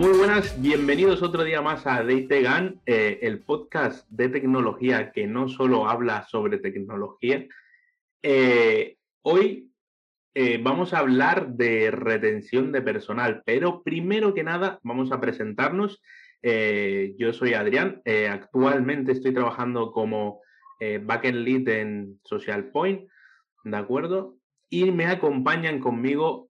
Muy 0.00 0.16
buenas, 0.16 0.58
bienvenidos 0.62 1.22
otro 1.22 1.44
día 1.44 1.60
más 1.60 1.86
a 1.86 2.02
Daytegan, 2.02 2.80
eh, 2.86 3.18
el 3.20 3.40
podcast 3.40 4.08
de 4.08 4.30
tecnología 4.30 5.12
que 5.12 5.26
no 5.26 5.46
solo 5.46 5.90
habla 5.90 6.26
sobre 6.26 6.56
tecnología. 6.56 7.46
Eh, 8.22 8.96
hoy 9.20 9.70
eh, 10.32 10.58
vamos 10.62 10.94
a 10.94 11.00
hablar 11.00 11.48
de 11.48 11.90
retención 11.90 12.72
de 12.72 12.80
personal, 12.80 13.42
pero 13.44 13.82
primero 13.82 14.32
que 14.32 14.42
nada 14.42 14.80
vamos 14.82 15.12
a 15.12 15.20
presentarnos. 15.20 16.00
yo 16.42 17.34
soy 17.34 17.52
Adrián, 17.52 18.00
actualmente 18.30 19.12
estoy 19.12 19.34
trabajando 19.34 19.92
como 19.92 20.40
backend 21.02 21.44
lead 21.44 21.68
en 21.68 22.20
Social 22.24 22.70
Point, 22.70 23.06
¿de 23.64 23.76
acuerdo? 23.76 24.38
Y 24.70 24.92
me 24.92 25.04
acompañan 25.04 25.78
conmigo 25.78 26.48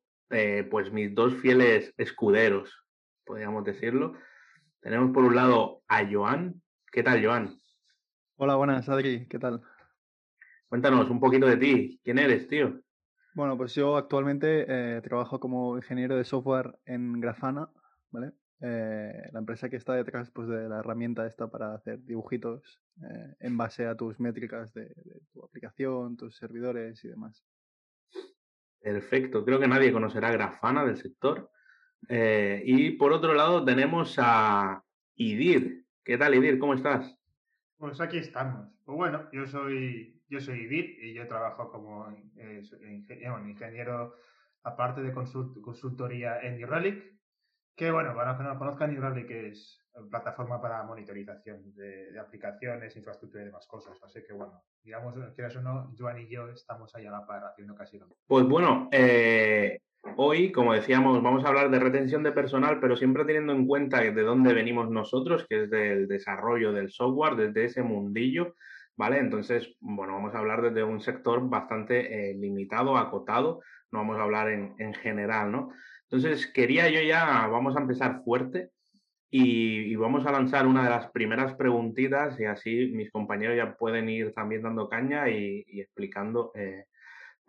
pues 0.71 0.93
mis 0.93 1.13
dos 1.13 1.35
fieles 1.35 1.93
escuderos, 1.97 2.80
podríamos 3.31 3.63
decirlo. 3.63 4.15
Tenemos 4.81 5.13
por 5.13 5.23
un 5.23 5.37
lado 5.37 5.83
a 5.87 6.05
Joan. 6.05 6.61
¿Qué 6.91 7.05
tal, 7.05 7.25
Joan? 7.25 7.55
Hola, 8.35 8.57
buenas, 8.57 8.89
Adri. 8.89 9.29
¿Qué 9.29 9.39
tal? 9.39 9.63
Cuéntanos 10.69 11.09
un 11.11 11.21
poquito 11.21 11.47
de 11.47 11.57
ti. 11.57 12.01
¿Quién 12.03 12.19
eres, 12.19 12.49
tío? 12.49 12.81
Bueno, 13.35 13.57
pues 13.57 13.73
yo 13.77 13.97
actualmente 13.97 14.67
eh, 14.67 15.01
trabajo 15.03 15.39
como 15.39 15.77
ingeniero 15.77 16.17
de 16.17 16.25
software 16.25 16.77
en 16.87 17.21
Grafana, 17.21 17.69
¿vale? 18.11 18.33
Eh, 18.63 19.13
la 19.31 19.39
empresa 19.39 19.69
que 19.69 19.77
está 19.77 19.95
detrás 19.95 20.33
pues, 20.33 20.49
de 20.49 20.69
la 20.69 20.81
herramienta 20.81 21.25
esta 21.25 21.49
para 21.49 21.73
hacer 21.73 22.03
dibujitos 22.03 22.81
eh, 23.01 23.37
en 23.39 23.57
base 23.57 23.87
a 23.87 23.95
tus 23.95 24.19
métricas 24.19 24.75
de, 24.75 24.93
tu 25.33 25.45
aplicación, 25.45 26.17
tus 26.17 26.37
servidores 26.37 27.05
y 27.05 27.09
demás. 27.09 27.45
Perfecto, 28.81 29.45
creo 29.45 29.61
que 29.61 29.69
nadie 29.69 29.93
conocerá 29.93 30.33
Grafana 30.33 30.85
del 30.85 30.97
sector. 30.97 31.49
Eh, 32.09 32.63
y 32.65 32.91
por 32.93 33.13
otro 33.13 33.35
lado 33.35 33.65
tenemos 33.65 34.17
a 34.19 34.83
Idir. 35.15 35.87
¿Qué 36.05 36.19
tal, 36.19 36.35
Idir? 36.35 36.59
¿Cómo 36.59 36.75
estás? 36.75 37.17
Pues 37.77 38.01
aquí 38.01 38.19
estamos. 38.19 38.69
Pues 38.85 38.97
bueno, 38.97 39.29
yo 39.33 39.47
soy, 39.47 40.23
yo 40.29 40.41
soy 40.41 40.61
Idir 40.61 41.05
y 41.05 41.15
yo 41.15 41.27
trabajo 41.29 41.71
como 41.71 42.09
eh, 42.37 42.63
ingeniero, 43.47 44.15
aparte 44.63 45.03
de 45.03 45.13
consultoría 45.13 46.41
en 46.41 46.57
New 46.57 46.67
Relic. 46.67 47.19
Que 47.77 47.91
bueno, 47.91 48.15
para 48.15 48.37
que 48.37 48.43
no 48.43 48.59
conozcan, 48.59 48.93
New 48.93 49.01
Relic 49.01 49.31
es 49.31 49.81
plataforma 50.11 50.61
para 50.61 50.83
monitorización 50.83 51.75
de, 51.75 52.19
aplicaciones, 52.19 52.97
infraestructura 52.97 53.43
y 53.43 53.47
demás 53.47 53.67
cosas. 53.67 53.99
Así 54.03 54.23
que 54.23 54.33
bueno, 54.33 54.63
digamos, 54.83 55.15
quieras 55.35 55.57
o 55.57 55.63
no, 55.63 55.93
Joan 55.99 56.19
y 56.19 56.29
yo 56.29 56.49
estamos 56.49 56.95
ahí 56.95 57.07
a 57.07 57.11
la 57.11 57.27
par 57.27 57.45
haciendo 57.45 57.75
casi 57.75 57.99
lo 57.99 58.07
mismo. 58.07 58.23
Pues 58.27 58.47
bueno, 58.47 58.89
eh, 58.93 59.81
Hoy, 60.17 60.53
como 60.53 60.73
decíamos, 60.73 61.23
vamos 61.23 61.45
a 61.45 61.49
hablar 61.49 61.71
de 61.71 61.79
retención 61.79 62.23
de 62.23 62.33
personal, 62.33 62.79
pero 62.81 62.97
siempre 62.97 63.25
teniendo 63.25 63.53
en 63.53 63.67
cuenta 63.67 64.01
de 64.01 64.23
dónde 64.23 64.55
venimos 64.55 64.91
nosotros, 64.91 65.47
que 65.49 65.65
es 65.65 65.71
del 65.71 66.09
desarrollo 66.09 66.73
del 66.73 66.91
software, 66.91 67.37
desde 67.37 67.65
ese 67.65 67.83
mundillo, 67.83 68.55
¿vale? 68.97 69.19
Entonces, 69.19 69.77
bueno, 69.81 70.15
vamos 70.15 70.35
a 70.35 70.39
hablar 70.39 70.63
desde 70.63 70.85
un 70.85 71.01
sector 71.01 71.49
bastante 71.49 72.31
eh, 72.31 72.35
limitado, 72.35 72.97
acotado, 72.97 73.61
no 73.93 73.99
vamos 74.01 74.19
a 74.19 74.23
hablar 74.23 74.51
en, 74.51 74.75
en, 74.79 74.95
general, 74.95 75.53
¿no? 75.53 75.71
Entonces, 76.11 76.47
quería 76.47 76.89
yo 76.89 77.01
ya, 77.01 77.47
vamos 77.47 77.77
a 77.77 77.81
empezar 77.81 78.23
fuerte 78.25 78.71
y, 79.31 79.95
vamos 79.95 80.27
a 80.27 80.33
lanzar 80.33 80.67
una 80.67 80.83
de 80.83 80.91
las 80.91 81.11
primeras 81.13 81.55
preguntitas 81.55 82.39
y 82.41 82.47
así 82.47 82.91
mis 82.93 83.13
compañeros 83.13 83.57
ya 83.57 83.77
pueden 83.77 84.09
ir 84.09 84.33
también 84.33 84.63
dando 84.63 84.89
caña 84.89 85.29
y, 85.29 85.65
explicando. 85.81 86.53
Eh, 86.55 86.85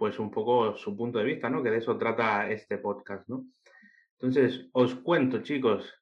pues 0.02 0.18
un 0.18 0.32
poco 0.32 0.76
su 0.78 0.98
punto 0.98 1.20
de 1.20 1.26
vista, 1.26 1.48
¿no? 1.48 1.62
Que 1.62 1.70
de 1.70 1.78
eso 1.78 1.96
trata 1.96 2.50
este 2.50 2.80
podcast, 2.80 3.30
¿no? 3.30 3.46
Entonces, 4.14 4.68
os 4.72 4.96
cuento, 4.96 5.44
chicos, 5.44 5.94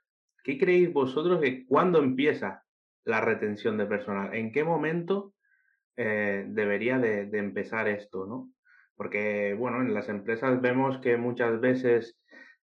¿qué 0.41 0.57
creéis 0.57 0.93
vosotros 0.93 1.41
de 1.41 1.65
cuándo 1.65 1.99
empieza 1.99 2.63
la 3.03 3.19
retención 3.19 3.77
de 3.77 3.87
personal? 3.87 4.33
¿En 4.33 4.53
qué 4.53 4.63
momento 4.63 5.33
eh, 5.97 6.45
debería 6.47 6.97
de, 6.97 7.23
empezar 7.33 7.89
esto, 7.89 8.25
¿no? 8.25 8.49
Porque, 8.95 9.53
bueno, 9.59 9.81
en 9.81 9.93
las 9.93 10.07
empresas 10.07 10.61
vemos 10.61 10.99
que 10.99 11.17
muchas 11.17 11.59
veces 11.59 12.17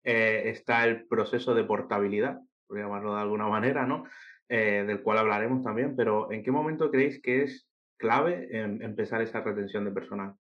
eh, 0.06 0.44
está 0.46 0.86
el 0.86 1.06
proceso 1.06 1.54
de 1.54 1.66
portabilidad, 1.66 2.40
por 2.66 2.80
llamarlo 2.80 3.14
de 3.14 3.22
alguna 3.22 3.50
manera, 3.50 3.86
¿no? 3.86 4.06
Eh, 4.48 4.86
del 4.88 5.02
cual 5.02 5.18
hablaremos 5.18 5.62
también, 5.66 5.98
pero 5.98 6.32
¿en 6.32 6.44
qué 6.44 6.52
momento 6.52 6.90
creéis 6.90 7.22
que 7.22 7.44
es 7.44 7.68
clave 7.98 8.48
empezar 8.54 9.22
esa 9.22 9.42
retención 9.42 9.84
de 9.84 9.92
personal? 9.92 10.36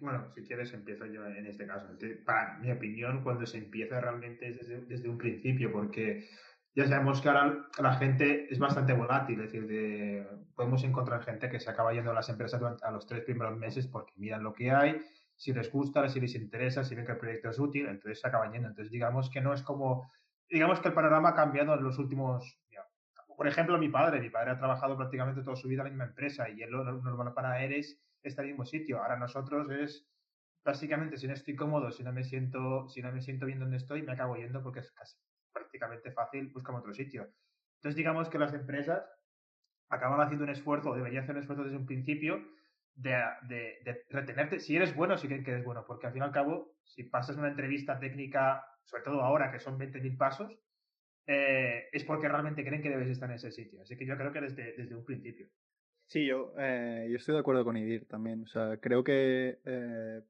Bueno, 0.00 0.28
si 0.34 0.42
quieres 0.42 0.72
empiezo 0.72 1.06
yo 1.06 1.24
en 1.26 1.46
este 1.46 1.66
caso. 1.66 1.86
Para 2.24 2.58
mi 2.58 2.70
opinión, 2.70 3.22
cuando 3.22 3.46
se 3.46 3.58
empieza 3.58 4.00
realmente 4.00 4.48
es 4.48 4.88
desde, 4.88 5.08
un 5.08 5.18
principio, 5.18 5.70
porque 5.70 6.28
ya 6.74 6.86
sabemos 6.86 7.20
que 7.20 7.28
ahora 7.28 7.68
la 7.80 7.94
gente 7.94 8.52
es 8.52 8.58
bastante 8.58 8.92
volátil, 8.92 9.40
es 9.40 9.52
decir, 9.52 10.26
podemos 10.54 10.82
encontrar 10.82 11.22
gente 11.22 11.48
que 11.48 11.60
se 11.60 11.70
acaba 11.70 11.92
yendo 11.92 12.10
a 12.10 12.14
las 12.14 12.28
empresas 12.28 12.60
a 12.82 12.90
los 12.90 13.06
tres 13.06 13.22
primeros 13.24 13.56
meses 13.56 13.86
porque 13.86 14.14
miran 14.16 14.42
lo 14.42 14.52
que 14.52 14.70
hay, 14.70 15.00
si 15.36 15.52
les 15.52 15.70
gusta, 15.70 16.08
si 16.08 16.20
les 16.20 16.34
interesa, 16.34 16.82
si 16.82 16.96
ven 16.96 17.06
que 17.06 17.12
el 17.12 17.18
proyecto 17.18 17.50
es 17.50 17.58
útil, 17.60 17.86
entonces 17.86 18.20
se 18.20 18.26
acaban 18.26 18.52
yendo. 18.52 18.68
Entonces, 18.68 18.90
digamos 18.90 19.30
que 19.30 19.40
no 19.40 19.54
es 19.54 19.62
como, 19.62 20.10
digamos 20.50 20.80
que 20.80 20.88
el 20.88 20.94
panorama 20.94 21.30
ha 21.30 21.34
cambiado 21.34 21.74
en 21.74 21.84
los 21.84 21.98
últimos, 21.98 22.60
por 23.36 23.46
ejemplo, 23.46 23.78
mi 23.78 23.88
padre, 23.88 24.20
mi 24.20 24.30
padre 24.30 24.50
ha 24.50 24.58
trabajado 24.58 24.96
prácticamente 24.96 25.42
toda 25.42 25.54
su 25.54 25.68
vida 25.68 25.82
en 25.82 25.84
la 25.84 25.90
misma 25.90 26.04
empresa 26.06 26.48
y 26.50 26.62
él 26.62 26.70
lo 26.70 26.82
normal 26.82 27.32
para 27.34 27.62
él 27.64 27.72
es 27.72 28.02
está 28.22 28.42
en 28.42 28.48
el 28.48 28.54
mismo 28.54 28.64
sitio. 28.64 29.02
Ahora 29.02 29.16
nosotros 29.16 29.70
es 29.70 30.06
básicamente 30.64 31.16
si 31.16 31.26
no 31.26 31.34
estoy 31.34 31.56
cómodo, 31.56 31.90
si 31.90 32.02
no 32.02 32.12
me 32.12 32.24
siento, 32.24 32.88
si 32.88 33.02
no 33.02 33.12
me 33.12 33.22
siento 33.22 33.46
bien 33.46 33.58
donde 33.58 33.78
estoy, 33.78 34.02
me 34.02 34.12
acabo 34.12 34.36
yendo 34.36 34.62
porque 34.62 34.80
es 34.80 34.90
casi 34.92 35.16
prácticamente 35.52 36.10
fácil, 36.12 36.48
buscamos 36.48 36.80
otro 36.80 36.94
sitio. 36.94 37.28
Entonces 37.76 37.96
digamos 37.96 38.28
que 38.28 38.38
las 38.38 38.52
empresas 38.52 39.04
acaban 39.88 40.20
haciendo 40.20 40.44
un 40.44 40.50
esfuerzo, 40.50 40.94
deberían 40.94 41.24
hacer 41.24 41.36
un 41.36 41.42
esfuerzo 41.42 41.64
desde 41.64 41.76
un 41.76 41.86
principio 41.86 42.44
de, 42.94 43.16
de, 43.44 44.04
retenerte, 44.10 44.58
si 44.58 44.76
eres 44.76 44.94
bueno, 44.94 45.16
si 45.16 45.28
creen 45.28 45.44
que 45.44 45.52
eres 45.52 45.64
bueno, 45.64 45.84
porque 45.86 46.06
al 46.06 46.12
fin 46.12 46.22
y 46.22 46.24
al 46.24 46.32
cabo, 46.32 46.74
si 46.84 47.04
pasas 47.04 47.36
una 47.36 47.48
entrevista 47.48 47.98
técnica, 47.98 48.64
sobre 48.84 49.04
todo 49.04 49.22
ahora 49.22 49.52
que 49.52 49.60
son 49.60 49.78
20.000 49.78 50.16
pasos, 50.16 50.52
eh, 51.26 51.88
es 51.92 52.04
porque 52.04 52.28
realmente 52.28 52.64
creen 52.64 52.82
que 52.82 52.90
debes 52.90 53.08
estar 53.08 53.30
en 53.30 53.36
ese 53.36 53.52
sitio. 53.52 53.82
Así 53.82 53.96
que 53.96 54.06
yo 54.06 54.16
creo 54.16 54.32
que 54.32 54.40
desde, 54.40 54.74
desde 54.76 54.96
un 54.96 55.04
principio. 55.04 55.48
Sí, 56.08 56.24
yo, 56.26 56.54
eh, 56.58 57.06
yo 57.10 57.16
estoy 57.18 57.34
de 57.34 57.40
acuerdo 57.40 57.64
con 57.64 57.76
Idir 57.76 58.06
también. 58.06 58.42
O 58.44 58.46
sea, 58.46 58.78
creo 58.78 59.04
que 59.04 59.60
eh, 59.66 60.22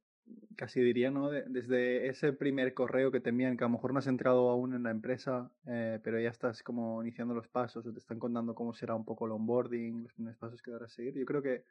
casi 0.56 0.80
diría, 0.80 1.12
¿no? 1.12 1.30
desde 1.30 2.08
ese 2.08 2.32
primer 2.32 2.74
correo 2.74 3.12
que 3.12 3.20
te 3.20 3.30
envían, 3.30 3.56
que 3.56 3.62
a 3.62 3.68
lo 3.68 3.74
mejor 3.74 3.92
no 3.92 4.00
has 4.00 4.08
entrado 4.08 4.50
aún 4.50 4.74
en 4.74 4.82
la 4.82 4.90
empresa, 4.90 5.52
eh, 5.68 6.00
pero 6.02 6.20
ya 6.20 6.30
estás 6.30 6.64
como 6.64 7.00
iniciando 7.00 7.32
los 7.32 7.46
pasos 7.46 7.86
o 7.86 7.92
te 7.92 8.00
están 8.00 8.18
contando 8.18 8.56
cómo 8.56 8.74
será 8.74 8.96
un 8.96 9.04
poco 9.04 9.26
el 9.26 9.32
onboarding, 9.32 10.02
los 10.02 10.12
primeros 10.14 10.36
pasos 10.38 10.60
que 10.62 10.72
a 10.72 10.88
seguir. 10.88 11.14
Yo 11.14 11.24
creo 11.24 11.42
que 11.42 11.64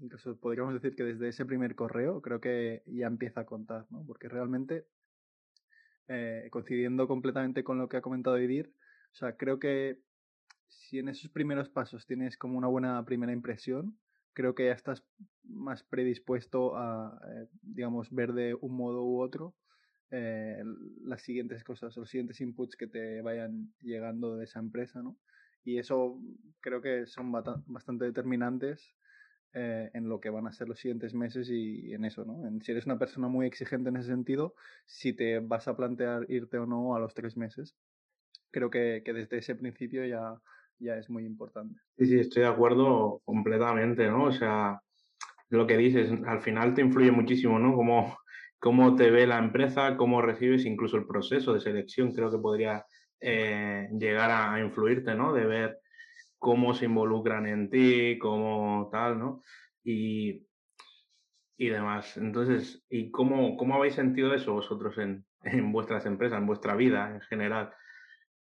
incluso 0.00 0.36
podríamos 0.38 0.74
decir 0.74 0.94
que 0.94 1.02
desde 1.02 1.28
ese 1.28 1.44
primer 1.44 1.74
correo 1.74 2.22
creo 2.22 2.40
que 2.40 2.84
ya 2.86 3.08
empieza 3.08 3.40
a 3.40 3.46
contar, 3.46 3.86
¿no? 3.90 4.04
Porque 4.06 4.28
realmente, 4.28 4.86
coincidiendo 6.50 7.08
completamente 7.08 7.64
con 7.64 7.78
lo 7.78 7.88
que 7.88 7.96
ha 7.96 8.02
comentado 8.02 8.38
Idir, 8.38 8.72
o 9.12 9.16
sea, 9.16 9.36
creo 9.36 9.58
que 9.58 9.98
si 10.70 10.98
en 10.98 11.08
esos 11.08 11.30
primeros 11.30 11.68
pasos 11.68 12.06
tienes 12.06 12.36
como 12.38 12.56
una 12.56 12.68
buena 12.68 13.04
primera 13.04 13.32
impresión, 13.32 13.98
creo 14.32 14.54
que 14.54 14.66
ya 14.66 14.72
estás 14.72 15.04
más 15.44 15.82
predispuesto 15.82 16.76
a, 16.76 17.20
eh, 17.28 17.48
digamos, 17.62 18.10
ver 18.10 18.32
de 18.32 18.54
un 18.54 18.76
modo 18.76 19.04
u 19.04 19.20
otro 19.20 19.54
eh, 20.10 20.62
las 21.02 21.22
siguientes 21.22 21.62
cosas, 21.62 21.96
los 21.96 22.08
siguientes 22.08 22.40
inputs 22.40 22.76
que 22.76 22.86
te 22.86 23.20
vayan 23.22 23.72
llegando 23.80 24.36
de 24.36 24.44
esa 24.44 24.58
empresa, 24.58 25.02
¿no? 25.02 25.16
Y 25.64 25.78
eso 25.78 26.18
creo 26.60 26.80
que 26.80 27.06
son 27.06 27.30
bastante 27.32 28.06
determinantes 28.06 28.94
eh, 29.52 29.90
en 29.94 30.08
lo 30.08 30.20
que 30.20 30.30
van 30.30 30.46
a 30.46 30.52
ser 30.52 30.68
los 30.68 30.80
siguientes 30.80 31.14
meses 31.14 31.48
y 31.50 31.92
en 31.92 32.04
eso, 32.04 32.24
¿no? 32.24 32.42
Si 32.60 32.72
eres 32.72 32.86
una 32.86 32.98
persona 32.98 33.28
muy 33.28 33.46
exigente 33.46 33.90
en 33.90 33.96
ese 33.96 34.08
sentido, 34.08 34.54
si 34.86 35.12
te 35.12 35.40
vas 35.40 35.68
a 35.68 35.76
plantear 35.76 36.26
irte 36.28 36.58
o 36.58 36.66
no 36.66 36.94
a 36.96 37.00
los 37.00 37.14
tres 37.14 37.36
meses. 37.36 37.76
Creo 38.50 38.70
que, 38.70 39.02
que 39.04 39.12
desde 39.12 39.38
ese 39.38 39.54
principio 39.54 40.04
ya, 40.06 40.40
ya 40.80 40.96
es 40.96 41.08
muy 41.08 41.24
importante. 41.24 41.78
Sí, 41.96 42.06
sí, 42.06 42.18
estoy 42.18 42.42
de 42.42 42.48
acuerdo 42.48 43.20
completamente, 43.24 44.08
¿no? 44.08 44.24
O 44.24 44.32
sea, 44.32 44.80
lo 45.50 45.66
que 45.66 45.76
dices, 45.76 46.10
al 46.26 46.40
final 46.40 46.74
te 46.74 46.80
influye 46.80 47.12
muchísimo, 47.12 47.58
¿no? 47.58 47.74
Cómo, 47.74 48.16
cómo 48.58 48.96
te 48.96 49.10
ve 49.10 49.26
la 49.26 49.38
empresa, 49.38 49.96
cómo 49.96 50.22
recibes 50.22 50.64
incluso 50.64 50.96
el 50.96 51.06
proceso 51.06 51.52
de 51.52 51.60
selección, 51.60 52.12
creo 52.12 52.30
que 52.30 52.38
podría 52.38 52.84
eh, 53.20 53.88
llegar 53.98 54.30
a, 54.30 54.60
influirte, 54.60 55.14
¿no? 55.14 55.32
De 55.32 55.44
ver 55.44 55.78
cómo 56.38 56.72
se 56.72 56.86
involucran 56.86 57.46
en 57.46 57.68
ti, 57.68 58.18
cómo 58.18 58.88
tal, 58.90 59.18
¿no? 59.18 59.42
Y, 59.84 60.46
y 61.58 61.68
demás. 61.68 62.16
Entonces, 62.16 62.84
¿y 62.88 63.10
cómo, 63.10 63.56
cómo 63.56 63.74
habéis 63.74 63.94
sentido 63.94 64.34
eso 64.34 64.54
vosotros 64.54 64.96
en, 64.98 65.26
en 65.42 65.72
vuestras 65.72 66.06
empresas, 66.06 66.38
en 66.38 66.46
vuestra 66.46 66.74
vida 66.74 67.10
en 67.12 67.20
general? 67.20 67.74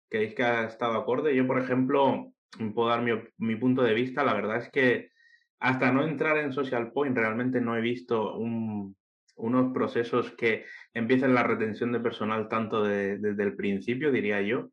¿Creéis 0.10 0.36
que 0.36 0.44
ha 0.44 0.66
estado 0.66 0.98
acorde? 0.98 1.36
Yo, 1.36 1.46
por 1.46 1.60
ejemplo, 1.60 2.34
puedo 2.74 2.90
dar 2.90 3.04
mi, 3.38 3.56
punto 3.56 3.84
de 3.84 3.94
vista. 3.94 4.24
La 4.24 4.34
verdad 4.34 4.58
es 4.58 4.70
que 4.70 5.12
hasta 5.60 5.92
no 5.92 6.06
entrar 6.06 6.38
en 6.38 6.54
Social 6.54 6.92
Point 6.92 7.18
realmente 7.18 7.62
no 7.62 7.76
he 7.76 7.82
visto 7.82 8.38
un, 8.38 8.96
unos 9.36 9.74
procesos 9.74 10.32
que 10.32 10.66
empiecen 10.94 11.34
la 11.34 11.44
retención 11.44 11.92
de 11.92 12.00
personal 12.00 12.48
tanto 12.48 12.84
desde 12.84 13.44
el 13.44 13.56
principio, 13.56 14.12
diría 14.12 14.42
yo, 14.42 14.70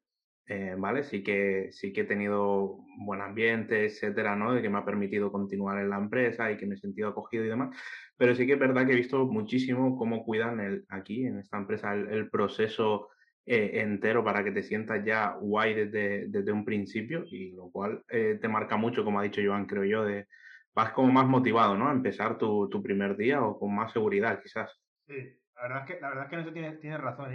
eh, 0.47 0.75
¿vale? 0.77 1.05
Sí 1.05 1.23
que, 1.23 1.71
sí 1.73 1.93
que 1.93 2.03
he 2.03 2.05
tenido 2.05 2.79
buen 2.99 3.23
ambiente, 3.23 3.87
etcétera, 3.87 4.37
¿no? 4.37 4.53
De 4.53 4.61
que 4.61 4.69
me 4.69 4.79
ha 4.79 4.85
permitido 4.85 5.33
continuar 5.33 5.79
en 5.79 5.89
la 5.89 5.97
empresa 5.97 6.51
y 6.53 6.59
que 6.59 6.67
me 6.67 6.75
he 6.75 6.79
sentido 6.79 7.09
acogido 7.09 7.45
y 7.45 7.49
demás. 7.49 7.75
Pero 8.17 8.35
sí 8.35 8.47
que 8.47 8.53
es 8.55 8.59
verdad 8.59 8.87
que 8.87 8.93
he 8.93 8.97
visto 8.97 9.27
muchísimo 9.27 9.97
cómo 9.97 10.23
cuidan 10.25 10.61
el, 10.61 10.85
aquí, 10.91 11.25
en 11.25 11.39
esta 11.39 11.57
empresa, 11.57 11.95
el, 11.95 12.29
proceso 12.31 13.09
eh, 13.47 13.81
entero 13.81 14.25
para 14.25 14.43
que 14.43 14.53
te 14.53 14.63
sientas 14.63 15.05
ya 15.05 15.37
guay 15.41 15.75
desde, 15.75 16.29
desde 16.29 16.53
un 16.53 16.65
principio 16.65 17.25
y 17.27 17.53
lo 17.53 17.71
cual 17.71 18.03
eh, 18.09 18.39
te 18.41 18.49
marca 18.49 18.77
mucho, 18.77 19.05
como 19.05 19.21
ha 19.21 19.25
dicho 19.25 19.43
Joan, 19.45 19.67
creo 19.67 19.85
yo, 19.85 20.05
de 20.05 20.27
vas 20.75 20.93
como 20.93 21.13
más 21.13 21.27
motivado, 21.27 21.77
¿no? 21.77 21.89
A 21.89 21.93
empezar 21.93 22.39
tu, 22.39 22.69
tu 22.69 22.83
primer 22.83 23.17
día 23.17 23.43
o 23.43 23.59
con 23.59 23.75
más 23.75 23.93
seguridad, 23.93 24.41
quizás. 24.43 24.71
Sí, 25.07 25.15
la 25.55 25.63
verdad 25.63 25.83
es 25.83 25.95
que, 25.95 26.01
la 26.01 26.09
verdad 26.09 26.25
es 26.25 26.31
que 26.31 26.35
en 26.37 26.41
eso 26.43 26.53
tienes, 26.53 26.81
tienes 26.81 27.01
razón. 27.01 27.33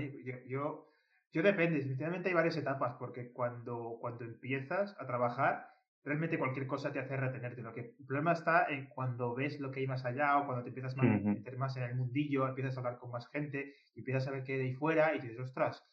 yo 0.48 0.90
yo 1.32 1.44
depende, 1.44 1.82
sinceramente 1.82 2.30
hay 2.30 2.36
varias 2.36 2.58
etapas, 2.58 2.96
porque 2.98 3.32
cuando, 3.32 3.98
cuando 4.02 4.26
empiezas 4.26 4.96
a 5.00 5.06
trabajar, 5.06 5.68
realmente 6.04 6.40
cualquier 6.40 6.66
cosa 6.66 6.92
te 6.92 7.00
hace 7.00 7.16
retenerte. 7.18 7.62
Lo 7.62 7.72
que 7.72 7.96
el 8.00 8.06
problema 8.08 8.32
está 8.32 8.66
en 8.68 8.88
cuando 8.88 9.36
ves 9.36 9.60
lo 9.60 9.72
que 9.72 9.82
hay 9.82 9.88
más 9.88 10.06
allá 10.06 10.40
o 10.40 10.46
cuando 10.48 10.64
te 10.64 10.70
empiezas 10.70 10.98
a 10.98 11.04
meter 11.04 11.58
más 11.58 11.78
en 11.78 11.84
el 11.84 11.96
mundillo, 11.96 12.48
empiezas 12.48 12.76
a 12.76 12.80
hablar 12.80 12.98
con 12.98 13.12
más 13.12 13.28
gente 13.30 13.76
y 13.94 14.00
empiezas 14.00 14.28
a 14.28 14.32
ver 14.32 14.44
qué 14.44 14.54
hay 14.54 14.58
de 14.60 14.66
ahí 14.66 14.74
fuera 14.74 15.14
y 15.14 15.20
dices, 15.20 15.40
ostras, 15.40 15.84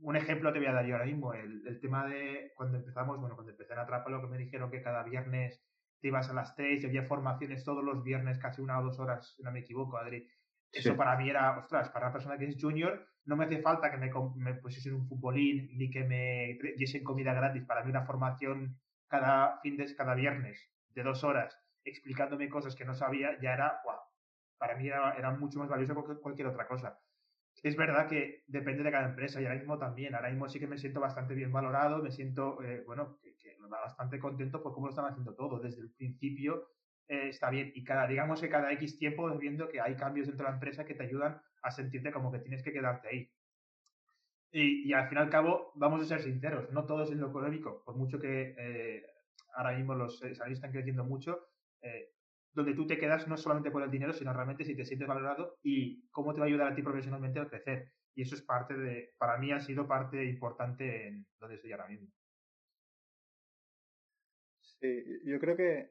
un 0.00 0.16
ejemplo 0.16 0.52
te 0.52 0.58
voy 0.58 0.68
a 0.68 0.72
dar 0.72 0.86
yo 0.86 0.94
ahora 0.94 1.06
mismo, 1.06 1.34
el, 1.34 1.66
el 1.66 1.80
tema 1.80 2.06
de 2.06 2.52
cuando 2.54 2.78
empezamos, 2.78 3.18
bueno, 3.18 3.34
cuando 3.34 3.52
empecé 3.52 3.72
en 3.72 4.12
lo 4.12 4.20
que 4.20 4.26
me 4.28 4.38
dijeron 4.38 4.70
que 4.70 4.82
cada 4.82 5.02
viernes 5.02 5.64
te 6.00 6.08
ibas 6.08 6.30
a 6.30 6.34
las 6.34 6.54
3 6.54 6.82
y 6.82 6.86
había 6.86 7.04
formaciones 7.04 7.64
todos 7.64 7.82
los 7.82 8.02
viernes, 8.02 8.38
casi 8.38 8.62
una 8.62 8.78
o 8.78 8.84
dos 8.84 8.98
horas, 9.00 9.34
si 9.36 9.42
no 9.42 9.50
me 9.50 9.60
equivoco, 9.60 9.96
Adri. 9.96 10.28
Eso 10.70 10.96
para 10.96 11.16
mí 11.16 11.30
era, 11.30 11.58
ostras, 11.58 11.88
para 11.90 12.06
una 12.06 12.12
persona 12.12 12.36
que 12.38 12.44
es 12.44 12.56
junior, 12.60 13.06
no 13.24 13.36
me 13.36 13.46
hace 13.46 13.60
falta 13.62 13.90
que 13.90 13.96
me, 13.96 14.10
me 14.36 14.54
pusiesen 14.54 14.94
un 14.94 15.08
futbolín 15.08 15.70
ni 15.76 15.90
que 15.90 16.04
me 16.04 16.58
diesen 16.76 17.02
comida 17.02 17.32
gratis. 17.32 17.64
Para 17.64 17.82
mí 17.82 17.90
una 17.90 18.04
formación 18.04 18.78
cada 19.06 19.58
fin 19.60 19.76
de 19.76 19.96
cada 19.96 20.14
viernes 20.14 20.70
de 20.94 21.02
dos 21.02 21.24
horas 21.24 21.58
explicándome 21.84 22.48
cosas 22.48 22.76
que 22.76 22.84
no 22.84 22.94
sabía 22.94 23.38
ya 23.40 23.54
era, 23.54 23.80
wow, 23.84 23.96
para 24.58 24.76
mí 24.76 24.86
era, 24.88 25.14
era 25.14 25.30
mucho 25.30 25.58
más 25.58 25.68
valioso 25.68 25.94
que 26.06 26.20
cualquier 26.20 26.48
otra 26.48 26.66
cosa. 26.66 27.00
Es 27.62 27.76
verdad 27.76 28.08
que 28.08 28.44
depende 28.46 28.82
de 28.82 28.90
cada 28.92 29.08
empresa 29.08 29.40
y 29.40 29.44
ahora 29.44 29.58
mismo 29.58 29.78
también. 29.78 30.14
Ahora 30.14 30.30
mismo 30.30 30.48
sí 30.48 30.58
que 30.60 30.66
me 30.66 30.78
siento 30.78 31.00
bastante 31.00 31.34
bien 31.34 31.52
valorado, 31.52 32.02
me 32.02 32.10
siento, 32.10 32.62
eh, 32.62 32.82
bueno, 32.86 33.18
bastante 33.68 34.18
contento 34.18 34.62
por 34.62 34.72
cómo 34.72 34.86
lo 34.86 34.90
están 34.90 35.06
haciendo 35.06 35.34
todo. 35.34 35.58
Desde 35.58 35.82
el 35.82 35.90
principio 35.90 36.68
eh, 37.08 37.28
está 37.28 37.50
bien. 37.50 37.72
Y 37.74 37.84
cada, 37.84 38.06
digamos 38.06 38.40
que 38.40 38.48
cada 38.48 38.72
X 38.72 38.98
tiempo 38.98 39.28
viendo 39.38 39.68
que 39.68 39.80
hay 39.80 39.96
cambios 39.96 40.26
dentro 40.26 40.44
de 40.44 40.50
la 40.50 40.56
empresa 40.56 40.84
que 40.84 40.94
te 40.94 41.04
ayudan 41.04 41.40
a 41.62 41.70
sentirte 41.70 42.12
como 42.12 42.30
que 42.30 42.38
tienes 42.38 42.62
que 42.62 42.72
quedarte 42.72 43.08
ahí. 43.08 43.30
Y, 44.50 44.92
al 44.94 45.08
fin 45.08 45.18
y 45.18 45.20
al 45.20 45.28
cabo, 45.28 45.72
vamos 45.74 46.00
a 46.00 46.06
ser 46.06 46.22
sinceros, 46.22 46.70
no 46.72 46.86
todo 46.86 47.02
es 47.02 47.10
en 47.10 47.20
lo 47.20 47.28
económico, 47.28 47.82
por 47.84 47.96
mucho 47.96 48.18
que 48.18 48.54
eh, 48.56 49.04
ahora 49.54 49.76
mismo 49.76 49.94
los 49.94 50.20
salarios 50.20 50.56
están 50.56 50.72
creciendo 50.72 51.04
mucho, 51.04 51.50
donde 52.52 52.74
tú 52.74 52.86
te 52.86 52.98
quedas 52.98 53.28
no 53.28 53.36
solamente 53.36 53.70
por 53.70 53.82
el 53.82 53.90
dinero, 53.90 54.12
sino 54.12 54.32
realmente 54.32 54.64
si 54.64 54.74
te 54.74 54.84
sientes 54.84 55.08
valorado 55.08 55.58
y 55.62 56.08
cómo 56.10 56.34
te 56.34 56.40
va 56.40 56.46
a 56.46 56.48
ayudar 56.48 56.72
a 56.72 56.74
ti 56.74 56.82
profesionalmente 56.82 57.40
a 57.40 57.48
crecer. 57.48 57.92
Y 58.14 58.22
eso 58.22 58.34
es 58.34 58.42
parte 58.42 58.74
de, 58.74 59.14
para 59.18 59.38
mí 59.38 59.52
ha 59.52 59.60
sido 59.60 59.86
parte 59.86 60.24
importante 60.24 61.06
en 61.08 61.26
donde 61.38 61.56
estoy 61.56 61.72
ahora 61.72 61.88
mismo. 61.88 62.08
Sí, 64.60 65.04
yo 65.24 65.38
creo 65.38 65.56
que 65.56 65.90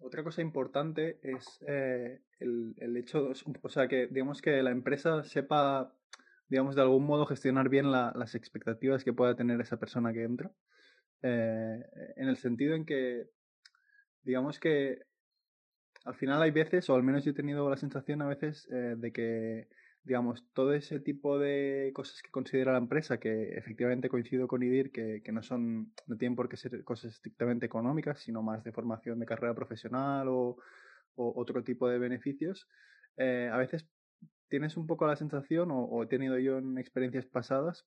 otra 0.00 0.24
cosa 0.24 0.40
importante 0.40 1.18
es 1.22 1.62
eh, 1.66 2.20
el, 2.38 2.74
el, 2.78 2.96
hecho, 2.96 3.32
o 3.62 3.68
sea, 3.68 3.86
que 3.86 4.06
digamos 4.06 4.40
que 4.40 4.62
la 4.62 4.70
empresa 4.70 5.22
sepa, 5.22 5.94
digamos, 6.48 6.74
de 6.74 6.82
algún 6.82 7.04
modo 7.04 7.26
gestionar 7.26 7.68
bien 7.68 7.92
la, 7.92 8.12
las 8.16 8.34
expectativas 8.34 9.04
que 9.04 9.12
pueda 9.12 9.36
tener 9.36 9.60
esa 9.60 9.78
persona 9.78 10.12
que 10.12 10.24
entra. 10.24 10.50
Eh, 11.22 11.82
en 12.16 12.28
el 12.28 12.36
sentido 12.38 12.74
en 12.74 12.86
que, 12.86 13.28
digamos 14.22 14.58
que 14.58 15.02
al 16.04 16.14
final 16.14 16.42
hay 16.42 16.50
veces, 16.50 16.88
o 16.90 16.94
al 16.94 17.02
menos 17.02 17.24
yo 17.24 17.32
he 17.32 17.34
tenido 17.34 17.68
la 17.68 17.76
sensación 17.76 18.22
a 18.22 18.28
veces 18.28 18.68
eh, 18.70 18.94
de 18.96 19.12
que 19.12 19.68
digamos, 20.02 20.44
todo 20.54 20.72
ese 20.72 20.98
tipo 21.00 21.38
de 21.38 21.92
cosas 21.94 22.22
que 22.22 22.30
considera 22.30 22.72
la 22.72 22.78
empresa, 22.78 23.18
que 23.18 23.52
efectivamente 23.56 24.08
coincido 24.08 24.48
con 24.48 24.62
IDIR, 24.62 24.90
que, 24.90 25.22
que 25.22 25.32
no 25.32 25.42
son, 25.42 25.92
no 26.06 26.16
tienen 26.16 26.36
por 26.36 26.48
qué 26.48 26.56
ser 26.56 26.82
cosas 26.84 27.12
estrictamente 27.12 27.66
económicas, 27.66 28.20
sino 28.20 28.42
más 28.42 28.64
de 28.64 28.72
formación 28.72 29.18
de 29.18 29.26
carrera 29.26 29.54
profesional 29.54 30.28
o, 30.28 30.56
otro 31.16 31.62
tipo 31.62 31.86
de 31.86 31.98
beneficios, 31.98 32.66
eh, 33.18 33.50
a 33.52 33.58
veces 33.58 33.86
tienes 34.48 34.78
un 34.78 34.86
poco 34.86 35.06
la 35.06 35.16
sensación, 35.16 35.68
o, 35.70 36.02
he 36.02 36.06
tenido 36.06 36.38
yo 36.38 36.56
en 36.56 36.78
experiencias 36.78 37.26
pasadas, 37.26 37.84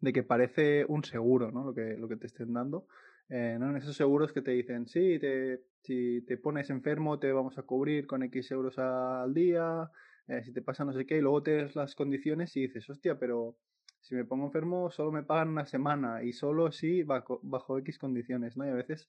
de 0.00 0.14
que 0.14 0.22
parece 0.22 0.86
un 0.88 1.04
seguro, 1.04 1.50
¿no? 1.50 1.62
Lo 1.62 1.74
que, 1.74 1.98
lo 1.98 2.08
que 2.08 2.16
te 2.16 2.26
estén 2.26 2.54
dando. 2.54 2.86
Eh, 3.28 3.56
¿no? 3.58 3.70
En 3.70 3.76
esos 3.76 3.96
seguros 3.96 4.32
que 4.32 4.42
te 4.42 4.50
dicen, 4.50 4.86
sí, 4.86 5.18
te, 5.18 5.62
si 5.80 6.22
te 6.22 6.36
pones 6.36 6.68
enfermo 6.70 7.18
te 7.18 7.32
vamos 7.32 7.56
a 7.58 7.62
cubrir 7.62 8.06
con 8.06 8.22
X 8.22 8.50
euros 8.50 8.78
al 8.78 9.32
día, 9.32 9.90
eh, 10.26 10.42
si 10.44 10.52
te 10.52 10.62
pasa 10.62 10.84
no 10.84 10.92
sé 10.92 11.06
qué, 11.06 11.18
y 11.18 11.20
luego 11.20 11.42
te 11.42 11.68
las 11.74 11.94
condiciones 11.94 12.54
y 12.56 12.62
dices, 12.62 12.88
hostia, 12.90 13.18
pero 13.18 13.56
si 14.00 14.14
me 14.14 14.26
pongo 14.26 14.44
enfermo 14.46 14.90
solo 14.90 15.10
me 15.10 15.22
pagan 15.22 15.48
una 15.48 15.64
semana 15.64 16.22
y 16.22 16.32
solo 16.32 16.70
si 16.70 17.02
bajo, 17.02 17.40
bajo 17.42 17.78
X 17.78 17.98
condiciones, 17.98 18.56
¿no? 18.56 18.66
Y 18.66 18.70
a 18.70 18.74
veces 18.74 19.08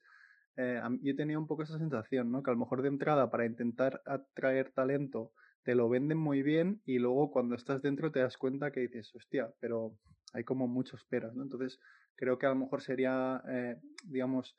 eh, 0.56 0.82
yo 1.02 1.16
tenido 1.16 1.40
un 1.40 1.48
poco 1.48 1.64
esa 1.64 1.78
sensación, 1.78 2.32
¿no? 2.32 2.42
Que 2.42 2.52
a 2.52 2.54
lo 2.54 2.60
mejor 2.60 2.82
de 2.82 2.88
entrada 2.88 3.30
para 3.30 3.46
intentar 3.46 4.02
atraer 4.06 4.72
talento 4.72 5.34
te 5.64 5.76
lo 5.76 5.90
venden 5.90 6.18
muy 6.18 6.44
bien 6.44 6.82
y 6.86 7.00
luego 7.00 7.32
cuando 7.32 7.56
estás 7.56 7.82
dentro 7.82 8.12
te 8.12 8.20
das 8.20 8.38
cuenta 8.38 8.72
que 8.72 8.82
dices, 8.82 9.14
hostia, 9.16 9.52
pero 9.60 9.98
hay 10.32 10.44
como 10.44 10.68
muchos 10.68 11.04
peras, 11.06 11.36
¿no? 11.36 11.44
Entonces 11.44 11.80
creo 12.16 12.38
que 12.38 12.46
a 12.46 12.50
lo 12.50 12.56
mejor 12.56 12.82
sería, 12.82 13.42
eh, 13.48 13.78
digamos, 14.04 14.58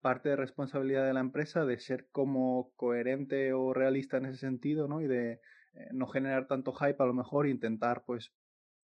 parte 0.00 0.28
de 0.30 0.36
responsabilidad 0.36 1.06
de 1.06 1.14
la 1.14 1.20
empresa 1.20 1.64
de 1.64 1.78
ser 1.78 2.08
como 2.12 2.72
coherente 2.76 3.52
o 3.52 3.72
realista 3.74 4.18
en 4.18 4.26
ese 4.26 4.38
sentido, 4.38 4.88
¿no? 4.88 5.00
Y 5.00 5.08
de 5.08 5.40
eh, 5.74 5.88
no 5.92 6.06
generar 6.06 6.46
tanto 6.46 6.72
hype 6.72 7.02
a 7.02 7.06
lo 7.06 7.14
mejor 7.14 7.46
e 7.46 7.50
intentar 7.50 8.04
pues 8.04 8.32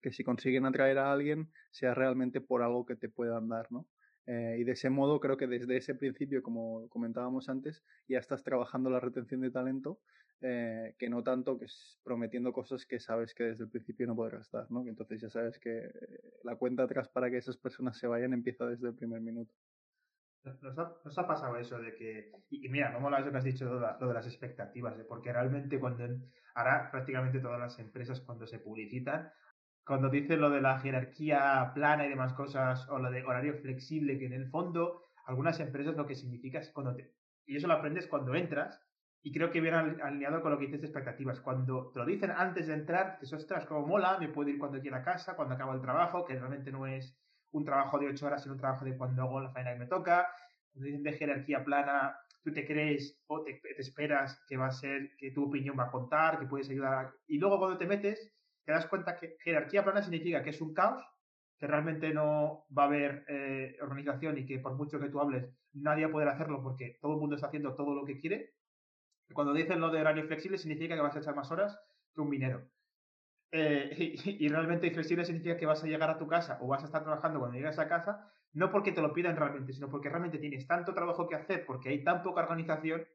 que 0.02 0.12
si 0.12 0.24
consiguen 0.24 0.66
atraer 0.66 0.98
a 1.00 1.12
alguien 1.12 1.52
sea 1.72 1.94
realmente 1.94 2.42
por 2.42 2.62
algo 2.62 2.86
que 2.86 2.96
te 2.96 3.10
puedan 3.10 3.50
dar, 3.50 3.72
¿no? 3.72 3.88
Eh, 4.28 4.58
y 4.60 4.64
de 4.66 4.74
ese 4.74 4.90
modo 4.90 5.20
creo 5.22 5.38
que 5.38 5.48
desde 5.48 5.78
ese 5.78 5.96
principio, 5.96 6.44
como 6.44 6.90
comentábamos 6.90 7.48
antes, 7.48 7.84
ya 8.10 8.20
estás 8.20 8.44
trabajando 8.44 8.90
la 8.90 9.00
retención 9.00 9.40
de 9.42 9.52
talento, 9.52 10.00
eh, 10.42 10.96
que 11.00 11.10
no 11.10 11.24
tanto 11.24 11.58
que 11.58 11.66
es 11.66 12.00
prometiendo 12.04 12.54
cosas 12.54 12.86
que 12.86 13.00
sabes 13.00 13.34
que 13.34 13.46
desde 13.46 13.64
el 13.64 13.70
principio 13.70 14.06
no 14.06 14.16
podrás 14.16 14.42
estar, 14.42 14.70
¿no? 14.70 14.86
Entonces 14.88 15.22
ya 15.22 15.30
sabes 15.30 15.60
que 15.60 15.90
la 16.44 16.56
cuenta 16.56 16.84
atrás 16.84 17.10
para 17.10 17.30
que 17.30 17.38
esas 17.38 17.58
personas 17.58 17.98
se 17.98 18.08
vayan 18.08 18.34
empieza 18.34 18.66
desde 18.66 18.88
el 18.88 18.96
primer 18.96 19.22
minuto. 19.22 19.54
Nos 21.04 21.18
ha, 21.18 21.28
pasado 21.28 21.58
eso 21.58 21.80
de 21.80 21.94
que, 21.96 22.32
y, 22.50 22.70
mira, 22.70 22.92
no 22.92 23.00
mola 23.00 23.24
que 23.24 23.36
has 23.36 23.44
dicho, 23.44 23.66
lo 23.66 24.08
de, 24.08 24.14
las 24.14 24.28
expectativas, 24.28 24.96
porque 25.08 25.34
realmente 25.34 25.80
cuando, 25.80 26.06
ahora 26.56 26.90
prácticamente 26.90 27.40
todas 27.40 27.60
las 27.60 27.80
empresas 27.80 28.22
cuando 28.22 28.48
se 28.48 28.60
publicitan, 28.60 29.30
cuando 29.86 30.10
dicen 30.10 30.40
lo 30.40 30.50
de 30.50 30.62
la 30.62 30.80
jerarquía 30.80 31.72
plana 31.74 32.06
y 32.06 32.10
demás 32.10 32.34
cosas, 32.34 32.88
o 32.90 33.00
lo 33.00 33.12
de 33.12 33.24
horario 33.24 33.56
flexible, 33.56 34.18
que 34.18 34.28
en 34.28 34.34
el 34.34 34.50
fondo 34.50 35.04
algunas 35.26 35.60
empresas 35.60 35.96
lo 35.96 36.08
que 36.08 36.16
significa 36.16 36.60
es 36.60 36.72
cuando 36.72 36.96
te, 36.96 37.14
y 37.46 37.58
eso 37.58 37.68
lo 37.68 37.74
aprendes 37.74 38.08
cuando 38.08 38.36
entras, 38.36 38.87
y 39.24 39.32
creo 39.32 39.52
que 39.52 39.62
viene 39.62 39.78
alineado 39.78 40.42
con 40.42 40.52
lo 40.52 40.58
que 40.58 40.66
dices 40.66 40.82
de 40.82 40.88
expectativas. 40.88 41.40
Cuando 41.42 41.92
te 41.92 42.00
lo 42.00 42.06
dicen 42.06 42.32
antes 42.32 42.68
de 42.68 42.74
entrar, 42.74 43.18
dices, 43.20 43.34
ostras, 43.40 43.66
como 43.66 43.86
mola, 43.86 44.18
me 44.20 44.30
puedo 44.30 44.50
ir 44.50 44.58
cuando 44.58 44.80
quiera 44.80 44.98
a 44.98 45.04
casa, 45.04 45.36
cuando 45.36 45.56
acabo 45.56 45.74
el 45.74 45.82
trabajo, 45.82 46.26
que 46.26 46.38
realmente 46.38 46.72
no 46.72 46.88
es 46.88 47.18
un 47.52 47.66
trabajo 47.66 48.00
de 48.00 48.08
ocho 48.08 48.26
horas, 48.26 48.44
sino 48.44 48.54
un 48.54 48.60
trabajo 48.60 48.86
de 48.86 48.96
cuando 48.96 49.24
hago 49.24 49.42
la 49.42 49.52
faena 49.52 49.74
que 49.74 49.80
me 49.80 49.88
toca. 49.88 50.28
Cuando 50.72 50.86
dicen 50.86 51.04
de 51.04 51.14
jerarquía 51.14 51.64
plana, 51.64 52.18
tú 52.44 52.54
te 52.54 52.66
crees 52.66 53.20
o 53.28 53.44
te, 53.44 53.60
esperas 53.78 54.42
que 54.48 54.58
va 54.58 54.68
a 54.68 54.72
ser, 54.72 55.16
que 55.18 55.32
tu 55.32 55.46
opinión 55.46 55.78
va 55.78 55.86
a 55.86 55.92
contar, 55.92 56.40
que 56.40 56.46
puedes 56.46 56.70
ayudar. 56.70 57.14
Y 57.28 57.40
luego 57.40 57.60
cuando 57.60 57.78
te 57.78 57.86
metes, 57.86 58.34
te 58.64 58.72
das 58.72 58.88
cuenta 58.88 59.18
que 59.18 59.36
jerarquía 59.40 59.84
plana 59.84 60.02
significa 60.02 60.44
que 60.44 60.52
es 60.52 60.62
un 60.62 60.74
caos, 60.74 61.04
que 61.58 61.68
realmente 61.68 62.14
no 62.14 62.66
va 62.78 62.84
a 62.84 62.86
haber 62.86 63.26
eh, 63.28 63.78
organización 63.82 64.38
y 64.38 64.46
que 64.46 64.60
por 64.60 64.76
mucho 64.76 65.00
que 65.00 65.10
tú 65.10 65.20
hables, 65.20 65.50
nadie 65.74 66.06
va 66.06 66.10
a 66.10 66.14
poder 66.14 66.28
hacerlo 66.30 66.62
porque 66.62 66.98
todo 67.02 67.14
el 67.14 67.20
mundo 67.20 67.36
está 67.36 67.48
haciendo 67.48 67.76
todo 67.76 67.94
lo 67.96 68.06
que 68.06 68.18
quiere. 68.18 68.54
Cuando 69.34 69.54
dicen 69.54 69.80
lo 69.80 69.90
de 69.90 70.02
horario 70.02 70.26
flexible, 70.26 70.58
significa 70.58 70.96
que 70.96 71.02
vas 71.02 71.16
a 71.16 71.20
echar 71.20 71.36
más 71.36 71.52
horas 71.52 71.80
que 72.14 72.22
un 72.22 72.30
minero. 72.30 72.68
Eh, 73.52 74.16
y, 74.26 74.48
realmente 74.50 74.92
flexible 74.92 75.26
significa 75.26 75.58
que 75.58 75.66
vas 75.66 75.84
a 75.84 75.88
llegar 75.88 76.10
a 76.10 76.18
tu 76.18 76.28
casa 76.28 76.58
o 76.62 76.68
vas 76.68 76.84
a 76.84 76.88
estar 76.88 77.04
trabajando 77.04 77.40
cuando 77.40 77.58
llegas 77.58 77.80
a 77.80 77.88
casa, 77.88 78.32
no 78.54 78.72
porque 78.72 78.92
te 78.92 79.02
lo 79.02 79.14
pidan 79.14 79.36
realmente, 79.36 79.74
sino 79.74 79.90
porque 79.90 80.10
realmente 80.10 80.40
tienes 80.40 80.68
tanto 80.68 80.94
trabajo 80.94 81.28
que 81.28 81.36
hacer, 81.36 81.66
porque 81.66 81.90
hay 81.90 82.04
tan 82.04 82.24
poca 82.24 82.42
organización, 82.42 83.06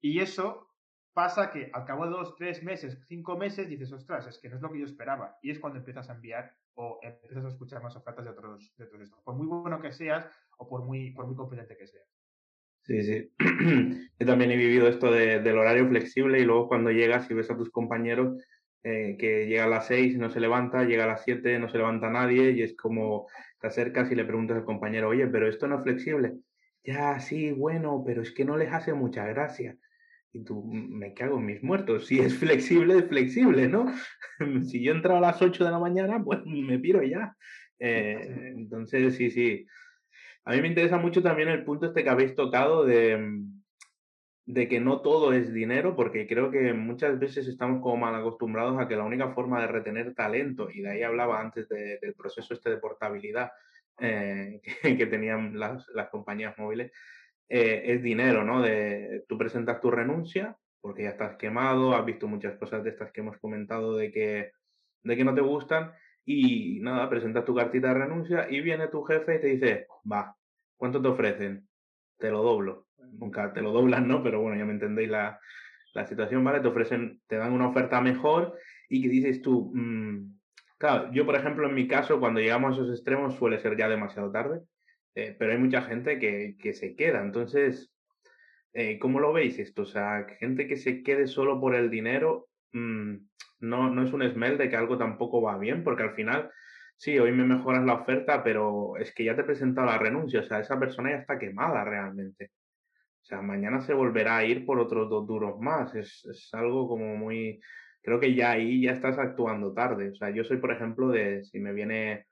y 0.00 0.20
eso 0.20 0.68
pasa 1.12 1.50
que 1.50 1.70
al 1.72 1.84
cabo 1.84 2.04
de 2.04 2.12
dos, 2.12 2.36
tres 2.36 2.62
meses, 2.62 2.96
cinco 3.06 3.36
meses, 3.36 3.68
dices, 3.68 3.90
ostras, 3.92 4.26
es 4.26 4.38
que 4.38 4.48
no 4.48 4.56
es 4.56 4.62
lo 4.62 4.70
que 4.70 4.78
yo 4.78 4.84
esperaba. 4.84 5.36
Y 5.42 5.50
es 5.50 5.58
cuando 5.58 5.80
empiezas 5.80 6.08
a 6.08 6.14
enviar 6.14 6.54
o 6.74 7.00
empiezas 7.02 7.44
a 7.44 7.48
escuchar 7.48 7.82
más 7.82 7.96
ofertas 7.96 8.24
de 8.24 8.30
otros, 8.30 8.72
de 8.76 8.84
otros 8.84 9.10
por 9.24 9.34
muy 9.34 9.46
bueno 9.48 9.80
que 9.80 9.90
seas 9.90 10.26
o 10.58 10.68
por 10.68 10.84
muy, 10.84 11.10
por 11.10 11.26
muy 11.26 11.34
competente 11.34 11.76
que 11.76 11.88
seas. 11.88 12.17
Sí, 12.88 13.02
sí. 13.02 13.30
Yo 14.18 14.26
también 14.26 14.50
he 14.50 14.56
vivido 14.56 14.88
esto 14.88 15.12
del 15.12 15.58
horario 15.58 15.86
flexible 15.88 16.40
y 16.40 16.44
luego 16.44 16.68
cuando 16.68 16.90
llegas 16.90 17.30
y 17.30 17.34
ves 17.34 17.50
a 17.50 17.56
tus 17.56 17.70
compañeros 17.70 18.42
eh, 18.82 19.16
que 19.18 19.46
llega 19.46 19.64
a 19.64 19.68
las 19.68 19.88
6 19.88 20.16
no 20.16 20.30
se 20.30 20.40
levanta, 20.40 20.84
llega 20.84 21.04
a 21.04 21.08
las 21.08 21.22
7 21.22 21.58
no 21.58 21.68
se 21.68 21.76
levanta 21.76 22.08
nadie 22.08 22.52
y 22.52 22.62
es 22.62 22.74
como 22.74 23.26
te 23.60 23.66
acercas 23.66 24.10
y 24.10 24.14
le 24.14 24.24
preguntas 24.24 24.56
al 24.56 24.64
compañero, 24.64 25.10
oye, 25.10 25.26
pero 25.26 25.46
esto 25.46 25.68
no 25.68 25.76
es 25.76 25.82
flexible. 25.82 26.38
Ya, 26.82 27.20
sí, 27.20 27.52
bueno, 27.52 28.02
pero 28.06 28.22
es 28.22 28.32
que 28.32 28.46
no 28.46 28.56
les 28.56 28.72
hace 28.72 28.94
mucha 28.94 29.26
gracia. 29.26 29.76
Y 30.32 30.44
tú, 30.44 30.64
me 30.64 31.12
cago 31.12 31.38
en 31.38 31.46
mis 31.46 31.62
muertos. 31.62 32.06
Si 32.06 32.18
es 32.20 32.34
flexible, 32.38 32.98
es 32.98 33.04
flexible, 33.06 33.68
¿no? 33.68 33.92
si 34.64 34.82
yo 34.82 34.92
entro 34.92 35.16
a 35.16 35.20
las 35.20 35.42
8 35.42 35.64
de 35.64 35.70
la 35.70 35.78
mañana, 35.78 36.22
pues 36.24 36.40
me 36.46 36.78
piro 36.78 37.02
ya. 37.02 37.36
Eh, 37.78 38.52
entonces, 38.56 39.14
sí, 39.16 39.30
sí. 39.30 39.66
A 40.44 40.52
mí 40.52 40.62
me 40.62 40.68
interesa 40.68 40.98
mucho 40.98 41.22
también 41.22 41.48
el 41.48 41.64
punto 41.64 41.86
este 41.86 42.02
que 42.02 42.10
habéis 42.10 42.34
tocado 42.34 42.84
de, 42.84 43.16
mm, 43.16 43.58
de 44.48 44.66
que 44.66 44.80
no 44.80 45.02
todo 45.02 45.34
es 45.34 45.52
dinero, 45.52 45.94
porque 45.94 46.26
creo 46.26 46.50
que 46.50 46.72
muchas 46.72 47.18
veces 47.18 47.46
estamos 47.46 47.82
como 47.82 47.98
mal 47.98 48.14
acostumbrados 48.14 48.80
a 48.80 48.88
que 48.88 48.96
la 48.96 49.04
única 49.04 49.34
forma 49.34 49.60
de 49.60 49.66
retener 49.66 50.14
talento, 50.14 50.70
y 50.70 50.80
de 50.80 50.90
ahí 50.90 51.02
hablaba 51.02 51.38
antes 51.38 51.68
del 51.68 52.14
proceso 52.14 52.54
este 52.54 52.70
de 52.70 52.78
portabilidad 52.78 53.52
eh, 54.00 54.62
que, 54.82 55.06
tenían 55.06 55.58
las, 55.58 55.86
compañías 56.10 56.56
móviles, 56.56 56.92
eh, 57.50 57.82
es 57.84 58.02
dinero, 58.02 58.42
¿no? 58.42 58.62
De, 58.62 59.26
tú 59.28 59.36
presentas 59.36 59.82
tu 59.82 59.90
renuncia, 59.90 60.56
porque 60.80 61.02
ya 61.02 61.10
estás 61.10 61.36
quemado, 61.36 61.94
has 61.94 62.06
visto 62.06 62.26
muchas 62.26 62.56
cosas 62.56 62.82
de 62.82 62.90
estas 62.90 63.12
que 63.12 63.20
hemos 63.20 63.36
comentado 63.36 63.96
de 63.96 64.10
que, 64.10 64.52
de 65.02 65.14
que 65.16 65.24
no 65.24 65.34
te 65.34 65.42
gustan, 65.42 65.92
y 66.30 66.78
nada, 66.80 67.08
presentas 67.08 67.46
tu 67.46 67.54
cartita 67.54 67.88
de 67.88 68.00
renuncia 68.00 68.46
y 68.50 68.60
viene 68.60 68.88
tu 68.88 69.02
jefe 69.02 69.36
y 69.36 69.40
te 69.40 69.46
dice, 69.46 69.86
va, 70.12 70.36
¿cuánto 70.76 71.00
te 71.00 71.08
ofrecen? 71.08 71.66
Te 72.18 72.28
lo 72.30 72.42
doblo. 72.42 72.88
Nunca 73.12 73.50
te 73.54 73.62
lo 73.62 73.72
doblan, 73.72 74.06
¿no? 74.06 74.22
Pero 74.22 74.42
bueno, 74.42 74.58
ya 74.58 74.66
me 74.66 74.74
entendéis 74.74 75.08
la, 75.08 75.40
situación, 76.06 76.44
¿vale? 76.44 76.60
Te 76.60 76.68
ofrecen, 76.68 77.22
te 77.26 77.36
dan 77.36 77.54
una 77.54 77.68
oferta 77.68 78.02
mejor 78.02 78.58
y 78.90 79.00
que 79.00 79.08
dices 79.08 79.40
tú, 79.40 79.72
mm, 79.74 80.38
claro, 80.76 81.10
yo 81.12 81.24
por 81.24 81.34
ejemplo 81.34 81.66
en 81.66 81.74
mi 81.74 81.88
caso, 81.88 82.20
cuando 82.20 82.40
llegamos 82.40 82.72
a 82.72 82.74
esos 82.74 82.90
extremos 82.90 83.34
suele 83.36 83.58
ser 83.58 83.76
ya 83.78 83.88
demasiado 83.88 84.30
tarde, 84.30 84.60
eh, 85.14 85.34
pero 85.38 85.52
hay 85.52 85.58
mucha 85.58 85.80
gente 85.80 86.18
que, 86.18 86.56
que 86.60 86.74
se 86.74 86.94
queda. 86.94 87.22
Entonces, 87.22 87.90
eh, 88.74 88.98
¿cómo 88.98 89.18
lo 89.18 89.32
veis 89.32 89.58
esto? 89.58 89.82
O 89.82 89.86
sea, 89.86 90.26
gente 90.38 90.68
que 90.68 90.76
se 90.76 91.02
quede 91.02 91.26
solo 91.26 91.58
por 91.58 91.74
el 91.74 91.88
dinero, 91.88 92.47
mm, 92.72 93.14
no, 93.60 93.90
no 93.90 94.02
es 94.02 94.12
un 94.12 94.22
smell 94.30 94.58
de 94.58 94.68
que 94.68 94.76
algo 94.76 94.98
tampoco 94.98 95.42
va 95.42 95.58
bien, 95.58 95.84
porque 95.84 96.02
al 96.02 96.14
final, 96.14 96.50
sí, 96.96 97.18
hoy 97.18 97.32
me 97.32 97.44
mejoras 97.44 97.84
la 97.84 97.94
oferta, 97.94 98.42
pero 98.42 98.96
es 98.96 99.12
que 99.14 99.24
ya 99.24 99.34
te 99.34 99.42
he 99.42 99.44
presentado 99.44 99.86
la 99.86 99.98
renuncia, 99.98 100.40
o 100.40 100.44
sea, 100.44 100.60
esa 100.60 100.78
persona 100.78 101.10
ya 101.10 101.18
está 101.18 101.38
quemada 101.38 101.84
realmente. 101.84 102.50
O 103.22 103.24
sea, 103.24 103.42
mañana 103.42 103.80
se 103.82 103.94
volverá 103.94 104.38
a 104.38 104.44
ir 104.44 104.64
por 104.64 104.78
otros 104.80 105.10
dos 105.10 105.26
duros 105.26 105.60
más. 105.60 105.94
Es, 105.94 106.24
es 106.24 106.48
algo 106.54 106.88
como 106.88 107.16
muy... 107.16 107.60
Creo 108.02 108.20
que 108.20 108.34
ya 108.34 108.52
ahí 108.52 108.82
ya 108.82 108.92
estás 108.92 109.18
actuando 109.18 109.74
tarde. 109.74 110.10
O 110.10 110.14
sea, 110.14 110.30
yo 110.30 110.44
soy, 110.44 110.56
por 110.58 110.72
ejemplo, 110.72 111.08
de 111.08 111.44
si 111.44 111.60
me 111.60 111.74
viene 111.74 112.24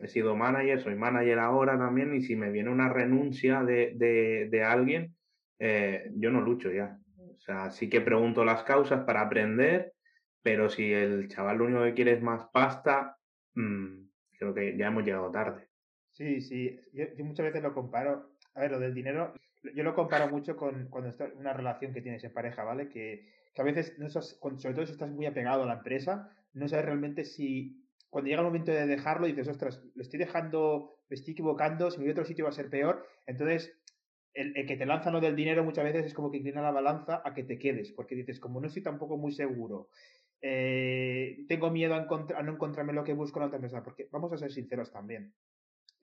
he 0.00 0.08
sido 0.08 0.34
manager, 0.34 0.80
soy 0.80 0.94
manager 0.94 1.38
ahora 1.38 1.78
también, 1.78 2.14
y 2.14 2.22
si 2.22 2.34
me 2.34 2.50
viene 2.50 2.70
una 2.70 2.88
renuncia 2.88 3.62
de, 3.62 3.92
de, 3.96 4.48
de 4.50 4.64
alguien, 4.64 5.14
eh, 5.58 6.10
yo 6.14 6.30
no 6.30 6.40
lucho 6.40 6.70
ya. 6.72 6.96
Sea, 7.50 7.70
sí 7.72 7.90
que 7.90 8.00
pregunto 8.00 8.44
las 8.44 8.62
causas 8.62 9.02
para 9.02 9.22
aprender, 9.22 9.94
pero 10.40 10.70
si 10.70 10.92
el 10.92 11.26
chaval 11.26 11.58
lo 11.58 11.64
único 11.64 11.82
que 11.82 11.94
quiere 11.94 12.12
es 12.12 12.22
más 12.22 12.46
pasta, 12.52 13.18
mmm, 13.54 14.04
creo 14.38 14.54
que 14.54 14.76
ya 14.76 14.86
hemos 14.86 15.04
llegado 15.04 15.32
tarde. 15.32 15.66
Sí, 16.12 16.40
sí. 16.40 16.78
Yo, 16.92 17.06
muchas 17.24 17.46
veces 17.46 17.60
lo 17.60 17.74
comparo. 17.74 18.36
A 18.54 18.60
ver, 18.60 18.70
lo 18.70 18.78
del 18.78 18.94
dinero, 18.94 19.34
yo 19.74 19.82
lo 19.82 19.96
comparo 19.96 20.28
mucho 20.28 20.56
con 20.56 20.86
cuando 20.90 21.10
estás 21.10 21.32
una 21.34 21.52
relación 21.52 21.92
que 21.92 22.02
tienes 22.02 22.22
en 22.22 22.32
pareja, 22.32 22.62
¿vale? 22.62 22.88
Que, 22.88 23.32
a 23.58 23.64
veces, 23.64 23.98
no 23.98 24.08
sobre 24.08 24.74
todo 24.74 24.86
si 24.86 24.92
estás 24.92 25.10
muy 25.10 25.26
apegado 25.26 25.64
a 25.64 25.66
la 25.66 25.74
empresa, 25.74 26.30
no 26.52 26.68
sabes 26.68 26.84
realmente 26.84 27.24
si 27.24 27.84
cuando 28.10 28.28
llega 28.28 28.42
el 28.42 28.46
momento 28.46 28.70
de 28.70 28.86
dejarlo 28.86 29.26
dices, 29.26 29.48
ostras, 29.48 29.82
lo 29.96 30.02
estoy 30.02 30.20
dejando, 30.20 30.98
me 31.08 31.16
estoy 31.16 31.32
equivocando, 31.32 31.90
si 31.90 31.98
me 31.98 32.04
voy 32.04 32.10
a 32.10 32.12
otro 32.12 32.24
sitio 32.24 32.44
va 32.44 32.50
a 32.50 32.52
ser 32.52 32.70
peor. 32.70 33.04
Entonces, 33.26 33.76
el, 34.34 34.54
que 34.66 34.76
te 34.76 34.86
lanza 34.86 35.10
lo 35.10 35.20
del 35.20 35.36
dinero 35.36 35.64
muchas 35.64 35.84
veces 35.84 36.06
es 36.06 36.14
como 36.14 36.30
que 36.30 36.38
inclina 36.38 36.62
la 36.62 36.70
balanza 36.70 37.22
a 37.24 37.34
que 37.34 37.44
te 37.44 37.58
quedes, 37.58 37.92
porque 37.92 38.14
dices, 38.14 38.40
como 38.40 38.60
no 38.60 38.66
estoy 38.66 38.82
tampoco 38.82 39.16
muy 39.16 39.32
seguro, 39.32 39.88
eh, 40.42 41.44
tengo 41.48 41.70
miedo 41.70 41.94
a, 41.94 42.42
no 42.42 42.52
encontrarme 42.52 42.92
lo 42.92 43.04
que 43.04 43.12
busco 43.12 43.38
en 43.38 43.46
otra 43.46 43.56
empresa, 43.56 43.82
porque 43.82 44.08
vamos 44.10 44.32
a 44.32 44.38
ser 44.38 44.52
sinceros 44.52 44.90
también. 44.90 45.34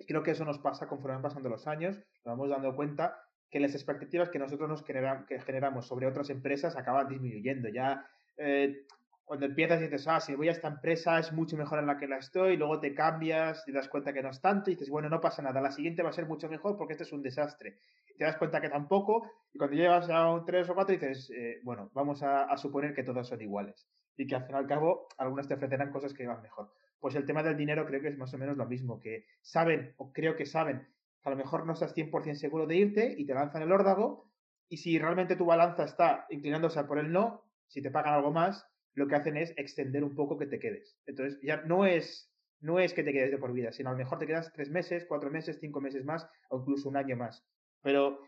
Creo 0.07 0.23
que 0.23 0.31
eso 0.31 0.45
nos 0.45 0.59
pasa 0.59 0.87
conforme 0.87 1.15
van 1.15 1.23
pasando 1.23 1.49
los 1.49 1.67
años, 1.67 1.97
nos 1.97 2.37
vamos 2.37 2.49
dando 2.49 2.75
cuenta 2.75 3.19
que 3.49 3.59
las 3.59 3.73
expectativas 3.73 4.29
que 4.29 4.39
nosotros 4.39 4.69
nos 4.69 4.83
generamos 4.83 5.87
sobre 5.87 6.05
otras 6.05 6.29
empresas 6.29 6.75
acaban 6.75 7.07
disminuyendo. 7.07 7.69
Ya 7.69 8.05
eh, 8.37 8.85
cuando 9.27 9.45
empiezas 9.45 9.81
y 9.81 9.83
dices, 9.83 10.07
ah, 10.07 10.21
si 10.21 10.35
voy 10.35 10.47
a 10.47 10.51
esta 10.51 10.69
empresa 10.69 11.19
es 11.19 11.33
mucho 11.33 11.57
mejor 11.57 11.79
en 11.79 11.87
la 11.87 11.97
que 11.97 12.07
la 12.07 12.17
estoy, 12.17 12.55
luego 12.55 12.79
te 12.79 12.93
cambias, 12.93 13.65
te 13.65 13.73
das 13.73 13.89
cuenta 13.89 14.13
que 14.13 14.23
no 14.23 14.29
es 14.29 14.39
tanto, 14.39 14.71
y 14.71 14.75
dices, 14.75 14.89
bueno, 14.89 15.09
no 15.09 15.19
pasa 15.19 15.41
nada, 15.41 15.59
la 15.59 15.71
siguiente 15.71 16.01
va 16.01 16.11
a 16.11 16.13
ser 16.13 16.27
mucho 16.27 16.47
mejor 16.47 16.77
porque 16.77 16.93
este 16.93 17.03
es 17.03 17.11
un 17.11 17.21
desastre. 17.21 17.77
te 18.17 18.23
das 18.23 18.37
cuenta 18.37 18.61
que 18.61 18.69
tampoco, 18.69 19.29
y 19.51 19.57
cuando 19.57 19.75
llegas 19.75 20.09
a 20.09 20.31
un 20.31 20.45
3 20.45 20.69
o 20.69 20.75
4 20.75 20.93
dices, 20.93 21.29
eh, 21.31 21.59
bueno, 21.63 21.91
vamos 21.93 22.23
a, 22.23 22.55
suponer 22.55 22.95
que 22.95 23.03
todos 23.03 23.27
son 23.27 23.41
iguales 23.41 23.85
y 24.15 24.25
que 24.25 24.35
al 24.35 24.45
fin 24.45 24.55
y 24.55 24.59
al 24.59 24.65
cabo 24.65 25.09
algunas 25.17 25.45
te 25.49 25.55
ofrecerán 25.55 25.91
cosas 25.91 26.13
que 26.13 26.25
van 26.25 26.41
mejor. 26.41 26.71
Pues 27.01 27.13
el 27.15 27.25
tema 27.25 27.43
del 27.43 27.57
dinero 27.57 27.85
creo 27.85 28.01
que 28.01 28.07
es 28.07 28.17
más 28.17 28.33
o 28.33 28.37
menos 28.37 28.55
lo 28.55 28.65
mismo, 28.65 28.97
que 28.97 29.25
saben, 29.41 29.93
o 29.97 30.13
creo 30.13 30.37
que 30.37 30.45
saben, 30.45 30.87
a 31.23 31.29
lo 31.29 31.35
mejor 31.35 31.65
no 31.65 31.73
estás 31.73 31.93
100% 31.93 32.35
seguro 32.35 32.65
de 32.65 32.77
irte 32.77 33.13
y 33.17 33.25
te 33.25 33.33
lanzan 33.33 33.61
el 33.61 33.73
órdago, 33.73 34.31
y 34.69 34.77
si 34.77 34.97
realmente 34.97 35.35
tu 35.35 35.45
balanza 35.45 35.83
está 35.83 36.25
inclinándose 36.29 36.81
por 36.85 36.97
el 36.97 37.11
no, 37.11 37.43
si 37.67 37.81
te 37.81 37.91
pagan 37.91 38.13
algo 38.13 38.31
más, 38.31 38.65
lo 38.97 39.07
que 39.07 39.15
hacen 39.15 39.37
es 39.37 39.53
extender 39.57 40.03
un 40.03 40.15
poco 40.15 40.39
que 40.39 40.47
te 40.47 40.57
quedes. 40.57 40.97
Entonces 41.05 41.39
ya 41.43 41.61
no 41.61 41.85
es, 41.85 42.33
no 42.59 42.79
es 42.79 42.95
que 42.95 43.03
te 43.03 43.13
quedes 43.13 43.29
de 43.29 43.37
por 43.37 43.53
vida, 43.53 43.71
sino 43.71 43.89
a 43.89 43.91
lo 43.91 43.97
mejor 43.99 44.17
te 44.17 44.25
quedas 44.25 44.51
tres 44.51 44.71
meses, 44.71 45.05
cuatro 45.07 45.29
meses, 45.29 45.59
cinco 45.61 45.79
meses 45.79 46.03
más, 46.03 46.27
o 46.49 46.59
incluso 46.59 46.89
un 46.89 46.97
año 46.97 47.15
más. 47.15 47.45
Pero 47.83 48.19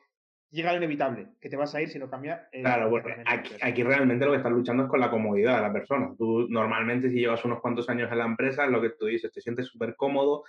llega 0.51 0.71
lo 0.71 0.77
inevitable, 0.77 1.29
que 1.41 1.49
te 1.49 1.57
vas 1.57 1.73
a 1.73 1.81
ir 1.81 1.89
si 1.89 1.97
no 1.97 2.07
cambia. 2.07 2.47
claro, 2.51 2.91
bueno, 2.91 3.07
aquí, 3.61 3.81
realmente 3.81 4.25
lo 4.25 4.31
que 4.31 4.38
estás 4.38 4.51
luchando 4.51 4.83
es 4.83 4.89
con 4.89 4.99
la 4.99 5.09
comodidad 5.09 5.55
de 5.55 5.63
la 5.63 5.73
persona. 5.73 6.13
Tú 6.15 6.47
normalmente 6.47 7.09
si 7.09 7.17
llevas 7.17 7.43
unos 7.45 7.61
cuantos 7.61 7.89
años 7.89 8.11
en 8.11 8.19
la 8.19 8.25
empresa, 8.25 8.67
lo 8.67 8.79
que 8.79 8.91
tú 8.91 9.07
dices, 9.07 9.31
te 9.31 9.41
sientes 9.41 9.65
súper 9.65 9.95
cómodo 9.95 10.43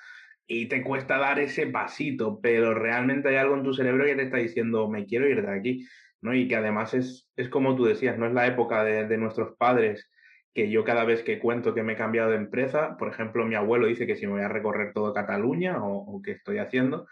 y 0.46 0.66
te 0.66 0.82
cuesta 0.82 1.16
dar 1.16 1.38
ese 1.38 1.68
pasito, 1.68 2.40
pero 2.42 2.74
realmente 2.74 3.30
hay 3.30 3.36
algo 3.36 3.54
en 3.54 3.62
tu 3.62 3.72
cerebro 3.72 4.04
que 4.04 4.16
te 4.16 4.24
está 4.24 4.36
diciendo, 4.36 4.86
me 4.86 5.06
quiero 5.06 5.26
ir 5.26 5.40
de 5.40 5.50
aquí, 5.50 5.86
¿no? 6.22 6.34
Y 6.34 6.48
que 6.48 6.56
además 6.56 6.94
es, 6.94 7.28
es 7.36 7.48
como 7.48 7.76
tú 7.76 7.84
decías, 7.84 8.18
no 8.18 8.26
es 8.26 8.32
la 8.32 8.46
época 8.46 8.84
de, 8.84 9.18
nuestros 9.18 9.56
padres 9.56 10.10
que 10.52 10.70
yo 10.70 10.84
cada 10.84 11.04
vez 11.04 11.22
que 11.22 11.38
cuento 11.38 11.74
que 11.74 11.82
me 11.82 11.92
he 11.92 11.96
cambiado 11.96 12.30
de 12.30 12.36
empresa, 12.36 12.96
por 12.98 13.08
ejemplo, 13.08 13.46
mi 13.46 13.54
abuelo 13.54 13.86
dice 13.86 14.06
que 14.06 14.16
si 14.16 14.26
me 14.26 14.32
voy 14.32 14.42
a 14.42 14.48
recorrer 14.48 14.92
todo 14.92 15.14
Cataluña 15.14 15.82
o, 15.82 16.16
o 16.16 16.22
qué 16.22 16.32
estoy 16.32 16.58
haciendo, 16.58 17.06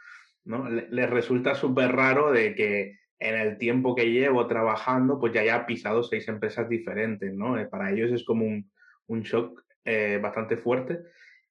¿no? 0.44 0.68
Les 0.68 1.08
resulta 1.08 1.54
súper 1.54 1.92
raro 1.92 2.32
de 2.32 2.54
que 2.54 2.98
en 3.20 3.34
el 3.34 3.58
tiempo 3.58 3.94
que 3.94 4.10
llevo 4.10 4.46
trabajando, 4.46 5.18
pues 5.18 5.32
ya 5.32 5.40
haya 5.40 5.66
pisado 5.66 6.02
seis 6.02 6.28
empresas 6.28 6.68
diferentes, 6.68 7.32
¿no? 7.34 7.58
Eh, 7.58 7.66
para 7.66 7.90
ellos 7.90 8.12
es 8.12 8.24
como 8.24 8.44
un, 8.44 8.70
un 9.06 9.22
shock 9.22 9.62
eh, 9.84 10.18
bastante 10.22 10.56
fuerte. 10.56 11.00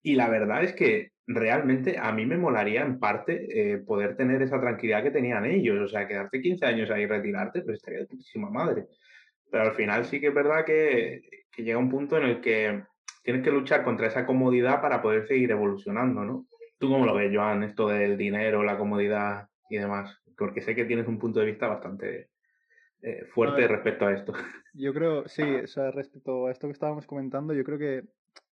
Y 0.02 0.16
la 0.16 0.30
verdad 0.30 0.64
es 0.64 0.74
que 0.74 1.12
realmente 1.28 1.98
a 1.98 2.12
mí 2.14 2.26
me 2.26 2.38
molaría 2.38 2.82
en 2.82 3.00
parte 3.00 3.74
eh, 3.74 3.78
poder 3.80 4.16
tener 4.16 4.42
esa 4.42 4.60
tranquilidad 4.60 5.04
que 5.04 5.12
tenían 5.12 5.46
ellos. 5.46 5.80
O 5.80 5.88
sea, 5.88 6.08
quedarte 6.08 6.42
15 6.42 6.66
años 6.66 6.90
ahí 6.90 7.04
y 7.04 7.08
retirarte, 7.08 7.62
pues 7.62 7.78
estaría 7.78 8.00
de 8.00 8.08
putísima 8.08 8.50
madre. 8.50 8.86
Pero 9.52 9.64
al 9.64 9.76
final 9.76 10.06
sí 10.06 10.20
que 10.20 10.28
es 10.28 10.34
verdad 10.34 10.66
que, 10.66 11.22
que 11.52 11.64
llega 11.64 11.78
un 11.78 11.90
punto 11.90 12.18
en 12.18 12.24
el 12.24 12.42
que 12.42 12.84
tienes 13.24 13.44
que 13.44 13.52
luchar 13.52 13.84
contra 13.84 14.08
esa 14.08 14.26
comodidad 14.26 14.82
para 14.82 15.02
poder 15.02 15.28
seguir 15.28 15.52
evolucionando, 15.52 16.24
¿no? 16.24 16.48
¿Tú 16.80 16.90
cómo 16.90 17.06
lo 17.06 17.16
ves, 17.16 17.32
Joan, 17.34 17.64
esto 17.64 17.88
del 17.88 18.18
dinero, 18.18 18.64
la 18.64 18.78
comodidad 18.78 19.50
y 19.70 19.78
demás? 19.78 20.18
Porque 20.38 20.62
sé 20.62 20.76
que 20.76 20.86
tienes 20.86 21.08
un 21.08 21.20
punto 21.20 21.40
de 21.40 21.48
vista 21.48 21.68
bastante 21.68 22.30
eh, 23.02 23.26
fuerte 23.34 23.68
respecto 23.68 24.06
a 24.06 24.14
esto. 24.14 24.34
Yo 24.74 24.94
creo, 24.94 25.28
sí, 25.28 25.42
o 25.64 25.68
sea, 25.68 25.92
respecto 25.92 26.48
a 26.48 26.52
esto 26.52 26.68
que 26.68 26.74
estábamos 26.74 27.06
comentando, 27.06 27.54
yo 27.54 27.64
creo 27.64 27.78
que 27.78 28.04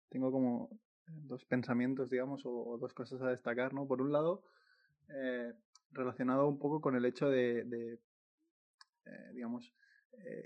tengo 0.10 0.32
como 0.32 0.70
dos 1.07 1.45
pensamientos, 1.45 2.10
digamos, 2.10 2.41
o, 2.45 2.77
dos 2.79 2.93
cosas 2.93 3.22
a 3.22 3.29
destacar, 3.29 3.74
¿no? 3.74 3.88
Por 3.88 4.01
un 4.01 4.12
lado, 4.12 4.43
eh, 5.10 5.53
relacionado 5.91 6.48
un 6.48 6.60
poco 6.60 6.81
con 6.81 6.95
el 6.95 7.05
hecho 7.05 7.29
de, 7.29 7.60
eh, 9.05 9.31
digamos, 9.33 9.74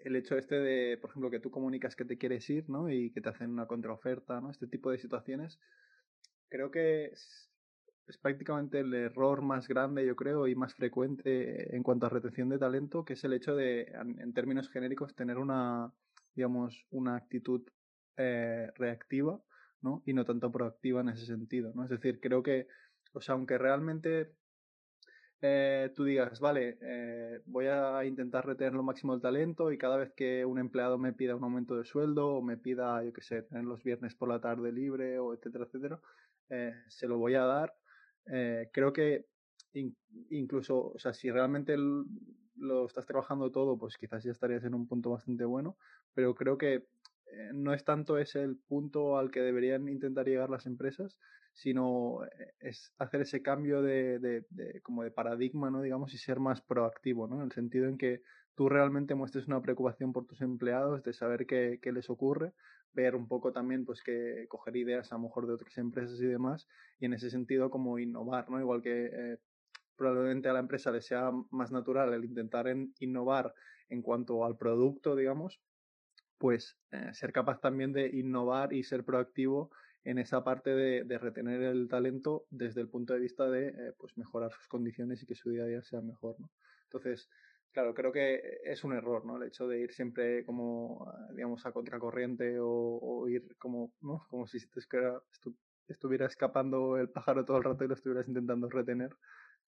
el 0.05 0.15
hecho 0.15 0.37
este 0.37 0.55
de, 0.55 0.97
por 0.97 1.09
ejemplo, 1.09 1.29
que 1.29 1.39
tú 1.39 1.51
comunicas 1.51 1.95
que 1.95 2.05
te 2.05 2.17
quieres 2.17 2.49
ir, 2.49 2.69
¿no? 2.69 2.89
Y 2.89 3.11
que 3.11 3.21
te 3.21 3.29
hacen 3.29 3.51
una 3.51 3.67
contraoferta, 3.67 4.41
¿no? 4.41 4.49
Este 4.49 4.65
tipo 4.65 4.89
de 4.89 4.97
situaciones. 4.97 5.59
Creo 6.49 6.71
que 6.71 7.11
es 8.07 8.17
prácticamente 8.17 8.79
el 8.79 8.93
error 8.93 9.41
más 9.41 9.67
grande, 9.67 10.05
yo 10.05 10.15
creo, 10.15 10.47
y 10.47 10.55
más 10.55 10.73
frecuente 10.73 11.75
en 11.75 11.83
cuanto 11.83 12.05
a 12.05 12.09
retención 12.09 12.47
de 12.49 12.57
talento, 12.57 13.03
que 13.03 13.13
es 13.13 13.23
el 13.23 13.33
hecho 13.33 13.55
de, 13.55 13.91
en 13.91 14.33
términos 14.33 14.69
genéricos, 14.69 15.13
tener 15.13 15.37
una, 15.37 15.91
digamos, 16.33 16.85
una 16.89 17.17
actitud 17.17 17.63
eh, 18.15 18.71
reactiva, 18.75 19.41
¿no? 19.87 20.03
Y 20.05 20.13
no 20.13 20.25
tanto 20.25 20.51
proactiva 20.51 21.01
en 21.01 21.09
ese 21.09 21.25
sentido, 21.25 21.71
¿no? 21.73 21.83
Es 21.85 21.89
decir, 21.89 22.19
creo 22.19 22.43
que, 22.43 22.67
o 23.13 23.21
sea, 23.21 23.35
aunque 23.35 23.57
realmente 23.57 24.33
eh, 25.41 25.91
tú 25.95 26.03
digas, 26.03 26.39
vale, 26.41 26.77
eh, 26.81 27.41
voy 27.45 27.67
a 27.67 28.03
intentar 28.03 28.45
retener 28.45 28.73
lo 28.73 28.83
máximo 28.83 29.13
del 29.13 29.21
talento 29.21 29.71
y 29.71 29.77
cada 29.77 29.95
vez 29.97 30.11
que 30.13 30.43
un 30.43 30.59
empleado 30.59 30.97
me 30.97 31.13
pida 31.13 31.35
un 31.35 31.43
aumento 31.43 31.77
de 31.77 31.85
sueldo 31.85 32.27
o 32.35 32.41
me 32.41 32.57
pida, 32.57 33.01
yo 33.03 33.13
qué 33.13 33.21
sé, 33.21 33.43
tener 33.43 33.63
los 33.63 33.83
viernes 33.83 34.13
por 34.15 34.27
la 34.29 34.41
tarde 34.41 34.71
libre 34.73 35.19
o 35.19 35.33
etcétera, 35.33 35.65
etcétera, 35.65 35.99
eh, 36.49 36.73
se 36.89 37.07
lo 37.07 37.17
voy 37.17 37.35
a 37.35 37.45
dar. 37.45 37.73
creo 38.73 38.91
que 38.91 39.25
incluso, 40.31 40.91
o 40.95 40.99
sea, 40.99 41.13
si 41.13 41.31
realmente 41.31 41.75
lo 41.77 42.85
estás 42.85 43.05
trabajando 43.05 43.51
todo, 43.51 43.77
pues 43.77 43.97
quizás 43.97 44.23
ya 44.23 44.31
estarías 44.31 44.63
en 44.63 44.73
un 44.73 44.87
punto 44.87 45.11
bastante 45.11 45.45
bueno, 45.45 45.77
pero 46.13 46.33
creo 46.35 46.57
que 46.57 46.87
no 47.53 47.73
es 47.73 47.83
tanto 47.83 48.17
ese 48.17 48.41
el 48.43 48.57
punto 48.57 49.17
al 49.17 49.31
que 49.31 49.41
deberían 49.41 49.87
intentar 49.87 50.25
llegar 50.25 50.49
las 50.49 50.65
empresas, 50.65 51.17
sino 51.53 52.23
eh, 52.25 52.53
es 52.59 52.93
hacer 52.99 53.21
ese 53.21 53.41
cambio 53.41 53.81
de, 53.81 54.19
de, 54.19 54.81
como 54.81 55.03
de 55.03 55.11
paradigma, 55.11 55.71
¿no? 55.71 55.81
digamos, 55.81 56.13
y 56.13 56.17
ser 56.17 56.39
más 56.39 56.61
proactivo, 56.61 57.27
¿no? 57.27 57.37
en 57.37 57.45
el 57.45 57.51
sentido 57.51 57.87
en 57.87 57.97
que 57.97 58.21
tú 58.55 58.69
realmente 58.69 59.15
muestres 59.15 59.47
una 59.47 59.61
preocupación 59.61 60.13
por 60.13 60.25
tus 60.25 60.41
empleados, 60.41 61.03
de 61.03 61.13
saber 61.13 61.45
qué, 61.47 61.79
qué, 61.81 61.91
les 61.91 62.09
ocurre, 62.09 62.53
ver 62.93 63.15
un 63.15 63.27
poco 63.27 63.51
también, 63.51 63.85
pues, 63.85 64.01
que 64.01 64.45
coger 64.49 64.75
ideas 64.77 65.11
a 65.11 65.15
lo 65.15 65.23
mejor 65.23 65.47
de 65.47 65.53
otras 65.53 65.77
empresas 65.77 66.19
y 66.19 66.25
demás, 66.25 66.67
y 66.99 67.05
en 67.05 67.13
ese 67.13 67.29
sentido 67.29 67.69
como 67.69 67.99
innovar, 67.99 68.49
¿no? 68.49 68.59
Igual 68.59 68.81
que 68.81 69.11
eh, 69.13 69.37
probablemente 69.95 70.49
a 70.49 70.53
la 70.53 70.59
empresa 70.59 70.91
le 70.91 71.01
sea 71.01 71.31
más 71.51 71.71
natural 71.71 72.13
el 72.13 72.25
intentar 72.25 72.67
en, 72.67 72.93
innovar 72.99 73.53
en 73.89 74.01
cuanto 74.01 74.43
al 74.43 74.57
producto, 74.57 75.15
digamos, 75.15 75.61
pues 76.37 76.77
eh, 76.91 77.13
ser 77.13 77.31
capaz 77.31 77.59
también 77.59 77.93
de 77.93 78.07
innovar 78.07 78.73
y 78.73 78.83
ser 78.83 79.03
proactivo 79.03 79.71
en 80.03 80.19
esa 80.19 80.43
parte 80.43 80.73
de, 80.73 81.17
retener 81.17 81.61
el 81.63 81.89
talento 81.89 82.45
desde 82.49 82.81
el 82.81 82.89
punto 82.89 83.13
de 83.13 83.19
vista 83.19 83.49
de 83.49 83.67
eh, 83.67 83.93
pues 83.97 84.17
mejorar 84.17 84.53
sus 84.53 84.67
condiciones 84.67 85.21
y 85.21 85.25
que 85.25 85.35
su 85.35 85.49
día 85.49 85.63
a 85.63 85.67
día 85.67 85.83
sea 85.83 86.01
mejor. 86.01 86.39
¿no? 86.39 86.49
Entonces, 86.83 87.29
claro, 87.73 87.93
creo 87.93 88.11
que 88.11 88.59
es 88.63 88.83
un 88.83 88.93
error, 88.93 89.25
¿no? 89.25 89.37
El 89.37 89.49
hecho 89.49 89.67
de 89.67 89.81
ir 89.81 89.91
siempre 89.91 90.45
como, 90.45 91.11
digamos, 91.35 91.65
a 91.65 91.71
contracorriente 91.71 92.59
o, 92.59 92.69
o 92.69 93.27
ir 93.27 93.55
como, 93.57 93.91
¿no? 94.01 94.25
Como 94.29 94.47
si 94.47 94.57
estuviera 95.87 96.25
escapando 96.25 96.97
el 96.97 97.09
pájaro 97.09 97.43
todo 97.43 97.57
el 97.57 97.63
rato 97.63 97.83
y 97.83 97.87
lo 97.87 97.93
estuvieras 97.95 98.27
intentando 98.27 98.69
retener. 98.69 99.11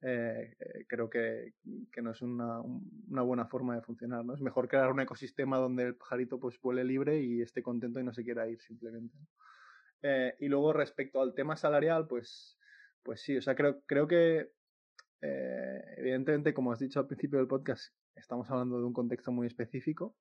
Eh, 0.02 0.56
eh, 0.60 0.86
creo 0.88 1.10
que, 1.10 1.56
que, 1.92 2.02
no 2.02 2.12
es 2.12 2.22
una, 2.22 2.62
una, 2.62 3.22
buena 3.22 3.46
forma 3.46 3.76
de 3.76 3.82
funcionar. 3.82 4.24
¿no? 4.24 4.34
Es 4.34 4.42
mejor 4.42 4.68
crear 4.68 4.92
un 4.92 5.02
ecosistema 5.02 5.58
donde 5.58 5.84
el 5.84 5.96
pajarito 5.96 6.40
pues 6.40 6.60
vuele 6.62 6.84
libre 6.84 7.22
y 7.22 7.42
esté 7.42 7.62
contento 7.62 8.00
y 8.00 8.04
no 8.04 8.14
se 8.14 8.24
quiera 8.24 8.48
ir 8.48 8.62
simplemente. 8.62 9.18
Eh, 10.02 10.36
y 10.40 10.48
luego 10.48 10.74
respecto 10.74 11.22
al 11.22 11.34
tema 11.34 11.58
salarial, 11.58 12.08
pues, 12.08 12.58
pues 13.04 13.22
sí, 13.22 13.38
o 13.38 13.42
sea, 13.42 13.56
creo, 13.56 13.82
creo 13.86 14.08
que 14.08 14.52
eh, 15.22 15.82
evidentemente, 15.98 16.54
como 16.54 16.72
has 16.72 16.80
dicho 16.80 17.00
al 17.00 17.08
principio 17.08 17.40
del 17.40 17.48
podcast, 17.48 17.94
estamos 18.16 18.50
hablando 18.50 18.80
de 18.80 18.86
un 18.86 18.94
contexto 18.94 19.32
muy 19.32 19.48
específico. 19.48 20.16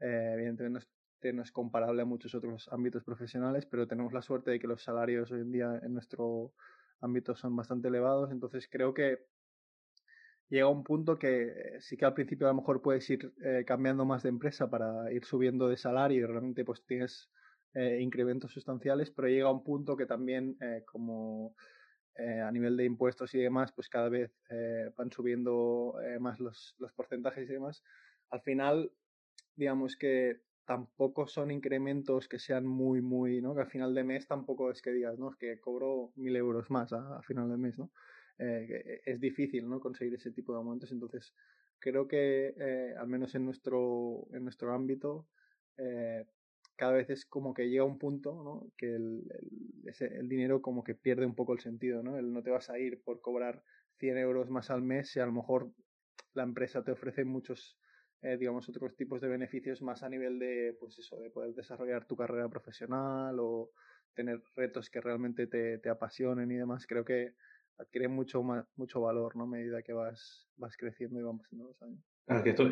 Eh, 0.00 0.32
evidentemente 0.34 0.86
no 1.22 1.32
no 1.34 1.42
es, 1.42 1.52
comparable 1.52 2.02
a 2.02 2.06
muchos 2.06 2.34
otros 2.34 2.68
ámbitos 2.72 3.04
profesionales, 3.04 3.66
pero 3.66 3.86
tenemos 3.86 4.12
la 4.12 4.22
suerte 4.22 4.50
de 4.50 4.58
que 4.58 4.66
los 4.66 4.82
salarios 4.82 5.30
hoy 5.30 5.40
en 5.40 5.52
día 5.52 5.78
en 5.82 5.92
nuestro 5.92 6.54
ámbito 7.00 7.36
son 7.36 7.56
bastante 7.56 7.88
elevados. 7.88 8.30
Entonces 8.30 8.68
creo 8.70 8.94
que 8.94 9.26
llega 10.48 10.68
un 10.68 10.84
punto 10.84 11.18
que 11.18 11.76
sí 11.80 11.96
que 11.96 12.04
al 12.04 12.14
principio 12.14 12.46
a 12.46 12.50
lo 12.50 12.56
mejor 12.56 12.82
puedes 12.82 13.08
ir 13.10 13.32
cambiando 13.66 14.04
más 14.04 14.22
de 14.22 14.30
empresa 14.30 14.68
para 14.68 15.12
ir 15.12 15.24
subiendo 15.24 15.68
de 15.68 15.76
salario 15.76 16.18
y 16.18 16.26
realmente 16.26 16.64
pues 16.64 16.84
tienes 16.86 17.30
eh, 17.72 18.00
incrementos 18.00 18.50
sustanciales, 18.52 19.12
pero 19.12 19.28
llega 19.28 19.50
un 19.50 19.62
punto 19.62 19.96
que 19.96 20.04
también 20.04 20.56
eh, 20.60 20.82
como 20.84 21.54
eh, 22.16 22.40
a 22.40 22.50
nivel 22.50 22.76
de 22.76 22.84
impuestos 22.84 23.32
y 23.34 23.38
demás, 23.38 23.70
pues 23.70 23.88
cada 23.88 24.08
vez 24.08 24.32
van 24.96 25.12
subiendo 25.12 25.94
más 26.18 26.40
los, 26.40 26.74
los, 26.78 26.92
porcentajes 26.92 27.48
y 27.48 27.52
demás. 27.52 27.84
Al 28.30 28.40
final, 28.40 28.90
digamos 29.54 29.96
que 29.96 30.40
tampoco 30.70 31.26
son 31.26 31.50
incrementos 31.50 32.28
que 32.28 32.38
sean 32.38 32.64
muy, 32.64 33.00
muy, 33.02 33.40
¿no? 33.40 33.56
Que 33.56 33.62
al 33.62 33.66
final 33.66 33.92
de 33.92 34.04
mes 34.04 34.28
tampoco 34.28 34.70
es 34.70 34.80
que 34.80 34.92
digas, 34.92 35.18
¿no? 35.18 35.30
Es 35.30 35.36
que 35.36 35.58
cobro 35.58 36.12
mil 36.14 36.36
euros 36.36 36.70
más 36.70 36.92
a, 36.92 37.20
final 37.22 37.50
de 37.50 37.56
mes, 37.56 37.76
¿no? 37.76 37.90
es 38.38 39.20
difícil, 39.20 39.68
¿no? 39.68 39.80
Conseguir 39.80 40.14
ese 40.14 40.30
tipo 40.30 40.52
de 40.52 40.58
aumentos. 40.58 40.92
Entonces, 40.92 41.34
creo 41.80 42.06
que, 42.06 42.54
al 42.96 43.08
menos 43.08 43.34
en 43.34 43.46
nuestro, 43.46 44.28
en 44.32 44.44
nuestro 44.44 44.72
ámbito, 44.72 45.26
cada 46.76 46.92
vez 46.92 47.10
es 47.10 47.26
como 47.26 47.52
que 47.52 47.68
llega 47.68 47.82
un 47.82 47.98
punto 47.98 48.40
¿no? 48.44 48.70
que 48.76 48.94
el, 48.94 49.24
el, 49.98 50.28
dinero 50.28 50.62
como 50.62 50.84
que 50.84 50.94
pierde 50.94 51.26
un 51.26 51.34
poco 51.34 51.52
el 51.52 51.58
sentido, 51.58 52.04
¿no? 52.04 52.16
El 52.16 52.32
no 52.32 52.44
te 52.44 52.50
vas 52.50 52.70
a 52.70 52.78
ir 52.78 53.02
por 53.02 53.20
cobrar 53.20 53.64
100 53.98 54.18
euros 54.18 54.48
más 54.50 54.70
al 54.70 54.82
mes 54.82 55.10
si 55.10 55.18
a 55.18 55.26
lo 55.26 55.32
mejor 55.32 55.72
la 56.32 56.44
empresa 56.44 56.84
te 56.84 56.92
ofrece 56.92 57.24
muchos, 57.24 57.76
eh, 58.22 58.36
digamos, 58.38 58.68
otros 58.68 58.96
tipos 58.96 59.20
de 59.20 59.28
beneficios 59.28 59.82
más 59.82 60.02
a 60.02 60.08
nivel 60.08 60.38
de, 60.38 60.76
pues 60.78 60.98
eso, 60.98 61.18
de 61.20 61.30
poder 61.30 61.54
desarrollar 61.54 62.06
tu 62.06 62.16
carrera 62.16 62.48
profesional 62.48 63.36
o 63.38 63.70
tener 64.14 64.42
retos 64.54 64.90
que 64.90 65.00
realmente 65.00 65.46
te, 65.46 65.78
te 65.78 65.88
apasionen 65.88 66.50
y 66.50 66.56
demás. 66.56 66.86
Creo 66.86 67.04
que 67.04 67.34
adquiere 67.78 68.08
mucho, 68.08 68.42
más, 68.42 68.66
mucho 68.76 69.00
valor, 69.00 69.36
¿no? 69.36 69.44
A 69.44 69.48
medida 69.48 69.82
que 69.82 69.92
vas, 69.92 70.48
vas 70.56 70.76
creciendo 70.76 71.20
y 71.20 71.22
van 71.22 71.38
pasando 71.38 71.64
los 71.64 71.82
años 71.82 72.04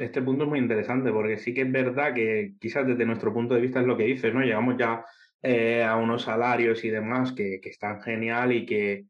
este 0.01 0.23
punto 0.23 0.45
es 0.45 0.51
muy 0.51 0.59
interesante 0.59 1.11
porque 1.11 1.37
sí 1.37 1.53
que 1.53 1.63
es 1.63 1.73
verdad 1.73 2.15
que 2.15 2.55
quizás 2.61 2.87
desde 2.87 3.05
nuestro 3.05 3.33
punto 3.33 3.55
de 3.55 3.61
vista 3.61 3.81
es 3.81 3.87
lo 3.87 3.97
que 3.97 4.05
dices, 4.05 4.33
¿no? 4.33 4.41
Llegamos 4.41 4.77
ya 4.79 5.05
eh, 5.43 5.83
a 5.83 5.97
unos 5.97 6.23
salarios 6.23 6.85
y 6.85 6.91
demás 6.91 7.33
que, 7.33 7.61
que, 7.61 7.71
están 7.71 8.01
genial 8.01 8.53
y 8.53 8.65
que 8.65 9.07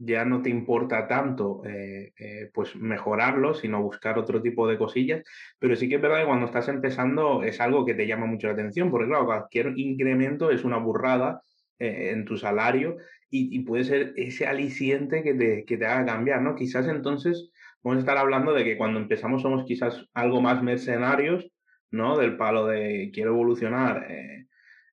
ya 0.00 0.24
no 0.24 0.42
te 0.42 0.50
importa 0.50 1.08
tanto 1.08 1.62
eh, 1.64 2.12
eh, 2.18 2.50
pues 2.54 2.76
mejorarlo, 2.76 3.54
sino 3.54 3.82
buscar 3.82 4.18
otro 4.18 4.40
tipo 4.42 4.68
de 4.68 4.78
cosillas. 4.78 5.22
Pero 5.58 5.76
sí 5.76 5.88
que 5.88 5.96
es 5.96 6.02
verdad 6.02 6.20
que 6.20 6.26
cuando 6.26 6.46
estás 6.46 6.68
empezando 6.68 7.42
es 7.42 7.60
algo 7.60 7.84
que 7.84 7.94
te 7.94 8.06
llama 8.06 8.26
mucho 8.26 8.46
la 8.46 8.54
atención, 8.54 8.90
porque 8.90 9.08
claro, 9.08 9.26
cualquier 9.26 9.72
incremento 9.76 10.50
es 10.50 10.64
una 10.64 10.78
burrada 10.78 11.42
en 11.80 12.24
tu 12.24 12.36
salario 12.36 12.96
y, 13.30 13.56
y, 13.56 13.60
puede 13.60 13.84
ser 13.84 14.12
ese 14.16 14.48
aliciente 14.48 15.22
que 15.22 15.34
te, 15.34 15.64
que 15.64 15.76
te 15.76 15.86
haga 15.86 16.06
cambiar, 16.06 16.42
¿no? 16.42 16.56
Quizás 16.56 16.88
entonces 16.88 17.52
Vamos 17.82 17.98
a 17.98 18.00
estar 18.00 18.18
hablando 18.18 18.52
de 18.52 18.64
que 18.64 18.76
cuando 18.76 18.98
empezamos 18.98 19.42
somos 19.42 19.64
quizás 19.64 20.04
algo 20.12 20.40
más 20.40 20.62
mercenarios, 20.62 21.48
¿no? 21.90 22.18
Del 22.18 22.36
palo 22.36 22.66
de 22.66 23.10
quiero 23.14 23.30
evolucionar 23.30 24.10
eh, 24.10 24.46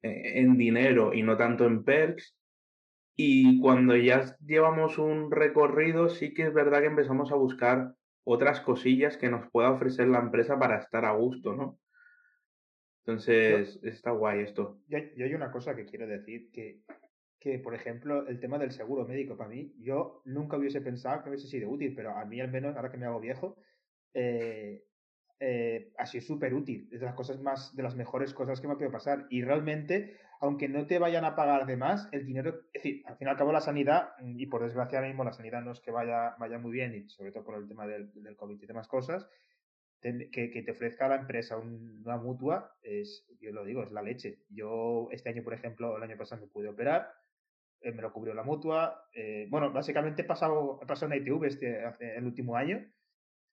eh, 0.03 0.39
en 0.39 0.57
dinero 0.57 1.13
y 1.13 1.23
no 1.23 1.35
tanto 1.35 1.65
en 1.65 1.83
perks. 1.83 2.35
Y 3.15 3.59
cuando 3.61 3.95
ya 3.95 4.35
llevamos 4.45 4.97
un 4.97 5.31
recorrido, 5.31 6.09
sí 6.09 6.33
que 6.33 6.43
es 6.43 6.53
verdad 6.53 6.81
que 6.81 6.87
empezamos 6.87 7.31
a 7.31 7.35
buscar 7.35 7.95
otras 8.23 8.59
cosillas 8.61 9.17
que 9.17 9.29
nos 9.29 9.49
pueda 9.51 9.71
ofrecer 9.71 10.07
la 10.07 10.19
empresa 10.19 10.59
para 10.59 10.79
estar 10.79 11.05
a 11.05 11.13
gusto, 11.13 11.55
¿no? 11.55 11.79
Entonces, 13.05 13.79
está 13.83 14.11
guay 14.11 14.41
esto. 14.41 14.79
Yo, 14.87 14.97
yo, 15.15 15.25
hay 15.25 15.33
una 15.33 15.51
cosa 15.51 15.75
que 15.75 15.85
quiero 15.85 16.07
decir, 16.07 16.49
que 16.51 16.81
que, 17.45 17.59
por 17.59 17.75
ejemplo, 17.75 18.25
el 18.27 18.39
tema 18.39 18.57
del 18.57 18.71
seguro 18.71 19.05
médico 19.05 19.37
para 19.37 19.51
mí, 19.51 19.71
yo 19.77 20.23
nunca 20.25 20.57
hubiese 20.57 20.81
pensado 20.81 21.21
que 21.21 21.29
hubiese 21.29 21.47
sido 21.47 21.69
útil, 21.69 21.93
pero 21.95 22.09
a 22.17 22.25
mí 22.25 22.41
al 22.41 22.49
menos, 22.49 22.75
ahora 22.75 22.89
que 22.89 22.97
me 22.97 23.05
hago 23.05 23.19
viejo, 23.19 23.55
eh, 24.15 24.83
eh, 25.39 25.93
ha 25.95 26.07
sido 26.07 26.23
súper 26.23 26.55
útil. 26.55 26.89
Es 26.91 27.01
de 27.01 27.05
las 27.05 27.13
cosas 27.13 27.39
más, 27.39 27.75
de 27.75 27.83
las 27.83 27.95
mejores 27.95 28.33
cosas 28.33 28.59
que 28.59 28.65
me 28.65 28.73
ha 28.73 28.77
podido 28.77 28.91
pasar. 28.91 29.27
Y 29.29 29.43
realmente, 29.43 30.17
aunque 30.41 30.69
no 30.69 30.85
te 30.85 30.99
vayan 30.99 31.25
a 31.25 31.35
pagar 31.35 31.65
de 31.65 31.77
más, 31.77 32.09
el 32.11 32.25
dinero, 32.25 32.49
es 32.73 32.83
decir, 32.83 33.03
al 33.05 33.17
fin 33.17 33.27
y 33.27 33.31
al 33.31 33.37
cabo 33.37 33.51
la 33.51 33.61
sanidad, 33.61 34.09
y 34.21 34.45
por 34.47 34.63
desgracia 34.63 34.97
ahora 34.97 35.09
mismo 35.09 35.23
la 35.23 35.33
sanidad 35.33 35.61
no 35.61 35.71
es 35.71 35.79
que 35.79 35.91
vaya, 35.91 36.35
vaya 36.39 36.57
muy 36.57 36.71
bien, 36.71 36.93
y 36.93 37.09
sobre 37.09 37.31
todo 37.31 37.43
por 37.43 37.55
el 37.55 37.67
tema 37.67 37.87
del, 37.87 38.11
del 38.13 38.35
COVID 38.35 38.61
y 38.61 38.65
demás 38.65 38.87
cosas, 38.87 39.27
que, 40.01 40.51
que, 40.51 40.61
te 40.61 40.71
ofrezca 40.71 41.07
la 41.07 41.15
empresa 41.15 41.57
una 41.57 42.17
mutua, 42.17 42.75
es, 42.83 43.25
yo 43.39 43.51
lo 43.51 43.65
digo, 43.65 43.81
es 43.81 43.91
la 43.91 44.03
leche. 44.03 44.39
Yo 44.49 45.07
este 45.11 45.29
año, 45.29 45.43
por 45.43 45.55
ejemplo, 45.55 45.97
el 45.97 46.03
año 46.03 46.15
pasado 46.15 46.41
me 46.41 46.47
pude 46.47 46.69
operar, 46.69 47.11
eh, 47.81 47.91
me 47.91 48.03
lo 48.03 48.13
cubrió 48.13 48.35
la 48.35 48.43
mutua. 48.43 49.07
Eh, 49.13 49.47
bueno, 49.49 49.71
básicamente 49.71 50.21
he 50.21 50.25
pasado, 50.25 50.79
he 50.81 50.85
pasado 50.85 51.11
en 51.11 51.21
ITV 51.23 51.45
este, 51.45 51.83
el 52.17 52.23
último 52.23 52.55
año 52.55 52.85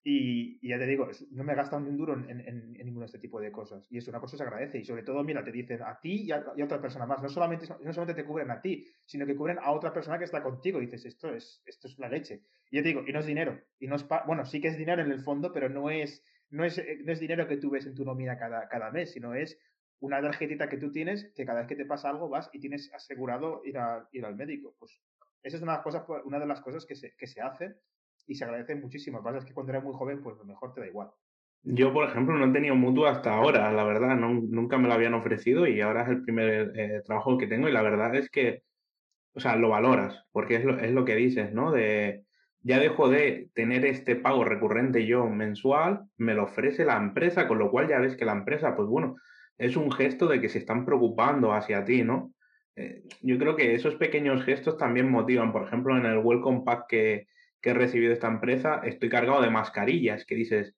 y, 0.05 0.67
ya 0.67 0.77
te 0.77 0.85
digo, 0.85 1.09
no 1.31 1.45
me 1.45 1.53
he 1.53 1.55
ni 1.55 1.89
un 1.89 1.97
duro 1.97 2.13
en, 2.13 2.29
en, 2.29 2.73
ninguno 2.73 3.01
de 3.01 3.05
este 3.05 3.19
tipo 3.19 3.39
de 3.39 3.53
cosas. 3.53 3.85
Y 3.89 3.99
es 3.99 4.07
una 4.09 4.19
cosa 4.19 4.33
que 4.33 4.37
se 4.39 4.43
agradece. 4.43 4.79
Y 4.79 4.83
sobre 4.83 5.03
todo, 5.03 5.23
mira, 5.23 5.43
te 5.43 5.51
dicen 5.51 5.81
a 5.81 5.97
ti 6.01 6.23
y 6.23 6.31
a, 6.31 6.43
otra 6.61 6.81
persona 6.81 7.05
más. 7.05 7.21
No 7.21 7.29
solamente, 7.29 7.67
no 7.67 7.93
solamente 7.93 8.21
te 8.21 8.27
cubren 8.27 8.51
a 8.51 8.59
ti, 8.59 8.85
sino 9.05 9.25
que 9.25 9.35
cubren 9.35 9.59
a 9.59 9.71
otra 9.71 9.93
persona 9.93 10.17
que 10.17 10.25
está 10.25 10.43
contigo. 10.43 10.81
Y 10.81 10.87
dices, 10.87 11.05
esto 11.05 11.33
es, 11.33 11.61
esto 11.65 11.87
es 11.87 11.97
la 11.99 12.09
leche. 12.09 12.41
Y 12.69 12.77
ya 12.77 12.83
te 12.83 12.89
digo, 12.89 13.03
y 13.07 13.13
no 13.13 13.19
es 13.19 13.25
dinero. 13.25 13.61
Y 13.79 13.87
no 13.87 13.95
es 13.95 14.05
bueno, 14.27 14.45
sí 14.45 14.59
que 14.59 14.67
es 14.67 14.77
dinero 14.77 15.01
en 15.01 15.11
el 15.11 15.21
fondo, 15.21 15.53
pero 15.53 15.69
no 15.69 15.89
es, 15.89 16.21
no 16.49 16.65
es, 16.65 16.83
no 17.05 17.13
es 17.13 17.19
dinero 17.21 17.47
que 17.47 17.57
tú 17.57 17.69
ves 17.69 17.85
en 17.85 17.95
tu 17.95 18.03
nómina 18.03 18.37
cada, 18.37 18.67
cada 18.67 18.91
mes, 18.91 19.11
sino 19.13 19.33
es 19.33 19.57
una 19.99 20.21
tarjetita 20.21 20.67
que 20.67 20.77
tú 20.77 20.91
tienes 20.91 21.31
que 21.33 21.45
cada 21.45 21.59
vez 21.59 21.67
que 21.69 21.77
te 21.77 21.85
pasa 21.85 22.09
algo 22.09 22.27
vas 22.27 22.49
y 22.51 22.59
tienes 22.59 22.93
asegurado 22.93 23.61
ir, 23.63 23.77
a, 23.77 24.09
ir 24.11 24.25
al 24.25 24.35
médico. 24.35 24.75
Pues 24.77 25.01
esa 25.43 25.55
es 25.55 25.63
una, 25.63 25.81
cosa, 25.81 26.05
una 26.25 26.39
de 26.39 26.45
las 26.45 26.59
cosas 26.59 26.85
que 26.85 26.95
se, 26.95 27.15
que 27.15 27.25
se 27.25 27.39
hace 27.39 27.75
y 28.27 28.35
se 28.35 28.45
agradece 28.45 28.75
muchísimo. 28.75 29.17
Lo 29.17 29.23
que 29.23 29.27
pasa 29.27 29.37
es 29.39 29.45
que 29.45 29.53
cuando 29.53 29.71
eres 29.71 29.83
muy 29.83 29.93
joven, 29.93 30.21
pues 30.21 30.37
lo 30.37 30.45
mejor 30.45 30.73
te 30.73 30.81
da 30.81 30.87
igual. 30.87 31.09
Yo, 31.63 31.93
por 31.93 32.07
ejemplo, 32.07 32.35
no 32.35 32.45
he 32.45 32.53
tenido 32.53 32.75
mutuo 32.75 33.07
hasta 33.07 33.33
ahora, 33.33 33.71
la 33.71 33.85
verdad, 33.85 34.17
no, 34.17 34.33
nunca 34.33 34.77
me 34.77 34.89
lo 34.89 34.93
habían 34.93 35.13
ofrecido 35.13 35.65
y 35.65 35.79
ahora 35.79 36.03
es 36.03 36.09
el 36.09 36.23
primer 36.23 36.73
eh, 36.75 37.01
trabajo 37.05 37.37
que 37.37 37.47
tengo 37.47 37.69
y 37.69 37.71
la 37.71 37.81
verdad 37.81 38.15
es 38.15 38.29
que, 38.29 38.63
o 39.33 39.39
sea, 39.39 39.55
lo 39.55 39.69
valoras, 39.69 40.25
porque 40.33 40.55
es 40.55 40.65
lo, 40.65 40.77
es 40.77 40.91
lo 40.91 41.05
que 41.05 41.15
dices, 41.15 41.53
¿no? 41.53 41.71
De, 41.71 42.25
ya 42.63 42.79
dejo 42.79 43.09
de 43.09 43.49
tener 43.53 43.85
este 43.85 44.17
pago 44.17 44.43
recurrente 44.43 45.05
yo 45.05 45.25
mensual, 45.27 46.03
me 46.17 46.33
lo 46.33 46.43
ofrece 46.43 46.83
la 46.83 46.97
empresa, 46.97 47.47
con 47.47 47.59
lo 47.59 47.71
cual 47.71 47.87
ya 47.87 47.99
ves 47.99 48.17
que 48.17 48.25
la 48.25 48.33
empresa, 48.33 48.75
pues 48.75 48.89
bueno, 48.89 49.15
es 49.57 49.77
un 49.77 49.89
gesto 49.89 50.27
de 50.27 50.41
que 50.41 50.49
se 50.49 50.59
están 50.59 50.85
preocupando 50.85 51.53
hacia 51.53 51.85
ti, 51.85 52.03
¿no? 52.03 52.33
Eh, 52.75 53.03
yo 53.21 53.37
creo 53.37 53.55
que 53.55 53.75
esos 53.75 53.95
pequeños 53.95 54.43
gestos 54.43 54.77
también 54.77 55.09
motivan. 55.09 55.51
Por 55.51 55.63
ejemplo, 55.63 55.95
en 55.95 56.05
el 56.05 56.17
Welcome 56.17 56.63
Pack 56.65 56.87
que, 56.87 57.27
que 57.63 57.69
he 57.69 57.73
recibido 57.73 58.11
esta 58.11 58.27
empresa, 58.27 58.81
estoy 58.83 59.07
cargado 59.07 59.41
de 59.41 59.49
mascarillas, 59.49 60.25
que 60.25 60.35
dices, 60.35 60.75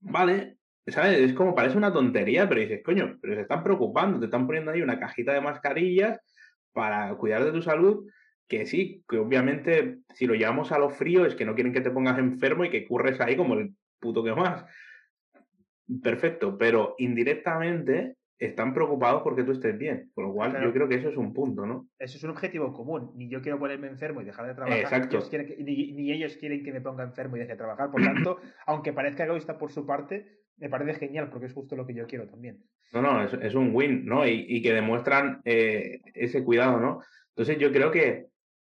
vale, 0.00 0.56
¿sabes? 0.86 1.18
Es 1.18 1.32
como 1.34 1.56
parece 1.56 1.76
una 1.76 1.92
tontería, 1.92 2.48
pero 2.48 2.60
dices, 2.60 2.82
coño, 2.84 3.18
pero 3.20 3.34
se 3.34 3.42
están 3.42 3.64
preocupando, 3.64 4.20
te 4.20 4.26
están 4.26 4.46
poniendo 4.46 4.70
ahí 4.70 4.80
una 4.80 5.00
cajita 5.00 5.32
de 5.32 5.40
mascarillas 5.40 6.20
para 6.72 7.12
cuidar 7.16 7.44
de 7.44 7.50
tu 7.50 7.62
salud, 7.62 8.08
que 8.48 8.64
sí, 8.64 9.02
que 9.08 9.18
obviamente 9.18 9.98
si 10.14 10.26
lo 10.26 10.34
llevamos 10.34 10.70
a 10.70 10.78
lo 10.78 10.88
frío 10.88 11.26
es 11.26 11.34
que 11.34 11.44
no 11.44 11.56
quieren 11.56 11.72
que 11.72 11.80
te 11.80 11.90
pongas 11.90 12.16
enfermo 12.16 12.64
y 12.64 12.70
que 12.70 12.86
curres 12.86 13.20
ahí 13.20 13.36
como 13.36 13.54
el 13.54 13.74
puto 13.98 14.22
que 14.22 14.34
más. 14.34 14.64
Perfecto, 16.00 16.56
pero 16.56 16.94
indirectamente 16.98 18.16
están 18.46 18.74
preocupados 18.74 19.22
porque 19.22 19.44
tú 19.44 19.52
estés 19.52 19.78
bien. 19.78 20.10
Con 20.14 20.24
lo 20.24 20.32
cual, 20.32 20.60
yo 20.60 20.72
creo 20.72 20.88
que 20.88 20.96
eso 20.96 21.08
es 21.08 21.16
un 21.16 21.32
punto, 21.32 21.64
¿no? 21.64 21.88
Eso 21.98 22.16
es 22.16 22.24
un 22.24 22.30
objetivo 22.30 22.72
común. 22.72 23.12
Ni 23.14 23.28
yo 23.28 23.40
quiero 23.40 23.58
ponerme 23.58 23.86
enfermo 23.86 24.20
y 24.20 24.24
dejar 24.24 24.46
de 24.46 24.54
trabajar. 24.54 24.80
Exacto. 24.80 25.20
ni, 25.58 26.10
ellos 26.10 26.36
quieren 26.36 26.64
que 26.64 26.72
me 26.72 26.80
ponga 26.80 27.04
enfermo 27.04 27.36
y 27.36 27.40
deje 27.40 27.52
de 27.52 27.58
trabajar. 27.58 27.90
Por 27.90 28.02
tanto, 28.02 28.38
aunque 28.66 28.92
parezca 28.92 29.24
egoísta 29.24 29.58
por 29.58 29.70
su 29.70 29.86
parte, 29.86 30.40
me 30.56 30.68
parece 30.68 30.94
genial 30.94 31.30
porque 31.30 31.46
es 31.46 31.52
justo 31.52 31.76
lo 31.76 31.86
que 31.86 31.94
yo 31.94 32.06
quiero 32.06 32.26
también. 32.26 32.58
No, 32.92 33.00
no, 33.00 33.22
es, 33.22 33.54
un 33.54 33.74
win, 33.74 34.04
¿no? 34.04 34.26
Y, 34.26 34.60
que 34.60 34.74
demuestran 34.74 35.40
eh, 35.44 36.00
ese 36.12 36.44
cuidado, 36.44 36.80
¿no? 36.80 37.00
Entonces, 37.28 37.58
yo 37.58 37.72
creo 37.72 37.90
que 37.90 38.26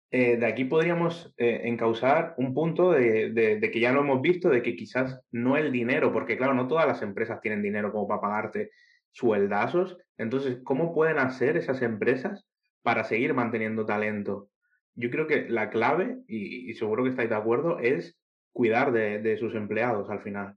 eh, 0.10 0.38
de 0.38 0.45
aquí 0.45 0.63
podríamos 0.63 1.34
eh, 1.38 1.62
encauzar 1.65 2.34
un 2.38 2.53
punto 2.53 2.93
de, 2.93 3.32
de, 3.32 3.71
que 3.71 3.80
ya 3.80 3.91
lo 3.91 3.99
hemos 3.99 4.21
visto, 4.21 4.49
de 4.49 4.63
que 4.63 4.75
quizás 4.75 5.19
no 5.32 5.58
el 5.58 5.71
dinero, 5.71 6.13
porque 6.13 6.38
claro, 6.38 6.53
no 6.53 6.67
todas 6.67 6.88
las 6.88 7.01
empresas 7.01 7.41
tienen 7.41 7.62
dinero 7.62 7.91
como 7.91 8.08
para 8.08 8.21
pagarte 8.21 8.71
sueldazos. 9.17 9.97
Entonces, 10.17 10.60
¿cómo 10.63 10.93
pueden 10.93 11.17
hacer 11.17 11.58
esas 11.58 11.82
empresas 11.82 12.47
para 12.84 13.03
seguir 13.03 13.34
manteniendo 13.34 13.86
talento? 13.86 14.49
Yo 14.95 15.10
creo 15.10 15.27
que 15.27 15.49
la 15.49 15.69
clave, 15.69 16.19
y, 16.27 16.73
seguro 16.75 17.03
que 17.03 17.10
estáis 17.10 17.30
de 17.30 17.36
acuerdo, 17.36 17.80
es 17.80 18.17
cuidar 18.51 18.91
de, 18.91 19.38
sus 19.38 19.56
empleados 19.56 20.10
al 20.10 20.21
final. 20.21 20.56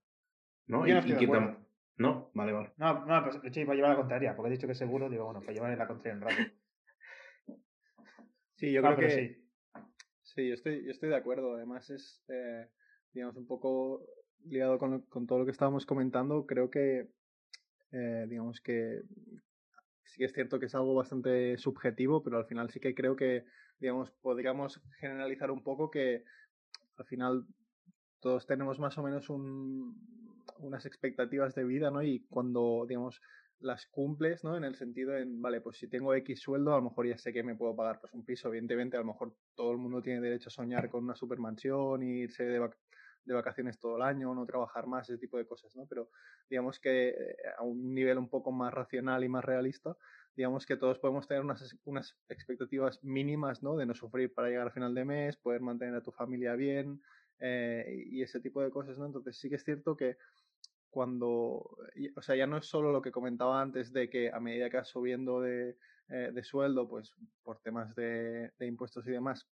¿No? 0.67 0.87
Yo 0.87 1.01
no, 1.01 1.57
no, 1.97 2.31
vale, 2.33 2.53
vale. 2.53 2.73
No, 2.77 3.05
no, 3.05 3.23
pues 3.25 3.41
hecho, 3.45 3.67
para 3.67 3.75
llevar 3.75 3.91
la 3.91 3.97
contraria, 3.97 4.37
porque 4.37 4.49
he 4.49 4.57
dicho 4.57 4.67
que 4.67 4.75
seguro, 4.75 5.11
digo, 5.11 5.25
bueno, 5.25 5.41
para 5.41 5.53
llevar 5.53 5.77
la 5.77 5.87
contraria 5.87 6.13
en 6.15 6.21
rato. 6.21 6.53
Sí, 8.55 8.73
yo 8.73 8.83
creo 8.83 8.97
que 8.97 9.11
sí. 9.11 9.37
Sí, 10.23 10.49
yo 10.49 10.55
estoy, 10.55 10.85
yo 10.85 10.91
estoy 10.91 11.09
de 11.09 11.17
acuerdo. 11.17 11.55
Además 11.55 11.91
es, 11.91 12.23
eh, 12.29 12.69
digamos, 13.13 13.37
un 13.37 13.47
poco 13.47 14.07
ligado 14.45 14.79
con, 14.79 15.01
con, 15.03 15.27
todo 15.27 15.41
lo 15.41 15.45
que 15.45 15.51
estábamos 15.51 15.87
comentando. 15.87 16.47
Creo 16.47 16.71
que 16.71 17.09
eh, 17.93 18.27
digamos 18.29 18.61
que 18.61 19.03
sí 20.05 20.25
es 20.25 20.33
cierto 20.33 20.59
que 20.59 20.67
es 20.67 20.75
algo 20.75 20.95
bastante 20.95 21.57
subjetivo, 21.59 22.23
pero 22.23 22.39
al 22.39 22.47
final 22.47 22.71
sí 22.71 22.81
que 22.81 22.95
creo 22.95 23.17
que, 23.17 23.45
digamos, 23.79 24.11
podríamos 24.21 24.81
generalizar 24.99 25.51
un 25.51 25.63
poco 25.63 25.91
que 25.91 26.25
al 26.97 27.07
final 27.07 27.47
todos 28.21 28.47
tenemos 28.47 28.79
más 28.79 28.99
o 28.99 29.03
menos 29.03 29.31
un, 29.31 29.97
unas 30.59 30.87
expectativas 30.87 31.55
de 31.55 31.65
vida, 31.65 31.91
¿no? 31.91 32.03
Y 32.03 32.21
cuando, 32.29 32.85
digamos, 32.87 33.21
las 33.61 33.87
cumples, 33.87 34.43
¿no? 34.45 34.57
En 34.57 34.65
el 34.65 34.75
sentido 34.75 35.17
en, 35.17 35.41
vale, 35.41 35.61
pues 35.61 35.79
si 35.79 35.89
tengo 35.89 36.15
X 36.15 36.41
sueldo, 36.41 36.73
a 36.73 36.79
lo 36.79 36.85
mejor 36.85 37.07
ya 37.07 37.19
sé 37.19 37.33
que 37.33 37.43
me 37.43 37.55
puedo 37.55 37.77
pagar 37.77 38.01
pues 38.01 38.13
un 38.13 38.25
piso. 38.25 38.49
Evidentemente, 38.49 38.97
a 38.97 39.01
lo 39.01 39.07
mejor 39.07 39.35
todo 39.55 39.73
el 39.73 39.79
mundo 39.79 40.03
tiene 40.03 40.21
derecho 40.21 40.49
a 40.49 40.53
soñar 40.53 40.89
con 40.91 41.05
una 41.05 41.15
supermansión, 41.15 42.03
irse 42.03 42.45
de, 42.45 42.71
de 43.25 43.35
vacaciones 43.35 43.79
todo 43.79 43.97
el 43.97 44.03
año, 44.03 44.35
no 44.35 44.47
trabajar 44.47 44.87
más, 44.87 45.09
ese 45.09 45.19
tipo 45.19 45.37
de 45.37 45.47
cosas, 45.47 45.75
¿no? 45.77 45.87
Pero 45.87 46.11
digamos 46.49 46.81
que 46.81 47.09
eh, 47.09 47.37
a 47.59 47.63
un 47.63 47.95
nivel 47.95 48.19
un 48.19 48.29
poco 48.29 48.53
más 48.53 48.73
racional 48.73 49.25
y 49.25 49.29
más 49.29 49.45
realista, 49.45 49.97
digamos 50.37 50.67
que 50.67 50.77
todos 50.77 50.99
podemos 50.99 51.27
tener 51.27 51.43
unas, 51.43 51.77
unas 51.85 52.17
expectativas 52.29 53.03
mínimas, 53.05 53.63
¿no? 53.63 53.77
De 53.77 53.87
no 53.87 53.95
sufrir 53.95 54.33
para 54.33 54.49
llegar 54.49 54.67
al 54.67 54.73
final 54.73 54.95
de 54.95 55.05
mes, 55.05 55.37
poder 55.37 55.61
mantener 55.61 55.95
a 55.95 56.03
tu 56.03 56.13
familia 56.13 56.55
bien 56.55 57.03
eh, 57.39 58.05
y 58.07 58.23
ese 58.23 58.41
tipo 58.41 58.63
de 58.63 58.71
cosas, 58.71 58.99
¿no? 58.99 59.07
Entonces 59.07 59.39
sí 59.39 59.49
que 59.49 59.57
es 59.57 59.65
cierto 59.65 59.97
que 59.97 60.17
cuando, 60.91 61.77
o 62.17 62.23
sea, 62.23 62.35
ya 62.35 62.47
no 62.47 62.57
es 62.57 62.67
solo 62.67 62.91
lo 62.91 63.01
que 63.01 63.13
comentaba 63.13 63.61
antes 63.61 63.93
de 63.93 64.11
que 64.11 64.31
a 64.33 64.41
medida 64.41 64.69
que 64.69 64.79
vas 64.79 64.89
subiendo 64.89 65.41
de, 65.41 65.77
eh, 66.09 66.31
de 66.33 66.43
sueldo, 66.43 66.89
pues 66.89 67.15
por 67.45 67.61
temas 67.61 67.95
de, 67.95 68.51
de 68.59 68.67
impuestos 68.67 69.07
y 69.07 69.13
demás, 69.13 69.49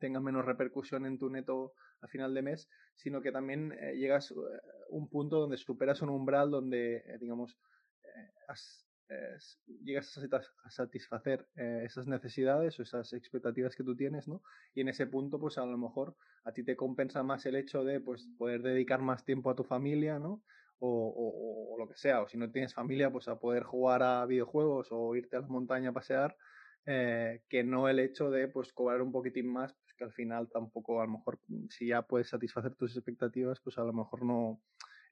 tenga 0.00 0.18
menos 0.18 0.44
repercusión 0.44 1.06
en 1.06 1.18
tu 1.18 1.30
neto 1.30 1.74
a 2.00 2.08
final 2.08 2.34
de 2.34 2.42
mes, 2.42 2.68
sino 2.94 3.20
que 3.20 3.30
también 3.32 3.72
eh, 3.72 3.94
llegas 3.96 4.32
a 4.32 4.34
eh, 4.34 4.60
un 4.88 5.08
punto 5.08 5.38
donde 5.38 5.56
superas 5.56 6.02
un 6.02 6.10
umbral 6.10 6.50
donde, 6.50 6.96
eh, 6.96 7.18
digamos, 7.20 7.56
llegas 9.82 10.18
a, 10.64 10.70
satisfacer 10.70 11.46
esas 11.56 12.06
necesidades 12.06 12.78
o 12.78 12.82
esas 12.82 13.12
expectativas 13.12 13.74
que 13.74 13.84
tú 13.84 13.96
tienes, 13.96 14.28
¿no? 14.28 14.42
Y 14.74 14.80
en 14.80 14.88
ese 14.88 15.06
punto, 15.06 15.38
pues 15.38 15.58
a 15.58 15.66
lo 15.66 15.78
mejor 15.78 16.16
a 16.44 16.52
ti 16.52 16.64
te 16.64 16.76
compensa 16.76 17.22
más 17.22 17.44
el 17.46 17.56
hecho 17.56 17.84
de 17.84 18.00
pues, 18.00 18.28
poder 18.38 18.62
dedicar 18.62 19.02
más 19.02 19.24
tiempo 19.24 19.50
a 19.50 19.56
tu 19.56 19.64
familia, 19.64 20.18
¿no? 20.18 20.42
O, 20.78 21.72
o, 21.72 21.78
lo 21.78 21.88
que 21.88 21.96
sea, 21.96 22.22
o 22.22 22.28
si 22.28 22.38
no 22.38 22.50
tienes 22.50 22.74
familia, 22.74 23.10
pues 23.10 23.28
a 23.28 23.38
poder 23.38 23.64
jugar 23.64 24.02
a 24.02 24.26
videojuegos 24.26 24.88
o 24.90 25.14
irte 25.14 25.36
a 25.36 25.40
la 25.40 25.48
montaña 25.48 25.90
a 25.90 25.92
pasear, 25.92 26.36
que 26.84 27.64
no 27.64 27.88
el 27.88 27.98
hecho 27.98 28.30
de 28.30 28.48
pues 28.48 28.72
cobrar 28.72 29.02
un 29.02 29.12
poquitín 29.12 29.52
más 29.52 29.76
que 30.00 30.04
al 30.04 30.12
final 30.12 30.48
tampoco, 30.48 31.02
a 31.02 31.04
lo 31.04 31.12
mejor, 31.12 31.38
mm, 31.48 31.66
si 31.68 31.88
ya 31.88 32.00
puedes 32.00 32.30
satisfacer 32.30 32.74
tus 32.74 32.96
expectativas, 32.96 33.60
pues 33.60 33.76
a 33.76 33.84
lo 33.84 33.92
mejor 33.92 34.24
no, 34.24 34.62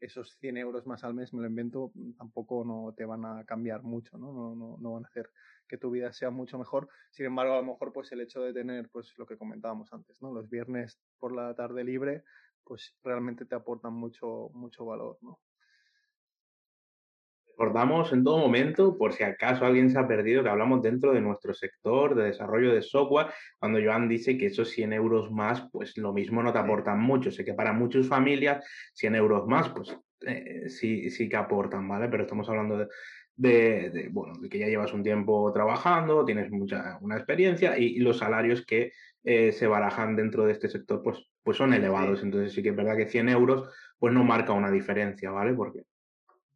esos 0.01 0.39
100 0.39 0.57
euros 0.57 0.87
más 0.87 1.05
al 1.05 1.13
mes, 1.13 1.35
me 1.35 1.43
lo 1.43 1.47
invento, 1.47 1.93
mm, 1.95 2.13
tampoco 2.15 2.65
no 2.65 2.95
te 2.97 3.05
van 3.05 3.27
a 3.27 3.45
cambiar 3.45 3.83
mucho, 3.83 4.17
¿no? 4.17 4.33
No, 4.33 4.55
no, 4.55 4.79
no 4.81 4.93
van 4.95 5.05
a 5.05 5.09
hacer 5.09 5.31
que 5.69 5.77
tu 5.77 5.91
vida 5.91 6.11
sea 6.15 6.31
mucho 6.31 6.59
mejor. 6.59 6.89
Sin 7.11 7.27
embargo, 7.27 7.53
a 7.53 7.57
lo 7.59 7.65
mejor, 7.65 7.93
pues 7.93 8.11
el 8.13 8.23
hecho 8.23 8.41
de 8.41 8.55
tener, 8.55 8.89
pues 8.89 9.13
lo 9.19 9.27
que 9.27 9.37
comentábamos 9.37 9.93
antes, 9.93 10.23
¿no? 10.23 10.33
Los 10.33 10.49
viernes 10.49 10.99
por 11.19 11.37
la 11.37 11.55
tarde 11.55 11.85
libre, 11.85 12.25
pues 12.65 12.97
realmente 13.03 13.45
te 13.45 13.57
aportan 13.57 13.93
mucho, 13.93 14.49
mucho 14.55 14.87
valor, 14.87 15.19
¿no? 15.21 15.39
Recordamos 17.59 18.13
en 18.13 18.23
todo 18.23 18.39
momento, 18.39 18.97
por 18.97 19.13
si 19.13 19.25
acaso 19.25 19.67
alguien 19.67 19.91
se 19.91 19.99
ha 19.99 20.07
perdido, 20.07 20.45
que 20.45 20.49
hablamos 20.49 20.81
dentro 20.81 21.13
de 21.13 21.21
nuestro 21.21 21.53
sector 21.53 22.15
de 22.15 22.27
desarrollo 22.27 22.73
de 22.73 22.83
software, 22.83 23.27
cuando 23.59 23.81
Joan 23.83 24.09
dice 24.09 24.39
que 24.39 24.47
esos 24.47 24.69
100 24.69 24.93
euros 24.93 25.33
más, 25.33 25.69
pues 25.73 25.99
lo 25.99 26.13
mismo 26.13 26.41
no 26.41 26.53
te 26.53 26.61
aportan 26.61 27.01
mucho. 27.01 27.33
Sé 27.33 27.45
que 27.45 27.55
para 27.55 27.73
muchas 27.73 28.07
familias 28.07 28.65
100 28.95 29.17
euros 29.17 29.49
más, 29.49 29.71
pues 29.71 29.99
eh, 30.25 30.69
sí, 30.69 31.11
sí 31.11 31.29
que 31.29 31.35
aportan, 31.35 31.89
¿vale? 31.89 32.07
Pero 32.09 32.23
estamos 32.23 32.49
hablando 32.49 32.87
de, 33.35 34.09
bueno, 34.13 34.39
de 34.39 34.49
que 34.49 34.61
ya 34.61 34.69
llevas 34.69 34.93
un 34.93 35.03
tiempo 35.03 35.53
trabajando, 35.53 36.25
tienes 36.25 36.53
mucha 36.53 36.97
una 37.01 37.17
experiencia 37.17 37.77
y, 37.77 37.99
los 37.99 38.19
salarios 38.19 38.65
que 38.65 38.93
eh, 39.25 39.51
se 39.51 39.67
barajan 39.67 40.15
dentro 40.15 40.47
de 40.47 40.53
este 40.53 40.69
sector, 40.69 41.03
pues, 41.03 41.29
pues 41.43 41.57
son 41.57 41.75
elevados. 41.75 42.23
Entonces 42.23 42.53
sí 42.53 42.63
que 42.63 42.69
es 42.69 42.77
verdad 42.77 42.97
que 42.97 43.09
100 43.09 43.29
euros, 43.31 43.69
pues 43.99 44.15
no 44.15 44.23
marca 44.23 44.53
una 44.53 44.71
diferencia, 44.71 45.33
¿vale? 45.33 45.55
Porque 45.55 45.88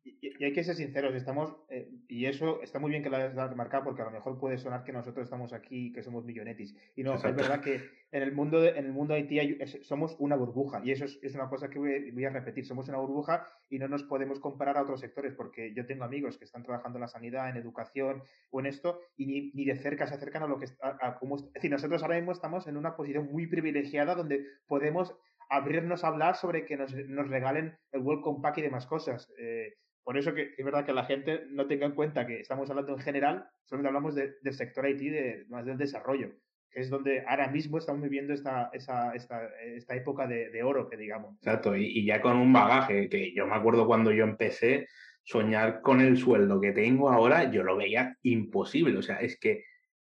y, 0.05 0.45
hay 0.45 0.53
que 0.53 0.65
ser 0.65 0.75
sinceros, 0.75 1.15
estamos, 1.15 1.55
eh, 1.69 1.89
y 2.09 2.27
eso 2.27 2.61
está 2.63 2.79
muy 2.79 2.91
bien 2.91 3.03
que 3.03 3.11
lo 3.11 3.17
hayas 3.17 3.35
marcado 3.57 3.85
porque 3.85 4.03
a 4.03 4.07
lo 4.07 4.11
mejor 4.11 4.39
puede 4.39 4.59
sonar 4.59 4.83
que 4.83 4.93
nosotros 4.93 5.25
estamos 5.25 5.53
aquí 5.53 5.93
que 5.93 6.03
somos 6.03 6.25
millonetis. 6.25 6.75
Y 6.97 7.03
no, 7.03 7.15
es 7.15 7.23
verdad 7.23 7.61
que 7.61 7.81
en 8.11 8.23
el 8.23 8.33
mundo 8.33 8.61
de, 8.61 8.71
en 8.71 8.87
el 8.87 8.93
mundo 8.93 9.17
IT 9.17 9.63
somos 9.83 10.17
una 10.19 10.37
burbuja, 10.37 10.81
y 10.85 10.91
eso 10.91 11.05
es, 11.05 11.35
una 11.35 11.49
cosa 11.49 11.71
que 11.71 11.79
voy, 11.79 12.25
a 12.25 12.31
repetir, 12.31 12.67
somos 12.67 12.89
una 12.89 12.99
burbuja 12.99 13.47
y 13.71 13.79
no 13.79 13.89
nos 13.89 14.03
podemos 14.03 14.41
comparar 14.41 14.77
a 14.77 14.83
otros 14.83 15.01
sectores, 15.01 15.35
porque 15.35 15.73
yo 15.75 15.87
tengo 15.87 16.05
amigos 16.05 16.37
que 16.37 16.45
están 16.45 16.63
trabajando 16.63 16.99
en 16.99 17.03
la 17.03 17.09
sanidad, 17.09 17.49
en 17.49 17.57
educación 17.57 18.23
o 18.51 18.61
en 18.61 18.67
esto, 18.67 19.01
y 19.17 19.27
ni, 19.27 19.53
ni 19.53 19.65
de 19.65 19.77
cerca 19.77 20.07
se 20.07 20.15
acercan 20.15 20.43
a 20.43 20.47
lo 20.47 20.59
que 20.59 20.67
a, 20.81 21.17
como, 21.19 21.37
es 21.37 21.53
decir, 21.53 21.71
nosotros 21.71 22.03
ahora 22.03 22.17
mismo 22.17 22.33
estamos 22.33 22.67
en 22.67 22.77
una 22.77 22.97
posición 22.97 23.31
muy 23.31 23.47
privilegiada 23.47 24.15
donde 24.15 24.45
podemos 24.67 25.15
abrirnos 25.49 26.03
a 26.03 26.09
hablar 26.09 26.37
sobre 26.37 26.65
que 26.65 26.77
nos, 26.77 26.95
nos 26.95 27.29
regalen 27.29 27.77
el 27.93 28.01
Welcome 28.01 28.41
Pack 28.41 28.59
y 28.59 28.63
demás 28.63 28.87
cosas. 28.87 29.31
Eh, 29.39 29.75
por 30.05 30.19
eso 30.19 30.35
que 30.35 30.55
es 30.57 30.65
verdad 30.65 30.85
que 30.85 30.93
la 30.93 31.05
gente 31.05 31.45
no 31.51 31.67
tenga 31.67 31.87
en 31.87 31.93
cuenta 31.93 32.27
que 32.27 32.41
estamos 32.41 32.69
hablando 32.71 32.93
en 32.93 32.99
general, 32.99 33.47
solamente 33.65 33.89
hablamos 33.89 34.15
del 34.15 34.53
sector 34.53 34.89
IT, 34.89 34.99
de, 34.99 35.45
más 35.49 35.65
del 35.65 35.79
desarrollo, 35.79 36.33
que 36.71 36.81
es 36.81 36.91
donde 36.91 37.25
ahora 37.27 37.49
mismo 37.49 37.79
estamos 37.79 38.03
viviendo 38.03 38.33
esta, 38.33 38.71
esta, 38.73 39.15
esta 39.15 39.95
época 39.95 40.27
de, 40.27 40.63
oro, 40.63 40.89
que 40.89 40.97
digamos. 40.97 41.37
Exacto, 41.37 41.77
y, 41.77 42.05
ya 42.05 42.21
con 42.21 42.37
un 42.37 42.53
bagaje, 42.53 43.09
que 43.09 43.33
yo 43.33 43.47
me 43.47 43.55
acuerdo 43.55 43.87
cuando 43.87 44.11
yo 44.13 44.25
empecé, 44.25 44.89
soñar 45.25 45.83
con 45.83 46.01
el 46.01 46.17
sueldo 46.17 46.61
que 46.61 46.73
tengo 46.73 47.11
ahora, 47.11 47.51
yo 47.51 47.63
lo 47.63 47.77
veía 47.77 48.17
imposible, 48.23 48.99
o 48.99 49.03
sea, 49.03 49.21
es 49.21 49.39
que 49.39 49.65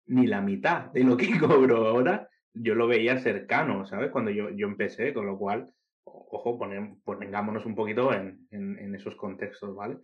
ni 0.07 0.27
la 0.27 0.41
mitad 0.41 0.87
de 0.93 1.05
lo 1.05 1.17
que 1.17 1.29
cobro 1.39 1.87
ahora, 1.87 2.29
yo 2.53 2.75
lo 2.75 2.89
veía 2.89 3.19
cercano, 3.19 3.87
¿sabes? 3.87 4.11
Cuando 4.11 4.33
yo, 4.33 4.51
yo 4.51 4.67
empecé, 4.67 5.15
con 5.15 5.27
lo 5.27 5.39
cual 5.39 5.73
ojo, 6.05 6.59
pongámonos 7.05 7.67
un 7.67 7.75
poquito 7.75 8.13
en, 8.13 8.47
en, 8.51 8.95
esos 8.95 9.17
contextos, 9.17 9.75
¿vale? 9.75 9.99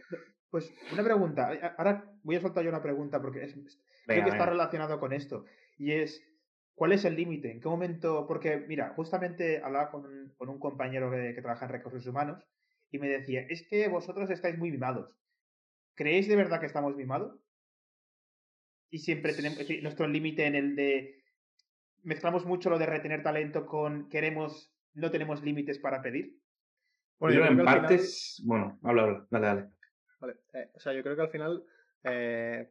Pues 0.51 0.73
una 0.93 1.05
pregunta, 1.05 1.51
ahora 1.79 2.13
voy 2.23 2.37
a 2.37 2.41
soltar 2.41 2.65
yo 2.65 2.71
una 2.71 2.83
pregunta 2.83 3.21
porque 3.21 3.45
es, 3.45 3.55
creo 4.07 4.25
que 4.25 4.31
está 4.31 4.47
relacionado 4.47 4.99
con 4.99 5.13
esto, 5.13 5.45
y 5.79 5.93
es, 5.93 6.23
¿Cuál 6.81 6.93
es 6.93 7.05
el 7.05 7.15
límite? 7.15 7.53
¿En 7.53 7.61
qué 7.61 7.69
momento? 7.69 8.27
Porque, 8.27 8.57
mira, 8.57 8.95
justamente 8.97 9.61
hablaba 9.63 9.91
con, 9.91 10.07
un 10.39 10.59
compañero 10.59 11.11
que, 11.11 11.39
trabaja 11.43 11.67
en 11.67 11.73
recursos 11.73 12.07
humanos 12.07 12.43
y 12.91 12.99
me 12.99 13.07
decía, 13.07 13.43
es 13.51 13.69
que 13.69 13.87
vosotros 13.89 14.31
estáis 14.31 14.57
muy 14.57 14.71
mimados. 14.71 15.15
¿Creéis 15.95 16.27
de 16.27 16.37
verdad 16.37 16.59
que 16.59 16.65
estamos 16.65 16.97
mimados? 16.97 17.39
Y 18.89 19.01
siempre 19.01 19.35
tenemos 19.35 19.59
nuestro 19.83 20.09
límite 20.09 20.47
en 20.47 20.55
el 20.55 20.75
de... 20.75 21.23
Mezclamos 22.03 22.47
mucho 22.47 22.71
lo 22.71 22.79
de 22.79 22.87
retener 22.87 23.23
talento 23.23 23.67
con 23.67 24.09
queremos, 24.09 24.70
no 24.95 25.11
tenemos 25.11 25.43
límites 25.43 25.79
para 25.79 26.03
pedir. 26.03 26.37
Bueno, 27.19 27.37
yo 27.37 27.45
en 27.45 27.65
partes... 27.65 28.43
Bueno, 28.45 28.79
habla, 28.83 29.03
habla, 29.03 29.27
dale, 29.31 29.47
dale. 29.47 29.69
Vale, 30.21 30.35
eh, 30.55 30.71
o 30.75 30.81
sea, 30.81 30.93
yo 30.93 31.03
creo 31.03 31.17
que 31.17 31.23
al 31.23 31.31
final... 31.31 31.65
Eh, 32.05 32.71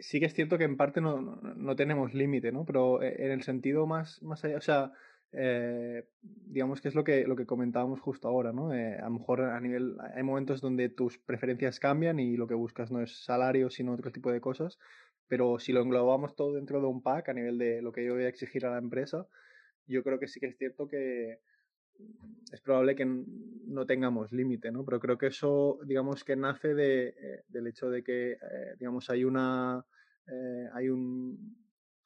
sí 0.00 0.20
que 0.20 0.26
es 0.26 0.34
cierto 0.34 0.58
que 0.58 0.64
en 0.64 0.76
parte 0.76 1.00
no, 1.00 1.20
no, 1.20 1.76
tenemos 1.76 2.14
límite, 2.14 2.52
¿no? 2.52 2.64
Pero 2.64 3.02
eh, 3.02 3.16
en 3.18 3.32
el 3.32 3.42
sentido 3.42 3.86
más, 3.86 4.22
más 4.22 4.44
allá, 4.44 4.56
o 4.56 4.60
sea, 4.60 4.92
eh, 5.32 6.08
digamos 6.22 6.80
que 6.80 6.88
es 6.88 6.94
lo 6.94 7.04
que, 7.04 7.26
lo 7.26 7.36
que 7.36 7.46
comentábamos 7.46 8.00
justo 8.00 8.28
ahora, 8.28 8.52
¿no? 8.52 8.74
Eh, 8.74 8.96
a 8.98 9.04
lo 9.04 9.10
mejor 9.10 9.42
a 9.42 9.60
nivel, 9.60 9.96
hay 10.14 10.22
momentos 10.22 10.60
donde 10.60 10.88
tus 10.88 11.18
preferencias 11.18 11.78
cambian 11.78 12.18
y 12.18 12.36
lo 12.36 12.46
que 12.46 12.54
buscas 12.54 12.90
no 12.90 13.00
es 13.00 13.24
salario, 13.24 13.70
sino 13.70 13.92
otro 13.92 14.10
tipo 14.10 14.32
de 14.32 14.40
cosas, 14.40 14.78
pero 15.28 15.58
si 15.58 15.72
lo 15.72 15.82
englobamos 15.82 16.34
todo 16.34 16.54
dentro 16.54 16.80
de 16.80 16.86
un 16.86 17.02
pack 17.02 17.28
a 17.28 17.34
nivel 17.34 17.58
de 17.58 17.82
lo 17.82 17.92
que 17.92 18.04
yo 18.04 18.14
voy 18.14 18.24
a 18.24 18.28
exigir 18.28 18.66
a 18.66 18.70
la 18.70 18.78
empresa, 18.78 19.26
yo 19.90 20.02
creo 20.02 20.18
que 20.18 20.28
sí 20.28 20.40
que 20.40 20.46
es 20.46 20.56
cierto 20.56 20.88
que 20.88 21.40
es 22.52 22.60
probable 22.60 22.96
que 22.96 23.04
no 23.04 23.86
tengamos 23.86 24.32
límite, 24.32 24.72
¿no? 24.72 24.84
Pero 24.84 25.00
creo 25.00 25.18
que 25.18 25.28
eso, 25.28 25.78
digamos, 25.84 26.24
que 26.24 26.36
nace 26.36 26.74
de, 26.74 27.08
eh, 27.08 27.44
del 27.48 27.66
hecho 27.66 27.90
de 27.90 28.02
que, 28.02 28.32
eh, 28.32 28.74
digamos, 28.78 29.10
hay 29.10 29.24
una, 29.24 29.84
eh, 30.26 30.68
hay 30.72 30.88
un, 30.88 31.56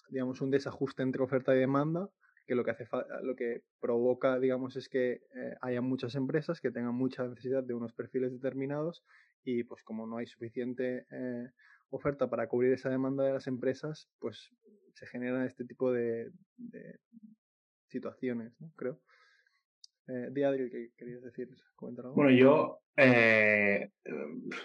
digamos, 0.09 0.40
un 0.40 0.51
desajuste 0.51 1.03
entre 1.03 1.23
oferta 1.23 1.55
y 1.55 1.59
demanda 1.59 2.11
que 2.47 2.55
lo 2.55 2.62
que 2.62 2.73
hace 2.73 2.87
lo 3.23 3.35
que 3.37 3.62
provoca, 3.81 4.38
digamos, 4.38 4.77
es 4.77 4.90
que 4.90 5.23
haya 5.62 5.81
muchas 5.81 6.14
empresas 6.14 6.61
que 6.61 6.70
tengan 6.70 6.94
mucha 6.94 7.27
necesidad 7.27 7.64
de 7.64 7.73
unos 7.73 7.94
perfiles 7.94 8.33
determinados 8.33 9.03
y, 9.44 9.64
pues, 9.64 9.83
como 9.83 10.07
no 10.07 10.18
hay 10.18 10.27
suficiente 10.27 11.07
oferta 11.88 12.29
para 12.29 12.47
cubrir 12.47 12.75
esa 12.75 12.90
demanda 12.90 13.25
de 13.25 13.33
las 13.33 13.47
empresas, 13.47 14.11
pues 14.18 14.51
se 14.92 15.07
generan 15.07 15.47
este 15.47 15.64
tipo 15.64 15.90
de, 15.90 16.33
de 16.59 16.99
situaciones, 17.94 18.52
¿no? 18.61 18.72
Creo. 18.76 19.00
Eh, 20.09 20.30
¿qué 20.35 20.90
querías 20.96 21.22
decir? 21.22 21.48
Bueno, 21.78 22.30
yo 22.30 22.80
eh, 22.96 23.90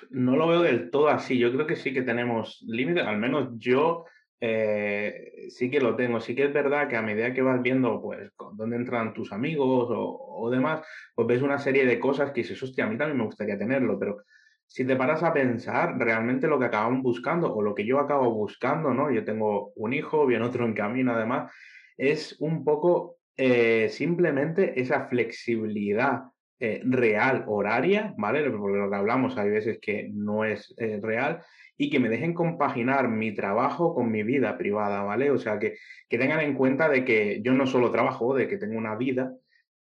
no 0.09 0.35
lo 0.35 0.47
veo 0.47 0.61
del 0.61 0.89
todo 0.89 1.07
así. 1.09 1.37
Yo 1.37 1.53
creo 1.53 1.67
que 1.67 1.75
sí 1.75 1.93
que 1.93 2.01
tenemos 2.01 2.61
límites, 2.67 3.05
al 3.05 3.17
menos 3.17 3.49
yo 3.57 4.05
eh, 4.41 5.47
sí 5.49 5.69
que 5.69 5.79
lo 5.79 5.95
tengo. 5.95 6.19
Sí 6.19 6.35
que 6.35 6.45
es 6.45 6.53
verdad 6.53 6.87
que 6.89 6.97
a 6.97 7.01
medida 7.01 7.33
que 7.33 7.41
vas 7.41 7.61
viendo, 7.61 8.01
pues, 8.01 8.31
dónde 8.53 8.75
entran 8.75 9.13
tus 9.13 9.31
amigos 9.31 9.89
o, 9.91 10.49
demás, 10.49 10.81
pues 11.15 11.27
ves 11.27 11.41
una 11.41 11.59
serie 11.59 11.85
de 11.85 11.99
cosas 11.99 12.31
que 12.31 12.41
dices, 12.41 12.61
hostia, 12.63 12.85
a 12.85 12.89
mí 12.89 12.97
también 12.97 13.17
me 13.17 13.25
gustaría 13.25 13.57
tenerlo, 13.57 13.99
pero 13.99 14.23
si 14.65 14.85
te 14.85 14.95
paras 14.95 15.21
a 15.23 15.33
pensar 15.33 15.97
realmente 15.97 16.47
lo 16.47 16.59
que 16.59 16.65
acaban 16.65 17.01
buscando 17.01 17.53
o 17.53 17.61
lo 17.61 17.75
que 17.75 17.85
yo 17.85 17.99
acabo 17.99 18.33
buscando, 18.33 18.93
¿no? 18.93 19.11
Yo 19.11 19.23
tengo 19.23 19.73
un 19.75 19.93
hijo, 19.93 20.25
bien 20.25 20.41
otro 20.41 20.65
en 20.65 20.73
camino 20.73 21.13
además, 21.13 21.51
es 21.97 22.35
un 22.39 22.63
poco 22.63 23.18
eh, 23.41 23.87
simplemente 23.87 24.81
esa 24.81 25.07
flexibilidad 25.07 26.23
eh, 26.59 26.81
real 26.83 27.45
horaria, 27.47 28.13
¿vale? 28.17 28.49
Porque 28.51 28.77
lo 28.77 28.89
que 28.89 28.95
hablamos 28.97 29.37
hay 29.37 29.49
veces 29.49 29.79
que 29.81 30.09
no 30.11 30.43
es 30.43 30.75
eh, 30.77 30.99
real 31.01 31.41
y 31.77 31.89
que 31.89 32.01
me 32.01 32.09
dejen 32.09 32.33
compaginar 32.33 33.07
mi 33.07 33.33
trabajo 33.33 33.95
con 33.95 34.11
mi 34.11 34.23
vida 34.23 34.57
privada, 34.57 35.03
¿vale? 35.03 35.31
O 35.31 35.37
sea, 35.37 35.57
que, 35.57 35.77
que 36.09 36.17
tengan 36.17 36.41
en 36.41 36.53
cuenta 36.53 36.89
de 36.89 37.05
que 37.05 37.41
yo 37.41 37.53
no 37.53 37.65
solo 37.65 37.91
trabajo, 37.91 38.35
de 38.35 38.49
que 38.49 38.57
tengo 38.57 38.77
una 38.77 38.97
vida 38.97 39.33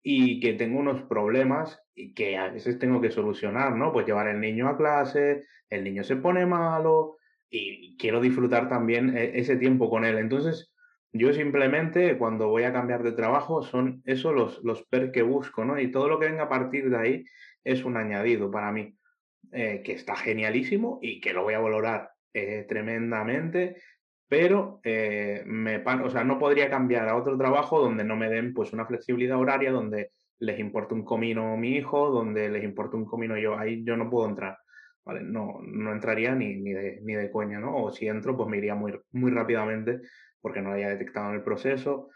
y 0.03 0.39
que 0.39 0.53
tengo 0.53 0.79
unos 0.79 1.01
problemas 1.09 1.81
y 1.95 2.13
que 2.13 2.37
a 2.37 2.51
veces 2.51 2.77
tengo 2.77 3.01
que 3.01 3.09
solucionar, 3.09 3.75
¿no? 3.75 3.91
Pues 3.91 4.05
llevar 4.05 4.27
el 4.27 4.39
niño 4.39 4.67
a 4.67 4.77
clase, 4.77 5.45
el 5.71 5.83
niño 5.83 6.03
se 6.03 6.17
pone 6.17 6.45
malo 6.45 7.17
y 7.49 7.97
quiero 7.97 8.21
disfrutar 8.21 8.69
también 8.69 9.17
ese 9.17 9.55
tiempo 9.57 9.89
con 9.89 10.05
él. 10.05 10.19
Entonces, 10.19 10.71
yo 11.13 11.33
simplemente 11.33 12.17
cuando 12.17 12.49
voy 12.49 12.63
a 12.63 12.73
cambiar 12.73 13.03
de 13.03 13.13
trabajo 13.13 13.63
son 13.63 14.01
eso 14.05 14.33
los, 14.33 14.63
los 14.63 14.83
per 14.83 15.11
que 15.11 15.21
busco, 15.21 15.65
¿no? 15.65 15.79
Y 15.79 15.91
todo 15.91 16.07
lo 16.09 16.19
que 16.19 16.27
venga 16.27 16.43
a 16.43 16.49
partir 16.49 16.89
de 16.89 16.97
ahí 16.97 17.25
es 17.63 17.85
un 17.85 17.97
añadido 17.97 18.51
para 18.51 18.71
mí, 18.71 18.95
eh, 19.51 19.81
que 19.83 19.93
está 19.93 20.15
genialísimo 20.15 20.99
y 21.01 21.19
que 21.19 21.33
lo 21.33 21.43
voy 21.43 21.53
a 21.53 21.59
valorar 21.59 22.11
eh, 22.33 22.65
tremendamente, 22.67 23.77
pero 24.27 24.81
eh, 24.83 25.43
me, 25.45 25.77
o 25.77 26.09
sea, 26.09 26.23
no 26.23 26.37
podría 26.37 26.69
cambiar 26.69 27.07
a 27.07 27.15
otro 27.15 27.37
trabajo 27.37 27.79
donde 27.79 28.03
no 28.03 28.15
me 28.15 28.29
den 28.29 28.53
pues 28.53 28.73
una 28.73 28.85
flexibilidad 28.85 29.39
horaria, 29.39 29.71
donde 29.71 30.11
les 30.39 30.59
importa 30.59 30.93
un 30.93 31.03
comino 31.03 31.55
mi 31.57 31.75
hijo, 31.77 32.09
donde 32.09 32.49
les 32.49 32.63
importa 32.63 32.97
un 32.97 33.05
comino 33.05 33.37
yo, 33.37 33.57
ahí 33.57 33.83
yo 33.83 33.95
no 33.97 34.09
puedo 34.09 34.27
entrar. 34.27 34.57
¿Vale? 35.05 35.21
No, 35.23 35.61
no 35.63 35.93
entraría 35.93 36.35
ni, 36.35 36.57
ni, 36.57 36.73
de, 36.73 36.99
ni 37.01 37.13
de 37.13 37.31
coña, 37.31 37.61
¿no? 37.61 37.81
O 37.81 37.91
si 37.93 38.09
entro, 38.09 38.35
pues 38.35 38.49
me 38.49 38.57
iría 38.57 38.75
muy, 38.75 38.93
muy 39.13 39.31
rápidamente 39.31 40.01
porque 40.47 40.61
no 40.61 40.71
haya 40.71 40.87
detectado 40.87 41.29
en 41.29 41.35
el 41.35 41.43
proceso 41.43 42.09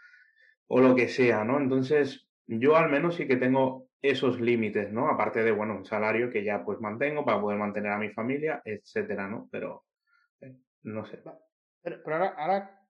o 0.68 0.80
lo 0.80 0.94
que 0.94 1.08
sea, 1.08 1.44
¿no? 1.44 1.58
Entonces, 1.58 2.26
yo 2.46 2.76
al 2.76 2.88
menos 2.88 3.16
sí 3.16 3.26
que 3.26 3.36
tengo 3.36 3.88
esos 4.00 4.40
límites, 4.40 4.90
¿no? 4.90 5.10
Aparte 5.10 5.44
de, 5.44 5.52
bueno, 5.52 5.76
un 5.76 5.84
salario 5.84 6.30
que 6.30 6.42
ya 6.42 6.64
pues 6.64 6.80
mantengo 6.80 7.26
para 7.26 7.42
poder 7.42 7.58
mantener 7.58 7.92
a 7.92 7.98
mi 7.98 8.08
familia, 8.08 8.62
etcétera, 8.64 9.28
¿no? 9.28 9.50
Pero, 9.52 9.84
eh, 10.40 10.56
no 10.84 11.04
sé. 11.04 11.22
Pero, 11.82 11.98
ahora, 12.06 12.34
ahora 12.38 12.81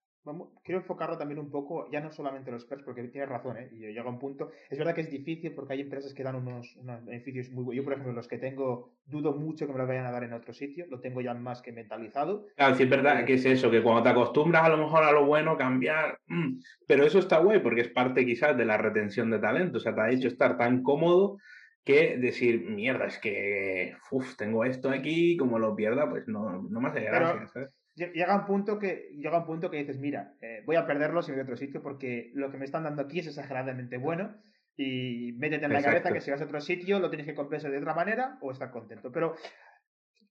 quiero 0.63 0.81
enfocarlo 0.81 1.19
también 1.19 1.41
un 1.41 1.51
poco, 1.51 1.91
ya 1.91 2.01
no 2.01 2.13
solamente 2.13 2.51
los 2.51 2.65
PERS, 2.65 2.83
porque 2.85 3.03
tienes 3.05 3.29
razón, 3.29 3.57
¿eh? 3.57 3.69
y 3.73 3.79
llega 3.79 4.09
un 4.09 4.19
punto. 4.19 4.51
Es 4.71 4.79
verdad 4.79 4.95
que 4.95 5.01
es 5.01 5.11
difícil 5.11 5.53
porque 5.53 5.75
hay 5.75 5.81
empresas 5.81 6.15
que 6.15 6.23
dan 6.23 6.37
unos, 6.37 6.79
beneficios 7.05 7.51
muy 7.51 7.65
buenos. 7.65 7.77
Yo, 7.77 7.85
por 7.85 7.93
ejemplo, 7.95 8.13
los 8.13 8.29
que 8.29 8.39
tengo, 8.39 8.95
dudo 9.05 9.33
mucho 9.33 9.67
que 9.67 9.73
me 9.73 9.79
los 9.79 9.89
vayan 9.89 10.07
a 10.07 10.13
dar 10.13 10.25
en 10.25 10.33
otro 10.33 10.53
sitio, 10.53 10.87
lo 10.89 11.01
tengo 11.01 11.21
ya 11.21 11.35
más 11.35 11.63
que 11.63 11.73
mentalizado. 11.73 12.47
Claro, 12.57 12.75
sí 12.77 12.85
es 12.85 12.91
verdad 12.91 13.25
que 13.25 13.35
es 13.35 13.45
eso, 13.45 13.71
que 13.71 13.83
cuando 13.83 14.03
te 14.03 14.09
acostumbras 14.11 14.65
a 14.65 14.69
lo 14.69 14.79
mejor 14.79 15.05
a 15.05 15.13
lo 15.13 15.27
bueno, 15.27 15.57
cambiar. 15.57 16.19
Mm, 16.27 16.59
pero 16.87 17.05
eso 17.05 17.19
está 17.19 17.39
guay 17.39 17.61
porque 17.61 17.83
es 17.83 17.89
parte 17.89 18.25
quizás 18.25 18.57
de 18.57 18.65
la 18.65 18.77
retención 18.77 19.31
de 19.31 19.39
talento, 19.39 19.79
o 19.79 19.81
sea, 19.81 19.95
te 19.95 20.01
ha 20.01 20.11
hecho 20.11 20.29
estar 20.29 20.57
tan 20.57 20.83
cómodo 20.83 21.39
que 21.85 22.17
decir, 22.17 22.71
mierda, 22.71 23.07
es 23.07 23.19
que, 23.19 23.97
uff, 24.13 24.37
tengo 24.37 24.65
esto 24.65 24.89
aquí, 24.89 25.37
como 25.37 25.59
lo 25.59 25.75
pierda, 25.75 26.09
pues 26.09 26.29
no, 26.29 26.63
no 26.63 26.81
me 26.81 26.89
hace 26.89 27.01
gracia, 27.01 27.49
¿sabes? 27.49 27.71
Llega 27.95 28.37
un 28.37 28.47
punto 28.47 28.79
que 28.79 29.11
llega 29.13 29.39
un 29.39 29.47
punto 29.47 29.71
que 29.71 29.79
dices 29.79 29.99
mira 29.99 30.35
eh, 30.41 30.63
voy 30.65 30.77
a 30.77 30.87
perderlo 30.87 31.23
si 31.23 31.31
voy 31.31 31.41
a 31.41 31.45
otro 31.45 31.57
sitio 31.57 31.83
porque 31.83 32.31
lo 32.35 32.51
que 32.51 32.59
me 32.59 32.65
están 32.65 32.85
dando 32.85 33.03
aquí 33.03 33.19
es 33.19 33.27
exageradamente 33.27 33.99
bueno 33.99 34.35
y 34.77 35.33
métete 35.33 35.67
en 35.67 35.73
la 35.75 35.83
cabeza 35.83 36.13
que 36.13 36.21
si 36.21 36.31
vas 36.31 36.41
a 36.41 36.45
otro 36.45 36.61
sitio 36.61 36.99
lo 36.99 37.11
tienes 37.11 37.27
que 37.27 37.35
compensar 37.35 37.71
de 37.71 37.79
otra 37.79 37.95
manera 37.95 38.39
o 38.41 38.51
estar 38.51 38.71
contento 38.71 39.13
pero 39.13 39.35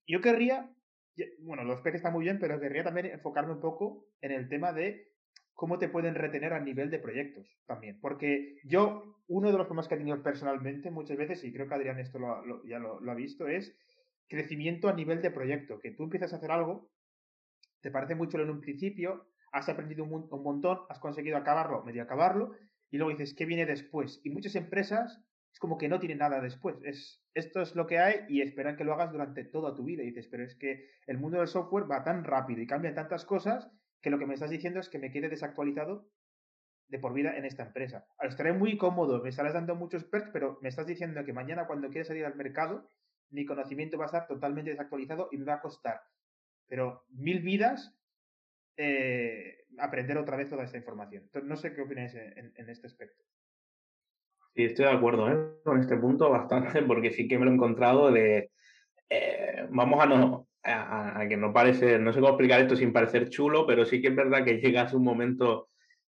yo 0.08 0.22
querría 0.22 0.72
bueno 1.44 1.64
los 1.64 1.82
peques 1.82 2.00
están 2.00 2.14
muy 2.14 2.24
bien 2.24 2.40
pero 2.40 2.60
querría 2.60 2.84
también 2.84 3.08
enfocarme 3.08 3.54
un 3.54 3.62
poco 3.62 4.08
en 4.22 4.32
el 4.32 4.50
tema 4.50 4.74
de 4.74 5.10
cómo 5.54 5.78
te 5.78 5.90
pueden 5.90 6.16
retener 6.16 6.54
a 6.54 6.60
nivel 6.60 6.90
de 6.90 6.98
proyectos 6.98 7.48
también 7.68 8.00
porque 8.02 8.56
yo 8.64 9.20
uno 9.28 9.52
de 9.52 9.58
los 9.58 9.68
problemas 9.68 9.88
que 9.88 9.96
he 9.96 10.00
tenido 10.00 10.24
personalmente 10.24 10.90
muchas 10.90 11.18
veces 11.18 11.44
y 11.44 11.54
creo 11.54 11.68
que 11.68 11.76
Adrián 11.76 12.00
esto 12.00 12.20
ya 12.66 12.80
lo, 12.80 13.00
lo 13.00 13.12
ha 13.12 13.16
visto 13.16 13.48
es 13.48 13.78
crecimiento 14.28 14.90
a 14.90 14.94
nivel 14.94 15.22
de 15.22 15.30
proyecto 15.30 15.80
que 15.80 15.92
tú 15.92 16.06
empiezas 16.06 16.34
a 16.34 16.38
hacer 16.38 16.50
algo 16.50 16.90
te 17.82 17.92
parece 17.92 18.16
mucho 18.16 18.40
en 18.40 18.50
un 18.50 18.62
principio, 18.62 19.28
has 19.52 19.68
aprendido 19.70 20.04
un, 20.04 20.30
montón, 20.44 20.80
has 20.90 21.00
conseguido 21.00 21.38
acabarlo, 21.38 21.84
medio 21.84 22.04
acabarlo, 22.04 22.52
y 22.90 22.98
luego 22.98 23.12
dices, 23.12 23.34
¿qué 23.34 23.46
viene 23.46 23.66
después? 23.66 24.22
Y 24.24 24.30
muchas 24.30 24.56
empresas 24.56 25.22
es 25.52 25.60
como 25.60 25.78
que 25.78 25.90
no 25.90 26.00
tienen 26.00 26.20
nada 26.20 26.40
después. 26.42 26.78
Es, 26.84 27.22
esto 27.34 27.62
es 27.62 27.76
lo 27.76 27.88
que 27.88 28.00
hay 28.00 28.26
y 28.30 28.42
esperan 28.42 28.78
que 28.78 28.84
lo 28.84 28.94
hagas 28.94 29.12
durante 29.12 29.44
toda 29.44 29.76
tu 29.76 29.84
vida. 29.84 30.04
Y 30.04 30.08
dices, 30.08 30.28
pero 30.28 30.44
es 30.44 30.56
que 30.56 30.90
el 31.08 31.18
mundo 31.18 31.40
del 31.40 31.48
software 31.48 31.90
va 31.90 32.04
tan 32.04 32.24
rápido 32.24 32.62
y 32.62 32.68
cambia 32.68 32.94
tantas 32.94 33.26
cosas 33.26 33.70
que 34.02 34.10
lo 34.10 34.20
que 34.20 34.26
me 34.26 34.34
estás 34.34 34.50
diciendo 34.50 34.80
es 34.80 34.90
que 34.90 35.00
me 35.00 35.12
quede 35.12 35.30
desactualizado 35.30 36.08
de 36.88 37.00
por 37.00 37.14
vida 37.14 37.36
en 37.38 37.46
esta 37.46 37.64
empresa. 37.64 38.06
Estaré 38.22 38.52
muy 38.54 38.78
cómodo, 38.78 39.22
me 39.22 39.30
estarás 39.30 39.54
dando 39.54 39.76
muchos 39.76 40.04
perks, 40.04 40.30
pero 40.34 40.60
me 40.62 40.70
estás 40.70 40.88
diciendo 40.88 41.24
que 41.24 41.34
mañana 41.34 41.68
cuando 41.68 41.90
quieras 41.90 42.08
salir 42.08 42.26
al 42.26 42.36
mercado, 42.36 42.90
mi 43.30 43.46
conocimiento 43.46 43.98
va 43.98 44.06
a 44.06 44.08
estar 44.08 44.28
totalmente 44.28 44.72
desactualizado 44.72 45.30
y 45.32 45.38
me 45.38 45.46
va 45.46 45.56
a 45.56 45.62
costar 45.62 46.02
pero 46.72 47.04
mil 47.10 47.42
vidas 47.42 47.94
eh, 48.78 49.66
aprender 49.78 50.18
otra 50.18 50.38
vez 50.38 50.48
toda 50.48 50.64
esta 50.64 50.78
información. 50.78 51.24
Entonces, 51.24 51.50
no 51.50 51.58
sé 51.58 51.74
qué 51.74 51.82
opináis 51.82 52.16
en, 52.16 52.70
este 52.70 52.88
aspecto. 52.88 53.22
Sí, 54.56 54.64
estoy 54.64 54.86
de 54.86 54.92
acuerdo 54.92 55.30
¿eh? 55.30 55.60
con 55.66 55.82
este 55.82 55.98
punto 55.98 56.30
bastante, 56.30 56.82
porque 56.88 57.12
sí 57.12 57.28
que 57.28 57.38
me 57.38 57.44
lo 57.44 57.52
he 57.52 57.56
encontrado 57.56 58.10
de. 58.10 58.52
Eh, 59.10 59.68
vamos 59.70 60.02
a 60.02 60.06
no. 60.06 60.48
A, 60.64 61.26
que 61.28 61.36
no 61.36 61.52
parece, 61.52 62.00
no 62.00 62.14
sé 62.14 62.20
cómo 62.20 62.34
explicar 62.34 62.62
esto 62.62 62.78
sin 62.78 62.94
parecer 62.94 63.30
chulo, 63.30 63.68
pero 63.68 63.84
sí 63.84 64.02
que 64.02 64.08
es 64.08 64.16
verdad 64.16 64.46
que 64.46 64.58
llegas 64.62 64.94
un 64.94 65.04
momento 65.04 65.68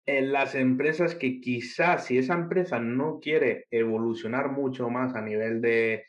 en 0.06 0.32
las 0.32 0.56
empresas 0.56 1.16
que 1.16 1.42
quizás 1.42 2.06
si 2.06 2.18
esa 2.18 2.36
empresa 2.36 2.80
no 2.80 3.20
quiere 3.20 3.66
evolucionar 3.72 4.52
mucho 4.52 4.90
más 4.90 5.16
a 5.16 5.22
nivel 5.22 5.60
de, 5.60 6.06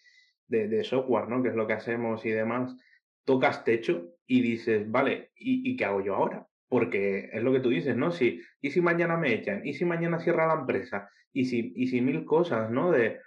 de 0.47 0.85
software, 0.85 1.29
¿no? 1.29 1.43
Que 1.43 1.49
es 1.49 1.57
lo 1.57 1.67
que 1.67 1.73
hacemos 1.73 2.25
y 2.25 2.31
demás, 2.31 2.77
tocas 3.25 3.65
techo 3.65 4.16
y 4.27 4.43
dices, 4.43 4.91
vale, 4.91 5.31
¿y, 5.37 5.77
qué 5.77 5.85
hago 5.85 6.03
yo 6.03 6.15
ahora? 6.15 6.47
porque 6.69 7.31
es 7.33 7.43
lo 7.45 7.53
que 7.53 7.61
tú 7.61 7.71
dices, 7.71 7.97
¿no? 7.97 8.11
Si, 8.11 8.43
¿Y 8.61 8.71
si 8.73 8.81
mañana 8.81 9.17
me 9.17 9.33
echan? 9.33 9.65
¿Y 9.65 9.75
si 9.75 9.85
mañana 9.85 10.19
cierra 10.19 10.49
la 10.49 10.61
empresa? 10.61 11.09
¿Y 11.33 11.45
si, 11.45 11.73
y 11.77 11.87
si 11.87 12.01
mil 12.01 12.25
cosas, 12.25 12.71
¿no? 12.71 12.91
De, 12.91 13.21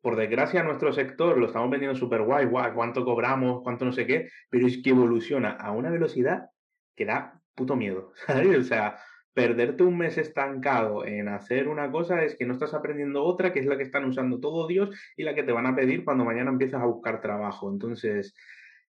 por 0.00 0.16
desgracia, 0.16 0.62
nuestro 0.62 0.92
sector 0.92 1.36
lo 1.36 1.46
estamos 1.46 1.70
vendiendo 1.70 1.98
súper 1.98 2.22
guay, 2.22 2.46
guay, 2.46 2.72
cuánto 2.72 3.04
cobramos, 3.04 3.62
cuánto 3.62 3.84
no 3.84 3.92
sé 3.92 4.06
qué, 4.06 4.30
pero 4.48 4.66
es 4.66 4.82
que 4.82 4.90
evoluciona 4.90 5.50
a 5.50 5.72
una 5.72 5.90
velocidad 5.90 6.50
que 6.96 7.04
da 7.04 7.40
puto 7.54 7.76
miedo. 7.76 8.12
O 8.58 8.62
sea, 8.62 8.96
perderte 9.34 9.82
un 9.82 9.98
mes 9.98 10.18
estancado 10.18 11.04
en 11.04 11.28
hacer 11.28 11.68
una 11.68 11.90
cosa 11.90 12.24
es 12.24 12.36
que 12.36 12.46
no 12.46 12.54
estás 12.54 12.74
aprendiendo 12.74 13.22
otra, 13.22 13.52
que 13.52 13.60
es 13.60 13.66
la 13.66 13.76
que 13.76 13.82
están 13.82 14.04
usando 14.04 14.40
todo 14.40 14.66
Dios 14.66 14.90
y 15.16 15.24
la 15.24 15.34
que 15.34 15.42
te 15.42 15.52
van 15.52 15.66
a 15.66 15.76
pedir 15.76 16.04
cuando 16.04 16.24
mañana 16.24 16.50
empiezas 16.50 16.80
a 16.80 16.86
buscar 16.86 17.20
trabajo. 17.20 17.70
Entonces, 17.70 18.34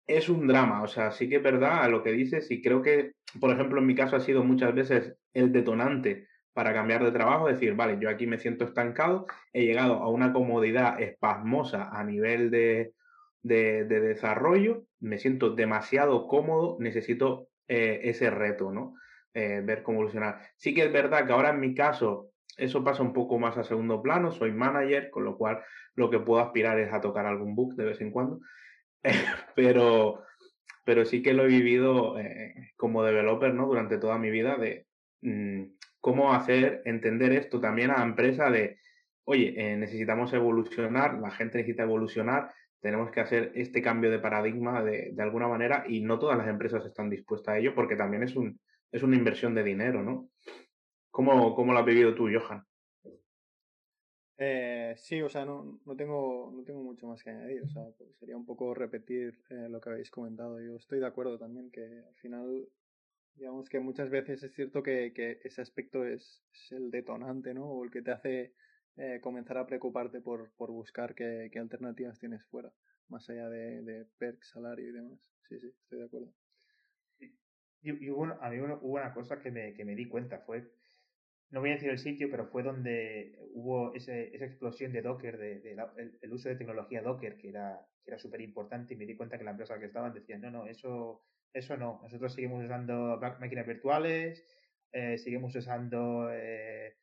es 0.08 0.28
un 0.30 0.46
drama, 0.48 0.82
o 0.82 0.88
sea, 0.88 1.12
sí 1.12 1.28
que 1.28 1.36
es 1.36 1.42
verdad 1.42 1.88
lo 1.90 2.02
que 2.02 2.12
dices 2.12 2.50
y 2.50 2.62
creo 2.62 2.82
que, 2.82 3.12
por 3.38 3.50
ejemplo, 3.50 3.78
en 3.78 3.86
mi 3.86 3.94
caso 3.94 4.16
ha 4.16 4.20
sido 4.20 4.42
muchas 4.42 4.74
veces 4.74 5.14
el 5.34 5.52
detonante 5.52 6.26
para 6.54 6.72
cambiar 6.72 7.04
de 7.04 7.12
trabajo, 7.12 7.46
decir, 7.46 7.74
vale, 7.74 7.98
yo 8.00 8.08
aquí 8.08 8.26
me 8.26 8.38
siento 8.38 8.64
estancado, 8.64 9.26
he 9.52 9.64
llegado 9.64 9.94
a 9.96 10.08
una 10.08 10.32
comodidad 10.32 11.00
espasmosa 11.00 11.90
a 11.92 12.02
nivel 12.02 12.50
de, 12.50 12.94
de, 13.42 13.84
desarrollo, 13.84 14.84
me 14.98 15.18
siento 15.18 15.50
demasiado 15.50 16.26
cómodo, 16.26 16.78
necesito 16.80 17.48
eh, 17.68 18.00
ese 18.04 18.30
reto, 18.30 18.72
¿no? 18.72 18.94
Eh, 19.34 19.60
ver 19.62 19.82
cómo 19.82 19.98
evolucionar. 19.98 20.40
Sí 20.56 20.74
que 20.74 20.84
es 20.84 20.92
verdad 20.92 21.26
que 21.26 21.32
ahora 21.32 21.50
en 21.50 21.60
mi 21.60 21.74
caso 21.74 22.30
eso 22.56 22.82
pasa 22.82 23.02
un 23.02 23.12
poco 23.12 23.38
más 23.38 23.56
a 23.58 23.62
segundo 23.62 24.02
plano, 24.02 24.32
soy 24.32 24.52
manager, 24.52 25.10
con 25.10 25.24
lo 25.24 25.36
cual 25.36 25.62
lo 25.94 26.10
que 26.10 26.18
puedo 26.18 26.40
aspirar 26.40 26.80
es 26.80 26.92
a 26.92 27.00
tocar 27.00 27.26
algún 27.26 27.54
book 27.54 27.76
de 27.76 27.84
vez 27.84 28.00
en 28.00 28.10
cuando, 28.10 28.40
pero, 29.54 30.22
pero 30.84 31.04
sí 31.04 31.22
que 31.22 31.34
lo 31.34 31.44
he 31.44 31.48
vivido 31.48 32.18
eh, 32.18 32.72
como 32.76 33.02
developer, 33.02 33.54
¿no? 33.54 33.66
Durante 33.66 33.98
toda 33.98 34.18
mi 34.18 34.30
vida 34.30 34.56
de 34.56 34.86
mm, 35.22 35.62
cómo 36.00 36.32
hacer 36.32 36.82
entender 36.84 37.32
esto 37.32 37.60
también 37.60 37.90
a 37.90 37.98
la 37.98 38.04
empresa 38.04 38.50
de, 38.50 38.78
oye, 39.24 39.54
eh, 39.56 39.76
necesitamos 39.76 40.32
evolucionar, 40.32 41.18
la 41.18 41.30
gente 41.30 41.58
necesita 41.58 41.82
evolucionar, 41.82 42.52
tenemos 42.80 43.10
que 43.10 43.20
hacer 43.20 43.52
este 43.54 43.82
cambio 43.82 44.10
de 44.10 44.20
paradigma 44.20 44.82
de, 44.82 45.10
de, 45.12 45.22
alguna 45.22 45.48
manera 45.48 45.84
y 45.88 46.00
no 46.00 46.18
todas 46.18 46.38
las 46.38 46.48
empresas 46.48 46.84
están 46.84 47.10
dispuestas 47.10 47.54
a 47.54 47.58
ello 47.58 47.74
porque 47.74 47.96
también 47.96 48.22
es, 48.22 48.36
un, 48.36 48.60
es 48.92 49.02
una 49.02 49.16
inversión 49.16 49.54
de 49.54 49.64
dinero, 49.64 50.02
¿no? 50.02 50.28
¿Cómo, 51.10 51.54
cómo 51.56 51.72
lo 51.72 51.80
has 51.80 51.84
vivido 51.84 52.14
tú, 52.14 52.28
Johan? 52.32 52.64
Eh, 54.40 54.94
sí, 54.96 55.20
o 55.20 55.28
sea, 55.28 55.44
no, 55.44 55.80
no, 55.84 55.96
tengo, 55.96 56.52
no 56.54 56.62
tengo 56.62 56.82
mucho 56.82 57.08
más 57.08 57.22
que 57.22 57.30
añadir. 57.30 57.62
O 57.64 57.68
sea, 57.68 57.82
sería 58.20 58.36
un 58.36 58.46
poco 58.46 58.72
repetir 58.72 59.36
eh, 59.50 59.68
lo 59.68 59.80
que 59.80 59.90
habéis 59.90 60.10
comentado. 60.10 60.60
Yo 60.60 60.76
estoy 60.76 61.00
de 61.00 61.06
acuerdo 61.06 61.38
también 61.38 61.70
que 61.70 61.82
al 61.84 62.14
final, 62.16 62.68
digamos 63.34 63.68
que 63.68 63.80
muchas 63.80 64.10
veces 64.10 64.42
es 64.44 64.54
cierto 64.54 64.82
que, 64.82 65.12
que 65.12 65.40
ese 65.44 65.60
aspecto 65.62 66.04
es, 66.04 66.42
es, 66.52 66.72
el 66.72 66.90
detonante, 66.90 67.52
¿no? 67.52 67.66
O 67.66 67.84
el 67.84 67.90
que 67.90 68.02
te 68.02 68.12
hace 68.12 68.54
eh, 68.96 69.20
comenzar 69.20 69.58
a 69.58 69.66
preocuparte 69.66 70.20
por, 70.20 70.52
por 70.56 70.70
buscar 70.70 71.14
qué, 71.16 71.50
qué, 71.52 71.58
alternativas 71.58 72.18
tienes 72.20 72.44
fuera, 72.44 72.72
más 73.08 73.28
allá 73.30 73.48
de, 73.48 73.82
de 73.82 74.06
perks, 74.18 74.50
salario 74.50 74.88
y 74.88 74.92
demás. 74.92 75.18
Sí, 75.48 75.58
sí, 75.58 75.66
estoy 75.82 75.98
de 75.98 76.04
acuerdo. 76.04 76.32
Y, 77.82 78.06
y 78.06 78.10
hubo, 78.10 78.24
a 78.24 78.50
mí 78.50 78.60
hubo 78.60 78.94
una 78.94 79.12
cosa 79.12 79.40
que 79.40 79.50
me, 79.50 79.74
que 79.74 79.84
me 79.84 79.96
di 79.96 80.06
cuenta, 80.08 80.40
fue 80.40 80.70
no 81.50 81.60
voy 81.60 81.70
a 81.70 81.74
decir 81.74 81.90
el 81.90 81.98
sitio, 81.98 82.30
pero 82.30 82.46
fue 82.46 82.62
donde 82.62 83.38
hubo 83.54 83.94
ese, 83.94 84.34
esa 84.34 84.44
explosión 84.44 84.92
de 84.92 85.02
Docker, 85.02 85.38
de, 85.38 85.60
de 85.60 85.74
la, 85.74 85.92
el, 85.96 86.32
uso 86.32 86.48
de 86.48 86.56
tecnología 86.56 87.02
Docker, 87.02 87.36
que 87.36 87.48
era, 87.48 87.80
que 88.04 88.10
era 88.10 88.18
súper 88.18 88.40
importante, 88.42 88.94
y 88.94 88.96
me 88.96 89.06
di 89.06 89.16
cuenta 89.16 89.38
que 89.38 89.44
la 89.44 89.52
empresa 89.52 89.78
que 89.78 89.86
estaban 89.86 90.12
decían, 90.12 90.42
no, 90.42 90.50
no, 90.50 90.66
eso, 90.66 91.22
eso 91.52 91.76
no, 91.76 92.00
nosotros 92.02 92.34
seguimos 92.34 92.64
usando 92.64 93.18
máquinas 93.40 93.66
virtuales, 93.66 94.46
eh, 94.92 95.18
seguimos 95.18 95.54
usando 95.54 96.30
eh, 96.32 96.96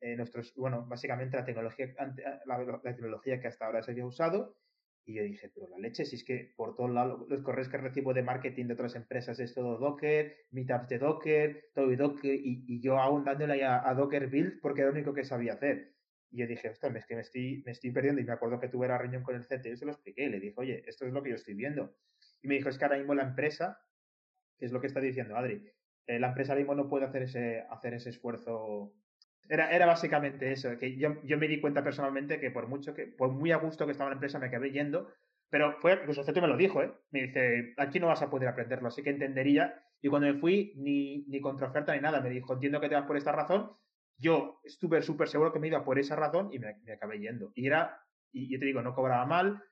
eh, 0.00 0.16
nuestros, 0.16 0.52
bueno, 0.56 0.84
básicamente 0.86 1.36
la 1.36 1.44
tecnología, 1.44 1.86
la, 2.46 2.80
tecnología 2.82 3.40
que 3.40 3.48
hasta 3.48 3.66
ahora 3.66 3.82
se 3.82 3.92
había 3.92 4.06
usado, 4.06 4.56
y 5.04 5.14
yo 5.14 5.24
dije, 5.24 5.50
pero 5.52 5.68
la 5.68 5.78
leche, 5.78 6.04
si 6.04 6.16
es 6.16 6.24
que 6.24 6.52
por 6.56 6.76
todos 6.76 6.90
lados 6.90 7.28
los 7.28 7.42
correos 7.42 7.68
que 7.68 7.76
recibo 7.76 8.14
de 8.14 8.22
marketing 8.22 8.66
de 8.66 8.74
otras 8.74 8.94
empresas 8.94 9.40
es 9.40 9.52
todo 9.52 9.78
Docker, 9.78 10.36
meetups 10.52 10.88
de 10.88 10.98
Docker, 10.98 11.64
todo 11.74 11.94
Docker, 11.96 12.34
y, 12.34 12.64
y 12.68 12.80
yo 12.80 12.98
aún 12.98 13.24
dándole 13.24 13.64
a, 13.64 13.88
a, 13.88 13.94
Docker 13.94 14.28
Build 14.28 14.60
porque 14.60 14.82
era 14.82 14.90
lo 14.90 14.94
único 14.94 15.12
que 15.12 15.24
sabía 15.24 15.54
hacer. 15.54 15.96
Y 16.30 16.38
yo 16.38 16.46
dije, 16.46 16.70
ostras, 16.70 16.94
es 16.94 17.04
que 17.06 17.16
me 17.16 17.20
estoy, 17.22 17.62
me 17.66 17.72
estoy 17.72 17.90
perdiendo. 17.90 18.20
Y 18.20 18.24
me 18.24 18.32
acuerdo 18.32 18.60
que 18.60 18.68
tuve 18.68 18.88
la 18.88 18.96
reunión 18.96 19.22
con 19.22 19.34
el 19.34 19.44
CTO 19.44 19.68
y 19.70 19.76
se 19.76 19.84
lo 19.84 19.92
expliqué. 19.92 20.30
Le 20.30 20.40
dije, 20.40 20.54
oye, 20.56 20.82
esto 20.86 21.04
es 21.04 21.12
lo 21.12 21.22
que 21.22 21.30
yo 21.30 21.36
estoy 21.36 21.54
viendo. 21.54 21.94
Y 22.40 22.48
me 22.48 22.54
dijo, 22.54 22.68
es 22.68 22.78
que 22.78 22.84
ahora 22.84 22.96
mismo 22.96 23.14
la 23.14 23.24
empresa, 23.24 23.84
que 24.56 24.66
es 24.66 24.72
lo 24.72 24.80
que 24.80 24.86
está 24.86 25.00
diciendo 25.00 25.36
Adri, 25.36 25.68
eh, 26.06 26.18
la 26.18 26.28
empresa 26.28 26.52
ahora 26.52 26.60
mismo 26.60 26.74
no 26.74 26.88
puede 26.88 27.04
hacer 27.04 27.22
ese, 27.22 27.64
hacer 27.70 27.94
ese 27.94 28.10
esfuerzo 28.10 28.94
era, 29.48 29.70
era 29.70 29.86
básicamente 29.86 30.52
eso, 30.52 30.76
que 30.78 30.96
yo, 30.96 31.22
yo 31.24 31.38
me 31.38 31.48
di 31.48 31.60
cuenta 31.60 31.82
personalmente 31.82 32.40
que 32.40 32.50
por 32.50 32.68
mucho 32.68 32.94
que, 32.94 33.06
por 33.06 33.30
muy 33.30 33.52
a 33.52 33.56
gusto 33.56 33.86
que 33.86 33.92
estaba 33.92 34.10
la 34.10 34.14
empresa, 34.14 34.38
me 34.38 34.46
acabé 34.46 34.70
yendo, 34.70 35.12
pero 35.50 35.78
fue, 35.80 35.92
incluso 35.92 36.22
el 36.26 36.40
me 36.40 36.48
lo 36.48 36.56
dijo, 36.56 36.82
¿eh? 36.82 36.92
Me 37.10 37.24
dice, 37.24 37.74
aquí 37.76 38.00
no 38.00 38.06
vas 38.06 38.22
a 38.22 38.30
poder 38.30 38.48
aprenderlo, 38.48 38.88
así 38.88 39.02
que 39.02 39.10
entendería. 39.10 39.84
Y 40.00 40.08
cuando 40.08 40.32
me 40.32 40.40
fui, 40.40 40.72
ni, 40.76 41.26
ni 41.26 41.42
contraoferta 41.42 41.94
ni 41.94 42.00
nada, 42.00 42.22
me 42.22 42.30
dijo, 42.30 42.54
entiendo 42.54 42.80
que 42.80 42.88
te 42.88 42.94
vas 42.94 43.04
por 43.04 43.18
esta 43.18 43.32
razón. 43.32 43.70
Yo 44.16 44.60
estuve 44.64 45.02
súper 45.02 45.28
seguro 45.28 45.52
que 45.52 45.58
me 45.58 45.68
iba 45.68 45.84
por 45.84 45.98
esa 45.98 46.16
razón 46.16 46.48
y 46.52 46.58
me, 46.58 46.76
me 46.84 46.92
acabé 46.92 47.18
yendo. 47.18 47.52
Y 47.54 47.66
era, 47.66 48.00
y 48.32 48.50
yo 48.50 48.58
te 48.58 48.64
digo, 48.64 48.80
no 48.80 48.94
cobraba 48.94 49.26
mal, 49.26 49.62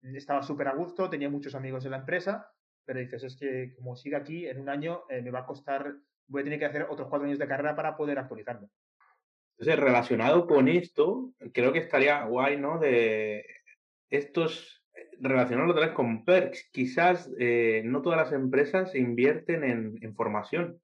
estaba 0.00 0.42
súper 0.42 0.68
a 0.68 0.74
gusto, 0.74 1.10
tenía 1.10 1.28
muchos 1.28 1.54
amigos 1.54 1.84
en 1.84 1.90
la 1.90 1.98
empresa, 1.98 2.50
pero 2.86 3.00
dices, 3.00 3.24
es 3.24 3.36
que 3.36 3.74
como 3.76 3.96
siga 3.96 4.18
aquí, 4.18 4.46
en 4.46 4.60
un 4.60 4.68
año 4.68 5.02
eh, 5.10 5.20
me 5.20 5.30
va 5.30 5.40
a 5.40 5.46
costar, 5.46 5.96
voy 6.28 6.40
a 6.40 6.44
tener 6.44 6.58
que 6.58 6.64
hacer 6.64 6.86
otros 6.88 7.08
cuatro 7.08 7.26
años 7.26 7.38
de 7.38 7.48
carrera 7.48 7.76
para 7.76 7.96
poder 7.96 8.18
actualizarme. 8.18 8.68
Entonces, 9.58 9.82
relacionado 9.82 10.46
con 10.46 10.68
esto, 10.68 11.32
creo 11.54 11.72
que 11.72 11.78
estaría 11.78 12.24
guay, 12.24 12.58
¿no? 12.58 12.78
De 12.78 13.44
estos, 14.10 14.84
relacionarlo 15.18 15.72
otra 15.72 15.86
vez 15.86 15.94
con 15.94 16.24
perks. 16.26 16.68
Quizás 16.70 17.32
eh, 17.38 17.82
no 17.84 18.02
todas 18.02 18.18
las 18.18 18.32
empresas 18.32 18.94
invierten 18.94 19.64
en, 19.64 20.14
formación. 20.14 20.78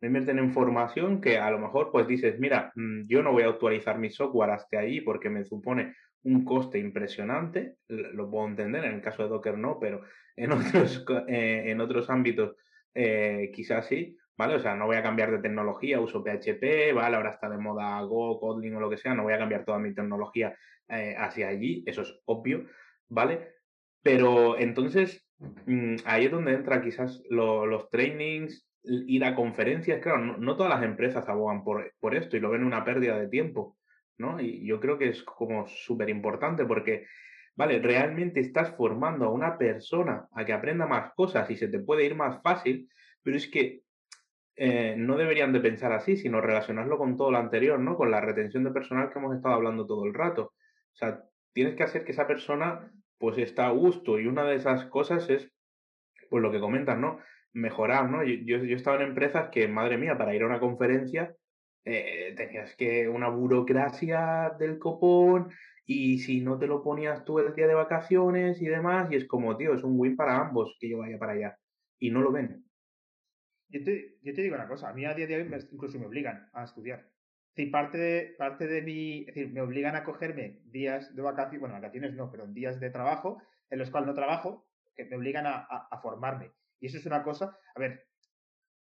No 0.00 0.06
invierten 0.06 0.38
en 0.38 0.52
formación 0.52 1.20
que 1.20 1.38
a 1.38 1.50
lo 1.50 1.58
mejor 1.58 1.90
pues 1.90 2.06
dices, 2.06 2.38
mira, 2.38 2.72
mm, 2.76 3.08
yo 3.08 3.24
no 3.24 3.32
voy 3.32 3.42
a 3.42 3.48
actualizar 3.48 3.98
mi 3.98 4.10
software 4.10 4.50
hasta 4.50 4.78
ahí 4.78 5.00
porque 5.00 5.28
me 5.28 5.44
supone 5.44 5.94
un 6.22 6.44
coste 6.44 6.78
impresionante. 6.78 7.74
Lo 7.88 8.30
puedo 8.30 8.46
entender, 8.46 8.84
en 8.84 8.94
el 8.94 9.02
caso 9.02 9.24
de 9.24 9.30
Docker 9.30 9.58
no, 9.58 9.80
pero 9.80 10.02
en 10.36 10.52
otros, 10.52 11.04
eh, 11.26 11.64
en 11.66 11.80
otros 11.80 12.08
ámbitos 12.08 12.54
eh, 12.94 13.50
quizás 13.52 13.86
sí. 13.86 14.16
¿Vale? 14.36 14.54
O 14.56 14.60
sea, 14.60 14.74
no 14.74 14.86
voy 14.86 14.96
a 14.96 15.02
cambiar 15.02 15.30
de 15.30 15.38
tecnología, 15.38 16.00
uso 16.00 16.22
PHP, 16.22 16.92
¿vale? 16.94 17.16
Ahora 17.16 17.30
está 17.30 17.48
de 17.48 17.58
moda 17.58 18.00
Go, 18.02 18.38
Kotlin 18.38 18.74
o 18.74 18.80
lo 18.80 18.90
que 18.90 18.98
sea, 18.98 19.14
no 19.14 19.22
voy 19.22 19.34
a 19.34 19.38
cambiar 19.38 19.64
toda 19.64 19.78
mi 19.78 19.94
tecnología 19.94 20.56
eh, 20.88 21.14
hacia 21.18 21.48
allí, 21.48 21.82
eso 21.86 22.02
es 22.02 22.20
obvio, 22.26 22.66
¿vale? 23.08 23.54
Pero 24.02 24.58
entonces, 24.58 25.26
mmm, 25.38 25.96
ahí 26.04 26.26
es 26.26 26.30
donde 26.30 26.52
entra 26.52 26.82
quizás 26.82 27.22
lo, 27.30 27.66
los 27.66 27.90
trainings, 27.90 28.68
ir 28.82 29.24
a 29.24 29.34
conferencias, 29.34 30.00
claro, 30.00 30.18
no, 30.18 30.36
no, 30.36 30.56
todas 30.56 30.70
las 30.70 30.84
empresas 30.84 31.28
abogan 31.28 31.64
por, 31.64 31.92
por 31.98 32.14
esto 32.14 32.36
y 32.36 32.40
lo 32.40 32.50
ven 32.50 32.64
una 32.64 32.84
pérdida 32.84 33.18
de 33.18 33.28
tiempo, 33.28 33.76
¿no? 34.18 34.40
Y 34.40 34.66
yo 34.66 34.80
creo 34.80 34.98
que 34.98 35.08
es 35.08 35.22
como 35.24 35.66
súper 35.66 36.08
importante 36.08 36.64
porque 36.64 37.06
¿vale? 37.56 37.80
Realmente 37.80 38.40
estás 38.40 38.76
formando 38.76 39.24
a 39.24 39.32
una 39.32 39.58
persona 39.58 40.28
a 40.32 40.44
que 40.44 40.52
aprenda 40.52 40.86
más 40.86 41.12
cosas 41.14 41.50
y 41.50 41.56
se 41.56 41.68
te 41.68 41.80
puede 41.80 42.04
ir 42.04 42.14
más 42.14 42.40
fácil, 42.42 42.88
pero 43.22 43.36
es 43.36 43.48
que 43.48 43.82
eh, 44.56 44.94
no 44.96 45.16
deberían 45.16 45.52
de 45.52 45.60
pensar 45.60 45.92
así, 45.92 46.16
sino 46.16 46.40
relacionarlo 46.40 46.98
con 46.98 47.16
todo 47.16 47.30
lo 47.30 47.38
anterior, 47.38 47.78
¿no? 47.78 47.96
Con 47.96 48.10
la 48.10 48.20
retención 48.20 48.64
de 48.64 48.70
personal 48.70 49.10
que 49.12 49.18
hemos 49.18 49.36
estado 49.36 49.54
hablando 49.54 49.86
todo 49.86 50.04
el 50.06 50.14
rato. 50.14 50.52
O 50.94 50.96
sea, 50.96 51.22
tienes 51.52 51.76
que 51.76 51.82
hacer 51.82 52.04
que 52.04 52.12
esa 52.12 52.26
persona 52.26 52.90
pues 53.18 53.38
está 53.38 53.66
a 53.66 53.70
gusto 53.70 54.18
y 54.18 54.26
una 54.26 54.44
de 54.44 54.56
esas 54.56 54.86
cosas 54.86 55.28
es, 55.30 55.50
pues 56.30 56.42
lo 56.42 56.50
que 56.50 56.60
comentas, 56.60 56.98
¿no? 56.98 57.18
Mejorar, 57.52 58.10
¿no? 58.10 58.24
Yo, 58.24 58.34
yo, 58.44 58.56
he 58.58 58.72
estado 58.74 58.96
en 58.96 59.08
empresas 59.08 59.50
que, 59.50 59.68
madre 59.68 59.98
mía, 59.98 60.18
para 60.18 60.34
ir 60.34 60.42
a 60.42 60.46
una 60.46 60.60
conferencia 60.60 61.34
eh, 61.88 62.34
tenías 62.36 62.74
que 62.74 63.08
una 63.08 63.28
burocracia 63.28 64.52
del 64.58 64.78
copón 64.80 65.50
y 65.86 66.18
si 66.18 66.40
no 66.40 66.58
te 66.58 66.66
lo 66.66 66.82
ponías 66.82 67.24
tú 67.24 67.38
el 67.38 67.54
día 67.54 67.68
de 67.68 67.74
vacaciones 67.74 68.60
y 68.60 68.66
demás, 68.66 69.08
y 69.12 69.14
es 69.14 69.28
como, 69.28 69.56
tío, 69.56 69.72
es 69.72 69.84
un 69.84 69.92
win 69.96 70.16
para 70.16 70.40
ambos 70.40 70.76
que 70.80 70.90
yo 70.90 70.98
vaya 70.98 71.16
para 71.16 71.32
allá. 71.32 71.56
Y 72.00 72.10
no 72.10 72.22
lo 72.22 72.32
ven. 72.32 72.65
Yo 73.68 73.82
te, 73.84 74.18
yo 74.22 74.32
te 74.34 74.42
digo 74.42 74.54
una 74.54 74.68
cosa, 74.68 74.88
a 74.88 74.92
mí 74.92 75.04
a 75.04 75.14
día 75.14 75.26
de 75.26 75.36
hoy 75.36 75.44
me, 75.44 75.58
incluso 75.58 75.98
me 75.98 76.06
obligan 76.06 76.48
a 76.52 76.64
estudiar. 76.64 77.10
Sí, 77.54 77.66
parte 77.66 77.98
de, 77.98 78.34
parte 78.38 78.66
de 78.66 78.82
mi, 78.82 79.20
es 79.20 79.26
decir, 79.26 79.52
me 79.52 79.60
obligan 79.62 79.96
a 79.96 80.04
cogerme 80.04 80.60
días 80.66 81.14
de 81.14 81.22
vacaciones, 81.22 81.60
bueno, 81.60 81.74
vacaciones 81.74 82.14
no, 82.14 82.30
pero 82.30 82.46
días 82.46 82.78
de 82.80 82.90
trabajo 82.90 83.42
en 83.70 83.78
los 83.78 83.90
cuales 83.90 84.06
no 84.06 84.14
trabajo, 84.14 84.68
que 84.94 85.04
me 85.06 85.16
obligan 85.16 85.46
a, 85.46 85.56
a, 85.56 85.88
a 85.90 85.98
formarme. 86.00 86.52
Y 86.80 86.86
eso 86.86 86.98
es 86.98 87.06
una 87.06 87.22
cosa, 87.22 87.58
a 87.74 87.80
ver, 87.80 88.06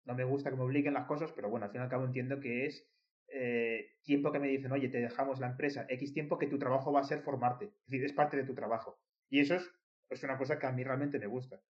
no 0.05 0.15
me 0.15 0.23
gusta 0.23 0.49
que 0.49 0.55
me 0.57 0.63
obliguen 0.63 0.93
las 0.93 1.05
cosas, 1.05 1.31
pero 1.31 1.49
bueno, 1.49 1.65
al 1.65 1.71
fin 1.71 1.81
y 1.81 1.83
al 1.83 1.89
cabo 1.89 2.05
entiendo 2.05 2.39
que 2.39 2.65
es 2.65 2.89
eh, 3.27 3.97
tiempo 4.03 4.31
que 4.31 4.39
me 4.39 4.47
dicen, 4.47 4.71
oye, 4.71 4.89
te 4.89 4.99
dejamos 4.99 5.39
la 5.39 5.47
empresa, 5.47 5.85
X 5.87 6.13
tiempo 6.13 6.37
que 6.37 6.47
tu 6.47 6.57
trabajo 6.57 6.91
va 6.91 7.01
a 7.01 7.03
ser 7.03 7.21
formarte. 7.21 7.65
Es 7.65 7.85
decir, 7.87 8.05
es 8.05 8.13
parte 8.13 8.37
de 8.37 8.43
tu 8.43 8.55
trabajo. 8.55 8.99
Y 9.29 9.39
eso 9.39 9.55
es, 9.55 9.71
es 10.09 10.23
una 10.23 10.37
cosa 10.37 10.57
que 10.57 10.65
a 10.65 10.71
mí 10.71 10.83
realmente 10.83 11.19
me 11.19 11.27
gusta. 11.27 11.61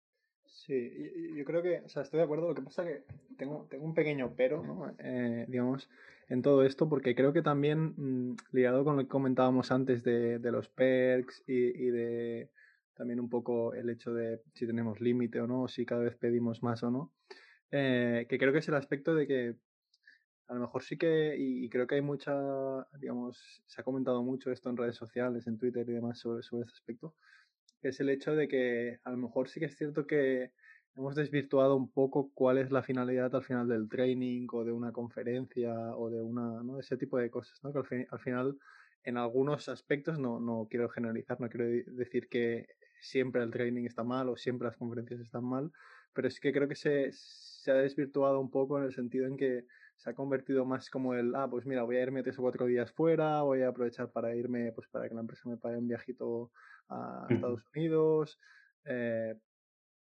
Sí, 0.51 1.33
yo 1.35 1.45
creo 1.45 1.63
que, 1.63 1.81
o 1.81 1.89
sea, 1.89 2.03
estoy 2.03 2.19
de 2.19 2.25
acuerdo. 2.25 2.49
Lo 2.49 2.55
que 2.55 2.63
pasa 2.63 2.85
que 2.85 3.05
tengo, 3.37 3.67
tengo 3.71 3.85
un 3.85 3.95
pequeño 3.95 4.35
pero, 4.37 4.63
¿no? 4.63 4.95
Eh, 4.99 5.47
digamos, 5.49 5.89
en 6.29 6.43
todo 6.43 6.65
esto, 6.65 6.89
porque 6.89 7.15
creo 7.15 7.33
que 7.33 7.43
también, 7.43 7.95
mm, 7.97 8.37
ligado 8.53 8.85
con 8.85 8.97
lo 8.97 9.03
que 9.03 9.09
comentábamos 9.09 9.71
antes 9.73 10.05
de, 10.05 10.39
de 10.39 10.53
los 10.53 10.69
perks 10.69 11.45
y, 11.47 11.55
y, 11.55 11.91
de 11.91 12.51
también 12.95 13.21
un 13.21 13.31
poco 13.31 13.75
el 13.75 13.89
hecho 13.91 14.13
de 14.13 14.43
si 14.55 14.67
tenemos 14.67 15.01
límite 15.01 15.41
o 15.41 15.47
no, 15.47 15.69
si 15.69 15.87
cada 15.87 16.03
vez 16.03 16.17
pedimos 16.17 16.63
más 16.63 16.83
o 16.83 16.91
no, 16.91 17.13
eh, 17.71 18.27
que 18.29 18.39
creo 18.39 18.53
que 18.53 18.59
es 18.59 18.69
el 18.69 18.75
aspecto 18.75 19.15
de 19.15 19.27
que 19.27 19.57
a 20.49 20.55
lo 20.55 20.61
mejor 20.61 20.83
sí 20.83 20.97
que, 20.97 21.37
y, 21.39 21.69
creo 21.69 21.87
que 21.87 21.97
hay 21.97 22.01
mucha, 22.01 22.35
digamos, 22.99 23.63
se 23.67 23.81
ha 23.81 23.85
comentado 23.85 24.23
mucho 24.23 24.51
esto 24.51 24.71
en 24.71 24.79
redes 24.79 24.97
sociales, 24.97 25.47
en 25.47 25.59
Twitter 25.59 25.89
y 25.89 25.93
demás 25.93 26.19
sobre, 26.19 26.43
sobre 26.43 26.63
este 26.63 26.75
aspecto, 26.75 27.15
que 27.81 27.89
es 27.89 28.01
el 28.01 28.11
hecho 28.11 28.35
de 28.35 28.49
que 28.49 28.99
a 29.05 29.11
lo 29.11 29.16
mejor 29.16 29.49
sí 29.49 29.61
que 29.61 29.66
es 29.66 29.76
cierto 29.76 30.07
que 30.07 30.53
hemos 30.97 31.14
desvirtuado 31.14 31.76
un 31.76 31.91
poco 31.91 32.31
cuál 32.35 32.59
es 32.59 32.70
la 32.72 32.83
finalidad 32.83 33.35
al 33.35 33.45
final 33.45 33.68
del 33.68 33.89
training 33.89 34.47
o 34.53 34.64
de 34.64 34.72
una 34.72 34.93
conferencia 34.93 35.72
o 35.97 36.11
de 36.11 36.20
una, 36.20 36.62
¿no? 36.62 36.81
Ese 36.81 36.97
tipo 36.97 37.18
de 37.18 37.31
cosas, 37.31 37.62
¿no? 37.62 37.72
Que 37.72 38.07
al, 38.11 38.18
final, 38.18 38.59
en 39.05 39.16
algunos 39.16 39.68
aspectos, 39.68 40.18
no, 40.18 40.41
no 40.41 40.66
quiero 40.68 40.89
generalizar, 40.89 41.41
no 41.41 41.49
quiero 41.49 41.66
decir 41.87 42.29
que 42.29 42.66
siempre 43.01 43.43
el 43.43 43.53
training 43.53 43.85
está 43.85 44.03
mal 44.03 44.29
o 44.29 44.37
siempre 44.37 44.66
las 44.66 44.76
conferencias 44.76 45.20
están 45.20 45.45
mal, 45.45 45.70
pero 46.12 46.29
sí 46.31 46.41
que 46.41 46.53
creo 46.53 46.66
que 46.66 46.74
se, 46.74 47.11
se 47.12 47.70
ha 47.70 47.74
desvirtuado 47.74 48.41
un 48.41 48.51
poco 48.51 48.79
en 48.79 48.85
el 48.85 48.93
sentido 48.93 49.26
en 49.26 49.37
que 49.37 49.66
se 49.99 50.11
ha 50.11 50.14
convertido 50.14 50.64
más 50.64 50.91
como 50.91 51.14
el, 51.14 51.35
ah, 51.35 51.49
pues 51.51 51.66
mira, 51.66 51.83
voy 51.83 51.97
a 51.97 52.03
irme 52.03 52.22
tres 52.22 52.39
o 52.39 52.43
cuatro 52.43 52.66
días 52.66 52.93
fuera, 52.93 53.43
voy 53.43 53.62
a 53.62 53.68
aprovechar 53.68 54.11
para 54.11 54.35
irme, 54.35 54.72
pues 54.72 54.89
para 54.89 55.09
que 55.09 55.14
la 55.14 55.20
empresa 55.20 55.49
me 55.49 55.57
pague 55.57 55.76
un 55.76 55.89
viajito 55.89 56.51
a 56.89 57.26
Estados 57.28 57.62
Unidos, 57.74 58.41
eh, 58.84 59.34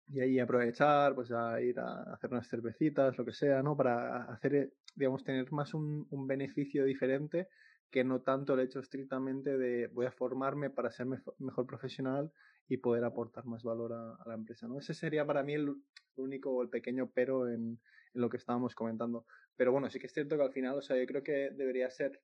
y 0.08 0.20
ahí 0.20 0.38
aprovechar, 0.38 1.14
pues 1.14 1.30
a 1.32 1.60
ir 1.60 1.78
a 1.78 2.14
hacer 2.14 2.30
unas 2.30 2.48
cervecitas, 2.48 3.18
lo 3.18 3.24
que 3.24 3.32
sea, 3.32 3.62
¿no? 3.62 3.76
Para 3.76 4.24
hacer, 4.24 4.54
eh, 4.54 4.72
digamos, 4.94 5.22
tener 5.22 5.52
más 5.52 5.74
un, 5.74 6.06
un 6.10 6.26
beneficio 6.26 6.84
diferente 6.84 7.48
que 7.90 8.04
no 8.04 8.20
tanto 8.20 8.54
el 8.54 8.60
hecho 8.60 8.80
estrictamente 8.80 9.56
de 9.56 9.88
voy 9.88 10.06
a 10.06 10.12
formarme 10.12 10.70
para 10.70 10.90
ser 10.90 11.06
mejor 11.38 11.66
profesional 11.66 12.30
y 12.68 12.78
poder 12.78 13.04
aportar 13.04 13.46
más 13.46 13.62
valor 13.62 13.92
a, 13.92 14.18
la 14.26 14.34
empresa. 14.34 14.68
¿no? 14.68 14.78
Ese 14.78 14.94
sería 14.94 15.26
para 15.26 15.42
mí 15.42 15.54
el, 15.54 15.74
único 16.16 16.50
o 16.50 16.62
el 16.62 16.68
pequeño 16.68 17.10
pero 17.14 17.48
en, 17.48 17.80
en, 18.14 18.20
lo 18.20 18.28
que 18.28 18.36
estábamos 18.36 18.74
comentando. 18.74 19.24
Pero 19.56 19.72
bueno, 19.72 19.88
sí 19.88 19.98
que 19.98 20.06
es 20.06 20.12
cierto 20.12 20.36
que 20.36 20.42
al 20.42 20.52
final, 20.52 20.76
o 20.76 20.82
sea, 20.82 20.98
yo 20.98 21.06
creo 21.06 21.22
que 21.22 21.50
debería 21.50 21.88
ser, 21.90 22.20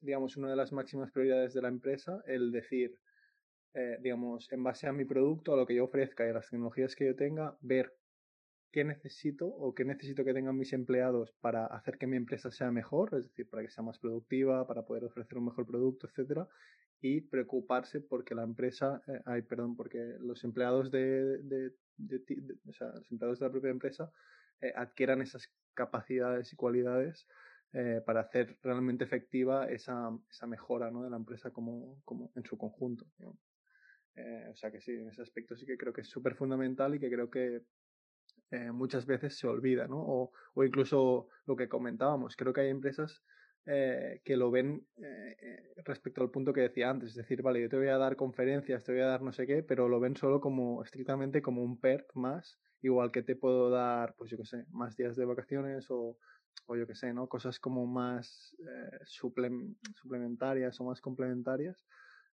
digamos, 0.00 0.36
una 0.36 0.50
de 0.50 0.56
las 0.56 0.72
máximas 0.72 1.10
prioridades 1.10 1.54
de 1.54 1.62
la 1.62 1.68
empresa 1.68 2.22
el 2.26 2.52
decir, 2.52 2.96
eh, 3.74 3.98
digamos, 4.00 4.50
en 4.52 4.62
base 4.62 4.86
a 4.86 4.92
mi 4.92 5.04
producto, 5.04 5.52
a 5.52 5.56
lo 5.56 5.66
que 5.66 5.74
yo 5.74 5.84
ofrezca 5.84 6.26
y 6.26 6.30
a 6.30 6.34
las 6.34 6.48
tecnologías 6.48 6.94
que 6.94 7.06
yo 7.06 7.16
tenga, 7.16 7.56
ver 7.60 7.92
qué 8.70 8.84
necesito 8.84 9.46
o 9.46 9.74
qué 9.74 9.84
necesito 9.84 10.24
que 10.24 10.34
tengan 10.34 10.56
mis 10.56 10.72
empleados 10.72 11.32
para 11.40 11.66
hacer 11.66 11.96
que 11.96 12.06
mi 12.06 12.16
empresa 12.16 12.50
sea 12.50 12.72
mejor, 12.72 13.14
es 13.14 13.28
decir, 13.28 13.48
para 13.48 13.62
que 13.62 13.70
sea 13.70 13.84
más 13.84 13.98
productiva, 13.98 14.66
para 14.66 14.84
poder 14.84 15.04
ofrecer 15.04 15.38
un 15.38 15.44
mejor 15.46 15.66
producto, 15.66 16.08
etcétera, 16.08 16.48
y 17.00 17.20
preocuparse 17.20 18.00
porque 18.00 18.34
la 18.34 18.42
empresa, 18.42 19.02
eh, 19.06 19.42
perdón, 19.42 19.76
porque 19.76 20.16
los 20.20 20.42
empleados 20.42 20.90
de, 20.90 21.38
de, 21.42 21.72
los 22.64 23.10
empleados 23.10 23.38
de 23.38 23.46
la 23.46 23.52
propia 23.52 23.70
empresa 23.70 24.10
eh, 24.60 24.72
adquieran 24.74 25.20
esas 25.20 25.52
capacidades 25.74 26.52
y 26.52 26.56
cualidades 26.56 27.28
eh, 27.74 28.00
para 28.06 28.20
hacer 28.20 28.56
realmente 28.62 29.04
efectiva 29.04 29.66
esa, 29.66 30.10
esa 30.30 30.46
mejora 30.46 30.90
¿no? 30.90 31.02
de 31.02 31.10
la 31.10 31.16
empresa 31.16 31.50
como, 31.50 32.00
como 32.04 32.32
en 32.34 32.44
su 32.44 32.56
conjunto. 32.56 33.06
O 34.50 34.54
sea 34.54 34.70
que 34.70 34.80
sí, 34.80 34.92
en 34.92 35.08
ese 35.08 35.22
aspecto 35.22 35.56
sí 35.56 35.66
que 35.66 35.76
creo 35.76 35.92
que 35.92 36.02
es 36.02 36.08
súper 36.08 36.34
fundamental 36.36 36.94
y 36.94 37.00
que 37.00 37.10
creo 37.10 37.30
que 37.30 37.62
eh, 38.50 38.70
muchas 38.70 39.04
veces 39.06 39.36
se 39.36 39.48
olvida, 39.48 39.88
¿no? 39.88 39.98
O, 39.98 40.32
o, 40.54 40.64
incluso 40.64 41.28
lo 41.46 41.56
que 41.56 41.68
comentábamos, 41.68 42.36
creo 42.36 42.52
que 42.52 42.60
hay 42.60 42.68
empresas 42.68 43.22
eh, 43.66 44.20
que 44.24 44.36
lo 44.36 44.50
ven 44.52 44.86
eh, 44.96 45.72
respecto 45.84 46.22
al 46.22 46.30
punto 46.30 46.52
que 46.52 46.60
decía 46.60 46.90
antes, 46.90 47.10
es 47.10 47.16
decir, 47.16 47.42
vale, 47.42 47.60
yo 47.62 47.68
te 47.68 47.76
voy 47.76 47.88
a 47.88 47.98
dar 47.98 48.14
conferencias, 48.14 48.84
te 48.84 48.92
voy 48.92 49.00
a 49.00 49.06
dar 49.06 49.22
no 49.22 49.32
sé 49.32 49.46
qué, 49.46 49.64
pero 49.64 49.88
lo 49.88 49.98
ven 49.98 50.16
solo 50.16 50.40
como 50.40 50.84
estrictamente 50.84 51.42
como 51.42 51.64
un 51.64 51.80
perk 51.80 52.14
más, 52.14 52.60
igual 52.80 53.10
que 53.10 53.22
te 53.22 53.34
puedo 53.34 53.70
dar, 53.70 54.14
pues 54.16 54.30
yo 54.30 54.36
qué 54.36 54.44
sé, 54.44 54.66
más 54.70 54.96
días 54.96 55.16
de 55.16 55.24
vacaciones 55.24 55.90
o, 55.90 56.16
o 56.66 56.76
yo 56.76 56.86
qué 56.86 56.94
sé, 56.94 57.12
¿no? 57.12 57.26
Cosas 57.28 57.58
como 57.58 57.86
más 57.86 58.54
suplementarias 59.06 60.80
o 60.80 60.84
más 60.84 61.00
complementarias. 61.00 61.76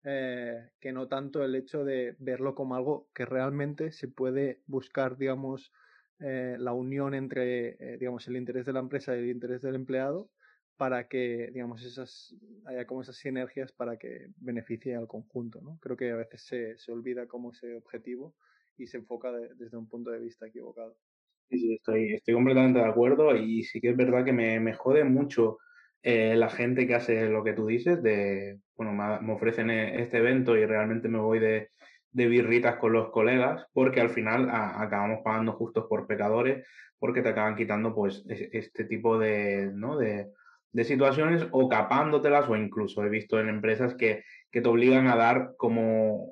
Que 0.03 0.93
no 0.93 1.09
tanto 1.09 1.45
el 1.45 1.55
hecho 1.55 1.85
de 1.85 2.17
verlo 2.19 2.55
como 2.55 2.77
algo 2.77 3.11
que 3.15 3.27
realmente 3.27 3.93
se 3.93 4.09
puede 4.09 4.63
buscar, 4.67 5.17
digamos, 5.19 5.73
eh, 6.21 6.57
la 6.59 6.73
unión 6.73 7.15
entre, 7.15 7.77
eh, 7.79 7.97
digamos, 7.99 8.27
el 8.27 8.37
interés 8.37 8.67
de 8.67 8.73
la 8.73 8.81
empresa 8.81 9.15
y 9.15 9.21
el 9.21 9.29
interés 9.31 9.63
del 9.63 9.77
empleado 9.77 10.33
para 10.77 11.09
que, 11.09 11.51
digamos, 11.53 11.85
esas, 11.85 12.35
haya 12.65 12.87
como 12.87 13.03
esas 13.03 13.17
sinergias 13.17 13.73
para 13.73 13.99
que 13.99 14.29
beneficie 14.37 14.97
al 14.97 15.07
conjunto, 15.07 15.61
¿no? 15.61 15.79
Creo 15.81 15.97
que 15.97 16.11
a 16.11 16.17
veces 16.17 16.43
se, 16.43 16.77
se 16.79 16.93
olvida 16.93 17.27
como 17.27 17.53
ese 17.53 17.75
objetivo 17.77 18.35
y 18.77 18.87
se 18.87 18.99
enfoca 18.99 19.33
desde 19.33 19.77
un 19.77 19.89
punto 19.89 20.11
de 20.11 20.21
vista 20.21 20.47
equivocado. 20.47 20.99
Sí, 21.51 21.59
sí, 21.59 21.75
estoy, 21.75 22.15
estoy 22.15 22.35
completamente 22.35 22.79
de 22.81 22.85
acuerdo 22.85 23.35
y 23.35 23.63
sí 23.65 23.81
que 23.81 23.91
es 23.91 23.97
verdad 23.97 24.25
que 24.25 24.33
me, 24.33 24.61
me 24.61 24.75
jode 24.75 25.05
mucho 25.05 25.59
eh, 26.03 26.37
la 26.37 26.51
gente 26.51 26.87
que 26.87 26.95
hace 26.95 27.29
lo 27.29 27.43
que 27.43 27.55
tú 27.55 27.67
dices, 27.67 28.03
de, 28.03 28.61
bueno, 28.79 28.93
me 28.93 29.33
ofrecen 29.33 29.71
este 29.71 30.19
evento 30.19 30.57
y 30.57 30.65
realmente 30.65 31.09
me 31.09 31.19
voy 31.19 31.41
de, 31.41 31.71
de 32.13 32.27
birritas 32.27 32.77
con 32.77 32.93
los 32.93 33.11
colegas, 33.11 33.67
porque 33.73 34.01
al 34.01 34.11
final 34.11 34.49
acabamos 34.51 35.21
pagando 35.25 35.53
justos 35.53 35.87
por 35.89 36.07
pecadores, 36.07 36.67
porque 36.99 37.23
te 37.23 37.31
acaban 37.31 37.57
quitando 37.57 37.95
pues 37.95 38.25
este 38.29 38.85
tipo 38.85 39.19
de, 39.19 39.71
¿no? 39.75 39.99
de, 39.99 40.29
de 40.73 40.85
situaciones 40.85 41.47
o 41.51 41.69
capándotelas 41.69 42.49
o 42.49 42.57
incluso 42.57 43.05
he 43.05 43.09
visto 43.09 43.39
en 43.41 43.49
empresas 43.49 43.95
que, 43.95 44.25
que 44.51 44.61
te 44.61 44.69
obligan 44.69 45.07
a 45.09 45.17
dar 45.17 45.55
como 45.57 46.31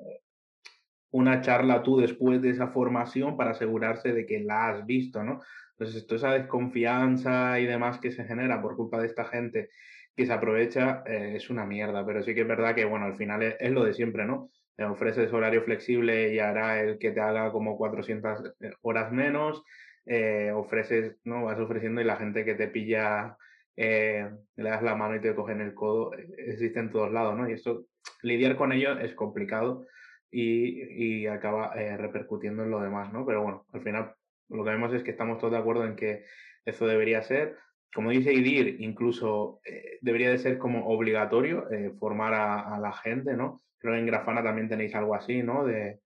una 1.11 1.41
charla 1.41 1.83
tú 1.83 1.97
después 1.97 2.41
de 2.41 2.49
esa 2.49 2.67
formación 2.67 3.37
para 3.37 3.51
asegurarse 3.51 4.13
de 4.13 4.25
que 4.25 4.39
la 4.39 4.69
has 4.69 4.85
visto, 4.85 5.23
¿no? 5.23 5.41
Entonces, 5.71 6.01
esto, 6.01 6.15
esa 6.15 6.33
desconfianza 6.33 7.59
y 7.59 7.65
demás 7.65 7.99
que 7.99 8.11
se 8.11 8.25
genera 8.25 8.61
por 8.61 8.75
culpa 8.75 8.99
de 8.99 9.07
esta 9.07 9.25
gente 9.25 9.69
que 10.17 10.25
se 10.25 10.33
aprovecha 10.33 11.03
eh, 11.05 11.33
es 11.35 11.49
una 11.49 11.65
mierda, 11.65 12.05
pero 12.05 12.23
sí 12.23 12.33
que 12.35 12.41
es 12.41 12.47
verdad 12.47 12.75
que, 12.75 12.85
bueno, 12.85 13.05
al 13.05 13.15
final 13.15 13.43
es, 13.43 13.71
lo 13.71 13.85
de 13.85 13.93
siempre, 13.93 14.25
¿no? 14.25 14.49
te 14.77 14.83
ofreces 14.83 15.33
horario 15.33 15.63
flexible 15.63 16.33
y 16.33 16.39
hará 16.39 16.79
el 16.79 16.99
que 16.99 17.11
te 17.11 17.19
haga 17.19 17.51
como 17.51 17.77
400 17.77 18.53
eh, 18.59 18.71
horas 18.81 19.11
menos, 19.11 19.63
eh, 20.05 20.51
ofreces, 20.53 21.17
¿no? 21.23 21.45
Vas 21.45 21.59
ofreciendo 21.59 21.99
y 21.99 22.03
la 22.03 22.15
gente 22.15 22.45
que 22.45 22.53
te 22.53 22.67
pilla, 22.67 23.37
eh, 23.75 24.29
le 24.55 24.69
das 24.69 24.83
la 24.83 24.95
mano 24.95 25.15
y 25.15 25.21
te 25.21 25.33
cogen 25.33 25.61
el 25.61 25.73
codo, 25.73 26.11
existe 26.13 26.79
en 26.79 26.91
todos 26.91 27.11
lados, 27.11 27.35
¿no? 27.35 27.49
Y 27.49 27.53
esto, 27.53 27.85
lidiar 28.21 28.55
con 28.55 28.71
ello 28.71 28.99
es 28.99 29.15
complicado 29.15 29.87
y, 30.29 31.23
y 31.23 31.27
acaba 31.27 31.73
repercutiendo 31.73 32.63
en 32.63 32.69
lo 32.69 32.79
demás, 32.79 33.11
¿no? 33.11 33.25
Pero 33.25 33.41
bueno, 33.41 33.65
al 33.73 33.81
final 33.81 34.13
lo 34.49 34.63
que 34.63 34.69
vemos 34.69 34.93
es 34.93 35.03
que 35.03 35.11
estamos 35.11 35.39
todos 35.39 35.53
de 35.53 35.59
acuerdo 35.59 35.85
en 35.85 35.95
que 35.95 36.25
eso 36.65 36.85
debería 36.85 37.23
ser. 37.23 37.57
Como 37.93 38.11
dice 38.11 38.33
Idir, 38.33 38.81
incluso 38.81 39.61
debería 40.01 40.29
de 40.29 40.37
ser 40.37 40.57
como 40.57 40.87
obligatorio 40.87 41.67
formar 41.99 42.33
a, 42.33 42.79
la 42.79 42.91
gente, 42.91 43.35
¿no? 43.35 43.61
Creo 43.79 43.93
que 43.93 43.99
en 43.99 44.05
Grafana 44.05 44.43
también 44.43 44.67
tenéis 44.67 44.93
algo 44.93 45.15
así, 45.15 45.41
¿no? 45.41 45.65
De 45.65 46.01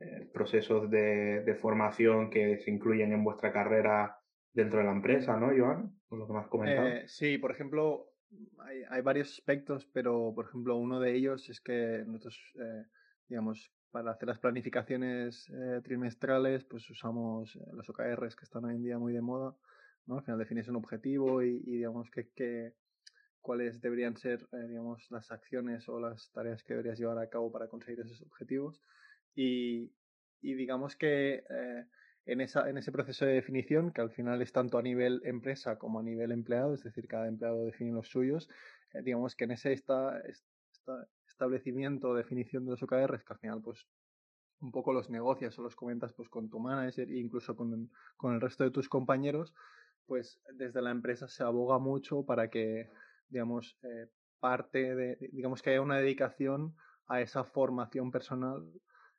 eh, 0.00 0.28
procesos 0.32 0.90
de, 0.90 1.56
formación 1.60 2.28
que 2.28 2.58
se 2.58 2.70
incluyen 2.70 3.12
en 3.12 3.22
vuestra 3.22 3.52
carrera 3.52 4.18
dentro 4.52 4.80
de 4.80 4.84
la 4.86 4.92
empresa, 4.92 5.36
¿no, 5.36 5.50
Joan? 5.56 5.92
Por 6.08 6.18
lo 6.18 6.26
que 6.26 6.58
me 6.58 6.72
has. 6.72 7.04
Eh, 7.04 7.04
sí, 7.06 7.38
por 7.38 7.52
ejemplo, 7.52 8.08
hay, 8.58 8.82
hay, 8.90 9.02
varios 9.02 9.32
aspectos, 9.32 9.86
pero 9.86 10.32
por 10.34 10.46
ejemplo, 10.46 10.76
uno 10.76 10.98
de 10.98 11.14
ellos 11.14 11.48
es 11.48 11.60
que 11.60 12.02
nosotros, 12.06 12.38
eh, 12.60 12.84
digamos, 13.28 13.72
para 13.92 14.10
hacer 14.10 14.28
las 14.28 14.40
planificaciones 14.40 15.48
eh, 15.50 15.80
trimestrales, 15.84 16.64
pues 16.64 16.90
usamos 16.90 17.54
eh, 17.54 17.60
los 17.72 17.88
OKRs 17.88 18.34
que 18.34 18.44
están 18.44 18.64
hoy 18.64 18.74
en 18.74 18.82
día 18.82 18.98
muy 18.98 19.12
de 19.12 19.20
moda, 19.20 19.56
¿no? 20.06 20.18
Al 20.18 20.24
final 20.24 20.38
defines 20.38 20.68
un 20.68 20.76
objetivo 20.76 21.42
y, 21.42 21.62
y 21.66 21.72
digamos 21.72 22.10
que, 22.10 22.28
que 22.30 22.74
cuáles 23.40 23.80
deberían 23.80 24.16
ser, 24.16 24.48
eh, 24.52 24.68
digamos, 24.68 25.10
las 25.10 25.30
acciones 25.30 25.88
o 25.88 26.00
las 26.00 26.30
tareas 26.32 26.62
que 26.62 26.74
deberías 26.74 26.98
llevar 26.98 27.18
a 27.18 27.28
cabo 27.28 27.52
para 27.52 27.68
conseguir 27.68 28.00
esos 28.00 28.22
objetivos. 28.22 28.80
Y, 29.34 29.92
y 30.40 30.54
digamos 30.54 30.96
que 30.96 31.44
eh, 31.48 31.86
en, 32.26 32.40
esa, 32.40 32.68
en 32.68 32.78
ese 32.78 32.92
proceso 32.92 33.26
de 33.26 33.34
definición, 33.34 33.92
que 33.92 34.00
al 34.00 34.10
final 34.10 34.40
es 34.42 34.52
tanto 34.52 34.78
a 34.78 34.82
nivel 34.82 35.20
empresa 35.24 35.78
como 35.78 36.00
a 36.00 36.02
nivel 36.02 36.32
empleado, 36.32 36.74
es 36.74 36.82
decir, 36.82 37.06
cada 37.06 37.28
empleado 37.28 37.64
define 37.64 37.92
los 37.92 38.08
suyos, 38.08 38.48
eh, 38.92 39.02
digamos 39.02 39.34
que 39.36 39.44
en 39.44 39.52
ese 39.52 39.72
esta, 39.72 40.18
esta 40.20 41.08
establecimiento 41.28 42.10
o 42.10 42.14
definición 42.14 42.64
de 42.64 42.70
los 42.72 42.82
OKRs, 42.82 43.24
que 43.24 43.32
al 43.32 43.38
final 43.38 43.60
pues 43.60 43.86
un 44.60 44.70
poco 44.70 44.92
los 44.92 45.10
negocias 45.10 45.58
o 45.58 45.62
los 45.62 45.76
comentas 45.76 46.12
pues 46.12 46.28
con 46.28 46.48
tu 46.48 46.58
manager 46.58 47.10
e 47.10 47.18
incluso 47.18 47.54
con, 47.56 47.90
con 48.16 48.34
el 48.34 48.40
resto 48.40 48.64
de 48.64 48.70
tus 48.70 48.88
compañeros, 48.88 49.52
pues 50.06 50.40
desde 50.54 50.82
la 50.82 50.90
empresa 50.90 51.28
se 51.28 51.42
aboga 51.42 51.78
mucho 51.78 52.24
para 52.24 52.48
que 52.48 52.88
digamos, 53.28 53.76
eh, 53.82 54.08
parte 54.40 54.94
de, 54.94 55.16
digamos 55.32 55.62
que 55.62 55.70
haya 55.70 55.80
una 55.80 55.98
dedicación 55.98 56.74
a 57.08 57.20
esa 57.20 57.44
formación 57.44 58.10
personal 58.10 58.64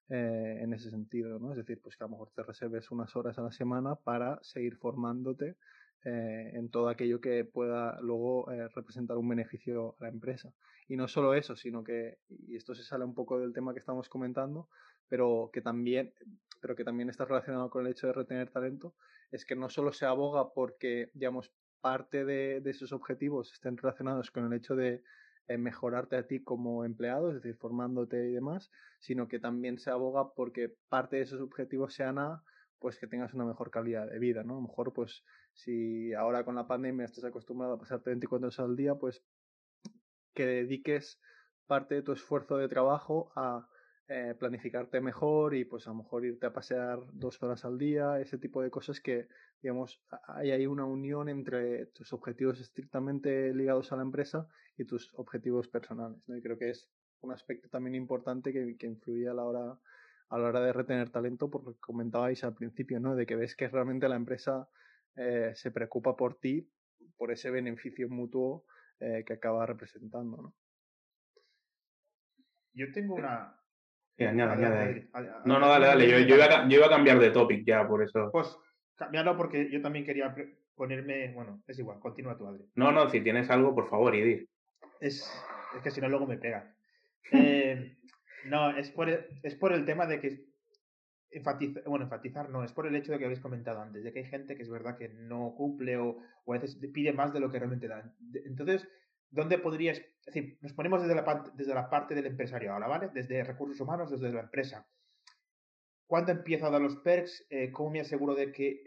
eh, 0.09 0.59
en 0.61 0.73
ese 0.73 0.89
sentido, 0.89 1.39
¿no? 1.39 1.51
Es 1.51 1.57
decir, 1.57 1.81
pues 1.81 1.97
que 1.97 2.03
a 2.03 2.07
lo 2.07 2.11
mejor 2.11 2.31
te 2.35 2.43
reserves 2.43 2.91
unas 2.91 3.15
horas 3.15 3.37
a 3.37 3.41
la 3.41 3.51
semana 3.51 3.95
para 3.95 4.39
seguir 4.41 4.77
formándote 4.77 5.57
eh, 6.05 6.51
en 6.53 6.69
todo 6.69 6.89
aquello 6.89 7.19
que 7.19 7.43
pueda 7.43 7.99
luego 8.01 8.45
representar 8.73 9.17
un 9.17 9.27
beneficio 9.27 9.95
a 9.99 10.03
la 10.03 10.09
empresa. 10.09 10.53
Y 10.87 10.95
no 10.95 11.07
solo 11.07 11.33
eso, 11.33 11.55
sino 11.55 11.83
que, 11.83 12.19
y 12.29 12.55
esto 12.55 12.75
se 12.75 12.83
sale 12.83 13.03
un 13.03 13.15
poco 13.15 13.39
del 13.39 13.53
tema 13.53 13.73
que 13.73 13.79
estamos 13.79 14.07
comentando, 14.07 14.69
pero 15.09 15.49
que 15.51 15.61
también, 15.61 16.13
pero 16.61 16.75
que 16.75 16.83
también 16.83 17.09
está 17.09 17.25
relacionado 17.25 17.69
con 17.69 17.85
el 17.85 17.91
hecho 17.91 18.07
de 18.07 18.13
retener 18.13 18.49
talento, 18.51 18.93
es 19.35 19.45
que 19.45 19.55
no 19.55 19.69
solo 19.69 19.91
se 19.91 20.05
aboga 20.05 20.53
porque, 20.53 21.11
digamos, 21.13 21.53
parte 21.81 22.25
de, 22.25 22.61
esos 22.65 22.93
objetivos 22.93 23.51
estén 23.53 23.77
relacionados 23.77 24.31
con 24.31 24.45
el 24.45 24.53
hecho 24.53 24.75
de 24.75 25.03
mejorarte 25.47 26.15
a 26.15 26.25
ti 26.25 26.43
como 26.43 26.83
empleado, 26.83 27.29
es 27.29 27.35
decir, 27.35 27.55
formándote 27.55 28.29
y 28.29 28.33
demás, 28.33 28.71
sino 28.99 29.27
que 29.27 29.39
también 29.39 29.77
se 29.77 29.91
aboga 29.91 30.33
porque 30.33 30.75
parte 30.89 31.17
de 31.17 31.23
esos 31.23 31.41
objetivos 31.41 31.93
sean 31.93 32.17
a 32.17 32.43
pues 32.79 32.99
que 32.99 33.07
tengas 33.07 33.33
una 33.33 33.45
mejor 33.45 33.71
calidad 33.71 34.09
de 34.09 34.19
vida, 34.19 34.43
¿no? 34.43 34.53
A 34.53 34.55
lo 34.57 34.67
mejor, 34.67 34.93
pues, 34.93 35.23
si 35.53 36.13
ahora 36.13 36.43
con 36.43 36.55
la 36.55 36.67
pandemia 36.67 37.05
estás 37.05 37.23
acostumbrado 37.23 37.73
a 37.73 37.79
pasarte 37.79 38.09
24 38.09 38.47
horas 38.47 38.59
al 38.59 38.75
día, 38.75 38.95
pues 38.95 39.23
que 40.33 40.45
dediques 40.45 41.19
parte 41.65 41.95
de 41.95 42.01
tu 42.01 42.11
esfuerzo 42.11 42.57
de 42.57 42.67
trabajo 42.67 43.31
a 43.35 43.67
eh, 44.07 44.35
planificarte 44.37 45.01
mejor 45.01 45.55
y 45.55 45.65
pues 45.65 45.87
a 45.87 45.89
lo 45.89 45.97
mejor 45.97 46.25
irte 46.25 46.45
a 46.45 46.53
pasear 46.53 46.99
dos 47.13 47.41
horas 47.41 47.65
al 47.65 47.77
día, 47.77 48.19
ese 48.19 48.37
tipo 48.37 48.61
de 48.61 48.69
cosas 48.69 49.01
que, 49.01 49.27
digamos, 49.61 50.01
hay 50.27 50.51
ahí 50.51 50.67
una 50.67 50.85
unión 50.85 51.27
entre 51.27 51.87
tus 51.87 52.13
objetivos 52.13 52.59
estrictamente 52.59 53.53
ligados 53.53 53.91
a 53.91 53.95
la 53.95 54.03
empresa 54.03 54.47
y 54.77 54.85
tus 54.85 55.11
objetivos 55.15 55.67
personales. 55.67 56.21
¿no? 56.27 56.37
Y 56.37 56.41
creo 56.41 56.57
que 56.57 56.69
es 56.69 56.89
un 57.21 57.31
aspecto 57.31 57.67
también 57.69 57.95
importante 57.95 58.53
que, 58.53 58.77
que 58.77 58.85
influye 58.85 59.27
a 59.27 59.33
la 59.33 59.43
hora 59.43 59.79
a 60.29 60.37
la 60.37 60.47
hora 60.47 60.61
de 60.61 60.73
retener 60.73 61.09
talento, 61.09 61.49
porque 61.49 61.79
comentabais 61.79 62.43
al 62.43 62.55
principio, 62.55 62.99
¿no? 62.99 63.15
De 63.15 63.25
que 63.25 63.35
ves 63.35 63.55
que 63.55 63.67
realmente 63.67 64.09
la 64.09 64.15
empresa 64.15 64.67
eh, 65.15 65.51
se 65.55 65.71
preocupa 65.71 66.15
por 66.15 66.39
ti, 66.39 66.69
por 67.17 67.31
ese 67.31 67.51
beneficio 67.51 68.09
mutuo 68.09 68.65
eh, 68.99 69.23
que 69.25 69.33
acaba 69.33 69.65
representando, 69.65 70.37
¿no? 70.37 70.55
Yo 72.73 72.91
tengo 72.91 73.15
una, 73.15 73.55
no, 74.17 75.59
no, 75.59 75.67
dale, 75.67 75.87
dale. 75.87 76.09
Yo, 76.09 76.19
yo, 76.19 76.35
iba 76.35 76.45
a, 76.45 76.67
yo, 76.67 76.77
iba 76.77 76.85
a, 76.85 76.89
cambiar 76.89 77.19
de 77.19 77.31
topic 77.31 77.65
ya, 77.65 77.87
por 77.87 78.01
eso. 78.01 78.29
Pues 78.31 78.57
cambiarlo 78.95 79.35
porque 79.35 79.69
yo 79.69 79.81
también 79.81 80.05
quería 80.05 80.33
ponerme. 80.75 81.33
Bueno, 81.33 81.61
es 81.67 81.79
igual, 81.79 81.99
continúa 81.99 82.37
tu 82.37 82.47
Adri. 82.47 82.65
No, 82.75 82.91
no, 82.91 83.09
si 83.09 83.21
tienes 83.21 83.49
algo, 83.49 83.75
por 83.75 83.89
favor, 83.89 84.15
Idir. 84.15 84.47
Es, 84.99 85.29
es 85.75 85.81
que 85.81 85.91
si 85.91 86.01
no, 86.01 86.07
luego 86.07 86.25
me 86.25 86.37
pega. 86.37 86.73
Eh, 87.31 87.97
no, 88.45 88.75
es 88.77 88.89
por, 88.91 89.09
el, 89.09 89.25
es 89.43 89.55
por 89.55 89.73
el 89.73 89.85
tema 89.85 90.05
de 90.05 90.19
que. 90.19 90.45
Enfatizar, 91.31 91.83
bueno, 91.83 92.05
enfatizar 92.05 92.49
no, 92.49 92.63
es 92.63 92.71
por 92.71 92.87
el 92.87 92.95
hecho 92.95 93.11
de 93.11 93.19
que 93.19 93.25
habéis 93.25 93.41
comentado 93.41 93.81
antes, 93.81 94.05
de 94.05 94.13
que 94.13 94.19
hay 94.19 94.25
gente 94.25 94.55
que 94.55 94.61
es 94.61 94.69
verdad 94.69 94.97
que 94.97 95.09
no 95.09 95.53
cumple 95.57 95.97
o, 95.97 96.19
o 96.45 96.53
a 96.53 96.57
veces 96.57 96.79
pide 96.93 97.11
más 97.11 97.33
de 97.33 97.41
lo 97.41 97.51
que 97.51 97.59
realmente 97.59 97.89
dan. 97.89 98.15
Entonces, 98.45 98.87
¿dónde 99.35 99.59
podrías, 99.59 99.97
es 99.99 100.25
decir, 100.25 100.57
nos 100.61 100.73
ponemos 100.73 101.01
desde 101.01 101.13
la, 101.13 101.43
desde 101.53 101.73
la 101.73 101.89
parte 101.89 102.15
del 102.15 102.25
empresario 102.25 102.73
ahora, 102.73 102.87
¿vale? 102.87 103.09
Desde 103.13 103.43
recursos 103.43 103.79
humanos, 103.81 104.09
desde 104.09 104.31
la 104.31 104.41
empresa. 104.41 104.87
¿Cuándo 106.07 106.31
empiezo 106.31 106.67
a 106.67 106.69
dar 106.69 106.81
los 106.81 106.95
perks? 106.97 107.45
Eh, 107.49 107.71
¿Cómo 107.71 107.91
me 107.91 107.99
aseguro 107.99 108.33
de 108.33 108.51
que 108.51 108.81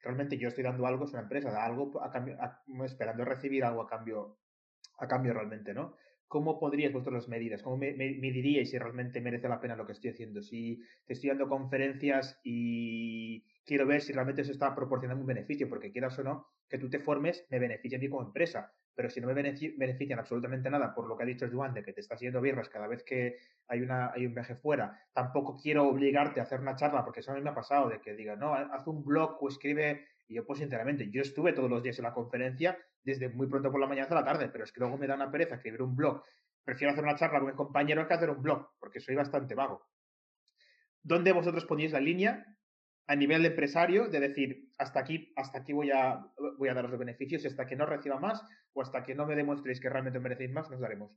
realmente 0.00 0.38
yo 0.38 0.48
estoy 0.48 0.62
dando 0.62 0.86
algo, 0.86 1.04
es 1.04 1.12
una 1.12 1.22
empresa, 1.22 1.50
da 1.50 1.64
algo 1.64 2.00
a 2.02 2.10
cambio, 2.10 2.36
esperando 2.84 3.24
recibir 3.24 3.64
algo 3.64 3.82
a 3.82 3.88
cambio, 3.88 4.38
a 4.98 5.08
cambio 5.08 5.32
realmente, 5.32 5.74
¿no? 5.74 5.96
¿Cómo 6.28 6.58
podríais 6.58 6.92
vosotros 6.92 7.14
las 7.14 7.28
medidas? 7.28 7.62
¿Cómo 7.62 7.76
me, 7.76 7.92
me, 7.92 8.08
diríais 8.08 8.70
si 8.70 8.78
realmente 8.78 9.20
merece 9.20 9.48
la 9.48 9.60
pena 9.60 9.76
lo 9.76 9.86
que 9.86 9.92
estoy 9.92 10.10
haciendo? 10.10 10.40
Si 10.42 10.80
te 11.06 11.14
estoy 11.14 11.30
dando 11.30 11.48
conferencias 11.48 12.40
y 12.42 13.44
quiero 13.64 13.86
ver 13.86 14.00
si 14.00 14.12
realmente 14.12 14.42
eso 14.42 14.52
está 14.52 14.74
proporcionando 14.74 15.20
un 15.20 15.26
beneficio, 15.26 15.68
porque 15.68 15.92
quieras 15.92 16.18
o 16.18 16.24
no, 16.24 16.46
que 16.68 16.78
tú 16.78 16.88
te 16.90 16.98
formes 16.98 17.46
me 17.50 17.58
beneficia 17.58 17.98
a 17.98 18.00
mí 18.00 18.08
como 18.08 18.22
empresa 18.22 18.72
pero 18.94 19.10
si 19.10 19.20
no 19.20 19.26
me 19.26 19.34
benefician 19.34 20.18
absolutamente 20.18 20.70
nada 20.70 20.94
por 20.94 21.08
lo 21.08 21.16
que 21.16 21.24
ha 21.24 21.26
dicho 21.26 21.48
Joan 21.50 21.74
de 21.74 21.82
que 21.82 21.92
te 21.92 22.00
estás 22.00 22.20
yendo 22.20 22.40
birras 22.40 22.68
cada 22.68 22.86
vez 22.86 23.02
que 23.02 23.36
hay, 23.68 23.80
una, 23.80 24.12
hay 24.12 24.26
un 24.26 24.34
viaje 24.34 24.54
fuera, 24.54 25.00
tampoco 25.12 25.56
quiero 25.60 25.88
obligarte 25.88 26.40
a 26.40 26.44
hacer 26.44 26.60
una 26.60 26.76
charla, 26.76 27.04
porque 27.04 27.20
eso 27.20 27.32
a 27.32 27.34
mí 27.34 27.40
me 27.40 27.50
ha 27.50 27.54
pasado, 27.54 27.88
de 27.88 28.00
que 28.00 28.14
diga, 28.14 28.36
no, 28.36 28.54
haz 28.54 28.86
un 28.86 29.04
blog 29.04 29.36
o 29.40 29.48
escribe, 29.48 30.06
y 30.28 30.34
yo 30.34 30.46
pues 30.46 30.60
sinceramente, 30.60 31.10
yo 31.10 31.22
estuve 31.22 31.52
todos 31.52 31.70
los 31.70 31.82
días 31.82 31.98
en 31.98 32.04
la 32.04 32.12
conferencia, 32.12 32.78
desde 33.02 33.28
muy 33.28 33.46
pronto 33.46 33.70
por 33.70 33.80
la 33.80 33.86
mañana 33.86 34.04
hasta 34.04 34.14
la 34.14 34.24
tarde, 34.24 34.48
pero 34.48 34.64
es 34.64 34.72
que 34.72 34.80
luego 34.80 34.96
me 34.96 35.06
da 35.06 35.14
una 35.14 35.30
pereza 35.30 35.56
escribir 35.56 35.82
un 35.82 35.94
blog. 35.94 36.22
Prefiero 36.64 36.92
hacer 36.92 37.04
una 37.04 37.16
charla 37.16 37.40
con 37.40 37.48
mis 37.48 37.56
compañeros 37.56 38.06
que 38.06 38.14
hacer 38.14 38.30
un 38.30 38.42
blog, 38.42 38.70
porque 38.78 39.00
soy 39.00 39.14
bastante 39.14 39.54
vago. 39.54 39.86
¿Dónde 41.02 41.32
vosotros 41.32 41.66
ponéis 41.66 41.92
la 41.92 42.00
línea 42.00 42.46
a 43.06 43.16
nivel 43.16 43.42
de 43.42 43.48
empresario 43.48 44.08
de 44.08 44.20
decir 44.20 44.68
hasta 44.78 45.00
aquí 45.00 45.32
hasta 45.36 45.58
aquí 45.58 45.72
voy 45.72 45.90
a 45.90 46.24
voy 46.58 46.68
a 46.68 46.74
daros 46.74 46.90
los 46.90 47.00
beneficios 47.00 47.44
y 47.44 47.48
hasta 47.48 47.66
que 47.66 47.76
no 47.76 47.86
reciba 47.86 48.18
más 48.18 48.42
o 48.72 48.82
hasta 48.82 49.02
que 49.02 49.14
no 49.14 49.26
me 49.26 49.36
demuestréis 49.36 49.80
que 49.80 49.90
realmente 49.90 50.20
merecéis 50.20 50.52
más 50.52 50.70
nos 50.70 50.80
daremos 50.80 51.12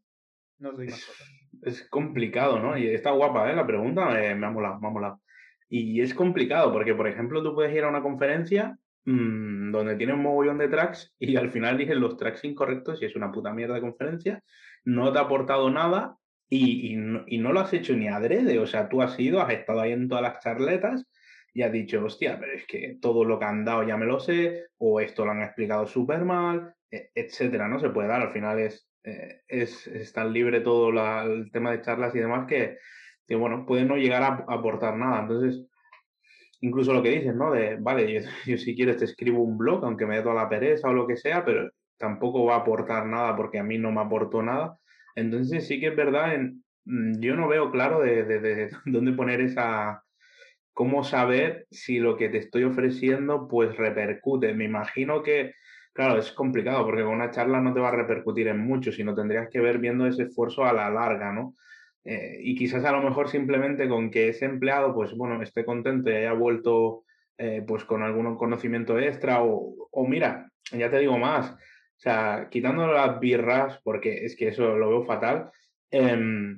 es 1.64 1.88
complicado 1.90 2.60
no 2.60 2.78
y 2.78 2.88
está 2.88 3.12
guapa 3.12 3.50
¿eh? 3.52 3.56
la 3.56 3.66
pregunta 3.66 4.06
me 4.10 4.46
ha 4.46 4.50
molado 4.50 4.80
me 4.80 4.88
ha 4.88 4.92
molado. 4.92 5.22
Y 5.70 6.00
es 6.00 6.14
complicado 6.14 6.72
porque 6.72 6.96
por 6.96 7.08
ejemplo 7.08 7.44
tú 7.44 7.54
puedes 7.54 7.76
ir 7.76 7.84
a 7.84 7.90
una 7.90 8.02
conferencia 8.02 8.78
mmm, 9.06 9.72
donde 9.72 9.96
tiene 9.96 10.14
un 10.14 10.24
mogollón 10.24 10.58
de 10.58 10.70
tracks 10.70 11.14
y 11.20 11.36
al 11.36 11.52
final 11.52 11.78
dices 11.78 11.98
los 11.98 12.18
tracks 12.18 12.44
incorrectos 12.44 13.02
y 13.02 13.06
es 13.06 13.16
una 13.16 13.32
puta 13.32 13.54
mierda 13.54 13.76
de 13.76 13.82
conferencia 13.82 14.44
no 14.84 15.12
te 15.12 15.20
ha 15.20 15.24
aportado 15.24 15.70
nada 15.70 16.18
y, 16.50 16.94
y, 16.94 16.96
no, 16.96 17.24
y 17.28 17.38
no 17.40 17.52
lo 17.52 17.60
has 17.60 17.74
hecho 17.74 17.94
ni 17.94 18.08
adrede. 18.08 18.60
O 18.60 18.66
sea 18.66 18.88
tú 18.88 19.02
has 19.02 19.20
ido 19.20 19.42
has 19.42 19.54
estado 19.54 19.82
ahí 19.82 19.92
en 19.92 20.08
todas 20.08 20.24
las 20.24 20.42
charletas 20.42 21.06
y 21.58 21.64
has 21.64 21.72
dicho, 21.72 22.06
hostia, 22.06 22.38
pero 22.40 22.54
es 22.54 22.68
que 22.68 23.00
todo 23.02 23.26
lo 23.26 23.40
que 23.40 23.46
han 23.46 23.66
dado 23.66 23.82
ya 23.82 23.98
me 23.98 24.06
lo 24.06 24.20
sé, 24.20 24.68
o 24.78 25.00
esto 25.00 25.26
lo 25.26 25.32
han 25.32 25.42
explicado 25.42 25.88
súper 25.88 26.24
mal, 26.24 26.76
e, 26.92 27.10
etcétera, 27.16 27.68
¿no? 27.68 27.80
Se 27.80 27.90
puede 27.90 28.08
dar, 28.08 28.22
al 28.22 28.32
final 28.32 28.60
es, 28.60 28.88
eh, 29.04 29.42
es, 29.48 29.88
es, 29.88 30.14
tan 30.14 30.32
libre 30.32 30.62
todo 30.62 30.92
la, 30.92 31.24
el 31.24 31.50
tema 31.52 31.72
de 31.72 31.82
charlas 31.82 32.14
y 32.14 32.20
demás 32.20 32.46
que, 32.48 32.78
que 33.28 33.36
bueno, 33.36 33.66
puede 33.66 33.86
no 33.86 33.98
llegar 33.98 34.22
a, 34.22 34.46
aportar 34.54 34.98
nada. 34.98 35.22
Entonces, 35.22 35.66
incluso 36.62 36.94
lo 36.94 37.02
que 37.02 37.10
dices, 37.10 37.34
¿no? 37.36 37.52
De, 37.52 37.78
vale, 37.78 38.14
yo, 38.14 38.20
yo, 38.46 38.58
si 38.60 38.76
quieres 38.76 38.98
te 38.98 39.06
escribo 39.06 39.42
un 39.42 39.58
blog, 39.58 39.84
aunque 39.84 40.06
me 40.06 40.18
dé 40.18 40.22
toda 40.22 40.36
la 40.36 40.50
pereza 40.50 40.90
o 40.90 40.94
lo 40.94 41.08
que 41.08 41.18
sea, 41.18 41.44
pero 41.44 41.72
tampoco 41.98 42.46
va 42.46 42.58
a 42.58 42.60
aportar 42.60 43.08
nada 43.08 43.36
porque 43.36 43.58
a 43.58 43.64
mí 43.64 43.80
no 43.80 43.92
me 43.92 44.02
aportó 44.02 44.44
nada. 44.44 44.78
Entonces 45.16 45.68
sí 45.68 45.80
que 45.80 45.88
es 45.88 45.96
verdad, 45.96 46.36
en, 46.36 46.64
mm, 46.86 47.20
yo 47.20 47.36
no 47.36 47.48
veo 47.48 47.72
claro 47.72 48.00
de, 48.02 48.26
de, 48.26 48.40
de 48.42 48.70
dónde 48.86 49.14
poner 49.14 49.42
esa, 49.42 50.04
cómo 50.78 51.04
saber 51.04 51.66
si 51.72 51.98
lo 51.98 52.16
que 52.18 52.30
te 52.30 52.38
estoy 52.38 52.64
ofreciendo 52.64 53.48
pues 53.48 53.76
repercute. 53.76 54.54
Me 54.54 54.66
imagino 54.66 55.24
que, 55.24 55.56
claro, 55.92 56.20
es 56.20 56.32
complicado 56.32 56.86
porque 56.86 57.02
con 57.02 57.16
una 57.16 57.32
charla 57.32 57.60
no 57.60 57.74
te 57.74 57.80
va 57.80 57.88
a 57.88 57.96
repercutir 57.96 58.48
en 58.48 58.60
mucho, 58.60 58.92
sino 58.92 59.16
tendrías 59.16 59.50
que 59.50 59.60
ver 59.60 59.80
viendo 59.80 60.06
ese 60.06 60.26
esfuerzo 60.26 60.66
a 60.66 60.74
la 60.74 60.92
larga, 60.92 61.34
¿no? 61.34 61.56
Eh, 62.06 62.38
y 62.42 62.56
quizás 62.56 62.86
a 62.86 62.92
lo 62.92 63.02
mejor 63.02 63.28
simplemente 63.28 63.90
con 63.90 64.12
que 64.12 64.30
ese 64.30 64.46
empleado, 64.46 64.94
pues 64.94 65.18
bueno, 65.18 65.42
esté 65.42 65.66
contento 65.66 66.12
y 66.12 66.14
haya 66.14 66.34
vuelto 66.34 67.06
eh, 67.40 67.64
pues 67.68 67.84
con 67.84 68.04
algún 68.04 68.38
conocimiento 68.38 69.00
extra 69.00 69.42
o, 69.42 69.90
o, 69.90 70.08
mira, 70.08 70.48
ya 70.72 70.92
te 70.92 71.00
digo 71.00 71.18
más, 71.18 71.54
o 71.54 71.58
sea, 72.00 72.50
quitando 72.52 72.86
las 72.86 73.20
birras, 73.20 73.82
porque 73.84 74.26
es 74.26 74.36
que 74.36 74.50
eso 74.50 74.78
lo 74.78 74.90
veo 74.90 75.06
fatal, 75.06 75.50
eh, 75.90 76.56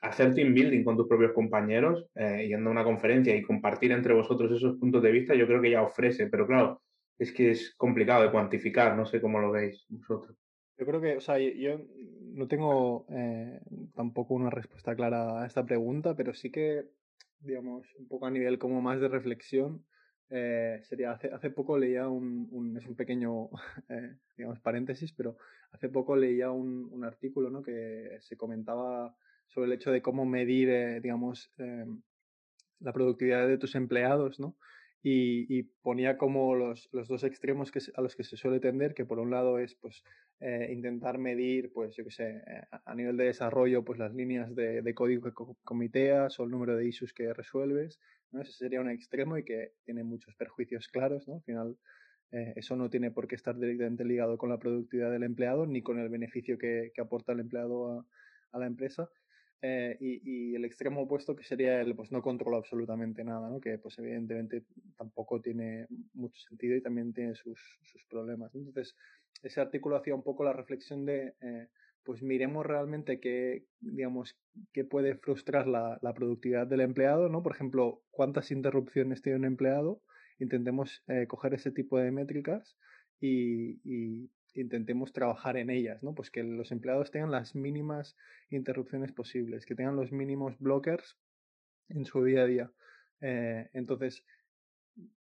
hacer 0.00 0.34
team 0.34 0.54
building 0.54 0.84
con 0.84 0.96
tus 0.96 1.08
propios 1.08 1.32
compañeros, 1.32 2.06
eh, 2.14 2.46
yendo 2.48 2.70
a 2.70 2.72
una 2.72 2.84
conferencia 2.84 3.34
y 3.34 3.42
compartir 3.42 3.92
entre 3.92 4.14
vosotros 4.14 4.52
esos 4.52 4.78
puntos 4.78 5.02
de 5.02 5.12
vista, 5.12 5.34
yo 5.34 5.46
creo 5.46 5.60
que 5.60 5.70
ya 5.70 5.82
ofrece, 5.82 6.28
pero 6.28 6.46
claro, 6.46 6.82
es 7.18 7.32
que 7.32 7.50
es 7.50 7.74
complicado 7.76 8.22
de 8.22 8.30
cuantificar, 8.30 8.96
no 8.96 9.04
sé 9.04 9.20
cómo 9.20 9.40
lo 9.40 9.50
veis 9.50 9.86
vosotros. 9.88 10.36
Yo 10.78 10.86
creo 10.86 11.00
que, 11.00 11.16
o 11.16 11.20
sea, 11.20 11.38
yo 11.38 11.80
no 12.32 12.46
tengo 12.46 13.06
eh, 13.10 13.60
tampoco 13.94 14.34
una 14.34 14.50
respuesta 14.50 14.94
clara 14.94 15.42
a 15.42 15.46
esta 15.46 15.66
pregunta, 15.66 16.14
pero 16.14 16.32
sí 16.34 16.52
que, 16.52 16.84
digamos, 17.40 17.92
un 17.98 18.06
poco 18.06 18.26
a 18.26 18.30
nivel 18.30 18.58
como 18.60 18.80
más 18.80 19.00
de 19.00 19.08
reflexión, 19.08 19.84
eh, 20.30 20.80
sería, 20.84 21.12
hace, 21.12 21.28
hace 21.32 21.50
poco 21.50 21.78
leía 21.78 22.08
un, 22.08 22.48
un 22.52 22.76
es 22.76 22.86
un 22.86 22.94
pequeño, 22.94 23.50
eh, 23.88 24.18
digamos, 24.36 24.60
paréntesis, 24.60 25.12
pero 25.12 25.36
hace 25.72 25.88
poco 25.88 26.14
leía 26.14 26.52
un, 26.52 26.88
un 26.92 27.04
artículo, 27.04 27.50
¿no? 27.50 27.62
Que 27.62 28.18
se 28.20 28.36
comentaba 28.36 29.16
sobre 29.48 29.66
el 29.66 29.72
hecho 29.72 29.90
de 29.90 30.02
cómo 30.02 30.24
medir, 30.24 30.68
eh, 30.70 31.00
digamos, 31.00 31.50
eh, 31.58 31.84
la 32.80 32.92
productividad 32.92 33.48
de 33.48 33.58
tus 33.58 33.74
empleados, 33.74 34.38
¿no? 34.38 34.56
Y, 35.02 35.62
ponía 35.80 36.18
como 36.18 36.54
los, 36.54 36.88
los, 36.92 37.08
dos 37.08 37.24
extremos 37.24 37.70
que, 37.70 37.80
a 37.94 38.02
los 38.02 38.14
que 38.14 38.24
se 38.24 38.36
suele 38.36 38.60
tender, 38.60 38.92
que 38.94 39.06
por 39.06 39.20
un 39.20 39.30
lado 39.30 39.58
es 39.58 39.74
pues 39.76 40.02
eh, 40.40 40.68
intentar 40.70 41.16
medir, 41.18 41.72
pues 41.72 41.96
yo 41.96 42.04
qué 42.04 42.10
sé, 42.10 42.42
eh, 42.46 42.62
a 42.84 42.94
nivel 42.94 43.16
de 43.16 43.24
desarrollo, 43.24 43.84
pues 43.84 43.98
las 43.98 44.12
líneas 44.12 44.54
de, 44.54 44.82
de 44.82 44.94
código 44.94 45.22
que 45.22 45.54
comiteas 45.64 46.38
o 46.38 46.44
el 46.44 46.50
número 46.50 46.76
de 46.76 46.86
issues 46.86 47.14
que 47.14 47.32
resuelves, 47.32 47.98
¿no? 48.32 48.42
Ese 48.42 48.52
sería 48.52 48.82
un 48.82 48.90
extremo 48.90 49.38
y 49.38 49.44
que 49.44 49.72
tiene 49.84 50.04
muchos 50.04 50.34
perjuicios 50.34 50.88
claros, 50.88 51.26
¿no? 51.26 51.36
Al 51.36 51.42
final 51.42 51.78
eso 52.30 52.76
no 52.76 52.90
tiene 52.90 53.10
por 53.10 53.26
qué 53.26 53.36
estar 53.36 53.58
directamente 53.58 54.04
ligado 54.04 54.36
con 54.36 54.50
la 54.50 54.58
productividad 54.58 55.10
del 55.10 55.22
empleado 55.22 55.64
ni 55.64 55.80
con 55.80 55.98
el 55.98 56.10
beneficio 56.10 56.58
que, 56.58 56.92
que 56.94 57.00
aporta 57.00 57.32
el 57.32 57.40
empleado 57.40 57.90
a, 57.90 58.06
a 58.52 58.58
la 58.58 58.66
empresa. 58.66 59.08
Eh, 59.60 59.96
y, 60.00 60.54
el 60.54 60.64
extremo 60.64 61.02
opuesto 61.02 61.34
que 61.34 61.44
sería 61.44 61.80
el 61.80 61.94
pues 61.96 62.12
no 62.12 62.22
controlo 62.22 62.56
absolutamente 62.56 63.24
nada, 63.24 63.48
¿no? 63.48 63.60
que 63.60 63.78
pues 63.78 63.98
evidentemente 63.98 64.64
tampoco 64.96 65.40
tiene 65.40 65.86
mucho 66.14 66.40
sentido 66.48 66.76
y 66.76 66.82
también 66.82 67.12
tiene 67.12 67.34
sus, 67.34 67.60
sus 67.82 68.04
problemas. 68.04 68.54
Entonces, 68.54 68.96
ese 69.42 69.60
artículo 69.60 69.96
hacía 69.96 70.14
un 70.14 70.22
poco 70.22 70.44
la 70.44 70.52
reflexión 70.52 71.04
de, 71.04 71.34
eh, 71.40 71.68
pues 72.04 72.22
miremos 72.22 72.64
realmente 72.64 73.20
qué, 73.20 73.66
digamos, 73.80 74.38
qué 74.72 74.84
puede 74.84 75.16
frustrar 75.16 75.66
la, 75.66 75.98
la, 76.02 76.14
productividad 76.14 76.66
del 76.66 76.80
empleado, 76.80 77.28
¿no? 77.28 77.42
Por 77.42 77.52
ejemplo, 77.52 78.02
cuántas 78.10 78.50
interrupciones 78.50 79.22
tiene 79.22 79.38
un 79.38 79.44
empleado, 79.44 80.00
intentemos 80.38 81.02
eh, 81.08 81.26
coger 81.26 81.54
ese 81.54 81.70
tipo 81.70 81.98
de 81.98 82.10
métricas 82.10 82.76
y, 83.20 83.80
y, 83.84 84.30
intentemos 84.60 85.12
trabajar 85.12 85.56
en 85.56 85.70
ellas, 85.70 86.02
¿no? 86.02 86.14
Pues 86.14 86.30
que 86.30 86.42
los 86.42 86.72
empleados 86.72 87.10
tengan 87.10 87.30
las 87.30 87.54
mínimas 87.54 88.16
interrupciones 88.50 89.12
posibles, 89.12 89.66
que 89.66 89.74
tengan 89.74 89.96
los 89.96 90.12
mínimos 90.12 90.58
blockers 90.58 91.16
en 91.88 92.04
su 92.04 92.24
día 92.24 92.42
a 92.42 92.46
día. 92.46 92.72
Eh, 93.20 93.68
entonces, 93.72 94.24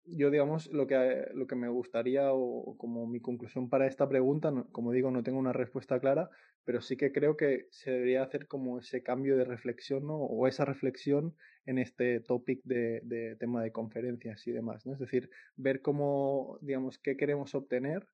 yo 0.04 0.30
digamos 0.30 0.68
lo 0.68 0.86
que, 0.86 1.28
lo 1.34 1.46
que 1.46 1.56
me 1.56 1.68
gustaría 1.68 2.32
o 2.32 2.76
como 2.78 3.06
mi 3.06 3.20
conclusión 3.20 3.68
para 3.68 3.86
esta 3.86 4.08
pregunta, 4.08 4.52
como 4.72 4.92
digo, 4.92 5.10
no 5.10 5.22
tengo 5.22 5.38
una 5.38 5.52
respuesta 5.52 6.00
clara, 6.00 6.30
pero 6.64 6.80
sí 6.80 6.96
que 6.96 7.12
creo 7.12 7.36
que 7.36 7.66
se 7.70 7.90
debería 7.90 8.22
hacer 8.22 8.48
como 8.48 8.78
ese 8.78 9.02
cambio 9.02 9.36
de 9.36 9.44
reflexión 9.44 10.04
o 10.08 10.46
esa 10.46 10.64
reflexión 10.64 11.36
en 11.66 11.78
este 11.78 12.20
topic 12.20 12.60
de, 12.64 13.36
tema 13.38 13.62
de 13.62 13.72
conferencias 13.72 14.46
y 14.46 14.52
demás. 14.52 14.86
Es 14.86 14.98
decir, 14.98 15.30
ver 15.56 15.82
cómo, 15.82 16.58
digamos, 16.62 16.98
qué 16.98 17.16
queremos 17.16 17.54
obtener 17.54 18.06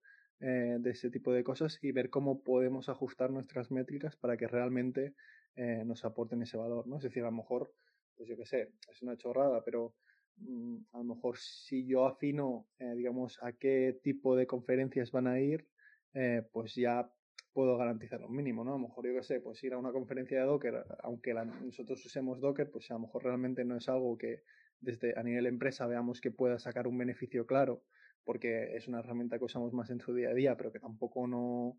eh, 0.44 0.78
de 0.80 0.90
ese 0.90 1.08
tipo 1.08 1.32
de 1.32 1.44
cosas 1.44 1.78
y 1.82 1.92
ver 1.92 2.10
cómo 2.10 2.42
podemos 2.42 2.88
ajustar 2.88 3.30
nuestras 3.30 3.70
métricas 3.70 4.16
para 4.16 4.36
que 4.36 4.48
realmente 4.48 5.14
eh, 5.54 5.84
nos 5.86 6.04
aporten 6.04 6.42
ese 6.42 6.56
valor, 6.56 6.88
¿no? 6.88 6.96
Es 6.96 7.04
decir, 7.04 7.22
a 7.22 7.26
lo 7.26 7.36
mejor, 7.36 7.72
pues 8.16 8.28
yo 8.28 8.36
qué 8.36 8.44
sé, 8.44 8.72
es 8.90 9.02
una 9.02 9.16
chorrada, 9.16 9.62
pero 9.64 9.94
mm, 10.38 10.78
a 10.94 10.98
lo 10.98 11.04
mejor 11.04 11.38
si 11.38 11.86
yo 11.86 12.06
afino, 12.06 12.66
eh, 12.80 12.92
digamos, 12.96 13.38
a 13.40 13.52
qué 13.52 14.00
tipo 14.02 14.34
de 14.34 14.48
conferencias 14.48 15.12
van 15.12 15.28
a 15.28 15.38
ir, 15.38 15.68
pues 16.52 16.74
ya 16.74 17.08
puedo 17.52 17.76
garantizar 17.78 18.20
un 18.24 18.34
mínimo, 18.34 18.64
¿no? 18.64 18.74
A 18.74 18.78
lo 18.78 18.88
mejor 18.88 19.06
yo 19.06 19.14
qué 19.14 19.22
sé, 19.22 19.40
pues 19.40 19.62
ir 19.62 19.74
a 19.74 19.78
una 19.78 19.92
conferencia 19.92 20.40
de 20.40 20.44
Docker, 20.44 20.84
aunque 21.04 21.34
nosotros 21.34 22.04
usemos 22.04 22.40
Docker, 22.40 22.68
pues 22.68 22.90
a 22.90 22.94
lo 22.94 23.00
mejor 23.00 23.22
realmente 23.22 23.64
no 23.64 23.76
es 23.76 23.88
algo 23.88 24.18
que 24.18 24.42
desde 24.80 25.16
a 25.16 25.22
nivel 25.22 25.46
empresa 25.46 25.86
veamos 25.86 26.20
que 26.20 26.32
pueda 26.32 26.58
sacar 26.58 26.88
un 26.88 26.98
beneficio 26.98 27.46
claro 27.46 27.84
porque 28.24 28.76
es 28.76 28.88
una 28.88 29.00
herramienta 29.00 29.38
que 29.38 29.44
usamos 29.44 29.72
más 29.72 29.90
en 29.90 30.00
su 30.00 30.14
día 30.14 30.30
a 30.30 30.34
día, 30.34 30.56
pero 30.56 30.72
que 30.72 30.80
tampoco 30.80 31.26
no, 31.26 31.78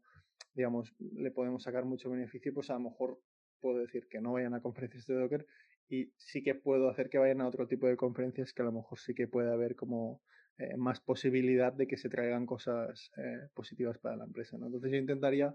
digamos, 0.53 0.93
le 0.99 1.31
podemos 1.31 1.63
sacar 1.63 1.85
mucho 1.85 2.09
beneficio, 2.09 2.53
pues 2.53 2.69
a 2.69 2.73
lo 2.73 2.81
mejor 2.81 3.19
puedo 3.59 3.79
decir 3.79 4.07
que 4.09 4.19
no 4.21 4.33
vayan 4.33 4.53
a 4.53 4.61
conferencias 4.61 5.05
de 5.07 5.15
Docker 5.15 5.45
y 5.89 6.11
sí 6.17 6.43
que 6.43 6.55
puedo 6.55 6.89
hacer 6.89 7.09
que 7.09 7.17
vayan 7.17 7.41
a 7.41 7.47
otro 7.47 7.67
tipo 7.67 7.87
de 7.87 7.97
conferencias 7.97 8.53
que 8.53 8.61
a 8.61 8.65
lo 8.65 8.71
mejor 8.71 8.99
sí 8.99 9.13
que 9.13 9.27
puede 9.27 9.51
haber 9.51 9.75
como 9.75 10.21
eh, 10.57 10.77
más 10.77 10.99
posibilidad 10.99 11.73
de 11.73 11.87
que 11.87 11.97
se 11.97 12.09
traigan 12.09 12.45
cosas 12.45 13.11
eh, 13.17 13.47
positivas 13.53 13.97
para 13.97 14.17
la 14.17 14.25
empresa. 14.25 14.55
Entonces 14.55 14.91
yo 14.91 14.97
intentaría, 14.97 15.53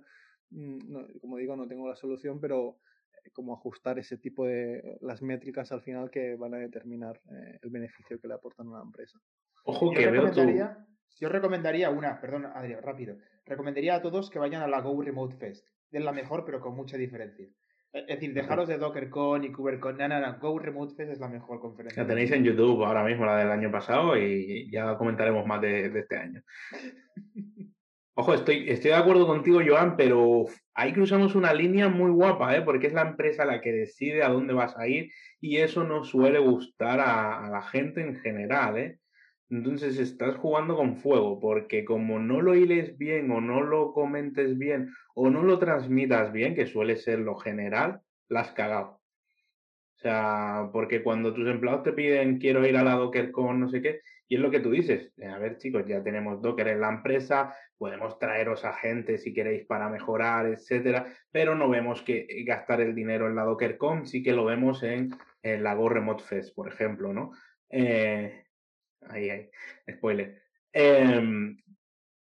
mm, 0.51 1.19
como 1.21 1.37
digo, 1.37 1.55
no 1.57 1.69
tengo 1.69 1.89
la 1.89 1.97
solución, 1.97 2.41
pero 2.41 2.79
eh, 3.25 3.31
como 3.33 3.55
ajustar 3.55 3.99
ese 3.99 4.19
tipo 4.19 4.47
de 4.47 4.99
las 5.01 5.23
métricas 5.23 5.71
al 5.71 5.83
final 5.83 6.11
que 6.11 6.35
van 6.37 6.55
a 6.55 6.59
determinar 6.59 7.21
el 7.63 7.71
beneficio 7.71 8.21
que 8.21 8.29
le 8.29 8.35
aportan 8.35 8.69
a 8.69 8.79
la 8.79 8.83
empresa. 8.83 9.21
Ojo 9.69 9.91
que 9.93 10.11
veo 10.11 10.31
tú. 10.31 10.41
Yo 11.21 11.29
recomendaría 11.29 11.91
una, 11.91 12.19
perdón, 12.21 12.47
Adrián, 12.47 12.81
rápido. 12.83 13.17
Recomendaría 13.45 13.97
a 13.97 14.01
todos 14.01 14.31
que 14.31 14.39
vayan 14.39 14.63
a 14.63 14.67
la 14.67 14.81
Go 14.81 15.03
Remote 15.03 15.37
Fest. 15.37 15.67
Es 15.91 16.03
la 16.03 16.13
mejor, 16.13 16.45
pero 16.47 16.61
con 16.61 16.75
mucha 16.75 16.97
diferencia. 16.97 17.47
Es 17.93 18.07
decir, 18.07 18.33
dejaros 18.33 18.69
de 18.69 18.79
DockerCon 18.79 19.45
y 19.45 19.53
KubeCon. 19.53 19.99
No, 19.99 20.09
no, 20.09 20.21
no. 20.21 20.39
Go 20.39 20.59
Remote 20.59 20.95
Fest 20.95 21.13
es 21.13 21.21
la 21.21 21.29
mejor 21.29 21.61
conferencia. 21.61 22.03
La 22.03 22.09
tenéis 22.09 22.31
en 22.31 22.45
YouTube 22.45 22.83
ahora 22.83 23.05
mismo, 23.05 23.27
la 23.27 23.37
del 23.37 23.51
año 23.51 23.71
pasado, 23.71 24.17
y 24.17 24.71
ya 24.71 24.97
comentaremos 24.97 25.45
más 25.45 25.61
de, 25.61 25.87
este 25.87 26.17
año. 26.17 26.43
Ojo, 28.15 28.33
estoy, 28.33 28.71
estoy 28.71 28.93
de 28.93 28.97
acuerdo 28.97 29.27
contigo, 29.27 29.61
Joan, 29.65 29.97
pero 29.97 30.47
ahí 30.75 30.95
cruzamos 30.95 31.35
una 31.35 31.53
línea 31.53 31.89
muy 31.89 32.11
guapa, 32.11 32.57
¿eh? 32.57 32.63
porque 32.63 32.87
es 32.87 32.95
la 32.95 33.03
empresa 33.03 33.45
la 33.45 33.61
que 33.61 33.73
decide 33.73 34.23
a 34.23 34.31
dónde 34.31 34.55
vas 34.55 34.77
a 34.77 34.89
ir 34.89 35.11
y 35.41 35.59
eso 35.59 35.85
no 35.85 36.03
suele 36.03 36.39
gustar 36.39 36.99
a, 37.01 37.47
a 37.47 37.51
la 37.51 37.63
gente 37.63 38.01
en 38.01 38.17
general. 38.17 38.79
¿eh? 38.79 38.99
Entonces 39.51 39.99
estás 39.99 40.37
jugando 40.37 40.77
con 40.77 40.97
fuego, 40.97 41.41
porque 41.41 41.85
como 41.85 42.19
no 42.19 42.43
lo 42.43 42.55
hiles 42.55 42.99
bien 42.99 43.31
o 43.31 43.41
no 43.41 43.63
lo 43.63 43.93
comentes 43.93 44.59
bien 44.59 44.91
o 45.15 45.31
no 45.31 45.43
lo 45.43 45.59
transmitas 45.59 46.33
bien, 46.33 46.55
que 46.55 46.67
suele 46.67 46.97
ser 46.97 47.21
lo 47.21 47.37
general, 47.37 48.01
la 48.29 48.41
has 48.41 48.53
cagado. 48.53 49.01
O 49.97 50.01
sea, 50.01 50.69
porque 50.73 51.03
cuando 51.03 51.35
tus 51.35 51.49
empleados 51.49 51.83
te 51.83 51.93
piden 51.93 52.39
quiero 52.39 52.65
ir 52.67 52.77
a 52.77 52.85
la 52.85 52.95
Docker 52.95 53.33
con 53.33 53.59
no 53.59 53.69
sé 53.69 53.81
qué, 53.83 54.01
y 54.29 54.37
es 54.37 54.41
lo 54.41 54.51
que 54.51 54.61
tú 54.61 54.71
dices, 54.71 55.13
a 55.27 55.39
ver 55.39 55.57
chicos, 55.57 55.87
ya 55.87 56.03
tenemos 56.05 56.43
Docker 56.43 56.69
en 56.69 56.83
la 56.83 56.91
empresa, 56.91 57.55
podemos 57.79 58.19
traeros 58.19 58.65
a 58.67 58.75
gente 58.75 59.17
si 59.17 59.33
queréis 59.33 59.65
para 59.65 59.89
mejorar, 59.89 60.47
etcétera, 60.47 61.07
pero 61.33 61.55
no 61.55 61.71
vemos 61.71 62.03
que 62.03 62.27
gastar 62.47 62.83
el 62.83 62.95
dinero 62.95 63.27
en 63.27 63.37
la 63.37 63.45
DockerCon, 63.45 64.07
sí 64.07 64.23
que 64.23 64.35
lo 64.35 64.45
vemos 64.45 64.83
en, 64.83 65.11
en 65.43 65.63
la 65.63 65.75
Go 65.75 65.89
Remote 65.89 66.23
Fest, 66.23 66.55
por 66.55 66.69
ejemplo, 66.69 67.15
¿no? 67.15 67.33
Eh, 67.71 68.45
Ahí, 69.03 69.31
ahí, 69.31 69.51
spoiler. 69.91 70.43
Em, 70.73 71.57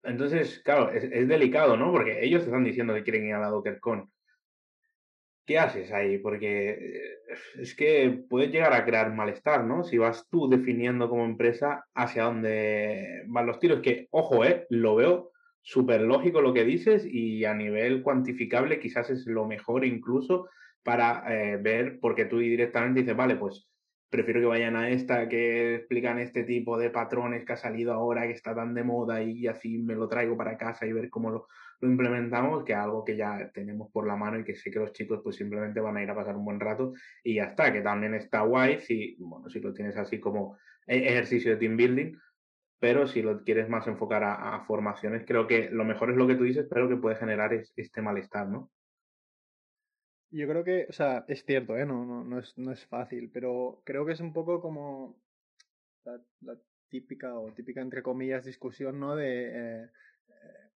entonces, 0.02 0.60
claro, 0.60 0.90
es, 0.90 1.28
delicado, 1.28 1.76
¿no? 1.76 1.90
Porque 1.92 2.24
ellos 2.24 2.42
te 2.42 2.46
están 2.46 2.64
diciendo 2.64 2.94
que 2.94 3.02
quieren 3.02 3.26
ir 3.26 3.34
a 3.34 3.40
la 3.40 3.48
DockerCon. 3.48 4.10
¿Qué 5.46 5.58
haces 5.58 5.92
ahí? 5.92 6.18
Porque 6.18 6.70
eh, 6.70 7.18
es 7.60 7.74
que 7.74 8.24
puedes 8.28 8.50
llegar 8.50 8.72
a 8.72 8.84
crear 8.84 9.12
malestar, 9.12 9.64
¿no? 9.64 9.84
Si 9.84 9.98
vas 9.98 10.26
tú 10.30 10.48
definiendo 10.48 11.08
como 11.08 11.24
empresa 11.24 11.84
hacia 11.94 12.24
dónde 12.24 13.24
van 13.26 13.46
los 13.46 13.58
tiros. 13.58 13.80
Que, 13.80 14.08
ojo, 14.10 14.44
eh, 14.44 14.66
lo 14.70 14.96
veo 14.96 15.32
súper 15.60 16.02
lógico 16.02 16.42
lo 16.42 16.52
que 16.52 16.64
dices 16.64 17.06
y 17.06 17.44
a 17.46 17.54
nivel 17.54 18.02
cuantificable 18.02 18.78
quizás 18.78 19.08
es 19.10 19.26
lo 19.26 19.46
mejor 19.46 19.84
incluso 19.84 20.48
para 20.82 21.24
eh, 21.26 21.56
ver, 21.56 21.98
porque 22.00 22.26
tú 22.26 22.38
directamente 22.38 23.00
dices, 23.00 23.16
vale, 23.16 23.36
pues 23.36 23.66
prefiero 24.14 24.38
que 24.38 24.46
vayan 24.46 24.76
a 24.76 24.90
esta 24.90 25.28
que 25.28 25.74
explican 25.74 26.20
este 26.20 26.44
tipo 26.44 26.78
de 26.78 26.88
patrones 26.88 27.44
que 27.44 27.54
ha 27.54 27.56
salido 27.56 27.92
ahora, 27.92 28.28
que 28.28 28.32
está 28.32 28.54
tan 28.54 28.72
de 28.72 28.84
moda 28.84 29.20
y 29.20 29.48
así 29.48 29.78
me 29.78 29.96
lo 29.96 30.08
traigo 30.08 30.36
para 30.36 30.56
casa 30.56 30.86
y 30.86 30.92
ver 30.92 31.10
cómo 31.10 31.30
lo, 31.32 31.48
implementamos, 31.82 32.62
que 32.62 32.74
algo 32.74 33.04
que 33.04 33.16
ya 33.16 33.50
tenemos 33.52 33.90
por 33.90 34.06
la 34.06 34.14
mano 34.14 34.38
y 34.38 34.44
que 34.44 34.54
sé 34.54 34.70
que 34.70 34.78
los 34.78 34.92
chicos 34.92 35.20
pues 35.24 35.34
simplemente 35.34 35.80
van 35.80 35.96
a 35.96 36.02
ir 36.04 36.10
a 36.10 36.14
pasar 36.14 36.36
un 36.36 36.44
buen 36.44 36.60
rato 36.60 36.92
y 37.24 37.34
ya 37.34 37.46
está, 37.46 37.72
que 37.72 37.80
también 37.80 38.14
está 38.14 38.42
guay 38.42 38.78
si, 38.78 39.16
bueno, 39.18 39.50
si 39.50 39.58
lo 39.58 39.74
tienes 39.74 39.96
así 39.96 40.20
como 40.20 40.56
e-, 40.86 41.08
ejercicio 41.08 41.50
de 41.50 41.56
team 41.56 41.76
building, 41.76 42.16
pero 42.78 43.08
si 43.08 43.20
lo 43.20 43.42
quieres 43.42 43.68
más 43.68 43.88
enfocar 43.88 44.22
a, 44.22 44.64
formaciones, 44.64 45.24
creo 45.26 45.48
que 45.48 45.70
lo 45.70 45.84
mejor 45.84 46.10
es 46.10 46.16
lo 46.16 46.28
que 46.28 46.36
tú 46.36 46.44
dices, 46.44 46.68
pero 46.70 46.88
que 46.88 46.96
puede 46.96 47.16
generar 47.16 47.52
este 47.52 48.00
malestar, 48.00 48.46
¿no? 48.46 48.70
Yo 50.34 50.48
creo 50.48 50.64
que, 50.64 50.86
o 50.88 50.92
sea, 50.92 51.24
es 51.28 51.44
cierto, 51.44 51.76
¿eh? 51.76 51.86
no, 51.86 52.04
no, 52.04 52.24
no, 52.24 52.40
es, 52.40 52.58
no 52.58 52.72
es 52.72 52.84
fácil, 52.86 53.30
pero 53.32 53.82
creo 53.84 54.04
que 54.04 54.14
es 54.14 54.20
un 54.20 54.32
poco 54.32 54.60
como 54.60 55.16
la, 56.04 56.20
típica 56.88 57.38
o 57.38 57.52
típica, 57.52 57.80
entre 57.80 58.02
comillas, 58.02 58.44
discusión, 58.44 58.98
¿no? 58.98 59.14
De, 59.14 59.84
eh, 59.84 59.90
eh, 60.28 60.70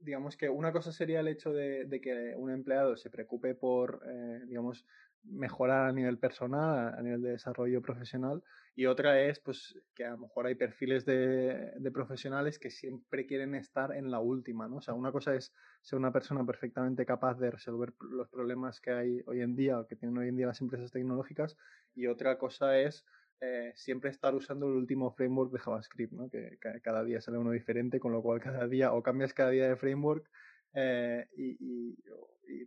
digamos 0.00 0.36
que 0.36 0.48
una 0.48 0.72
cosa 0.72 0.90
sería 0.90 1.20
el 1.20 1.28
hecho 1.28 1.52
de, 1.52 1.84
de 1.84 2.00
que 2.00 2.34
un 2.36 2.50
empleado 2.50 2.96
se 2.96 3.08
preocupe 3.08 3.54
por, 3.54 4.02
eh, 4.04 4.40
digamos, 4.48 4.84
mejorar 5.24 5.88
a 5.88 5.92
nivel 5.92 6.18
personal, 6.18 6.94
a 6.96 7.02
nivel 7.02 7.22
de 7.22 7.30
desarrollo 7.30 7.82
profesional, 7.82 8.42
y 8.74 8.86
otra 8.86 9.20
es 9.20 9.40
pues 9.40 9.76
que 9.94 10.04
a 10.04 10.10
lo 10.12 10.18
mejor 10.18 10.46
hay 10.46 10.54
perfiles 10.54 11.04
de, 11.04 11.72
profesionales 11.92 12.58
que 12.58 12.70
siempre 12.70 13.26
quieren 13.26 13.54
estar 13.54 13.92
en 13.92 14.10
la 14.10 14.20
última, 14.20 14.68
¿no? 14.68 14.76
O 14.76 14.80
sea, 14.80 14.94
una 14.94 15.10
cosa 15.10 15.34
es 15.34 15.52
ser 15.82 15.98
una 15.98 16.12
persona 16.12 16.44
perfectamente 16.46 17.04
capaz 17.04 17.38
de 17.38 17.50
resolver 17.50 17.92
los 18.10 18.28
problemas 18.28 18.80
que 18.80 18.92
hay 18.92 19.22
hoy 19.26 19.40
en 19.40 19.56
día 19.56 19.84
que 19.88 19.96
tienen 19.96 20.16
hoy 20.18 20.28
en 20.28 20.36
día 20.36 20.46
las 20.46 20.60
empresas 20.60 20.92
tecnológicas, 20.92 21.56
y 21.94 22.06
otra 22.06 22.38
cosa 22.38 22.78
es 22.78 23.04
eh, 23.40 23.72
siempre 23.74 24.10
estar 24.10 24.34
usando 24.34 24.66
el 24.66 24.74
último 24.74 25.12
framework 25.12 25.52
de 25.52 25.58
JavaScript, 25.58 26.12
¿no? 26.12 26.28
Que, 26.28 26.58
que, 26.60 26.80
cada 26.80 27.04
día 27.04 27.20
sale 27.20 27.38
uno 27.38 27.50
diferente, 27.50 28.00
con 28.00 28.12
lo 28.12 28.22
cual 28.22 28.40
cada 28.64 28.68
día 28.68 28.92
o 28.92 29.02
cambias 29.02 29.34
cada 29.34 29.50
día 29.50 29.68
de 29.68 29.76
framework 29.76 30.28
eh, 30.74 31.26
y, 31.36 31.96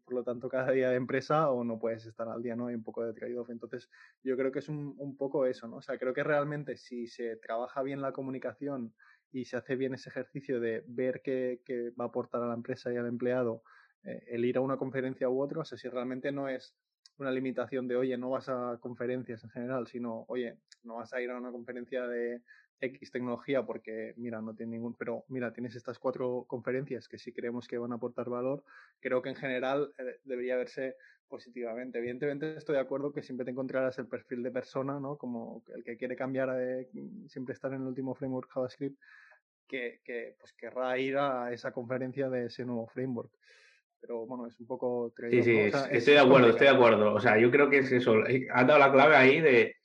por 0.06 0.14
lo 0.14 0.24
tanto 0.24 0.48
cada 0.48 0.72
día 0.72 0.90
de 0.90 0.96
empresa 0.96 1.50
o 1.50 1.64
no 1.64 1.80
puedes 1.80 2.06
estar 2.06 2.28
al 2.28 2.44
día, 2.44 2.56
¿no? 2.56 2.68
Hay 2.68 2.76
un 2.76 2.84
poco 2.84 3.04
de 3.04 3.14
trade-off. 3.14 3.50
Entonces 3.50 3.90
yo 4.24 4.38
creo 4.38 4.52
que 4.52 4.60
es 4.60 4.70
un, 4.70 4.94
un, 4.98 5.18
poco 5.18 5.46
eso, 5.46 5.68
¿no? 5.68 5.78
O 5.78 5.82
sea, 5.82 5.98
creo 5.98 6.14
que 6.14 6.24
realmente 6.24 6.78
si 6.78 7.08
se 7.08 7.38
trabaja 7.38 7.82
bien 7.82 8.02
la 8.02 8.12
comunicación 8.12 8.94
y 9.32 9.46
se 9.46 9.58
hace 9.58 9.76
bien 9.76 9.94
ese 9.94 10.10
ejercicio 10.10 10.60
de 10.60 10.84
ver 10.88 11.22
qué, 11.24 11.62
qué 11.66 11.92
va 12.00 12.06
a 12.06 12.08
aportar 12.08 12.44
a 12.44 12.48
la 12.48 12.54
empresa 12.54 12.92
y 12.94 12.98
al 12.98 13.08
empleado 13.08 13.64
eh, 14.04 14.24
el 14.28 14.46
ir 14.46 14.58
a 14.58 14.62
una 14.62 14.78
conferencia 14.78 15.30
u 15.30 15.42
otra, 15.42 15.62
o 15.62 15.66
sea, 15.66 15.78
si 15.78 15.88
realmente 15.88 16.32
no 16.32 16.50
es 16.50 16.76
una 17.18 17.32
limitación 17.32 17.88
de, 17.88 17.96
oye, 17.96 18.18
no 18.18 18.32
vas 18.32 18.50
a 18.50 18.78
conferencias 18.82 19.44
en 19.44 19.52
general, 19.52 19.88
sino, 19.88 20.26
oye, 20.28 20.58
no 20.84 20.96
vas 20.96 21.14
a 21.14 21.22
ir 21.22 21.30
a 21.30 21.38
una 21.38 21.52
conferencia 21.52 22.08
de 22.08 22.42
X 22.82 23.12
tecnología 23.12 23.64
porque, 23.64 24.14
mira, 24.18 24.42
no 24.42 24.54
tiene 24.56 24.74
ningún, 24.74 24.96
pero 24.96 25.24
mira, 25.30 25.54
tienes 25.54 25.76
estas 25.76 26.00
cuatro 26.00 26.46
conferencias 26.48 27.08
que 27.08 27.18
sí 27.18 27.32
creemos 27.32 27.68
que 27.68 27.78
van 27.78 27.92
a 27.92 27.96
aportar 27.96 28.30
valor, 28.30 28.64
creo 29.00 29.22
que 29.22 29.30
en 29.30 29.36
general 29.36 29.94
eh, 29.98 30.20
debería 30.24 30.58
verse 30.58 30.96
positivamente. 31.28 32.00
Evidentemente 32.00 32.58
estoy 32.58 32.76
de 32.76 32.82
acuerdo 32.82 33.14
que 33.14 33.24
siempre 33.24 33.46
te 33.46 33.52
encontrarás 33.52 33.98
el 34.00 34.08
perfil 34.08 34.44
de 34.44 34.52
persona, 34.52 35.00
¿no? 35.00 35.18
Como 35.18 35.64
el 35.74 35.84
que 35.84 35.96
quiere 35.96 36.16
cambiar 36.16 36.52
de 36.56 36.90
siempre 37.28 37.54
estar 37.54 37.72
en 37.74 37.82
el 37.82 37.88
último 37.88 38.16
framework 38.16 38.50
JavaScript, 38.52 39.00
que, 39.68 40.02
que 40.04 40.36
pues 40.38 40.52
querrá 40.54 40.98
ir 40.98 41.18
a 41.18 41.54
esa 41.54 41.72
conferencia 41.72 42.30
de 42.30 42.48
ese 42.48 42.66
nuevo 42.66 42.88
framework 42.88 43.32
pero 44.02 44.26
bueno, 44.26 44.48
es 44.48 44.60
un 44.60 44.66
poco... 44.66 45.14
Sí, 45.30 45.44
sí, 45.44 45.60
estoy 45.92 46.16
de 46.16 46.20
acuerdo, 46.20 46.50
estoy 46.50 46.68
de 46.68 46.74
acuerdo. 46.74 47.14
O 47.14 47.20
sea, 47.20 47.38
yo 47.38 47.52
creo 47.52 47.70
que 47.70 47.78
es 47.78 47.92
eso. 47.92 48.16
Has 48.52 48.68
dado 48.68 48.80
la 48.80 48.92
clave 48.92 49.16
ahí 49.16 49.40
de 49.40 49.76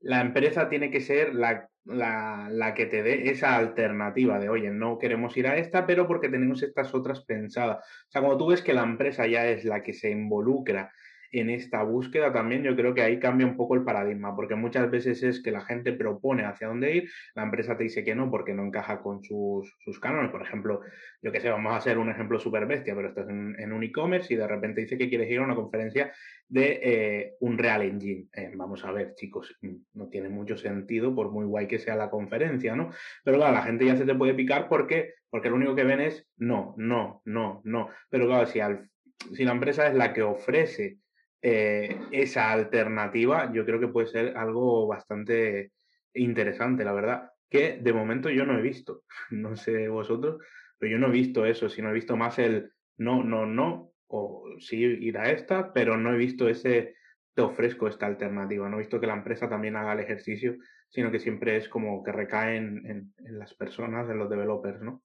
la 0.00 0.20
empresa 0.20 0.68
tiene 0.68 0.90
que 0.90 1.00
ser 1.00 1.34
la, 1.34 1.68
la, 1.84 2.48
la, 2.50 2.74
que 2.74 2.86
te 2.86 3.02
dé 3.02 3.30
esa 3.30 3.56
alternativa 3.56 4.38
de, 4.38 4.48
oye, 4.48 4.70
no 4.70 4.98
queremos 4.98 5.36
ir 5.36 5.46
a 5.46 5.56
esta, 5.56 5.86
pero 5.86 6.06
porque 6.06 6.28
tenemos 6.28 6.62
estas 6.62 6.94
otras 6.94 7.24
pensadas. 7.24 7.78
O 7.78 8.10
sea, 8.10 8.22
cuando 8.22 8.38
tú 8.38 8.46
ves 8.48 8.62
que 8.62 8.74
la 8.74 8.82
empresa 8.82 9.26
ya 9.26 9.46
es 9.46 9.64
la 9.64 9.82
que 9.82 9.94
se 9.94 10.10
involucra 10.10 10.92
en 11.32 11.50
esta 11.50 11.82
búsqueda 11.82 12.32
también 12.32 12.62
yo 12.62 12.74
creo 12.74 12.94
que 12.94 13.02
ahí 13.02 13.18
cambia 13.18 13.46
un 13.46 13.56
poco 13.56 13.74
el 13.74 13.84
paradigma, 13.84 14.34
porque 14.34 14.54
muchas 14.54 14.90
veces 14.90 15.22
es 15.22 15.42
que 15.42 15.50
la 15.50 15.60
gente 15.60 15.92
propone 15.92 16.44
hacia 16.44 16.68
dónde 16.68 16.94
ir, 16.94 17.10
la 17.34 17.42
empresa 17.42 17.76
te 17.76 17.84
dice 17.84 18.04
que 18.04 18.14
no 18.14 18.30
porque 18.30 18.54
no 18.54 18.64
encaja 18.64 19.00
con 19.00 19.22
sus, 19.22 19.76
sus 19.80 20.00
cánones. 20.00 20.30
Por 20.30 20.42
ejemplo, 20.42 20.80
yo 21.22 21.32
que 21.32 21.40
sé, 21.40 21.50
vamos 21.50 21.72
a 21.72 21.76
hacer 21.76 21.98
un 21.98 22.10
ejemplo 22.10 22.38
súper 22.38 22.66
bestia, 22.66 22.94
pero 22.94 23.08
estás 23.08 23.28
en, 23.28 23.72
un 23.72 23.82
e-commerce 23.82 24.32
y 24.32 24.36
de 24.36 24.46
repente 24.46 24.80
dice 24.80 24.96
que 24.96 25.08
quieres 25.08 25.30
ir 25.30 25.38
a 25.38 25.44
una 25.44 25.54
conferencia 25.54 26.12
de 26.48 26.80
eh, 26.82 27.34
un 27.40 27.58
Real 27.58 27.82
Engine. 27.82 28.26
Eh, 28.32 28.52
vamos 28.54 28.84
a 28.84 28.92
ver, 28.92 29.14
chicos, 29.14 29.56
no 29.92 30.08
tiene 30.08 30.28
mucho 30.28 30.56
sentido 30.56 31.14
por 31.14 31.30
muy 31.30 31.44
guay 31.44 31.66
que 31.66 31.78
sea 31.78 31.96
la 31.96 32.10
conferencia, 32.10 32.74
¿no? 32.74 32.90
Pero 33.24 33.38
claro, 33.38 33.54
la 33.54 33.62
gente 33.62 33.84
ya 33.84 33.96
se 33.96 34.06
te 34.06 34.14
puede 34.14 34.34
picar 34.34 34.68
porque, 34.68 35.14
porque 35.30 35.50
lo 35.50 35.56
único 35.56 35.74
que 35.74 35.84
ven 35.84 36.00
es 36.00 36.26
no, 36.36 36.74
no, 36.78 37.22
no, 37.24 37.60
no. 37.64 37.88
Pero 38.08 38.26
claro, 38.26 38.46
si, 38.46 38.60
al, 38.60 38.88
si 39.34 39.44
la 39.44 39.52
empresa 39.52 39.88
es 39.88 39.94
la 39.94 40.12
que 40.12 40.22
ofrece 40.22 40.98
eh, 41.42 42.00
esa 42.10 42.52
alternativa 42.52 43.52
yo 43.52 43.64
creo 43.64 43.80
que 43.80 43.88
puede 43.88 44.08
ser 44.08 44.36
algo 44.36 44.86
bastante 44.86 45.72
interesante, 46.14 46.84
la 46.84 46.92
verdad, 46.92 47.30
que 47.48 47.78
de 47.80 47.92
momento 47.92 48.30
yo 48.30 48.44
no 48.44 48.58
he 48.58 48.62
visto. 48.62 49.04
No 49.30 49.56
sé 49.56 49.88
vosotros, 49.88 50.42
pero 50.78 50.92
yo 50.92 50.98
no 50.98 51.08
he 51.08 51.12
visto 51.12 51.46
eso, 51.46 51.68
sino 51.68 51.90
he 51.90 51.94
visto 51.94 52.16
más 52.16 52.38
el 52.38 52.72
no, 52.96 53.22
no, 53.22 53.46
no, 53.46 53.92
o 54.08 54.44
sí 54.58 54.78
ir 54.78 55.18
a 55.18 55.30
esta, 55.30 55.72
pero 55.72 55.96
no 55.96 56.12
he 56.12 56.16
visto 56.16 56.48
ese 56.48 56.94
te 57.34 57.42
ofrezco 57.42 57.86
esta 57.86 58.06
alternativa. 58.06 58.68
No 58.68 58.76
he 58.76 58.80
visto 58.80 58.98
que 58.98 59.06
la 59.06 59.14
empresa 59.14 59.48
también 59.48 59.76
haga 59.76 59.92
el 59.92 60.00
ejercicio, 60.00 60.56
sino 60.88 61.12
que 61.12 61.20
siempre 61.20 61.56
es 61.56 61.68
como 61.68 62.02
que 62.02 62.10
recae 62.10 62.56
en, 62.56 63.12
en 63.16 63.38
las 63.38 63.54
personas, 63.54 64.10
en 64.10 64.18
los 64.18 64.28
developers, 64.28 64.80
¿no? 64.82 65.04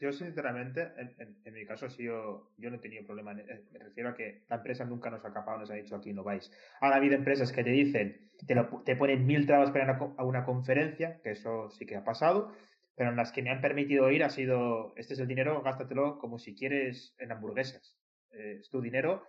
Yo, 0.00 0.12
sinceramente, 0.12 0.92
en, 0.96 1.54
mi 1.54 1.64
caso, 1.64 1.88
sí, 1.88 2.04
yo, 2.04 2.50
yo 2.58 2.70
no 2.70 2.76
he 2.76 2.80
tenido 2.80 3.06
problema. 3.06 3.32
Eh, 3.32 3.64
me 3.70 3.78
refiero 3.78 4.10
a 4.10 4.14
que 4.14 4.44
la 4.48 4.56
empresa 4.56 4.84
nunca 4.84 5.10
nos 5.10 5.24
ha 5.24 5.32
capado, 5.32 5.60
nos 5.60 5.70
ha 5.70 5.74
dicho 5.74 5.96
aquí 5.96 6.12
no 6.12 6.24
vais. 6.24 6.50
Ahora 6.80 6.96
ha 6.96 6.98
habido 6.98 7.14
empresas 7.14 7.52
que 7.52 7.62
te 7.62 7.70
dicen, 7.70 8.30
te, 8.46 8.56
te 8.84 8.96
ponen 8.96 9.26
mil 9.26 9.46
trabas 9.46 9.70
para 9.70 9.84
ir 9.84 9.90
a 9.90 10.24
una 10.24 10.44
conferencia, 10.44 11.20
que 11.22 11.30
eso 11.30 11.70
sí 11.70 11.86
que 11.86 11.96
ha 11.96 12.04
pasado, 12.04 12.52
pero 12.96 13.10
en 13.10 13.16
las 13.16 13.32
que 13.32 13.42
me 13.42 13.50
han 13.50 13.60
permitido 13.60 14.10
ir 14.10 14.22
ha 14.22 14.30
sido, 14.30 14.92
este 14.96 15.14
es 15.14 15.20
el 15.20 15.28
dinero, 15.28 15.62
gástatelo 15.62 16.18
como 16.18 16.38
si 16.38 16.54
quieres 16.54 17.14
en 17.18 17.32
hamburguesas. 17.32 17.96
Eh, 18.30 18.58
es 18.60 18.70
tu 18.70 18.80
dinero. 18.80 19.28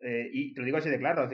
Eh, 0.00 0.28
y 0.32 0.54
te 0.54 0.60
lo 0.60 0.66
digo 0.66 0.78
así 0.78 0.90
de 0.90 0.98
claro, 0.98 1.28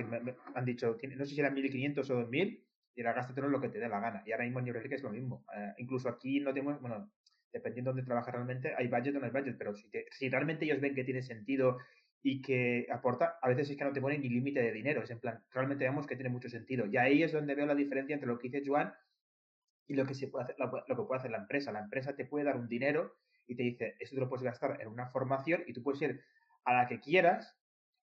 han 0.55 0.65
dicho, 0.65 0.97
no 1.17 1.25
sé 1.25 1.35
si 1.35 1.41
eran 1.41 1.55
1.500 1.55 2.11
o 2.11 2.29
2.000, 2.29 2.65
y 2.95 3.01
ahora 3.01 3.15
gástatelo 3.15 3.49
lo 3.49 3.61
que 3.61 3.69
te 3.69 3.79
dé 3.79 3.89
la 3.89 4.01
gana. 4.01 4.23
Y 4.27 4.33
ahora 4.33 4.45
mismo 4.45 4.61
en 4.61 4.73
que 4.73 4.95
es 4.95 5.03
lo 5.03 5.11
mismo. 5.11 5.45
incluso 5.79 6.09
aquí 6.09 6.41
no 6.41 6.53
tenemos, 6.53 6.81
bueno, 6.81 7.11
dependiendo 7.53 7.91
de 7.91 7.97
dónde 7.97 8.07
trabajas 8.07 8.35
realmente, 8.35 8.75
hay 8.77 8.89
budget 8.89 9.17
o 9.17 9.21
no 9.21 9.27
hay 9.27 9.33
budget, 9.33 9.57
pero 9.59 9.75
si, 9.75 9.91
si 10.11 10.29
realmente 10.29 10.65
ellos 10.65 10.81
ven 10.81 10.95
que 10.95 11.05
tiene 11.05 11.23
sentido 11.23 11.79
y 12.23 12.43
que 12.43 12.87
aporta, 12.91 13.39
a 13.41 13.49
veces 13.49 13.71
es 13.71 13.77
que 13.77 13.85
no 13.85 13.93
te 13.93 14.01
ponen 14.01 14.21
ni 14.21 14.29
límite 14.29 14.61
de 14.61 14.73
dinero, 14.73 15.03
es 15.03 15.11
en 15.11 15.21
plan, 15.21 15.43
realmente 15.53 15.85
vemos 15.85 16.07
que 16.07 16.17
tiene 16.17 16.29
mucho 16.29 16.49
sentido. 16.49 16.87
Y 16.87 16.97
ahí 16.97 17.23
es 17.23 17.33
donde 17.33 17.55
veo 17.55 17.67
la 17.67 17.75
diferencia 17.75 18.15
entre 18.15 18.29
lo 18.29 18.39
que 18.39 18.49
dice 18.49 18.63
Joan 18.67 18.93
y 19.87 19.95
lo 19.95 20.07
que, 20.07 20.15
se 20.15 20.29
puede 20.29 20.45
hacer, 20.45 20.57
lo, 20.59 20.71
que 20.71 21.03
puede 21.03 21.19
hacer 21.19 21.31
la 21.31 21.39
empresa. 21.39 21.73
La 21.73 21.81
empresa 21.81 22.15
te 22.15 22.27
puede 22.27 22.45
dar 22.45 22.57
un 22.57 22.69
dinero 22.69 23.17
y 23.47 23.57
te 23.57 23.63
dice, 23.63 23.97
esto 23.99 24.17
te 24.17 24.21
lo 24.21 24.29
puedes 24.29 24.45
gastar 24.45 24.81
en 24.81 24.89
una 24.89 25.09
formación 25.11 25.63
y 25.67 25.73
tú 25.73 25.83
puedes 25.83 26.03
ir 26.03 26.21
a 26.65 26.75
la 26.75 26.89
que 26.89 27.01
quieras 27.01 27.57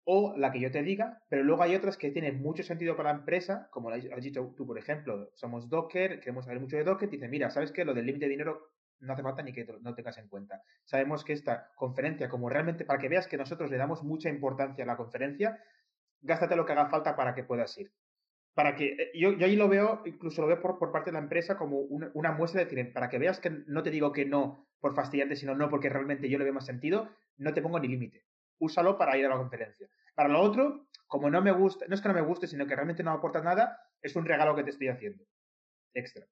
o 0.05 0.37
la 0.37 0.53
que 0.53 0.61
yo 0.61 0.71
te 0.71 0.83
diga, 0.83 1.23
pero 1.29 1.43
luego 1.43 1.65
hay 1.65 1.75
otras 1.75 1.97
que 1.97 2.13
tienen 2.13 2.41
mucho 2.41 2.63
sentido 2.63 2.97
para 2.97 3.13
la 3.13 3.19
empresa, 3.19 3.69
como 3.73 3.91
has 3.91 4.23
dicho 4.23 4.55
tú, 4.57 4.65
por 4.65 4.79
ejemplo, 4.79 5.31
somos 5.35 5.69
Docker, 5.69 6.21
queremos 6.21 6.45
saber 6.45 6.61
mucho 6.61 6.77
de 6.77 6.85
Docker, 6.85 7.09
te 7.11 7.17
dice, 7.17 7.29
mira, 7.29 7.51
¿sabes 7.51 7.73
qué? 7.73 7.85
Lo 7.85 7.93
del 7.93 8.07
límite 8.07 8.27
de 8.27 8.31
dinero 8.31 8.71
no 9.01 9.13
hace 9.13 9.23
falta 9.23 9.43
ni 9.43 9.53
que 9.53 9.67
no 9.81 9.95
tengas 9.95 10.19
en 10.19 10.29
cuenta. 10.29 10.63
Sabemos 10.85 11.25
que 11.25 11.33
esta 11.33 11.71
conferencia, 11.77 12.29
como 12.29 12.49
realmente, 12.49 12.85
para 12.85 12.99
que 12.99 13.09
veas 13.09 13.27
que 13.27 13.37
nosotros 13.37 13.71
le 13.71 13.77
damos 13.77 14.03
mucha 14.03 14.29
importancia 14.29 14.85
a 14.85 14.87
la 14.87 14.97
conferencia, 14.97 15.63
gástate 16.21 16.57
lo 16.57 16.67
que 16.67 16.73
haga 16.73 16.89
falta 16.89 17.17
para 17.17 17.35
que 17.35 17.45
puedas 17.45 17.77
ir. 17.79 17.93
Para 18.55 18.75
que, 18.75 18.87
eh, 18.87 19.13
yo, 19.15 19.33
yo 19.33 19.47
ahí 19.47 19.57
lo 19.57 19.69
veo, 19.69 20.03
incluso 20.07 20.41
lo 20.41 20.49
veo 20.49 20.61
por, 20.61 20.79
por 20.79 20.91
parte 20.91 21.11
de 21.11 21.15
la 21.15 21.23
empresa 21.23 21.57
como 21.57 21.79
una, 21.79 22.33
muestra 22.33 22.61
de 22.61 22.67
decir, 22.67 22.93
para 22.93 23.09
que 23.09 23.19
veas 23.19 23.39
que 23.39 23.51
no 23.51 23.83
te 23.83 23.91
digo 23.91 24.13
que 24.13 24.25
no 24.25 24.67
por 24.81 24.95
fastidiarte, 24.95 25.37
sino 25.37 25.55
no 25.55 25.69
porque 25.69 25.89
realmente 25.89 26.29
yo 26.29 26.39
le 26.39 26.45
veo 26.45 26.55
más 26.55 26.67
sentido, 26.67 27.11
no 27.37 27.53
te 27.53 27.63
pongo 27.63 27.79
ni 27.79 27.89
límite. 27.89 28.25
Úsalo 28.59 28.97
para 28.97 29.17
ir 29.19 29.27
a 29.27 29.29
la 29.29 29.37
conferencia. 29.37 29.89
Para 30.15 30.31
lo 30.31 30.41
otro, 30.41 30.87
como 31.07 31.29
no 31.29 31.43
me 31.43 31.53
gusta, 31.53 31.87
no 31.87 31.95
es 31.95 32.01
que 32.01 32.09
no 32.09 32.15
me 32.15 32.23
guste, 32.23 32.47
sino 32.47 32.67
que 32.67 32.75
realmente 32.75 33.03
no 33.03 33.11
aporta 33.11 33.43
nada, 33.43 33.79
es 34.01 34.17
un 34.17 34.25
regalo 34.25 34.57
que 34.57 34.65
te 34.65 34.71
estoy 34.71 34.89
haciendo. 34.89 35.25
Extra. 35.93 36.27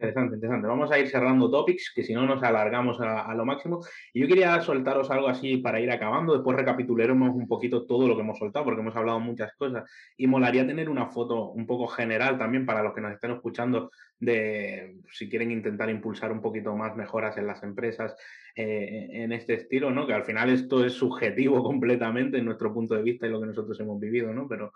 Interesante, 0.00 0.36
interesante. 0.36 0.68
Vamos 0.68 0.92
a 0.92 0.98
ir 1.00 1.08
cerrando 1.08 1.50
topics, 1.50 1.92
que 1.92 2.04
si 2.04 2.14
no 2.14 2.24
nos 2.24 2.40
alargamos 2.44 3.00
a, 3.00 3.34
lo 3.34 3.44
máximo. 3.44 3.80
Y 4.12 4.20
yo 4.20 4.28
quería 4.28 4.60
soltaros 4.60 5.10
algo 5.10 5.26
así 5.26 5.56
para 5.56 5.80
ir 5.80 5.90
acabando. 5.90 6.34
Después 6.34 6.56
recapitularemos 6.56 7.34
un 7.34 7.48
poquito 7.48 7.84
todo 7.84 8.06
lo 8.06 8.14
que 8.14 8.20
hemos 8.22 8.38
soltado, 8.38 8.64
porque 8.64 8.80
hemos 8.80 8.94
hablado 8.94 9.18
muchas 9.18 9.56
cosas. 9.56 9.90
Y 10.16 10.28
molaría 10.28 10.64
tener 10.64 10.88
una 10.88 11.08
foto 11.08 11.50
un 11.50 11.66
poco 11.66 11.88
general 11.88 12.38
también 12.38 12.64
para 12.64 12.84
los 12.84 12.94
que 12.94 13.00
nos 13.00 13.12
estén 13.12 13.32
escuchando, 13.32 13.90
de 14.20 14.98
si 15.10 15.28
quieren 15.28 15.50
intentar 15.50 15.90
impulsar 15.90 16.30
un 16.30 16.42
poquito 16.42 16.76
más 16.76 16.94
mejoras 16.94 17.36
en 17.36 17.48
las 17.48 17.64
empresas 17.64 18.14
eh, 18.54 19.08
en 19.10 19.32
este 19.32 19.54
estilo, 19.54 19.90
¿no? 19.90 20.06
Que 20.06 20.14
al 20.14 20.24
final 20.24 20.48
esto 20.50 20.84
es 20.84 20.92
subjetivo 20.92 21.60
completamente 21.64 22.38
en 22.38 22.44
nuestro 22.44 22.72
punto 22.72 22.94
de 22.94 23.02
vista 23.02 23.26
y 23.26 23.30
lo 23.30 23.40
que 23.40 23.48
nosotros 23.48 23.80
hemos 23.80 23.98
vivido, 23.98 24.32
¿no? 24.32 24.46
Pero 24.46 24.72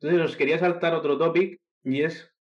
entonces 0.00 0.28
os 0.28 0.36
quería 0.36 0.58
saltar 0.58 0.92
otro 0.92 1.16
topic 1.16 1.60
y 1.84 2.02
es 2.02 2.35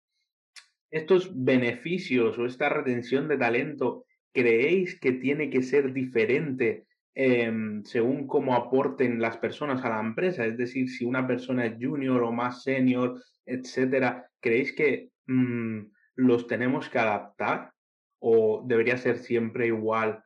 estos 0.95 1.29
beneficios 1.35 2.39
o 2.39 2.47
esta 2.47 2.69
retención 2.69 3.27
de 3.27 3.37
talento, 3.37 4.07
¿creéis 4.33 4.97
que 5.01 5.11
tiene 5.11 5.51
que 5.51 5.65
ser 5.65 5.93
diferente 5.93 6.87
em, 7.15 7.83
según 7.83 8.29
cómo 8.29 8.55
aporten 8.55 9.21
las 9.21 9.37
personas 9.39 9.85
a 9.85 9.89
la 9.89 9.99
empresa? 9.99 10.47
Es 10.47 10.57
decir, 10.57 10.89
si 10.89 11.05
una 11.05 11.27
persona 11.27 11.67
es 11.67 11.75
junior 11.81 12.23
o 12.23 12.31
más 12.31 12.63
senior, 12.63 13.21
etcétera, 13.45 14.31
¿creéis 14.41 14.73
que 14.73 15.11
mm, 15.27 15.81
los 16.15 16.47
tenemos 16.47 16.89
que 16.89 17.01
adaptar 17.01 17.73
o 18.21 18.63
debería 18.65 18.97
ser 18.97 19.19
siempre 19.19 19.67
igual 19.67 20.23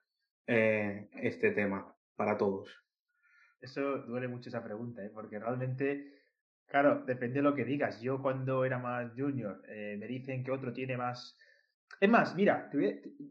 eh, 0.46 1.08
este 1.14 1.52
tema 1.52 1.96
para 2.14 2.36
todos? 2.36 2.68
Eso 3.58 4.02
duele 4.02 4.28
mucho 4.28 4.50
esa 4.50 4.62
pregunta, 4.62 5.02
¿eh? 5.02 5.10
porque 5.14 5.38
realmente 5.38 6.17
Claro, 6.68 7.02
depende 7.06 7.36
de 7.36 7.42
lo 7.42 7.54
que 7.54 7.64
digas. 7.64 8.00
Yo 8.00 8.20
cuando 8.20 8.64
era 8.64 8.78
más 8.78 9.12
junior 9.16 9.62
eh, 9.68 9.96
me 9.98 10.06
dicen 10.06 10.44
que 10.44 10.50
otro 10.50 10.72
tiene 10.72 10.96
más... 10.96 11.36
Es 12.00 12.08
más, 12.08 12.34
mira, 12.34 12.70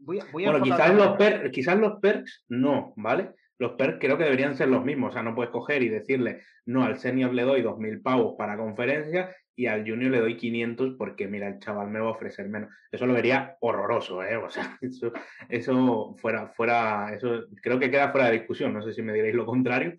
voy, 0.02 0.18
a... 0.18 0.24
bueno, 0.32 0.60
quizás 0.60 0.94
los, 0.94 1.16
quizás 1.52 1.78
los 1.78 2.00
perks 2.00 2.44
no, 2.48 2.92
¿vale? 2.96 3.30
Los 3.58 3.72
perks 3.72 3.98
creo 4.00 4.18
que 4.18 4.24
deberían 4.24 4.56
ser 4.56 4.68
los 4.68 4.84
mismos. 4.84 5.10
O 5.10 5.12
sea, 5.12 5.22
no 5.22 5.34
puedes 5.34 5.52
coger 5.52 5.82
y 5.82 5.88
decirle, 5.88 6.42
no, 6.66 6.84
al 6.84 6.98
senior 6.98 7.32
le 7.32 7.42
doy 7.44 7.62
2.000 7.62 8.02
pavos 8.02 8.34
para 8.36 8.56
conferencia 8.56 9.34
y 9.54 9.66
al 9.66 9.88
junior 9.88 10.10
le 10.10 10.20
doy 10.20 10.36
500 10.36 10.94
porque, 10.98 11.28
mira, 11.28 11.48
el 11.48 11.60
chaval 11.60 11.88
me 11.88 12.00
va 12.00 12.08
a 12.08 12.12
ofrecer 12.12 12.48
menos. 12.48 12.70
Eso 12.90 13.06
lo 13.06 13.14
vería 13.14 13.56
horroroso, 13.60 14.22
¿eh? 14.22 14.36
O 14.36 14.50
sea, 14.50 14.76
eso, 14.80 15.12
eso 15.48 16.16
fuera, 16.18 16.48
fuera, 16.48 17.14
eso 17.14 17.46
creo 17.62 17.78
que 17.78 17.90
queda 17.90 18.10
fuera 18.10 18.26
de 18.26 18.38
discusión. 18.38 18.74
No 18.74 18.82
sé 18.82 18.92
si 18.92 19.02
me 19.02 19.12
diréis 19.12 19.34
lo 19.34 19.46
contrario, 19.46 19.98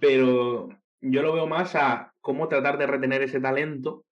pero 0.00 0.68
yo 1.10 1.22
lo 1.22 1.32
veo 1.32 1.46
más 1.46 1.74
a 1.74 2.12
cómo 2.20 2.48
tratar 2.48 2.78
de 2.78 2.86
retener 2.86 3.22
ese 3.22 3.40
talento, 3.40 4.04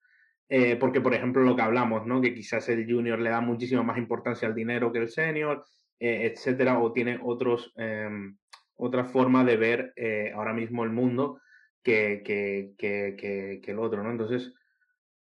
eh, 0.49 0.77
porque 0.77 1.01
por 1.01 1.15
ejemplo 1.15 1.43
lo 1.43 1.57
que 1.57 1.63
hablamos, 1.63 2.07
¿no? 2.07 2.21
Que 2.21 2.35
quizás 2.35 2.69
el 2.69 2.91
junior 2.91 3.19
le 3.19 3.31
da 3.31 3.41
muchísima 3.41 3.83
más 3.83 3.99
importancia 3.99 4.47
al 4.47 4.55
dinero 4.55 4.93
que 4.93 4.99
el 4.99 5.09
senior, 5.09 5.65
eh, 5.99 6.31
etcétera, 6.33 6.79
o 6.79 6.93
tiene 6.93 7.19
otros, 7.23 7.73
em, 7.77 8.37
otra 8.77 9.05
forma 9.05 9.45
de 9.45 9.57
ver 9.57 9.93
eh, 9.97 10.33
ahora 10.35 10.53
mismo 10.53 10.85
el 10.85 10.91
mundo 10.91 11.41
que, 11.83 12.23
que, 12.25 12.73
que, 12.79 13.61
que, 13.63 13.71
el 13.71 13.79
otro, 13.79 14.03
¿no? 14.03 14.11
Entonces, 14.11 14.53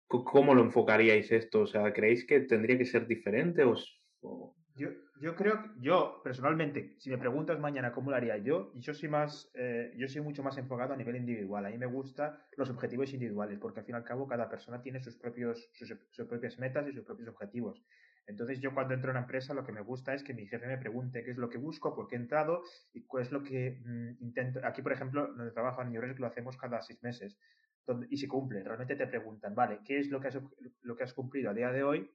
¿cómo 0.06 0.54
lo 0.54 0.62
enfocaríais 0.62 1.30
esto? 1.30 1.60
O 1.62 1.66
sea, 1.66 1.92
¿creéis 1.92 2.26
que 2.26 2.40
tendría 2.40 2.76
que 2.76 2.84
ser 2.84 3.06
diferente 3.06 3.64
o, 3.64 3.76
Yo, 4.74 4.88
yo 5.20 5.36
creo 5.36 5.62
que 5.62 5.68
yo, 5.80 6.20
personalmente, 6.24 6.94
si 6.98 7.10
me 7.10 7.18
preguntas 7.18 7.60
mañana 7.60 7.92
cómo 7.92 8.10
lo 8.10 8.16
haría 8.16 8.38
yo, 8.38 8.72
yo 8.76 8.94
soy 8.94 9.10
más, 9.10 9.50
eh, 9.54 9.92
yo 9.96 10.08
soy 10.08 10.22
mucho 10.22 10.42
más 10.42 10.56
enfocado 10.56 10.94
a 10.94 10.96
nivel 10.96 11.16
individual. 11.16 11.66
A 11.66 11.68
mí 11.68 11.76
me 11.76 11.86
gustan 11.86 12.38
los 12.56 12.70
objetivos 12.70 13.12
individuales, 13.12 13.58
porque 13.58 13.80
al 13.80 13.86
fin 13.86 13.94
y 13.94 13.98
al 13.98 14.04
cabo 14.04 14.26
cada 14.26 14.48
persona 14.48 14.80
tiene 14.80 14.98
sus 15.02 15.16
propios, 15.16 15.68
sus, 15.74 16.26
propias 16.26 16.58
metas 16.58 16.88
y 16.88 16.92
sus 16.92 17.04
propios 17.04 17.28
objetivos. 17.28 17.84
Entonces 18.26 18.60
yo 18.60 18.72
cuando 18.72 18.94
entro 18.94 19.10
a 19.10 19.12
una 19.12 19.20
empresa 19.20 19.52
lo 19.52 19.64
que 19.64 19.72
me 19.72 19.82
gusta 19.82 20.14
es 20.14 20.22
que 20.22 20.32
mi 20.32 20.46
jefe 20.46 20.66
me 20.66 20.78
pregunte 20.78 21.22
qué 21.22 21.32
es 21.32 21.36
lo 21.36 21.50
que 21.50 21.58
busco, 21.58 21.94
por 21.94 22.08
qué 22.08 22.16
he 22.16 22.18
entrado 22.18 22.62
y 22.94 23.02
qué 23.02 23.20
es 23.20 23.30
lo 23.30 23.42
que 23.42 23.82
mm, 23.84 24.22
intento. 24.22 24.60
Aquí, 24.64 24.80
por 24.80 24.92
ejemplo, 24.92 25.26
donde 25.26 25.52
trabajo 25.52 25.82
en 25.82 25.90
New 25.90 26.00
York 26.00 26.18
lo 26.18 26.28
hacemos 26.28 26.56
cada 26.56 26.80
seis 26.80 27.02
meses 27.02 27.36
y 28.08 28.16
se 28.16 28.28
cumple. 28.28 28.62
Realmente 28.62 28.96
te 28.96 29.06
preguntan, 29.06 29.54
vale, 29.54 29.80
¿qué 29.84 29.98
es 29.98 30.08
lo 30.08 30.20
que, 30.20 30.28
has, 30.28 30.38
lo 30.82 30.96
que 30.96 31.04
has 31.04 31.12
cumplido 31.12 31.50
a 31.50 31.54
día 31.54 31.72
de 31.72 31.82
hoy? 31.82 32.10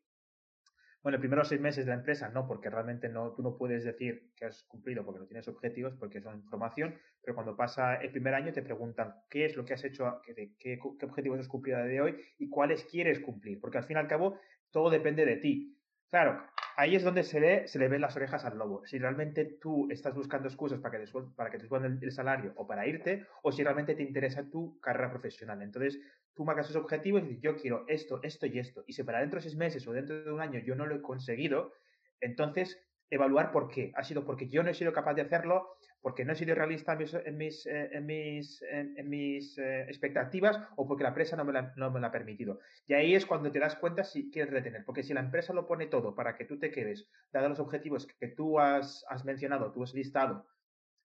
Bueno, 1.05 1.17
el 1.17 1.21
primeros 1.21 1.49
seis 1.49 1.61
meses 1.61 1.85
de 1.85 1.91
la 1.91 1.99
empresa 1.99 2.29
no, 2.29 2.47
porque 2.47 2.67
realmente 2.67 3.09
no, 3.09 3.31
tú 3.33 3.43
no 3.43 3.55
puedes 3.55 3.83
decir 3.83 4.31
que 4.35 4.45
has 4.45 4.63
cumplido 4.63 5.05
porque 5.05 5.19
no 5.19 5.27
tienes 5.27 5.47
objetivos, 5.47 5.93
porque 5.99 6.19
son 6.19 6.39
información, 6.39 6.95
pero 7.21 7.35
cuando 7.35 7.55
pasa 7.55 7.97
el 7.97 8.09
primer 8.09 8.33
año 8.33 8.51
te 8.51 8.63
preguntan 8.63 9.13
qué 9.29 9.45
es 9.45 9.55
lo 9.55 9.63
que 9.63 9.75
has 9.75 9.83
hecho, 9.83 10.19
qué, 10.25 10.33
qué, 10.57 10.79
qué 10.79 11.05
objetivos 11.05 11.39
has 11.39 11.47
cumplido 11.47 11.77
a 11.77 11.83
día 11.83 11.91
de 11.91 12.01
hoy 12.01 12.15
y 12.39 12.49
cuáles 12.49 12.85
quieres 12.85 13.19
cumplir, 13.19 13.59
porque 13.61 13.77
al 13.77 13.83
fin 13.83 13.97
y 13.97 13.99
al 13.99 14.07
cabo 14.07 14.39
todo 14.71 14.89
depende 14.89 15.27
de 15.27 15.35
ti. 15.35 15.77
Claro, 16.09 16.41
ahí 16.75 16.95
es 16.95 17.03
donde 17.03 17.23
se 17.23 17.39
ve, 17.39 17.67
se 17.67 17.79
le 17.79 17.87
ven 17.87 18.01
las 18.01 18.15
orejas 18.15 18.45
al 18.45 18.57
lobo. 18.57 18.85
Si 18.85 18.97
realmente 18.97 19.45
tú 19.61 19.87
estás 19.89 20.13
buscando 20.13 20.47
excusas 20.47 20.79
para 20.79 20.97
que 20.97 21.05
te, 21.05 21.11
para 21.35 21.49
que 21.49 21.57
te 21.57 21.65
suban 21.65 21.99
el, 22.01 22.11
salario 22.11 22.53
o 22.55 22.67
para 22.67 22.87
irte, 22.87 23.25
o 23.43 23.51
si 23.51 23.63
realmente 23.63 23.95
te 23.95 24.03
interesa 24.03 24.49
tu 24.49 24.79
carrera 24.79 25.09
profesional. 25.09 25.61
Entonces, 25.61 25.99
tú 26.33 26.43
marcas 26.45 26.69
esos 26.69 26.81
objetivos 26.81 27.23
y 27.23 27.27
dices, 27.27 27.41
yo 27.41 27.55
quiero 27.55 27.85
esto, 27.87 28.19
esto 28.23 28.45
y 28.45 28.59
esto. 28.59 28.83
Y 28.87 28.93
si 28.93 29.03
para 29.03 29.19
dentro 29.19 29.37
de 29.37 29.43
seis 29.43 29.55
meses 29.55 29.87
o 29.87 29.93
dentro 29.93 30.23
de 30.23 30.31
un 30.31 30.41
año 30.41 30.59
yo 30.59 30.75
no 30.75 30.85
lo 30.85 30.95
he 30.95 31.01
conseguido, 31.01 31.73
entonces 32.19 32.79
evaluar 33.09 33.51
por 33.51 33.69
qué. 33.69 33.91
Ha 33.95 34.03
sido 34.03 34.25
porque 34.25 34.47
yo 34.47 34.63
no 34.63 34.69
he 34.69 34.73
sido 34.73 34.93
capaz 34.93 35.13
de 35.13 35.21
hacerlo, 35.21 35.77
porque 36.01 36.25
no 36.25 36.33
he 36.33 36.35
sido 36.35 36.55
realista 36.55 36.93
en 36.93 36.99
mis, 36.99 37.13
en 37.13 37.37
mis, 37.37 38.61
eh, 38.61 38.93
en 38.95 39.09
mis, 39.09 39.57
eh, 39.57 39.83
expectativas 39.83 40.59
o 40.75 40.87
porque 40.87 41.03
la 41.03 41.09
empresa 41.09 41.35
no 41.35 41.45
me, 41.45 41.53
la, 41.53 41.73
no 41.75 41.91
me 41.91 41.99
lo 41.99 42.07
ha 42.07 42.11
permitido. 42.11 42.59
Y 42.87 42.93
ahí 42.93 43.15
es 43.15 43.25
cuando 43.25 43.51
te 43.51 43.59
das 43.59 43.75
cuenta 43.75 44.03
si 44.03 44.29
quieres 44.29 44.53
retener. 44.53 44.85
Porque 44.85 45.03
si 45.03 45.13
la 45.13 45.21
empresa 45.21 45.53
lo 45.53 45.67
pone 45.67 45.87
todo 45.87 46.15
para 46.15 46.35
que 46.35 46.45
tú 46.45 46.59
te 46.59 46.71
quedes, 46.71 47.09
dado 47.31 47.49
los 47.49 47.59
objetivos 47.59 48.07
que 48.07 48.27
tú 48.27 48.59
has, 48.59 49.05
has 49.09 49.25
mencionado, 49.25 49.71
tú 49.71 49.83
has 49.83 49.93
listado, 49.93 50.45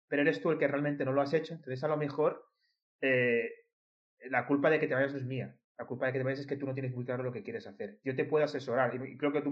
pero 0.08 0.22
eres 0.22 0.40
tú 0.40 0.50
el 0.50 0.58
que 0.58 0.68
realmente 0.68 1.04
no 1.04 1.12
lo 1.12 1.22
has 1.22 1.32
hecho, 1.32 1.54
entonces 1.54 1.82
a 1.84 1.88
lo 1.88 1.96
mejor 1.96 2.44
eh, 3.00 3.48
la 4.28 4.46
culpa 4.46 4.68
de 4.68 4.80
que 4.80 4.88
te 4.88 4.94
vayas 4.94 5.12
no 5.12 5.18
es 5.18 5.24
mía. 5.24 5.56
La 5.78 5.86
culpa 5.86 6.06
de 6.06 6.12
que 6.12 6.18
te 6.18 6.24
vayas 6.24 6.40
es 6.40 6.46
que 6.46 6.56
tú 6.56 6.66
no 6.66 6.74
tienes 6.74 6.92
muy 6.92 7.06
claro 7.06 7.22
lo 7.22 7.32
que 7.32 7.42
quieres 7.42 7.66
hacer. 7.66 8.00
Yo 8.04 8.14
te 8.14 8.26
puedo 8.26 8.44
asesorar 8.44 8.94
y 8.94 9.16
creo 9.16 9.32
que 9.32 9.40
tú 9.40 9.50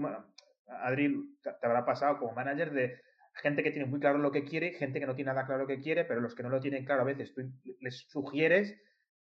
Adri, 0.69 1.37
te, 1.41 1.49
habrá 1.61 1.85
pasado 1.85 2.17
como 2.17 2.33
manager 2.33 2.71
de 2.71 3.01
gente 3.33 3.63
que 3.63 3.71
tiene 3.71 3.87
muy 3.87 3.99
claro 3.99 4.17
lo 4.17 4.31
que 4.31 4.43
quiere, 4.43 4.73
gente 4.73 4.99
que 4.99 5.05
no 5.05 5.15
tiene 5.15 5.31
nada 5.31 5.45
claro 5.45 5.61
lo 5.61 5.67
que 5.67 5.79
quiere, 5.79 6.05
pero 6.05 6.21
los 6.21 6.35
que 6.35 6.43
no 6.43 6.49
lo 6.49 6.59
tienen 6.59 6.85
claro 6.85 7.01
a 7.01 7.05
veces 7.05 7.33
tú 7.33 7.41
les 7.79 8.05
sugieres 8.09 8.77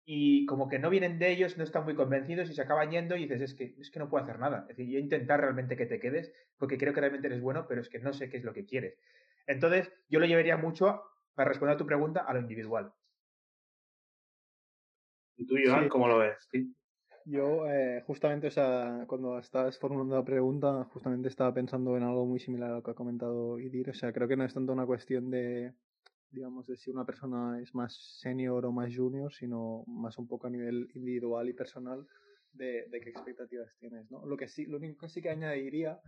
y 0.06 0.46
como 0.46 0.70
que 0.70 0.78
no 0.78 0.92
vienen 0.92 1.18
de 1.18 1.32
ellos, 1.32 1.58
no 1.58 1.64
están 1.64 1.84
muy 1.84 1.96
convencidos 1.96 2.50
y 2.50 2.54
se 2.54 2.62
acaban 2.62 2.92
yendo 2.92 3.16
y 3.16 3.24
dices, 3.24 3.42
es 3.42 3.54
que, 3.56 3.76
es 3.80 3.90
que 3.90 3.98
no 3.98 4.08
puedo 4.08 4.24
hacer 4.24 4.38
nada. 4.38 4.68
Es 4.70 4.78
decir, 4.78 4.94
yo 4.94 5.00
intentar 5.00 5.42
realmente 5.42 5.76
que 5.76 5.88
te 5.88 6.00
quedes 6.00 6.32
porque 6.58 6.78
creo 6.78 6.94
que 6.94 7.00
realmente 7.00 7.28
eres 7.28 7.42
bueno, 7.42 7.66
pero 7.68 7.82
es 7.82 7.90
que 7.90 8.00
no 8.00 8.14
sé 8.14 8.30
qué 8.30 8.38
es 8.38 8.44
lo 8.44 8.54
que 8.54 8.66
quieres. 8.66 9.00
Entonces, 9.48 9.92
yo 10.08 10.20
lo 10.20 10.28
llevaría 10.28 10.58
mucho, 10.58 11.04
para 11.34 11.50
responder 11.50 11.76
a 11.76 11.78
tu 11.78 11.86
pregunta, 11.86 12.22
a 12.22 12.34
lo 12.34 12.40
individual. 12.40 12.94
¿Y 15.38 15.46
tú, 15.46 15.56
Joan, 15.66 15.90
cómo 15.90 16.08
lo 16.08 16.20
ves? 16.20 16.50
Yo, 17.28 17.68
eh, 17.68 18.04
justamente, 18.06 18.48
o 18.48 18.52
sea, 18.52 19.06
cuando 19.08 19.40
estabas 19.40 19.80
formulando 19.80 20.16
la 20.16 20.24
pregunta, 20.24 20.84
justamente 20.94 21.28
estaba 21.28 21.52
pensando 21.52 21.98
en 21.98 22.04
algo 22.04 22.24
muy 22.28 22.40
similar 22.40 22.70
a 22.70 22.76
lo 22.76 22.84
que 22.84 22.92
ha 22.92 22.94
comentado 22.94 23.60
Idir. 23.60 23.90
O 23.90 23.94
sea, 23.96 24.14
creo 24.14 24.28
que 24.28 24.38
no 24.38 24.46
es 24.46 24.54
tanto 24.54 24.74
una 24.74 24.86
cuestión 24.86 25.32
de, 25.32 25.74
digamos, 26.30 26.68
de 26.68 26.78
si 26.78 26.92
una 26.92 27.04
persona 27.04 27.60
es 27.60 27.74
más 27.74 27.96
senior 28.22 28.64
o 28.68 28.72
más 28.72 28.96
junior, 28.96 29.34
sino 29.34 29.84
más 29.88 30.20
un 30.20 30.28
poco 30.28 30.46
a 30.46 30.52
nivel 30.52 30.88
individual 30.94 31.50
y 31.50 31.54
personal 31.54 32.06
de, 32.54 32.88
qué 32.92 33.10
expectativas 33.10 33.76
tienes, 33.80 34.10
¿no? 34.12 34.24
Lo 34.28 34.38
que 34.38 34.48
sí, 34.48 34.68
lo 34.68 34.78
único 34.78 35.00
que 35.00 35.10
sí 35.10 35.20
que 35.20 35.32
añadiría, 35.32 36.00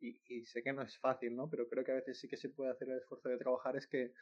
y, 0.00 0.20
y 0.28 0.44
sé 0.44 0.62
que 0.62 0.72
no 0.72 0.82
es 0.82 0.96
fácil, 0.98 1.34
¿no? 1.34 1.50
Pero 1.50 1.68
creo 1.68 1.84
que 1.84 1.92
a 1.92 1.96
veces 1.96 2.20
sí 2.20 2.28
que 2.28 2.36
se 2.36 2.48
puede 2.48 2.70
hacer 2.70 2.88
el 2.90 2.98
esfuerzo 2.98 3.28
de 3.28 3.38
trabajar, 3.38 3.76
es 3.76 3.88
que 3.88 4.12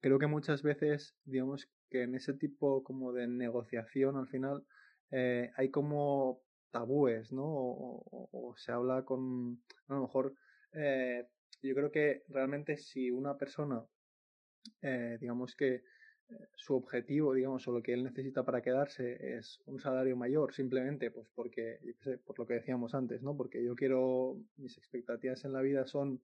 creo 0.00 0.18
que 0.18 0.26
muchas 0.26 0.64
veces, 0.64 1.14
digamos, 1.24 1.68
que 1.88 2.02
en 2.02 2.16
ese 2.16 2.34
tipo 2.34 2.82
como 2.82 3.12
de 3.12 3.28
negociación 3.28 4.16
al 4.16 4.26
final 4.26 4.64
eh, 5.10 5.50
hay 5.56 5.70
como 5.70 6.42
tabúes, 6.70 7.32
¿no? 7.32 7.44
O, 7.46 8.54
se 8.56 8.72
habla 8.72 9.04
con, 9.04 9.62
a 9.88 9.94
lo 9.94 10.02
mejor, 10.02 10.34
eh, 10.72 11.26
yo 11.62 11.74
creo 11.74 11.90
que 11.90 12.24
realmente 12.28 12.76
si 12.76 13.10
una 13.10 13.36
persona, 13.36 13.84
eh, 14.82 15.16
digamos 15.20 15.54
que 15.54 15.82
su 16.54 16.74
objetivo, 16.74 17.32
digamos, 17.32 17.66
o 17.68 17.72
lo 17.72 17.82
que 17.82 17.94
él 17.94 18.04
necesita 18.04 18.44
para 18.44 18.60
quedarse 18.60 19.38
es 19.38 19.62
un 19.64 19.80
salario 19.80 20.14
mayor, 20.14 20.52
simplemente, 20.52 21.10
pues 21.10 21.26
porque, 21.34 21.78
por 22.26 22.38
lo 22.38 22.46
que 22.46 22.54
decíamos 22.54 22.94
antes, 22.94 23.22
¿no? 23.22 23.34
Porque 23.34 23.64
yo 23.64 23.74
quiero, 23.74 24.36
mis 24.58 24.76
expectativas 24.76 25.44
en 25.46 25.54
la 25.54 25.62
vida 25.62 25.86
son 25.86 26.20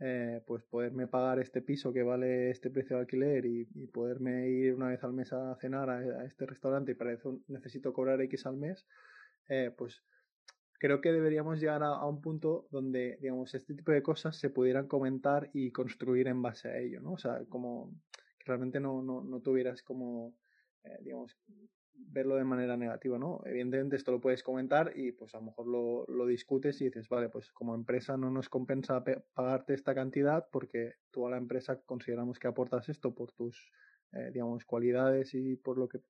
eh, 0.00 0.42
pues 0.46 0.62
poderme 0.64 1.08
pagar 1.08 1.40
este 1.40 1.60
piso 1.60 1.92
que 1.92 2.04
vale 2.04 2.50
este 2.50 2.70
precio 2.70 2.96
de 2.96 3.02
alquiler 3.02 3.44
y, 3.46 3.64
poderme 3.92 4.48
ir 4.48 4.74
una 4.74 4.88
vez 4.88 5.02
al 5.02 5.12
mes 5.12 5.32
a 5.32 5.56
cenar 5.56 5.90
a, 5.90 6.24
este 6.24 6.46
restaurante 6.46 6.92
y 6.92 6.94
para 6.94 7.12
eso 7.12 7.40
necesito 7.48 7.92
cobrar 7.92 8.20
X 8.22 8.46
al 8.46 8.56
mes, 8.56 8.86
eh, 9.48 9.72
pues 9.76 10.02
creo 10.78 11.00
que 11.00 11.12
deberíamos 11.12 11.58
llegar 11.58 11.82
a, 11.82 12.06
un 12.06 12.20
punto 12.20 12.68
donde, 12.70 13.18
digamos, 13.20 13.54
este 13.54 13.74
tipo 13.74 13.90
de 13.90 14.02
cosas 14.02 14.36
se 14.36 14.50
pudieran 14.50 14.86
comentar 14.86 15.50
y 15.52 15.72
construir 15.72 16.28
en 16.28 16.42
base 16.42 16.68
a 16.68 16.78
ello, 16.78 17.00
¿no? 17.00 17.12
O 17.14 17.18
sea, 17.18 17.44
como 17.48 17.92
que 18.38 18.44
realmente 18.46 18.78
no, 18.78 19.02
no, 19.02 19.24
no 19.24 19.40
tuvieras 19.40 19.82
como, 19.82 20.34
eh, 20.84 20.98
digamos, 21.02 21.36
verlo 21.98 22.36
de 22.36 22.44
manera 22.44 22.76
negativa, 22.76 23.18
¿no? 23.18 23.40
Evidentemente 23.44 23.96
esto 23.96 24.12
lo 24.12 24.20
puedes 24.20 24.42
comentar 24.42 24.92
y 24.96 25.12
pues 25.12 25.34
a 25.34 25.38
lo 25.38 25.44
mejor 25.44 25.66
lo, 25.66 26.06
lo 26.06 26.26
discutes 26.26 26.80
y 26.80 26.86
dices, 26.86 27.08
vale, 27.08 27.28
pues 27.28 27.50
como 27.52 27.74
empresa 27.74 28.16
no 28.16 28.30
nos 28.30 28.48
compensa 28.48 29.02
pagarte 29.34 29.74
esta 29.74 29.94
cantidad 29.94 30.46
porque 30.50 30.94
tú 31.10 31.26
a 31.26 31.30
la 31.30 31.36
empresa 31.36 31.80
consideramos 31.84 32.38
que 32.38 32.48
aportas 32.48 32.88
esto 32.88 33.14
por 33.14 33.32
tus, 33.32 33.70
eh, 34.12 34.30
digamos, 34.32 34.64
cualidades 34.64 35.34
y 35.34 35.56
por 35.56 35.78
lo 35.78 35.88
que, 35.88 36.00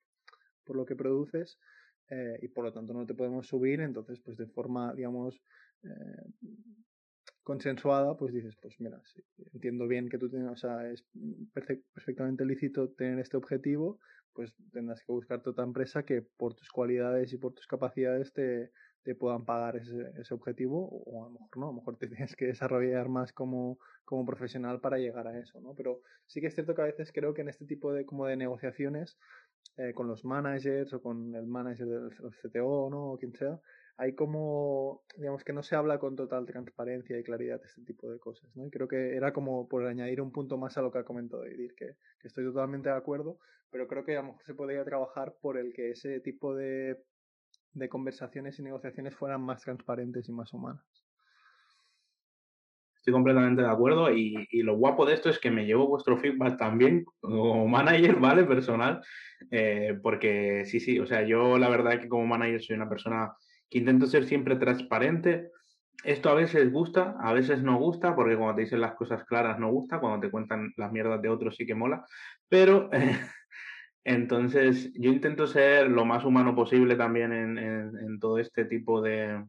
por 0.65 0.77
lo 0.77 0.85
que 0.85 0.97
produces 0.97 1.59
eh, 2.11 2.39
y 2.43 2.49
por 2.49 2.65
lo 2.65 2.73
tanto 2.73 2.95
no 2.95 3.07
te 3.07 3.15
podemos 3.15 3.47
subir, 3.47 3.81
entonces 3.81 4.21
pues 4.21 4.37
de 4.37 4.47
forma, 4.47 4.95
digamos, 4.95 5.43
eh, 5.83 6.33
consensuada, 7.43 8.15
pues 8.17 8.35
dices, 8.35 8.57
pues 8.61 8.79
mira, 8.79 9.01
entiendo 9.55 9.87
bien 9.89 10.09
que 10.11 10.19
tú 10.19 10.29
tienes, 10.29 10.51
o 10.51 10.57
sea, 10.57 10.91
es 10.91 11.07
perfectamente 11.95 12.45
lícito 12.45 12.91
tener 12.91 13.19
este 13.21 13.39
objetivo, 13.39 14.01
pues 14.39 14.55
tendrás 14.71 15.03
que 15.03 15.11
buscarte 15.11 15.51
otra 15.51 15.65
empresa 15.65 16.05
que 16.05 16.23
por 16.23 16.55
tus 16.55 16.71
cualidades 16.71 17.33
y 17.33 17.39
por 17.39 17.55
tus 17.55 17.67
capacidades 17.67 18.33
te, 18.33 18.71
te 19.03 19.17
puedan 19.17 19.45
pagar 19.45 19.75
ese, 19.75 20.13
ese, 20.17 20.33
objetivo 20.33 20.89
o 21.07 21.25
a 21.25 21.27
lo 21.27 21.33
mejor 21.33 21.57
no, 21.57 21.65
a 21.65 21.71
lo 21.71 21.79
mejor 21.79 21.97
te 21.97 22.07
tienes 22.07 22.37
que 22.37 22.47
desarrollar 22.47 23.09
más 23.09 23.33
como, 23.33 23.81
como 24.05 24.25
profesional 24.25 24.81
para 24.81 24.99
llegar 24.99 25.27
a 25.27 25.37
eso, 25.37 25.61
¿no? 25.61 25.75
Pero 25.75 26.03
sí 26.29 26.41
que 26.41 26.47
es 26.47 26.55
cierto 26.55 26.77
que 26.77 26.83
a 26.83 26.85
veces 26.85 27.11
creo 27.13 27.35
que 27.35 27.41
en 27.41 27.49
este 27.49 27.67
tipo 27.67 27.93
de, 27.93 28.07
como 28.07 28.27
de 28.27 28.37
negociaciones 28.37 29.19
eh, 29.77 29.93
con 29.93 30.07
los 30.07 30.25
managers 30.25 30.93
o 30.95 31.03
con 31.03 31.35
el 31.35 31.49
manager 31.49 31.89
del 31.89 32.13
CTO, 32.41 32.91
¿no? 32.91 33.15
O 33.15 33.19
quien 33.19 33.35
sea, 33.35 33.59
hay 33.99 34.15
como, 34.15 35.03
digamos 35.17 35.43
que 35.43 35.53
no 35.53 35.65
se 35.65 35.75
habla 35.75 35.99
con 35.99 36.15
total 36.15 36.47
transparencia 36.47 37.19
y 37.19 37.25
claridad 37.25 37.61
de 37.61 37.67
este 37.67 37.83
tipo 37.83 38.09
de 38.09 38.21
cosas, 38.21 38.49
¿no? 38.55 38.65
Y 38.65 38.71
creo 38.71 38.87
que 38.87 39.17
era 39.17 39.33
como 39.33 39.69
por 39.69 39.85
añadir 39.87 40.21
un 40.21 40.31
punto 40.31 40.57
más 40.57 40.79
a 40.79 40.83
lo 40.83 40.93
que 40.93 40.99
ha 40.99 41.05
comentado 41.05 41.45
Edir, 41.45 41.75
que, 41.75 41.97
que 42.21 42.29
estoy 42.29 42.45
totalmente 42.45 42.89
de 42.89 42.95
acuerdo, 42.95 43.39
pero 43.71 43.89
creo 43.89 44.05
que 44.05 44.17
a 44.17 44.21
lo 44.21 44.29
mejor 44.29 44.45
se 44.45 44.55
podría 44.55 44.85
trabajar 44.85 45.35
por 45.43 45.59
el 45.59 45.73
que 45.73 45.91
ese 45.91 46.21
tipo 46.21 46.55
de, 46.55 47.03
de 47.73 47.89
conversaciones 47.89 48.57
y 48.61 48.63
negociaciones 48.63 49.17
fueran 49.17 49.43
más 49.43 49.63
transparentes 49.63 50.29
y 50.29 50.33
más 50.33 50.55
humanas. 50.55 50.85
Estoy 52.99 53.15
completamente 53.15 53.63
de 53.63 53.69
acuerdo 53.69 54.13
y, 54.13 54.47
y, 54.51 54.63
lo 54.63 54.77
guapo 54.77 55.07
de 55.07 55.15
esto 55.15 55.29
es 55.29 55.41
que 55.41 55.51
me 55.51 55.67
llevo 55.67 55.89
vuestro 55.89 56.19
feedback 56.19 56.57
también 56.57 57.05
como 57.21 57.67
manager, 57.67 58.15
¿vale? 58.21 58.45
Personal, 58.45 59.01
eh, 59.51 59.99
porque 60.01 60.65
sí, 60.67 60.79
sí, 60.79 61.01
o 61.01 61.07
sea, 61.07 61.27
yo 61.27 61.59
la 61.59 61.69
verdad 61.69 62.01
que 62.01 62.09
como 62.09 62.27
manager 62.27 62.63
soy 62.63 62.77
una 62.77 62.89
persona 62.89 63.33
que 63.71 63.79
intento 63.79 64.07
ser 64.07 64.25
siempre 64.25 64.57
transparente. 64.57 65.51
Esto 66.05 66.31
a 66.31 66.35
veces 66.35 66.73
gusta, 66.73 67.17
a 67.21 67.33
veces 67.33 67.63
no 67.63 67.77
gusta, 67.79 68.15
porque 68.15 68.37
cuando 68.37 68.55
te 68.55 68.63
dicen 68.63 68.81
las 68.81 68.95
cosas 68.95 69.25
claras 69.25 69.59
no 69.59 69.71
gusta, 69.71 69.99
cuando 69.99 70.21
te 70.21 70.31
cuentan 70.31 70.73
las 70.77 70.93
mierdas 70.93 71.21
de 71.21 71.29
otros 71.29 71.57
sí 71.57 71.67
que 71.67 71.75
mola, 71.75 72.05
pero 72.49 72.89
entonces 74.05 74.93
yo 74.95 75.11
intento 75.11 75.47
ser 75.47 75.91
lo 75.91 76.05
más 76.05 76.25
humano 76.25 76.55
posible 76.55 76.95
también 76.95 77.33
en, 77.33 78.19
todo 78.21 78.39
este 78.39 78.65
tipo 78.65 79.03
de, 79.03 79.45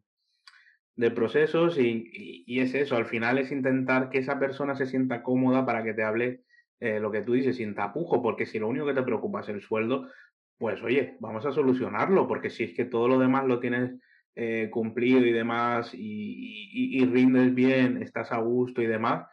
procesos 1.16 1.78
y, 1.78 2.44
y, 2.46 2.60
es 2.60 2.74
eso, 2.74 2.98
al 2.98 3.06
final 3.06 3.38
es 3.38 3.52
intentar 3.52 4.10
que 4.10 4.18
esa 4.18 4.38
persona 4.38 4.76
se 4.76 4.86
sienta 4.86 5.24
cómoda 5.24 5.66
para 5.66 5.84
que 5.84 5.94
te 5.94 6.04
hable 6.04 6.42
eh, 6.82 7.00
lo 7.00 7.12
que 7.12 7.22
tú 7.22 7.34
dices 7.34 7.58
sin 7.58 7.76
tapujo, 7.76 8.22
porque 8.22 8.46
si 8.46 8.58
lo 8.58 8.68
único 8.70 8.86
que 8.86 8.94
te 8.94 9.04
preocupa 9.04 9.42
es 9.42 9.50
el 9.50 9.62
sueldo, 9.62 10.10
pues 10.58 10.82
oye, 10.82 11.18
vamos 11.20 11.46
a 11.46 11.52
solucionarlo, 11.52 12.28
porque 12.28 12.50
si 12.50 12.64
es 12.64 12.74
que 12.74 12.86
todo 12.86 13.08
lo 13.08 13.20
demás 13.20 13.46
lo 13.46 13.60
tienes 13.60 14.00
eh, 14.36 14.70
cumplido 14.72 15.26
y 15.26 15.32
demás 15.32 15.92
y, 15.94 17.06
rindes 17.06 17.54
bien, 17.54 18.02
estás 18.02 18.32
a 18.32 18.38
gusto 18.38 18.82
y 18.82 18.88
demás, 18.88 19.28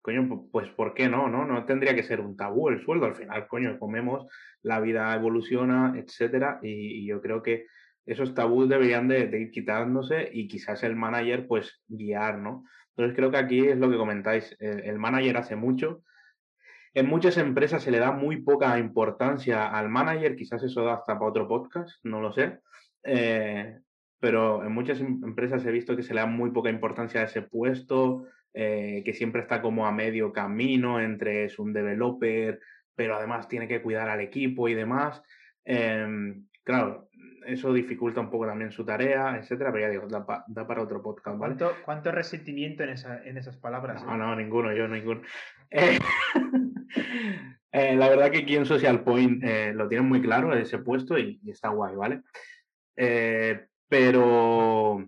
coño, 0.00 0.48
pues 0.50 0.68
¿por 0.70 0.94
qué 0.94 1.08
no? 1.08 1.28
No, 1.28 1.44
no 1.44 1.64
tendría 1.64 1.94
que 1.94 2.02
ser 2.02 2.20
un 2.20 2.36
tabú 2.36 2.68
el 2.68 2.84
sueldo. 2.84 3.06
Al 3.06 3.14
final, 3.14 3.46
coño, 3.48 3.78
comemos, 3.78 4.26
la 4.62 4.80
vida 4.80 5.14
evoluciona, 5.14 5.94
etcétera, 5.96 6.58
y, 6.62 7.06
yo 7.06 7.20
creo 7.20 7.42
que 7.42 7.66
esos 8.04 8.34
tabús 8.34 8.68
deberían 8.68 9.08
de, 9.08 9.30
ir 9.40 9.50
quitándose 9.50 10.28
y 10.32 10.48
quizás 10.48 10.82
el 10.82 10.96
manager 10.96 11.46
pues 11.46 11.82
guiar, 11.88 12.38
¿no? 12.38 12.64
Entonces 12.90 13.16
creo 13.16 13.30
que 13.30 13.38
aquí 13.38 13.68
es 13.68 13.78
lo 13.78 13.90
que 13.90 13.96
comentáis, 13.96 14.56
el 14.58 14.98
manager 14.98 15.38
hace 15.38 15.56
mucho, 15.56 16.02
en 16.94 17.06
muchas 17.06 17.38
empresas 17.38 17.82
se 17.82 17.90
le 17.90 17.98
da 17.98 18.12
muy 18.12 18.42
poca 18.42 18.78
importancia 18.78 19.66
al 19.66 19.88
manager, 19.88 20.36
quizás 20.36 20.62
eso 20.62 20.84
da 20.84 20.94
hasta 20.94 21.14
para 21.18 21.30
otro 21.30 21.48
podcast, 21.48 22.04
no 22.04 22.20
lo 22.20 22.32
sé. 22.32 22.60
Eh, 23.02 23.80
pero 24.22 24.64
en 24.64 24.70
muchas 24.70 25.00
em, 25.00 25.20
empresas 25.24 25.66
he 25.66 25.72
visto 25.72 25.96
que 25.96 26.04
se 26.04 26.14
le 26.14 26.20
da 26.20 26.26
muy 26.26 26.52
poca 26.52 26.70
importancia 26.70 27.20
a 27.20 27.24
ese 27.24 27.42
puesto, 27.42 28.28
eh, 28.54 29.02
que 29.04 29.14
siempre 29.14 29.42
está 29.42 29.60
como 29.60 29.84
a 29.84 29.90
medio 29.90 30.32
camino 30.32 31.00
entre 31.00 31.46
es 31.46 31.58
un 31.58 31.72
developer, 31.72 32.60
pero 32.94 33.16
además 33.16 33.48
tiene 33.48 33.66
que 33.66 33.82
cuidar 33.82 34.08
al 34.08 34.20
equipo 34.20 34.68
y 34.68 34.74
demás. 34.74 35.20
Em, 35.64 36.46
claro, 36.62 37.08
eso 37.46 37.72
dificulta 37.72 38.20
un 38.20 38.30
poco 38.30 38.46
también 38.46 38.70
su 38.70 38.84
tarea, 38.84 39.36
etcétera, 39.36 39.72
pero 39.72 39.86
ya 39.86 39.90
digo, 39.90 40.06
da, 40.06 40.24
para 40.68 40.82
otro 40.82 41.02
podcast. 41.02 41.36
¿Cuánto, 41.36 41.72
¿Cuánto, 41.84 42.12
resentimiento 42.12 42.84
en, 42.84 42.90
esa, 42.90 43.24
en 43.24 43.38
esas 43.38 43.56
palabras? 43.56 44.04
No, 44.04 44.16
no, 44.16 44.36
ninguno, 44.36 44.72
yo 44.72 44.86
ninguno. 44.86 45.22
Eh, 45.68 45.98
eh, 47.72 47.96
la 47.96 48.08
verdad 48.08 48.30
que 48.30 48.38
aquí 48.38 48.54
en 48.54 48.66
Social 48.66 49.02
Point 49.02 49.42
eh, 49.42 49.72
lo 49.74 49.88
tienen 49.88 50.08
muy 50.08 50.22
claro 50.22 50.54
ese 50.54 50.78
puesto 50.78 51.18
y, 51.18 51.40
está 51.44 51.70
guay, 51.70 51.96
¿vale? 51.96 52.22
Pero, 53.92 55.06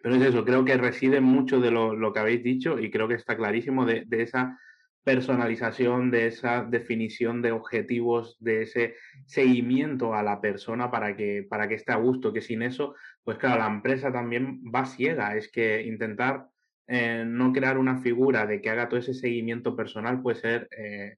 pero 0.00 0.14
es 0.14 0.22
eso, 0.22 0.44
creo 0.44 0.64
que 0.64 0.76
reside 0.76 1.20
mucho 1.20 1.58
de 1.58 1.72
lo, 1.72 2.12
que 2.12 2.20
habéis 2.20 2.44
dicho 2.44 2.78
y 2.78 2.88
creo 2.88 3.08
que 3.08 3.14
está 3.14 3.36
clarísimo 3.36 3.84
de, 3.84 4.04
de 4.06 4.22
esa 4.22 4.60
personalización, 5.02 6.12
de 6.12 6.28
esa 6.28 6.62
definición 6.62 7.42
de 7.42 7.50
objetivos, 7.50 8.36
de 8.38 8.62
ese 8.62 8.94
seguimiento 9.26 10.14
a 10.14 10.22
la 10.22 10.40
persona 10.40 10.88
para 10.88 11.16
que, 11.16 11.44
para 11.50 11.66
que 11.66 11.74
esté 11.74 11.90
a 11.90 11.96
gusto, 11.96 12.32
que 12.32 12.42
sin 12.42 12.62
eso, 12.62 12.94
pues 13.24 13.38
claro, 13.38 13.58
la 13.58 13.66
empresa 13.66 14.12
también 14.12 14.62
va 14.72 14.86
ciega. 14.86 15.34
Es 15.34 15.50
que 15.50 15.82
intentar 15.82 16.46
eh, 16.86 17.24
no 17.26 17.52
crear 17.52 17.76
una 17.76 17.96
figura 17.96 18.46
de 18.46 18.60
que 18.60 18.70
haga 18.70 18.88
todo 18.88 19.00
ese 19.00 19.14
seguimiento 19.14 19.74
personal 19.74 20.22
puede 20.22 20.36
ser 20.36 20.68
eh, 20.78 21.16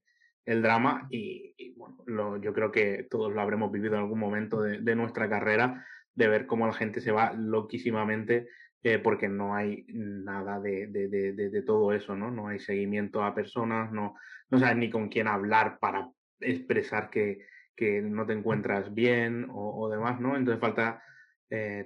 el 0.49 0.63
drama 0.63 1.07
y, 1.11 1.53
bueno, 1.75 2.41
yo 2.41 2.53
creo 2.53 2.71
que 2.71 3.05
todos 3.07 3.31
lo 3.31 3.39
habremos 3.39 3.71
vivido 3.71 3.93
en 3.93 4.01
algún 4.01 4.17
momento 4.17 4.63
de, 4.63 4.95
nuestra 4.95 5.29
carrera, 5.29 5.85
de 6.19 6.27
ver 6.27 6.45
cómo 6.45 6.67
la 6.67 6.73
gente 6.73 7.01
se 7.01 7.11
va 7.11 7.33
loquísimamente 7.33 8.47
eh, 8.83 8.99
porque 8.99 9.27
no 9.27 9.55
hay 9.55 9.85
nada 9.89 10.59
de, 10.59 10.87
de, 10.87 11.61
todo 11.63 11.93
eso, 11.93 12.15
¿no? 12.15 12.31
No 12.31 12.47
hay 12.47 12.59
seguimiento 12.59 13.23
a 13.23 13.33
personas, 13.33 13.91
no, 13.91 14.15
no 14.49 14.59
sabes 14.59 14.77
ni 14.77 14.89
con 14.89 15.09
quién 15.09 15.27
hablar 15.27 15.79
para 15.79 16.09
expresar 16.39 17.09
que, 17.09 17.45
que 17.75 18.01
no 18.01 18.25
te 18.25 18.33
encuentras 18.33 18.93
bien 18.93 19.47
o, 19.49 19.81
o, 19.81 19.89
demás, 19.89 20.19
¿no? 20.19 20.37
Entonces 20.37 20.61
falta 20.61 21.03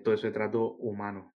todo 0.04 0.16
ese 0.16 0.32
trato 0.32 0.74
humano 0.74 1.34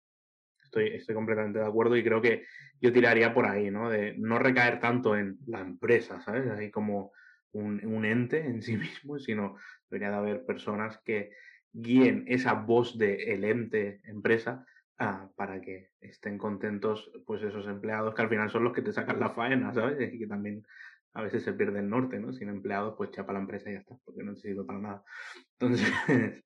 estoy, 0.74 0.88
estoy 0.96 1.16
completamente 1.16 1.60
de 1.60 1.66
acuerdo 1.66 1.96
y 1.96 2.04
creo 2.04 2.22
que 2.22 2.46
yo 2.82 2.92
tiraría 2.92 3.34
por 3.34 3.46
ahí, 3.46 3.70
¿no? 3.70 3.90
De 3.90 4.16
no 4.18 4.40
recaer 4.40 4.80
tanto 4.80 5.16
en 5.16 5.38
la 5.46 5.62
empresa, 5.62 6.20
¿sabes? 6.22 6.48
Así 6.50 6.72
como 6.72 7.12
un, 7.52 7.86
un 7.86 8.06
ente 8.06 8.46
en 8.46 8.62
sí 8.62 8.76
mismo, 8.78 9.20
sino 9.20 9.56
debería 9.90 10.10
de 10.10 10.18
haber 10.18 10.46
personas 10.46 11.00
que 11.06 11.32
guíen 11.74 12.26
esa 12.28 12.54
voz 12.54 12.98
del 12.98 13.20
el 13.20 13.44
ente 13.44 14.02
empresa 14.06 14.66
ah, 15.00 15.30
para 15.36 15.60
que 15.60 15.90
estén 16.00 16.38
contentos 16.38 17.12
pues 17.26 17.42
esos 17.44 17.68
empleados 17.68 18.14
que 18.16 18.22
al 18.22 18.30
final 18.30 18.50
son 18.50 18.64
los 18.64 18.74
que 18.74 18.82
te 18.82 18.94
sacan 18.94 19.20
la 19.20 19.32
faena, 19.32 19.74
¿sabes? 19.74 20.14
Y 20.14 20.20
que 20.20 20.28
también 20.28 20.66
a 21.14 21.22
veces 21.22 21.44
se 21.44 21.54
pierde 21.54 21.80
el 21.80 21.90
norte, 21.90 22.20
¿no? 22.20 22.32
Sin 22.34 22.50
empleados, 22.50 22.96
pues 22.98 23.12
chapa 23.12 23.34
la 23.34 23.40
empresa 23.40 23.70
y 23.70 23.74
ya 23.74 23.80
está, 23.80 23.96
porque 24.06 24.24
no 24.24 24.36
sirve 24.36 24.64
para 24.64 24.80
nada. 24.80 25.04
Entonces, 25.60 25.92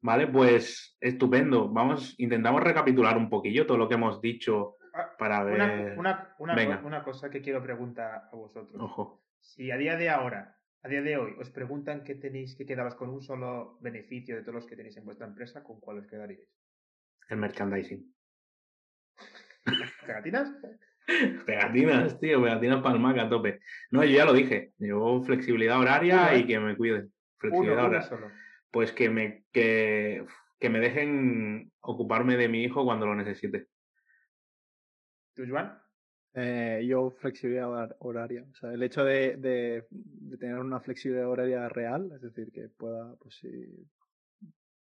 Vale, 0.00 0.28
pues 0.28 0.96
estupendo. 1.00 1.68
Vamos, 1.68 2.14
intentamos 2.18 2.62
recapitular 2.62 3.16
un 3.16 3.28
poquillo 3.28 3.66
todo 3.66 3.78
lo 3.78 3.88
que 3.88 3.94
hemos 3.94 4.20
dicho 4.20 4.76
ah, 4.94 5.10
para 5.18 5.42
ver. 5.42 5.98
Una, 5.98 6.34
una, 6.38 6.80
una, 6.84 7.02
cosa 7.02 7.30
que 7.30 7.42
quiero 7.42 7.62
preguntar 7.62 8.28
a 8.32 8.36
vosotros. 8.36 8.80
Ojo. 8.80 9.22
Si 9.40 9.70
a 9.70 9.76
día 9.76 9.96
de 9.96 10.10
ahora, 10.10 10.57
a 10.82 10.88
día 10.88 11.02
de 11.02 11.16
hoy, 11.16 11.34
os 11.38 11.50
preguntan 11.50 12.04
qué 12.04 12.14
tenéis 12.14 12.56
que 12.56 12.66
quedabas 12.66 12.94
con 12.94 13.10
un 13.10 13.22
solo 13.22 13.78
beneficio 13.80 14.36
de 14.36 14.42
todos 14.42 14.54
los 14.54 14.66
que 14.66 14.76
tenéis 14.76 14.96
en 14.96 15.04
vuestra 15.04 15.26
empresa, 15.26 15.62
¿con 15.62 15.80
cuál 15.80 15.98
os 15.98 16.06
quedaríais? 16.06 16.48
El 17.28 17.38
merchandising. 17.38 18.14
¿Pegatinas? 20.06 20.54
pegatinas, 21.46 22.18
tío, 22.20 22.42
pegatinas 22.42 22.82
palmaca 22.82 23.22
a 23.22 23.28
tope. 23.28 23.60
No, 23.90 24.04
yo 24.04 24.16
ya 24.16 24.24
lo 24.24 24.32
dije. 24.32 24.72
Yo 24.78 25.22
flexibilidad 25.22 25.80
horaria 25.80 26.36
y 26.36 26.46
que 26.46 26.58
me 26.58 26.76
cuiden. 26.76 27.12
Flexibilidad 27.38 27.86
horaria 27.86 28.08
pues 28.70 28.92
que 28.92 29.08
me, 29.08 29.44
que, 29.52 30.26
que 30.58 30.70
me 30.70 30.80
dejen 30.80 31.72
ocuparme 31.80 32.36
de 32.36 32.48
mi 32.48 32.62
hijo 32.62 32.84
cuando 32.84 33.06
lo 33.06 33.14
necesite. 33.14 33.66
¿Tú, 35.34 35.44
Joan? 35.48 35.80
Eh, 36.40 36.86
yo 36.86 37.10
flexibilidad 37.10 37.96
horaria. 37.98 38.46
O 38.48 38.54
sea, 38.54 38.72
el 38.72 38.82
hecho 38.84 39.02
de, 39.02 39.36
de, 39.36 40.36
tener 40.38 40.60
una 40.60 40.78
flexibilidad 40.78 41.28
horaria 41.28 41.68
real, 41.68 42.12
es 42.14 42.22
decir, 42.22 42.52
que 42.52 42.68
pueda, 42.68 43.16
pues 43.16 43.34
sí, 43.36 43.48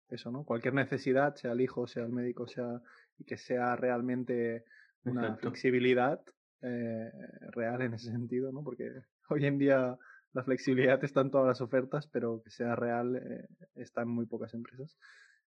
eso, 0.08 0.32
¿no? 0.32 0.44
Cualquier 0.44 0.74
necesidad, 0.74 1.36
sea 1.36 1.52
el 1.52 1.60
hijo, 1.60 1.86
sea 1.86 2.02
el 2.02 2.12
médico, 2.12 2.48
sea, 2.48 2.82
y 3.18 3.24
que 3.24 3.36
sea 3.36 3.76
realmente 3.76 4.64
una 5.04 5.36
flexibilidad 5.36 6.20
eh, 6.62 7.12
real 7.52 7.82
en 7.82 7.94
ese 7.94 8.10
sentido, 8.10 8.50
¿no? 8.50 8.64
Porque 8.64 8.90
hoy 9.28 9.46
en 9.46 9.58
día 9.58 9.96
la 10.32 10.42
flexibilidad 10.42 11.02
está 11.04 11.20
en 11.20 11.30
todas 11.30 11.46
las 11.46 11.60
ofertas, 11.60 12.08
pero 12.08 12.42
que 12.42 12.50
sea 12.50 12.74
real 12.74 13.14
eh, 13.14 13.46
está 13.76 14.02
en 14.02 14.08
muy 14.08 14.26
pocas 14.26 14.54
empresas. 14.54 14.96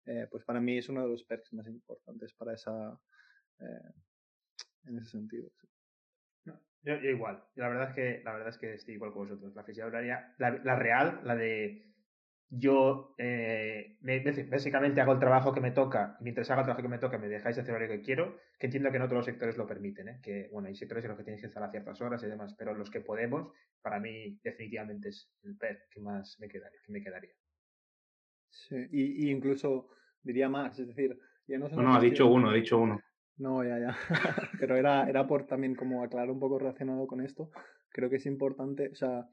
Eh, 0.04 0.26
pues 0.30 0.44
para 0.44 0.60
mí 0.60 0.76
es 0.76 0.88
uno 0.90 1.02
de 1.02 1.08
los 1.08 1.24
perks 1.24 1.52
más 1.54 1.66
importantes 1.66 2.34
para 2.34 2.52
esa 2.52 2.98
eh, 3.60 3.92
en 4.84 4.98
ese 4.98 5.10
sentido. 5.10 5.50
Yo, 6.82 6.94
igual. 6.94 7.44
La 7.54 7.68
verdad 7.68 7.90
es 7.90 7.94
que 7.94 8.22
la 8.24 8.32
verdad 8.32 8.48
es 8.48 8.58
que 8.58 8.74
estoy 8.74 8.94
igual 8.94 9.12
con 9.12 9.28
vosotros. 9.28 9.54
La 9.54 9.64
flexibilidad 9.64 9.88
horaria, 9.88 10.34
la 10.38 10.76
real, 10.76 11.20
la 11.24 11.36
de 11.36 11.88
yo 12.50 13.14
eh, 13.18 13.98
básicamente 14.50 15.00
hago 15.00 15.12
el 15.12 15.18
trabajo 15.18 15.52
que 15.52 15.60
me 15.60 15.70
toca 15.70 16.16
y 16.18 16.24
mientras 16.24 16.50
haga 16.50 16.62
el 16.62 16.64
trabajo 16.64 16.82
que 16.82 16.88
me 16.88 16.98
toca 16.98 17.18
me 17.18 17.28
dejáis 17.28 17.58
hacer 17.58 17.78
lo 17.78 17.86
que 17.86 18.00
quiero, 18.00 18.38
que 18.58 18.66
entiendo 18.66 18.90
que 18.90 18.96
en 18.96 19.02
otros 19.02 19.26
sectores 19.26 19.58
lo 19.58 19.66
permiten, 19.66 20.08
¿eh? 20.08 20.20
que 20.22 20.48
bueno, 20.50 20.68
hay 20.68 20.74
sectores 20.74 21.04
en 21.04 21.10
los 21.10 21.18
que 21.18 21.24
tienes 21.24 21.42
que 21.42 21.48
estar 21.48 21.62
a 21.62 21.70
ciertas 21.70 22.00
horas 22.00 22.22
y 22.22 22.26
demás, 22.26 22.54
pero 22.58 22.74
los 22.74 22.90
que 22.90 23.00
podemos, 23.00 23.52
para 23.82 24.00
mí 24.00 24.38
definitivamente 24.42 25.10
es 25.10 25.30
el 25.42 25.56
PER 25.56 25.84
que 25.90 26.00
más 26.00 26.38
me 26.40 26.48
quedaría. 26.48 26.80
Que 26.84 26.92
me 26.92 27.02
quedaría. 27.02 27.32
Sí, 28.50 28.76
y, 28.90 29.30
incluso 29.30 29.90
diría 30.22 30.48
más, 30.48 30.78
es 30.78 30.88
decir, 30.88 31.18
ya 31.46 31.58
no, 31.58 31.68
no, 31.68 31.94
ha 31.94 32.00
dicho 32.00 32.26
uno, 32.26 32.50
ha 32.50 32.54
dicho 32.54 32.78
uno. 32.78 32.98
No, 33.38 33.64
ya, 33.64 33.78
ya. 33.78 33.96
pero 34.60 34.76
era, 34.76 35.08
era 35.08 35.26
por 35.26 35.46
también 35.46 35.74
como 35.74 36.02
aclarar 36.02 36.30
un 36.30 36.40
poco 36.40 36.58
relacionado 36.58 37.06
con 37.06 37.20
esto. 37.20 37.50
Creo 37.90 38.10
que 38.10 38.16
es 38.16 38.26
importante, 38.26 38.88
o 38.88 38.94
sea, 38.94 39.28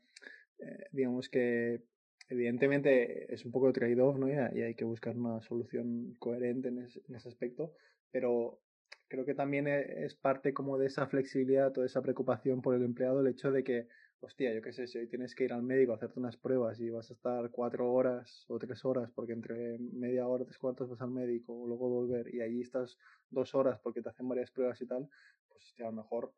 eh, 0.60 0.86
digamos 0.92 1.30
que 1.30 1.82
evidentemente 2.30 3.34
es 3.34 3.46
un 3.46 3.52
poco 3.52 3.68
de 3.68 3.74
trade-off, 3.74 4.18
¿no? 4.18 4.30
Y, 4.30 4.62
hay 4.62 4.76
que 4.76 4.86
buscar 4.86 5.18
una 5.18 5.42
solución 5.42 6.16
coherente 6.20 6.70
en, 6.70 6.80
en, 6.80 7.16
ese 7.16 7.30
aspecto, 7.30 7.74
pero 8.12 8.60
creo 9.08 9.26
que 9.26 9.36
también 9.36 9.68
e, 9.68 10.06
es 10.06 10.16
parte 10.16 10.54
como 10.54 10.78
de 10.78 10.88
esa 10.88 11.08
flexibilidad, 11.08 11.72
toda 11.72 11.86
esa 11.86 12.02
preocupación 12.02 12.62
por 12.62 12.76
el 12.76 12.84
empleado, 12.84 13.22
el 13.22 13.28
hecho 13.28 13.52
de 13.52 13.64
que, 13.64 13.88
hostia, 14.26 14.54
yo 14.54 14.62
qué 14.62 14.74
sé, 14.74 14.88
si 14.88 14.98
hoy 14.98 15.08
tienes 15.08 15.36
que 15.36 15.44
ir 15.44 15.54
al 15.54 15.62
médico 15.62 15.92
a 15.92 15.96
hacerte 15.96 16.20
unas 16.20 16.36
pruebas 16.36 16.80
y 16.80 16.90
vas 16.90 17.12
a 17.12 17.14
estar 17.14 17.52
cuatro 17.52 17.92
horas 17.92 18.46
o 18.50 18.58
tres 18.58 18.84
horas, 18.84 19.12
porque 19.14 19.34
entre 19.34 19.78
media 19.78 20.28
hora, 20.28 20.44
tres 20.44 20.58
cuartos 20.58 20.90
vas 20.90 21.02
al 21.02 21.12
médico, 21.12 21.66
luego 21.68 21.90
volver, 21.90 22.34
y 22.34 22.42
allí 22.42 22.62
estás 22.62 22.98
dos 23.30 23.54
horas 23.54 23.80
porque 23.84 24.02
te 24.02 24.10
hacen 24.10 24.28
varias 24.28 24.50
pruebas 24.50 24.82
y 24.82 24.88
tal, 24.88 25.08
pues 25.48 25.64
hostia, 25.64 25.88
a 25.88 25.92
lo 25.92 25.98
mejor 25.98 26.34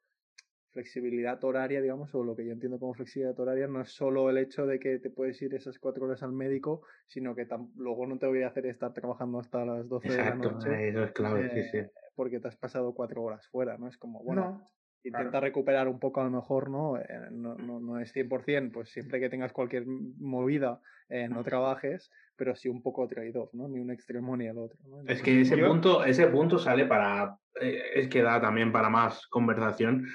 flexibilidad 0.72 1.42
horaria, 1.44 1.82
digamos, 1.82 2.14
o 2.14 2.24
lo 2.24 2.36
que 2.36 2.46
yo 2.46 2.52
entiendo 2.52 2.78
como 2.78 2.94
flexibilidad 2.94 3.40
horaria, 3.40 3.68
no 3.68 3.82
es 3.82 3.90
solo 3.90 4.30
el 4.30 4.38
hecho 4.38 4.66
de 4.66 4.80
que 4.80 5.00
te 5.00 5.10
puedes 5.10 5.42
ir 5.42 5.56
esas 5.56 5.80
cuatro 5.80 6.06
horas 6.06 6.22
al 6.24 6.34
médico, 6.34 6.82
sino 7.08 7.34
que 7.34 7.48
luego 7.78 8.06
no 8.06 8.20
te 8.20 8.28
voy 8.28 8.44
a 8.44 8.50
hacer 8.50 8.66
estar 8.66 8.94
trabajando 8.94 9.40
hasta 9.40 9.66
las 9.66 9.88
12 9.88 10.12
de 10.12 10.18
la 10.18 10.36
noche. 10.36 10.90
Eso 10.90 11.04
es 11.04 11.12
clave, 11.14 11.50
sí, 11.50 11.64
sí. 11.72 11.78
Eh, 11.78 11.92
porque 12.16 12.40
te 12.40 12.50
has 12.50 12.58
pasado 12.58 12.94
cuatro 12.94 13.24
horas 13.24 13.48
fuera, 13.48 13.78
¿no? 13.78 13.88
Es 13.88 13.98
como, 13.98 14.22
bueno, 14.24 14.70
intenta 15.08 15.40
recuperar 15.40 15.88
un 15.88 16.00
poco 16.00 16.22
a 16.22 16.26
lo 16.26 16.30
mejor, 16.30 16.70
¿no? 16.70 16.98
Eh, 16.98 17.06
no, 17.32 17.56
no, 17.56 17.80
no, 17.80 18.00
es 18.00 18.14
100%, 18.16 18.72
pues 18.72 18.90
siempre 18.90 19.20
que 19.20 19.30
tengas 19.30 19.54
cualquier 19.54 19.86
movida, 19.86 20.82
eh, 21.10 21.28
no 21.28 21.44
trabajes, 21.44 22.12
pero 22.36 22.56
sí 22.56 22.70
un 22.70 22.82
poco 22.82 23.08
trade-off, 23.08 23.54
¿no? 23.54 23.68
Ni 23.68 23.80
un 23.80 23.92
extremo 23.92 24.36
ni 24.38 24.46
el 24.46 24.58
otro. 24.58 24.78
es 25.08 25.22
que 25.22 25.42
ese, 25.42 25.58
punto, 25.58 26.04
ese 26.04 26.28
punto 26.28 26.60
sale 26.60 26.86
para, 26.86 27.38
es 27.60 28.08
que 28.08 28.22
da 28.22 28.40
también 28.40 28.72
para 28.72 28.90
más 28.90 29.28
conversación, 29.28 30.08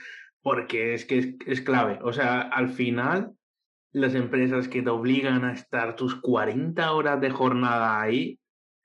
porque 0.43 0.95
es 0.95 1.05
que 1.05 1.37
es, 1.47 1.61
clave. 1.61 1.99
O 2.03 2.13
sea, 2.13 2.43
al 2.43 2.69
final, 2.69 3.33
las 3.93 4.15
empresas 4.15 4.69
que 4.69 4.83
te 4.83 4.91
obligan 4.91 5.45
a 5.45 5.53
estar 5.53 5.97
tus 5.97 6.21
40 6.21 6.93
horas 6.93 7.21
de 7.21 7.31
jornada 7.31 8.01
ahí, 8.01 8.39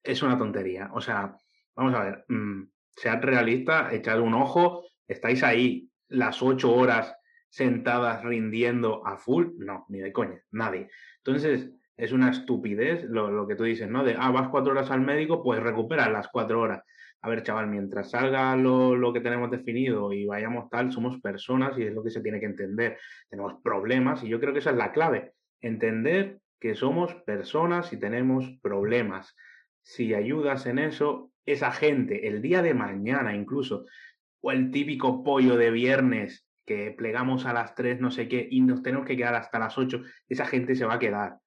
es 0.04 0.24
una 0.24 0.38
tontería. 0.38 0.90
O 0.94 1.02
sea, 1.02 1.36
vamos 1.76 1.94
a 1.94 2.04
ver, 2.04 2.26
mm, 2.28 2.70
sead 2.96 3.22
realistas, 3.22 3.94
echad 3.94 4.22
un 4.22 4.34
ojo, 4.34 4.86
estáis 5.08 5.44
ahí 5.44 5.87
las 6.10 6.42
ocho 6.42 6.74
horas 6.74 7.16
sentadas 7.50 8.24
rindiendo 8.24 9.06
a 9.06 9.18
full, 9.18 9.48
no, 9.58 9.86
ni 9.90 10.00
de 10.00 10.12
coña, 10.12 10.42
nadie. 10.52 10.90
Entonces, 11.18 11.72
es 11.98 12.12
una 12.12 12.30
estupidez 12.30 13.04
lo, 13.06 13.48
que 13.48 13.56
tú 13.56 13.64
dices, 13.64 13.90
¿no? 13.90 14.04
De, 14.04 14.16
ah, 14.18 14.32
vas 14.32 14.50
cuatro 14.50 14.72
horas 14.72 14.92
al 14.92 15.02
médico, 15.02 15.44
pues 15.44 15.62
recuperas 15.62 16.12
las 16.12 16.28
cuatro 16.28 16.62
horas. 16.62 16.84
A 17.22 17.30
ver, 17.30 17.42
chaval, 17.42 17.68
mientras 17.68 18.12
salga 18.12 18.56
lo, 18.56 18.96
lo, 18.96 19.12
que 19.12 19.22
tenemos 19.22 19.50
definido 19.50 20.14
y 20.14 20.28
vayamos 20.28 20.70
tal, 20.70 20.92
somos 20.92 21.20
personas 21.20 21.78
y 21.78 21.84
es 21.84 21.94
lo 21.94 22.04
que 22.04 22.12
se 22.12 22.22
tiene 22.22 22.40
que 22.40 22.46
entender. 22.46 23.00
Tenemos 23.30 23.56
problemas 23.64 24.24
y 24.24 24.30
yo 24.30 24.40
creo 24.40 24.54
que 24.54 24.60
esa 24.60 24.70
es 24.70 24.78
la 24.78 24.92
clave. 24.92 25.34
Entender 25.60 26.40
que 26.60 26.76
somos 26.76 27.16
personas 27.26 27.92
y 27.92 28.00
tenemos 28.00 28.48
problemas. 28.62 29.36
Si 29.82 30.14
ayudas 30.14 30.68
en 30.68 30.78
eso, 30.80 31.32
esa 31.46 31.72
gente, 31.72 32.28
el 32.28 32.42
día 32.42 32.62
de 32.62 32.76
mañana 32.76 33.36
incluso, 33.36 33.86
o 34.42 34.52
el 34.52 34.72
típico 34.72 35.24
pollo 35.24 35.58
de 35.58 35.72
viernes 35.72 36.48
que 36.66 36.94
plegamos 36.98 37.46
a 37.46 37.54
las 37.54 37.76
3, 37.76 38.02
no 38.02 38.12
sé 38.12 38.28
qué, 38.28 38.48
y 38.50 38.62
nos 38.62 38.84
tenemos 38.84 39.08
que 39.08 39.16
quedar 39.16 39.36
hasta 39.36 39.58
las 39.58 39.78
8, 39.78 40.02
esa 40.28 40.46
gente 40.46 40.76
se 40.76 40.86
va 40.86 40.96
a 40.96 41.00
quedar. 41.00 41.38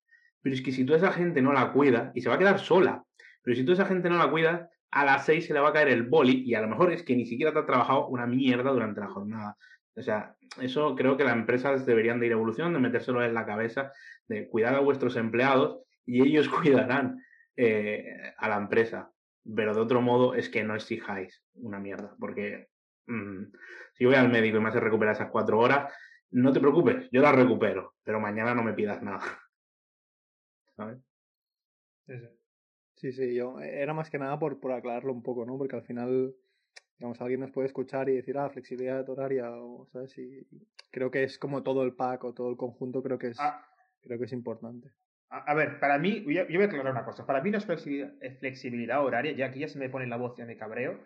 Pero 0.41 0.55
es 0.55 0.63
que 0.63 0.73
si 0.73 0.85
tú 0.85 0.95
esa 0.95 1.13
gente 1.13 1.43
no 1.43 1.53
la 1.53 1.73
cuida, 1.73 2.11
y 2.15 2.23
se 2.23 2.31
va 2.31 2.37
a 2.37 2.39
quedar 2.39 2.59
sola, 2.59 3.05
pero 3.43 3.55
si 3.55 3.65
tú 3.65 3.73
esa 3.73 3.85
gente 3.85 4.09
no 4.09 4.17
la 4.17 4.31
cuidas, 4.31 4.69
a 4.91 5.05
las 5.05 5.27
6 5.27 5.47
se 5.47 5.55
le 5.55 5.61
va 5.61 5.69
a 5.69 5.73
caer 5.73 5.89
el 5.89 6.05
boli 6.05 6.43
y 6.45 6.55
a 6.55 6.63
lo 6.63 6.69
mejor 6.69 6.93
es 6.93 7.03
que 7.03 7.15
ni 7.15 7.27
siquiera 7.27 7.53
te 7.53 7.61
ha 7.61 7.67
trabajado 7.67 8.09
una 8.09 8.27
mierda 8.27 8.71
durante 8.71 9.01
la 9.01 9.09
jornada. 9.09 9.57
O 9.95 10.03
sea, 10.03 10.35
eso 10.61 10.95
creo 10.97 11.17
que 11.17 11.25
las 11.25 11.35
empresas 11.35 11.87
deberían 11.87 12.19
de 12.19 12.27
ir 12.27 12.33
evolucionando, 12.33 12.79
de 12.79 12.83
metérselo 12.83 13.23
en 13.25 13.35
la 13.35 13.47
cabeza, 13.47 13.93
de 14.29 14.49
cuidar 14.49 14.75
a 14.75 14.81
vuestros 14.81 15.17
empleados 15.17 15.83
y 16.07 16.23
ellos 16.23 16.49
cuidarán 16.63 17.23
eh, 17.57 18.35
a 18.37 18.49
la 18.49 18.57
empresa. 18.57 19.11
Pero 19.55 19.75
de 19.75 19.81
otro 19.81 20.03
modo 20.03 20.35
es 20.35 20.49
que 20.49 20.65
no 20.65 20.75
exijáis 20.75 21.45
una 21.55 21.79
mierda, 21.79 22.15
porque 22.19 22.69
mm, 23.07 23.53
si 23.95 24.05
voy 24.05 24.15
al 24.15 24.31
médico 24.31 24.59
y 24.59 24.61
me 24.61 24.69
hace 24.69 24.81
recuperar 24.81 25.15
esas 25.15 25.31
cuatro 25.31 25.59
horas, 25.59 25.93
no 26.31 26.53
te 26.53 26.61
preocupes, 26.61 27.09
yo 27.11 27.23
las 27.23 27.35
recupero, 27.35 27.95
pero 28.05 28.21
mañana 28.21 28.55
no 28.55 28.63
me 28.63 28.73
pidas 28.73 29.03
nada. 29.03 29.21
¿Sabes? 30.77 30.99
Sí, 32.97 33.13
sí, 33.13 33.35
yo 33.35 33.61
eh, 33.61 33.83
era 33.83 33.95
más 33.95 34.11
que 34.11 34.19
nada 34.19 34.39
por, 34.39 34.61
por 34.61 34.73
aclararlo 34.73 35.13
un 35.13 35.23
poco, 35.23 35.45
¿no? 35.47 35.57
Porque 35.57 35.77
al 35.77 35.83
final, 35.83 36.35
digamos, 36.99 37.21
alguien 37.21 37.41
nos 37.41 37.51
puede 37.51 37.67
escuchar 37.67 38.09
y 38.09 38.17
decir, 38.17 38.37
ah, 38.39 38.51
flexibilidad 38.51 39.09
horaria, 39.09 39.51
o, 39.51 39.87
¿sabes? 39.93 40.17
Y 40.19 40.47
creo 40.91 41.11
que 41.11 41.25
es 41.25 41.39
como 41.39 41.63
todo 41.63 41.83
el 41.83 41.95
pack 41.95 42.25
o 42.25 42.35
todo 42.35 42.51
el 42.51 42.57
conjunto, 42.57 43.03
creo 43.03 43.19
que 43.19 43.29
es, 43.29 43.41
ah. 43.41 43.67
creo 44.03 44.19
que 44.19 44.25
es 44.25 44.33
importante. 44.33 44.93
A, 45.33 45.55
ver, 45.55 45.79
para 45.79 45.97
mí, 45.97 46.25
yo, 46.27 46.45
voy 46.45 46.63
a 46.63 46.65
aclarar 46.65 46.91
una 46.91 47.05
cosa. 47.05 47.25
Para 47.25 47.41
mí 47.41 47.53
no 47.53 47.59
es 47.59 47.65
flexibilidad, 47.65 48.13
flexibilidad 48.41 49.05
horaria, 49.05 49.33
ya 49.33 49.47
aquí 49.47 49.61
ya 49.61 49.69
se 49.69 49.79
me 49.79 49.89
pone 49.89 50.09
la 50.09 50.17
voz 50.17 50.37
y 50.39 50.43
me 50.43 50.57
cabreo, 50.57 50.99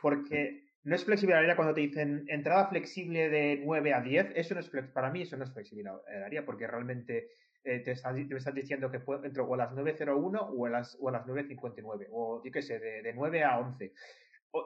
porque 0.00 0.69
no 0.82 0.94
es 0.94 1.04
flexibilidad 1.04 1.40
horaria 1.40 1.56
cuando 1.56 1.74
te 1.74 1.82
dicen 1.82 2.24
entrada 2.28 2.68
flexible 2.68 3.28
de 3.28 3.60
9 3.64 3.94
a 3.94 4.00
10, 4.00 4.32
eso 4.34 4.54
no 4.54 4.60
es 4.60 4.70
para 4.92 5.10
mí 5.10 5.22
eso 5.22 5.36
no 5.36 5.44
es 5.44 5.52
flexibilidad 5.52 5.96
horaria, 5.96 6.44
porque 6.44 6.66
realmente 6.66 7.28
eh, 7.64 7.80
te, 7.80 7.92
estás, 7.92 8.14
diciendo 8.54 8.90
que 8.90 9.02
entro 9.22 9.44
o 9.44 9.54
a 9.54 9.58
las 9.58 9.72
9.01 9.72 10.48
o 10.50 10.66
a 10.66 10.70
las, 10.70 10.98
las 11.00 11.26
9.59, 11.26 12.06
o 12.10 12.42
yo 12.42 12.50
qué 12.50 12.62
sé, 12.62 12.78
de, 12.78 13.02
de 13.02 13.12
9 13.12 13.44
a 13.44 13.58
11, 13.58 13.92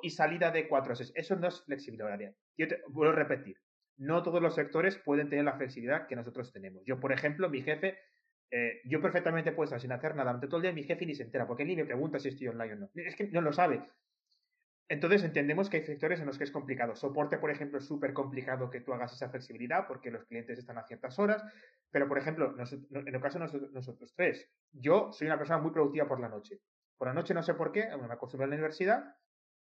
y 0.03 0.11
salida 0.11 0.51
de 0.51 0.69
4 0.69 0.93
a 0.93 0.97
6. 0.97 1.12
Eso 1.15 1.37
no 1.37 1.49
es 1.49 1.62
flexibilidad 1.65 2.07
horaria. 2.07 2.35
Yo 2.57 2.69
te 2.69 2.81
vuelvo 2.89 3.12
a 3.12 3.17
repetir, 3.17 3.57
no 3.97 4.23
todos 4.23 4.41
los 4.41 4.55
sectores 4.55 4.97
pueden 4.97 5.29
tener 5.29 5.45
la 5.45 5.57
flexibilidad 5.57 6.07
que 6.07 6.17
nosotros 6.17 6.53
tenemos. 6.53 6.83
Yo, 6.87 7.01
por 7.01 7.12
ejemplo, 7.12 7.49
mi 7.49 7.62
jefe, 7.62 7.99
eh, 8.51 8.81
yo 8.85 9.03
perfectamente 9.03 9.53
puedo 9.53 9.65
estar 9.65 9.81
sin 9.81 9.93
hacer 9.93 10.12
nada 10.12 10.31
durante 10.31 10.47
todo 10.47 10.59
el 10.59 10.62
día, 10.62 10.73
mi 10.73 10.85
jefe 10.85 11.07
ni 11.07 11.15
se 11.15 11.25
entera, 11.25 11.47
porque 11.47 11.65
él 11.65 11.69
ni 11.69 11.77
me 11.77 11.85
pregunta 11.85 12.19
si 12.19 12.29
estoy 12.29 12.49
online 12.49 12.75
o 12.75 12.77
no. 12.77 12.91
Es 12.95 13.17
que 13.17 13.27
no 13.29 13.41
lo 13.41 13.53
sabe. 13.53 13.83
Entonces 14.89 15.24
entendemos 15.24 15.70
que 15.70 15.78
hay 15.78 15.82
sectores 15.82 16.20
en 16.20 16.26
los 16.26 16.37
que 16.37 16.45
es 16.45 16.51
complicado. 16.51 16.95
Soporte, 16.95 17.39
por 17.39 17.51
ejemplo, 17.51 17.78
es 17.78 17.87
súper 17.87 18.12
complicado 18.12 18.68
que 18.68 18.80
tú 18.80 18.93
hagas 18.93 19.14
esa 19.14 19.30
flexibilidad 19.30 19.87
porque 19.87 20.11
los 20.11 20.24
clientes 20.26 20.59
están 20.59 20.76
a 20.76 20.85
ciertas 20.85 21.18
horas. 21.18 21.43
Pero, 21.91 22.07
por 22.07 22.18
ejemplo, 22.18 22.55
en 22.91 23.14
el 23.14 23.20
caso 23.20 23.39
de 23.39 23.70
nosotros, 23.72 24.12
tres, 24.14 24.51
yo 24.72 25.11
soy 25.12 25.26
una 25.26 25.39
persona 25.39 25.61
muy 25.61 25.70
productiva 25.70 26.07
por 26.07 26.20
la 26.20 26.28
noche. 26.28 26.61
Por 26.99 27.09
la 27.09 27.14
noche 27.14 27.32
no 27.32 27.43
sé 27.43 27.55
por 27.55 27.72
qué, 27.72 27.87
me 27.97 28.12
acostumbré 28.12 28.45
a 28.45 28.49
la 28.49 28.55
universidad, 28.55 29.16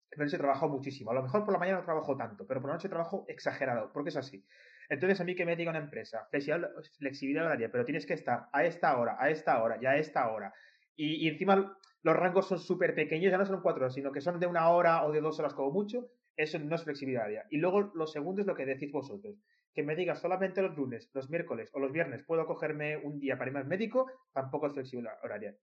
pero 0.08 0.24
noche 0.24 0.38
trabajo 0.38 0.68
muchísimo. 0.68 1.12
A 1.12 1.14
lo 1.14 1.22
mejor 1.22 1.44
por 1.44 1.52
la 1.52 1.58
mañana 1.60 1.78
no 1.78 1.84
trabajo 1.84 2.16
tanto, 2.16 2.46
pero 2.46 2.60
por 2.60 2.70
la 2.70 2.76
noche 2.76 2.88
trabajo 2.88 3.24
exagerado, 3.28 3.92
porque 3.92 4.08
es 4.08 4.16
así. 4.16 4.44
Entonces, 4.88 5.20
a 5.20 5.24
mí 5.24 5.36
que 5.36 5.46
me 5.46 5.56
diga 5.56 5.70
una 5.70 5.78
empresa, 5.78 6.26
flexibilidad 6.30 7.46
horaria, 7.46 7.70
pero 7.70 7.84
tienes 7.84 8.06
que 8.06 8.14
estar 8.14 8.48
a 8.52 8.64
esta 8.64 8.96
hora, 8.98 9.16
a 9.20 9.30
esta 9.30 9.62
hora 9.62 9.78
y 9.80 9.86
a 9.86 9.96
esta 9.96 10.28
hora. 10.30 10.52
y 10.96 11.28
encima 11.28 11.76
los 12.06 12.14
rangos 12.14 12.46
son 12.46 12.60
súper 12.60 12.94
pequeños, 12.94 13.32
ya 13.32 13.36
no 13.36 13.44
son 13.44 13.60
cuatro 13.60 13.82
horas, 13.82 13.94
sino 13.94 14.12
que 14.12 14.20
son 14.20 14.38
de 14.38 14.46
una 14.46 14.70
hora 14.70 15.04
o 15.04 15.10
de 15.10 15.20
dos 15.20 15.40
horas 15.40 15.54
como 15.54 15.72
mucho, 15.72 16.08
eso 16.36 16.56
no 16.60 16.76
es 16.76 16.84
flexibilidad 16.84 17.26
Y 17.50 17.56
luego 17.56 17.90
lo 17.96 18.06
segundo 18.06 18.42
es 18.42 18.46
lo 18.46 18.54
que 18.54 18.64
decís 18.64 18.92
vosotros, 18.92 19.34
que 19.74 19.82
me 19.82 19.96
digas 19.96 20.20
solamente 20.20 20.62
los 20.62 20.76
lunes, 20.76 21.10
los 21.14 21.28
miércoles 21.28 21.68
o 21.72 21.80
los 21.80 21.90
viernes 21.90 22.22
puedo 22.22 22.46
cogerme 22.46 22.96
un 22.98 23.18
día 23.18 23.36
para 23.36 23.50
ir 23.50 23.56
al 23.56 23.66
médico, 23.66 24.06
tampoco 24.32 24.68
es 24.68 24.74
flexibilidad 24.74 25.18
horaria. 25.20 25.56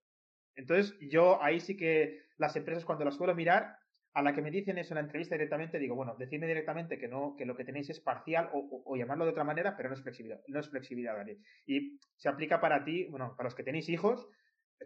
Entonces, 0.58 0.98
yo 1.00 1.42
ahí 1.42 1.62
sí 1.62 1.78
que 1.78 2.24
las 2.36 2.58
empresas 2.58 2.84
cuando 2.84 3.06
las 3.06 3.16
suelo 3.16 3.34
mirar, 3.34 3.78
a 4.14 4.22
la 4.22 4.36
que 4.36 4.42
me 4.42 4.52
dicen 4.52 4.78
eso 4.78 4.94
en 4.94 4.96
la 4.96 5.04
entrevista 5.04 5.36
directamente, 5.36 5.80
digo, 5.80 5.96
bueno, 5.96 6.14
decidme 6.20 6.46
directamente 6.46 6.98
que 6.98 7.08
no, 7.08 7.36
que 7.38 7.46
lo 7.46 7.56
que 7.56 7.64
tenéis 7.64 7.90
es 7.90 8.02
parcial 8.02 8.50
o, 8.52 8.98
llamarlo 8.98 9.24
de 9.24 9.32
otra 9.32 9.46
manera, 9.46 9.78
pero 9.78 9.88
no 9.88 9.96
es 9.96 10.02
flexibilidad, 10.02 10.42
no 10.48 10.60
es 10.60 10.70
flexibilidad 10.70 11.16
horaria. 11.16 11.38
Y 11.66 11.98
se 12.18 12.28
aplica 12.28 12.60
para 12.60 12.84
ti, 12.84 13.06
bueno, 13.06 13.34
para 13.38 13.48
los 13.48 13.56
que 13.56 13.64
tenéis 13.64 13.88
hijos, 13.88 14.28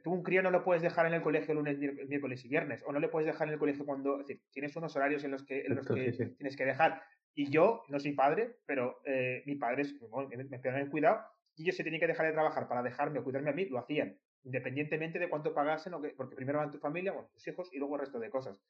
tú 0.04 0.12
un 0.12 0.24
crío 0.24 0.42
no 0.42 0.52
lo 0.52 0.64
puedes 0.64 0.82
dejar 0.82 1.06
en 1.06 1.14
el 1.14 1.22
colegio 1.22 1.54
lunes, 1.54 1.78
miércoles 1.80 2.44
y 2.46 2.48
viernes, 2.48 2.84
o 2.86 2.92
no 2.92 3.00
le 3.00 3.10
puedes 3.10 3.28
dejar 3.28 3.48
en 3.48 3.54
el 3.54 3.60
colegio 3.60 3.86
cuando, 3.86 4.20
es 4.20 4.28
decir, 4.28 4.44
tienes 4.52 4.76
unos 4.76 4.96
horarios 4.96 5.24
en 5.24 5.32
los 5.32 5.44
que, 5.44 5.62
en 5.62 5.76
los 5.76 5.88
que 5.88 6.12
tienes 6.38 6.56
que 6.56 6.66
dejar. 6.66 7.02
Y 7.34 7.50
yo 7.52 7.84
no 7.90 8.00
soy 8.00 8.14
padre, 8.14 8.58
pero 8.66 9.00
eh, 9.06 9.44
mi 9.46 9.56
padre 9.56 9.84
me, 10.30 10.44
me 10.44 10.60
en 10.64 10.90
cuidado 10.90 11.22
y 11.56 11.64
ellos 11.64 11.76
se 11.76 11.84
tenían 11.84 12.00
que 12.00 12.08
dejar 12.08 12.28
de 12.28 12.34
trabajar 12.34 12.68
para 12.68 12.84
dejarme 12.84 13.20
o 13.20 13.24
cuidarme 13.24 13.50
a 13.50 13.54
mí, 13.54 13.66
lo 13.66 13.80
hacían, 13.80 14.18
independientemente 14.44 15.20
de 15.20 15.28
cuánto 15.28 15.54
pagasen, 15.54 15.94
o 15.96 16.02
que, 16.02 16.10
porque 16.10 16.36
primero 16.36 16.60
van 16.60 16.72
tu 16.72 16.78
familia, 16.78 17.12
bueno, 17.12 17.30
tus 17.34 17.48
hijos 17.48 17.70
y 17.74 17.80
luego 17.80 17.96
el 17.96 18.02
resto 18.02 18.20
de 18.20 18.30
cosas. 18.30 18.62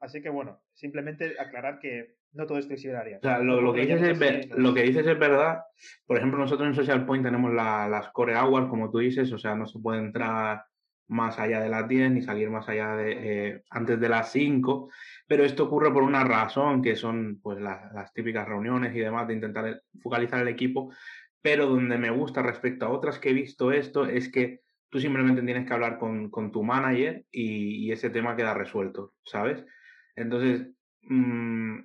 Así 0.00 0.20
que 0.20 0.28
bueno, 0.28 0.60
simplemente 0.74 1.34
aclarar 1.38 1.78
que 1.78 2.16
no 2.32 2.46
todo 2.46 2.58
es 2.58 2.66
flexible 2.66 3.16
O 3.16 3.20
sea, 3.20 3.38
lo, 3.38 3.72
que 3.72 3.86
dices 3.86 4.02
es, 4.02 4.50
lo 4.50 4.74
que 4.74 4.82
dices 4.82 5.06
es 5.06 5.18
verdad. 5.18 5.60
Por 6.06 6.18
ejemplo, 6.18 6.38
nosotros 6.38 6.68
en 6.68 6.74
Social 6.74 7.06
Point 7.06 7.24
tenemos 7.24 7.52
las 7.52 8.08
core 8.10 8.36
hours, 8.36 8.68
como 8.68 8.90
tú 8.90 8.98
dices, 8.98 9.32
o 9.32 9.38
sea, 9.38 9.54
no 9.54 9.66
se 9.66 9.78
puede 9.78 10.00
entrar 10.00 10.64
más 11.08 11.38
allá 11.38 11.60
de 11.60 11.68
las 11.68 11.88
10 11.88 12.10
ni 12.10 12.22
salir 12.22 12.50
más 12.50 12.68
allá 12.68 12.96
de 12.96 13.12
eh, 13.48 13.62
antes 13.70 14.00
de 14.00 14.08
las 14.08 14.32
5, 14.32 14.90
pero 15.26 15.44
esto 15.44 15.64
ocurre 15.64 15.92
por 15.92 16.02
una 16.02 16.24
razón, 16.24 16.82
que 16.82 16.96
son 16.96 17.40
pues 17.40 17.60
las, 17.60 18.12
típicas 18.12 18.46
reuniones 18.46 18.94
y 18.94 19.00
demás 19.00 19.28
de 19.28 19.34
intentar 19.34 19.82
focalizar 20.02 20.40
el 20.40 20.48
equipo, 20.48 20.92
pero 21.40 21.66
donde 21.66 21.98
me 21.98 22.10
gusta 22.10 22.42
respecto 22.42 22.86
a 22.86 22.90
otras 22.90 23.18
que 23.18 23.30
he 23.30 23.34
visto 23.34 23.70
esto 23.70 24.04
es 24.04 24.30
que 24.30 24.62
tú 24.88 24.98
simplemente 24.98 25.42
tienes 25.42 25.66
que 25.66 25.74
hablar 25.74 25.98
con, 25.98 26.30
tu 26.52 26.62
manager 26.62 27.24
y, 27.30 27.90
ese 27.92 28.10
tema 28.10 28.36
queda 28.36 28.54
resuelto, 28.54 29.14
¿sabes? 29.24 29.64
Entonces, 30.16 30.68
mm, 31.02 31.80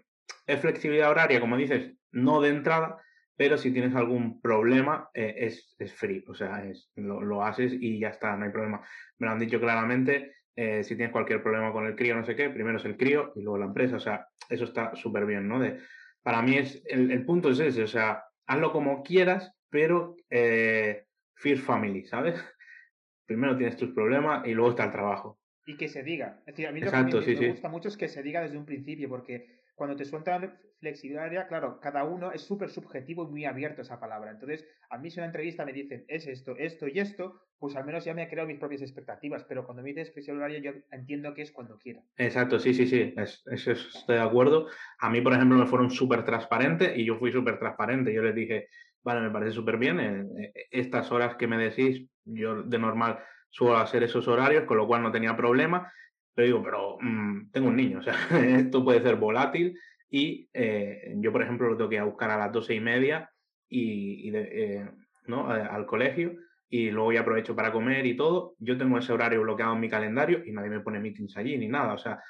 es 0.48 0.60
flexibilidad 0.60 1.12
horaria, 1.12 1.40
como 1.40 1.58
dices, 1.58 1.94
no 2.12 2.42
de 2.42 2.50
entrada, 2.50 2.98
pero 3.36 3.58
si 3.58 3.72
tienes 3.72 3.96
algún 3.96 4.42
problema 4.42 5.10
eh, 5.14 5.36
es, 5.38 5.94
free, 5.94 6.24
o 6.28 6.34
sea, 6.34 6.64
es, 6.64 6.92
lo, 6.96 7.44
haces 7.44 7.74
y 7.74 8.00
ya 8.00 8.10
está, 8.10 8.36
no 8.36 8.46
hay 8.46 8.52
problema. 8.52 8.82
Me 9.18 9.28
lo 9.28 9.34
han 9.34 9.40
dicho 9.40 9.60
claramente, 9.60 10.36
eh, 10.56 10.84
si 10.84 10.96
tienes 10.96 11.12
cualquier 11.12 11.42
problema 11.42 11.72
con 11.72 11.88
el 11.88 11.96
crío, 11.96 12.16
no 12.16 12.26
sé 12.26 12.36
qué, 12.36 12.50
primero 12.50 12.78
es 12.78 12.86
el 12.86 12.98
crío 12.98 13.34
y 13.36 13.42
luego 13.42 13.58
la 13.58 13.66
empresa, 13.66 13.96
o 13.96 14.00
sea, 14.00 14.28
eso 14.50 14.66
está 14.66 14.96
súper 14.96 15.26
bien, 15.26 15.48
¿no? 15.48 15.60
De, 15.60 15.80
para 16.22 16.42
mí 16.42 16.58
es, 16.58 16.84
el, 16.86 17.26
punto 17.26 17.50
es 17.50 17.60
ese, 17.60 17.84
o 17.84 17.88
sea, 17.88 18.24
hazlo 18.46 18.72
como 18.72 19.02
quieras, 19.02 19.52
pero 19.70 20.16
eh, 20.30 21.06
fear 21.36 21.58
family, 21.58 22.06
¿sabes? 22.06 22.36
Primero 23.26 23.58
tienes 23.58 23.78
tus 23.78 23.92
problemas 23.92 24.46
y 24.46 24.54
luego 24.54 24.72
está 24.72 24.86
el 24.86 24.92
trabajo. 24.92 25.41
Y 25.66 25.78
que 25.78 25.88
se 25.88 26.04
diga. 26.04 26.40
Es 26.40 26.56
decir, 26.56 26.68
a 26.68 26.72
mí 26.72 26.80
lo 26.80 26.92
que 26.92 27.36
me, 27.36 27.50
gusta 27.50 27.70
mucho 27.70 27.88
es 27.88 27.98
que 27.98 28.08
se 28.08 28.24
diga 28.24 28.42
desde 28.42 28.58
un 28.58 28.66
principio, 28.66 29.10
porque 29.10 29.62
cuando 29.76 29.96
te 29.96 30.06
sueltan 30.06 30.58
flexibilidad, 30.80 31.48
claro, 31.48 31.80
cada 31.80 32.04
uno 32.04 32.32
es 32.32 32.42
súper 32.42 32.70
subjetivo 32.70 33.28
y 33.28 33.32
muy 33.32 33.46
abierto 33.46 33.82
a 33.82 33.84
esa 33.84 34.00
palabra. 34.00 34.32
Entonces, 34.32 34.66
a 34.90 34.98
mí 34.98 35.12
si 35.12 35.20
en 35.20 35.24
una 35.24 35.28
entrevista 35.28 35.64
me 35.64 35.74
dicen 35.74 36.04
es 36.08 36.26
esto, 36.28 36.56
esto 36.58 36.88
y 36.88 37.00
esto, 37.00 37.40
pues 37.60 37.76
al 37.76 37.86
menos 37.86 38.04
ya 38.04 38.16
me 38.16 38.24
he 38.24 38.30
creado 38.30 38.48
mis 38.48 38.58
propias 38.58 38.82
expectativas. 38.82 39.44
Pero 39.44 39.64
cuando 39.66 39.84
me 39.84 39.90
dices 39.90 40.12
flexibilidad, 40.12 40.50
yo 40.50 40.72
entiendo 40.92 41.34
que 41.36 41.44
es 41.44 41.52
cuando 41.52 41.78
quiera. 41.78 42.02
Exacto, 42.18 42.60
sí, 42.60 42.74
sí, 42.74 42.88
sí, 42.88 43.14
eso 43.16 43.72
estoy 43.72 44.16
de 44.16 44.22
acuerdo. 44.22 44.68
A 45.00 45.10
mí, 45.12 45.22
por 45.22 45.34
ejemplo, 45.34 45.58
me 45.58 45.68
fueron 45.68 45.92
súper 45.92 46.26
transparentes 46.26 46.98
y 46.98 47.06
yo 47.06 47.18
fui 47.18 47.32
súper 47.32 47.60
transparente. 47.60 48.12
Yo 48.12 48.24
les 48.24 48.34
dije, 48.34 48.68
vale, 49.04 49.22
me 49.22 49.32
parece 49.32 49.54
súper 49.54 49.78
bien, 49.78 50.00
eh, 50.00 50.26
eh, 50.38 50.68
estas 50.72 51.12
horas 51.12 51.36
que 51.36 51.48
me 51.48 51.58
decís, 51.58 52.08
yo 52.26 52.64
de 52.64 52.80
normal 52.80 53.20
suelo 53.52 53.78
hacer 53.78 54.02
esos 54.04 54.28
horarios, 54.28 54.64
con 54.64 54.78
lo 54.78 54.88
cual 54.88 55.04
no 55.04 55.12
tenía 55.12 55.38
problema 55.38 55.92
pero 56.34 56.46
digo, 56.46 56.64
pero 56.64 56.98
mm, 57.02 57.52
tengo 57.52 57.68
un 57.68 57.76
niño, 57.76 58.00
o 58.00 58.02
sea, 58.02 58.16
esto 58.58 58.84
puede 58.84 59.02
ser 59.02 59.18
volátil 59.18 59.78
y 60.10 60.50
eh, 60.54 61.14
yo, 61.18 61.32
por 61.32 61.44
ejemplo, 61.44 61.70
lo 61.70 61.78
tengo 61.78 61.90
que 61.90 61.96
ir 61.96 62.02
a 62.02 62.06
buscar 62.06 62.32
a 62.32 62.38
las 62.38 62.52
doce 62.52 62.74
y 62.74 62.80
media 62.80 63.30
y, 63.68 64.32
eh, 64.34 64.90
¿no? 65.28 65.50
al 65.50 65.86
colegio 65.86 66.36
y 66.70 66.90
luego 66.90 67.12
ya 67.12 67.22
aprovecho 67.22 67.56
para 67.56 67.72
comer 67.72 68.06
y 68.06 68.16
todo. 68.16 68.56
Yo 68.60 68.78
tengo 68.78 68.98
ese 68.98 69.14
horario 69.14 69.42
bloqueado 69.42 69.74
en 69.74 69.82
mi 69.82 69.90
calendario 69.90 70.42
y 70.46 70.54
nadie 70.54 70.70
me 70.70 70.80
pone 70.80 71.00
meetings 71.00 71.36
allí 71.38 71.58
ni 71.58 71.68
nada. 71.68 71.94
O 71.94 71.98
sea, 71.98 72.22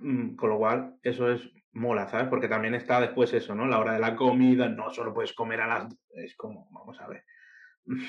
Mm, 0.00 0.34
con 0.34 0.48
lo 0.50 0.58
cual, 0.58 0.94
eso 1.02 1.30
es 1.30 1.42
mola, 1.72 2.08
¿sabes? 2.08 2.28
Porque 2.28 2.48
también 2.48 2.74
está 2.74 3.00
después 3.00 3.32
eso, 3.34 3.54
¿no? 3.54 3.66
La 3.66 3.78
hora 3.78 3.92
de 3.92 4.00
la 4.00 4.16
comida, 4.16 4.68
no 4.68 4.90
solo 4.90 5.12
puedes 5.12 5.34
comer 5.34 5.60
a 5.60 5.66
las... 5.66 5.94
Es 6.14 6.34
como, 6.36 6.68
vamos 6.70 6.98
a 7.00 7.06
ver. 7.06 7.24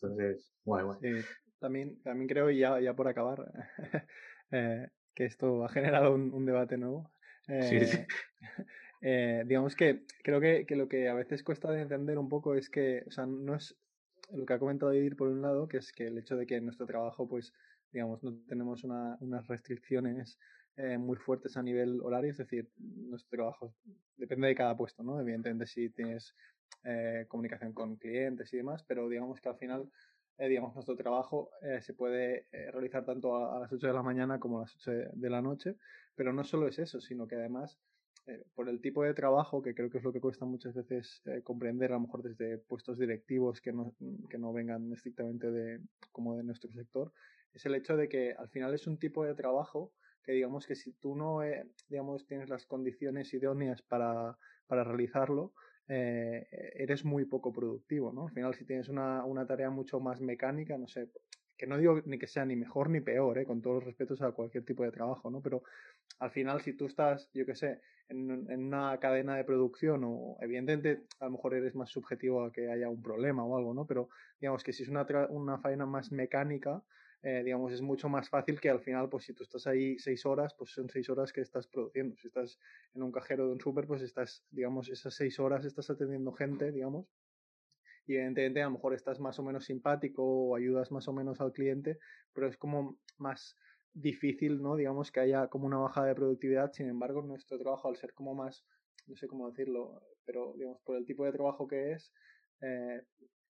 Entonces, 0.00 0.52
guay, 0.64 0.84
guay. 0.84 1.24
También, 1.60 2.02
también 2.02 2.28
creo, 2.28 2.50
ya, 2.50 2.80
ya 2.80 2.94
por 2.94 3.08
acabar, 3.08 3.52
eh, 4.50 4.88
que 5.14 5.24
esto 5.24 5.64
ha 5.64 5.68
generado 5.68 6.14
un, 6.14 6.46
debate 6.46 6.76
nuevo. 6.76 7.10
sí, 7.46 7.86
sí. 7.86 7.98
Eh, 7.98 8.06
eh, 9.02 9.42
digamos 9.46 9.76
que 9.76 10.04
creo 10.22 10.40
que, 10.40 10.66
que, 10.66 10.76
lo 10.76 10.88
que 10.88 11.08
a 11.08 11.14
veces 11.14 11.42
cuesta 11.42 11.70
de 11.70 11.82
entender 11.82 12.18
un 12.18 12.28
poco 12.28 12.54
es 12.54 12.68
que, 12.68 13.04
o 13.06 13.10
sea, 13.10 13.26
no 13.26 13.54
es 13.54 13.76
lo 14.32 14.46
que 14.46 14.52
ha 14.52 14.58
comentado 14.58 14.92
Edir 14.92 15.16
por 15.16 15.28
un 15.28 15.42
lado, 15.42 15.68
que 15.68 15.78
es 15.78 15.92
que 15.92 16.06
el 16.06 16.18
hecho 16.18 16.36
de 16.36 16.46
que 16.46 16.56
en 16.56 16.64
nuestro 16.64 16.86
trabajo, 16.86 17.28
pues, 17.28 17.52
digamos, 17.92 18.22
no 18.22 18.36
tenemos 18.46 18.84
una, 18.84 19.16
unas 19.20 19.46
restricciones 19.48 20.38
eh, 20.76 20.98
muy 20.98 21.16
fuertes 21.16 21.56
a 21.56 21.62
nivel 21.62 22.00
horario, 22.00 22.30
es 22.30 22.38
decir, 22.38 22.70
nuestro 22.78 23.36
trabajo 23.36 23.74
depende 24.16 24.48
de 24.48 24.54
cada 24.54 24.76
puesto, 24.76 25.02
¿no? 25.02 25.20
Evidentemente 25.20 25.66
si 25.66 25.90
tienes 25.90 26.34
eh, 26.84 27.26
comunicación 27.28 27.72
con 27.72 27.96
clientes 27.96 28.52
y 28.52 28.58
demás, 28.58 28.84
pero 28.84 29.08
digamos 29.08 29.40
que 29.40 29.48
al 29.48 29.58
final, 29.58 29.90
eh, 30.40 30.48
digamos, 30.48 30.74
nuestro 30.74 30.96
trabajo 30.96 31.50
se 31.80 31.94
puede 31.94 32.46
realizar 32.50 33.04
tanto 33.04 33.36
a, 33.36 33.56
a, 33.56 33.60
las 33.60 33.72
8 33.72 33.86
de 33.86 33.92
la 33.92 34.02
mañana 34.02 34.40
como 34.40 34.58
a 34.58 34.62
las 34.62 34.74
8 34.76 34.90
de 35.12 35.30
la 35.30 35.42
noche, 35.42 35.76
pero 36.14 36.32
no 36.32 36.42
solo 36.42 36.66
es 36.66 36.78
eso, 36.78 37.00
sino 37.00 37.28
que 37.28 37.36
además 37.36 37.78
por 38.54 38.68
el 38.68 38.80
tipo 38.80 39.02
de 39.02 39.14
trabajo, 39.14 39.62
que 39.62 39.74
creo 39.74 39.90
que 39.90 39.98
es 39.98 40.04
lo 40.04 40.12
que 40.12 40.20
cuesta 40.20 40.44
muchas 40.44 40.74
veces 40.74 41.22
comprender, 41.42 41.90
a 41.90 41.94
lo 41.94 42.02
mejor 42.02 42.22
desde 42.22 42.58
puestos 42.58 42.98
directivos 42.98 43.60
que 43.60 43.72
no, 43.72 43.94
que 44.28 44.38
no 44.38 44.52
vengan 44.52 44.92
estrictamente 44.92 45.50
de, 45.50 45.80
como 46.12 46.36
de 46.36 46.44
nuestro 46.44 46.70
sector, 46.72 47.12
es 47.52 47.66
el 47.66 47.74
hecho 47.74 47.96
de 47.96 48.08
que 48.08 48.32
al 48.32 48.48
final 48.48 48.74
es 48.74 48.86
un 48.86 48.98
tipo 48.98 49.24
de 49.24 49.34
trabajo 49.34 49.92
que 50.22 50.32
digamos 50.32 50.66
que 50.66 50.74
si 50.74 50.92
tú 50.92 51.16
no 51.16 51.42
eh, 51.42 51.66
digamos 51.88 52.26
tienes 52.26 52.48
las 52.48 52.66
condiciones 52.66 53.32
idóneas 53.34 53.82
para, 53.82 54.38
para 54.66 54.84
realizarlo, 54.84 55.52
eh, 55.92 56.46
eres 56.76 57.04
muy 57.04 57.24
poco 57.24 57.52
productivo, 57.52 58.12
¿no? 58.12 58.28
Al 58.28 58.32
final 58.32 58.54
si 58.54 58.64
tienes 58.64 58.88
una, 58.88 59.24
una, 59.24 59.44
tarea 59.44 59.70
mucho 59.70 59.98
más 59.98 60.20
mecánica, 60.20 60.78
no 60.78 60.86
sé, 60.86 61.08
que 61.58 61.66
no 61.66 61.76
digo 61.78 62.00
ni 62.06 62.16
que 62.16 62.28
sea 62.28 62.44
ni 62.44 62.54
mejor 62.54 62.90
ni 62.90 63.00
peor, 63.00 63.38
¿eh? 63.38 63.44
con 63.44 63.60
todos 63.60 63.78
los 63.78 63.84
respetos 63.86 64.22
a 64.22 64.30
cualquier 64.30 64.64
tipo 64.64 64.84
de 64.84 64.92
trabajo, 64.92 65.32
¿no? 65.32 65.40
Pero 65.40 65.64
al 66.20 66.30
final 66.30 66.60
si 66.60 66.74
tú 66.74 66.86
estás, 66.86 67.28
yo 67.34 67.44
qué 67.44 67.56
sé, 67.56 67.80
en, 68.08 68.30
en, 68.48 68.66
una 68.66 68.98
cadena 69.00 69.34
de 69.34 69.42
producción 69.42 70.02
o 70.04 70.36
evidentemente 70.40 71.02
a 71.18 71.24
lo 71.24 71.32
mejor 71.32 71.54
eres 71.54 71.74
más 71.74 71.90
subjetivo 71.90 72.44
a 72.44 72.52
que 72.52 72.70
haya 72.70 72.88
un 72.88 73.02
problema 73.02 73.44
o 73.44 73.56
algo, 73.56 73.74
¿no? 73.74 73.84
Pero 73.84 74.10
digamos 74.40 74.62
que 74.62 74.72
si 74.72 74.84
es 74.84 74.88
una, 74.88 75.04
una 75.28 75.58
faena 75.58 75.86
más 75.86 76.12
mecánica, 76.12 76.84
eh, 77.22 77.42
digamos, 77.44 77.72
es 77.72 77.82
mucho 77.82 78.08
más 78.08 78.28
fácil 78.28 78.60
que 78.60 78.70
al 78.70 78.80
final, 78.80 79.08
pues 79.08 79.24
si 79.24 79.34
tú 79.34 79.42
estás 79.42 79.66
ahí 79.66 79.98
seis 79.98 80.24
horas, 80.24 80.54
pues 80.54 80.70
son 80.70 80.88
seis 80.88 81.08
horas 81.10 81.32
que 81.32 81.42
estás 81.42 81.66
produciendo. 81.66 82.16
Si 82.16 82.28
estás 82.28 82.58
en 82.94 83.02
un 83.02 83.12
cajero 83.12 83.46
de 83.46 83.52
un 83.52 83.60
súper, 83.60 83.86
pues 83.86 84.02
estás, 84.02 84.44
digamos, 84.50 84.88
esas 84.88 85.14
seis 85.14 85.38
horas 85.38 85.64
estás 85.64 85.90
atendiendo 85.90 86.32
gente, 86.32 86.72
digamos, 86.72 87.06
y 88.06 88.14
evidentemente 88.14 88.62
a 88.62 88.64
lo 88.64 88.72
mejor 88.72 88.94
estás 88.94 89.20
más 89.20 89.38
o 89.38 89.42
menos 89.42 89.66
simpático 89.66 90.24
o 90.24 90.56
ayudas 90.56 90.90
más 90.90 91.06
o 91.08 91.12
menos 91.12 91.40
al 91.40 91.52
cliente, 91.52 91.98
pero 92.32 92.48
es 92.48 92.56
como 92.56 92.98
más 93.18 93.56
difícil, 93.92 94.62
¿no? 94.62 94.76
Digamos 94.76 95.12
que 95.12 95.20
haya 95.20 95.48
como 95.48 95.66
una 95.66 95.78
bajada 95.78 96.08
de 96.08 96.14
productividad, 96.14 96.72
sin 96.72 96.88
embargo, 96.88 97.22
nuestro 97.22 97.58
trabajo 97.58 97.88
al 97.88 97.96
ser 97.96 98.14
como 98.14 98.34
más, 98.34 98.64
no 99.06 99.16
sé 99.16 99.28
cómo 99.28 99.48
decirlo, 99.48 100.02
pero 100.24 100.54
digamos, 100.56 100.80
por 100.82 100.96
el 100.96 101.06
tipo 101.06 101.24
de 101.24 101.32
trabajo 101.32 101.68
que 101.68 101.92
es, 101.92 102.12
eh, 102.62 103.02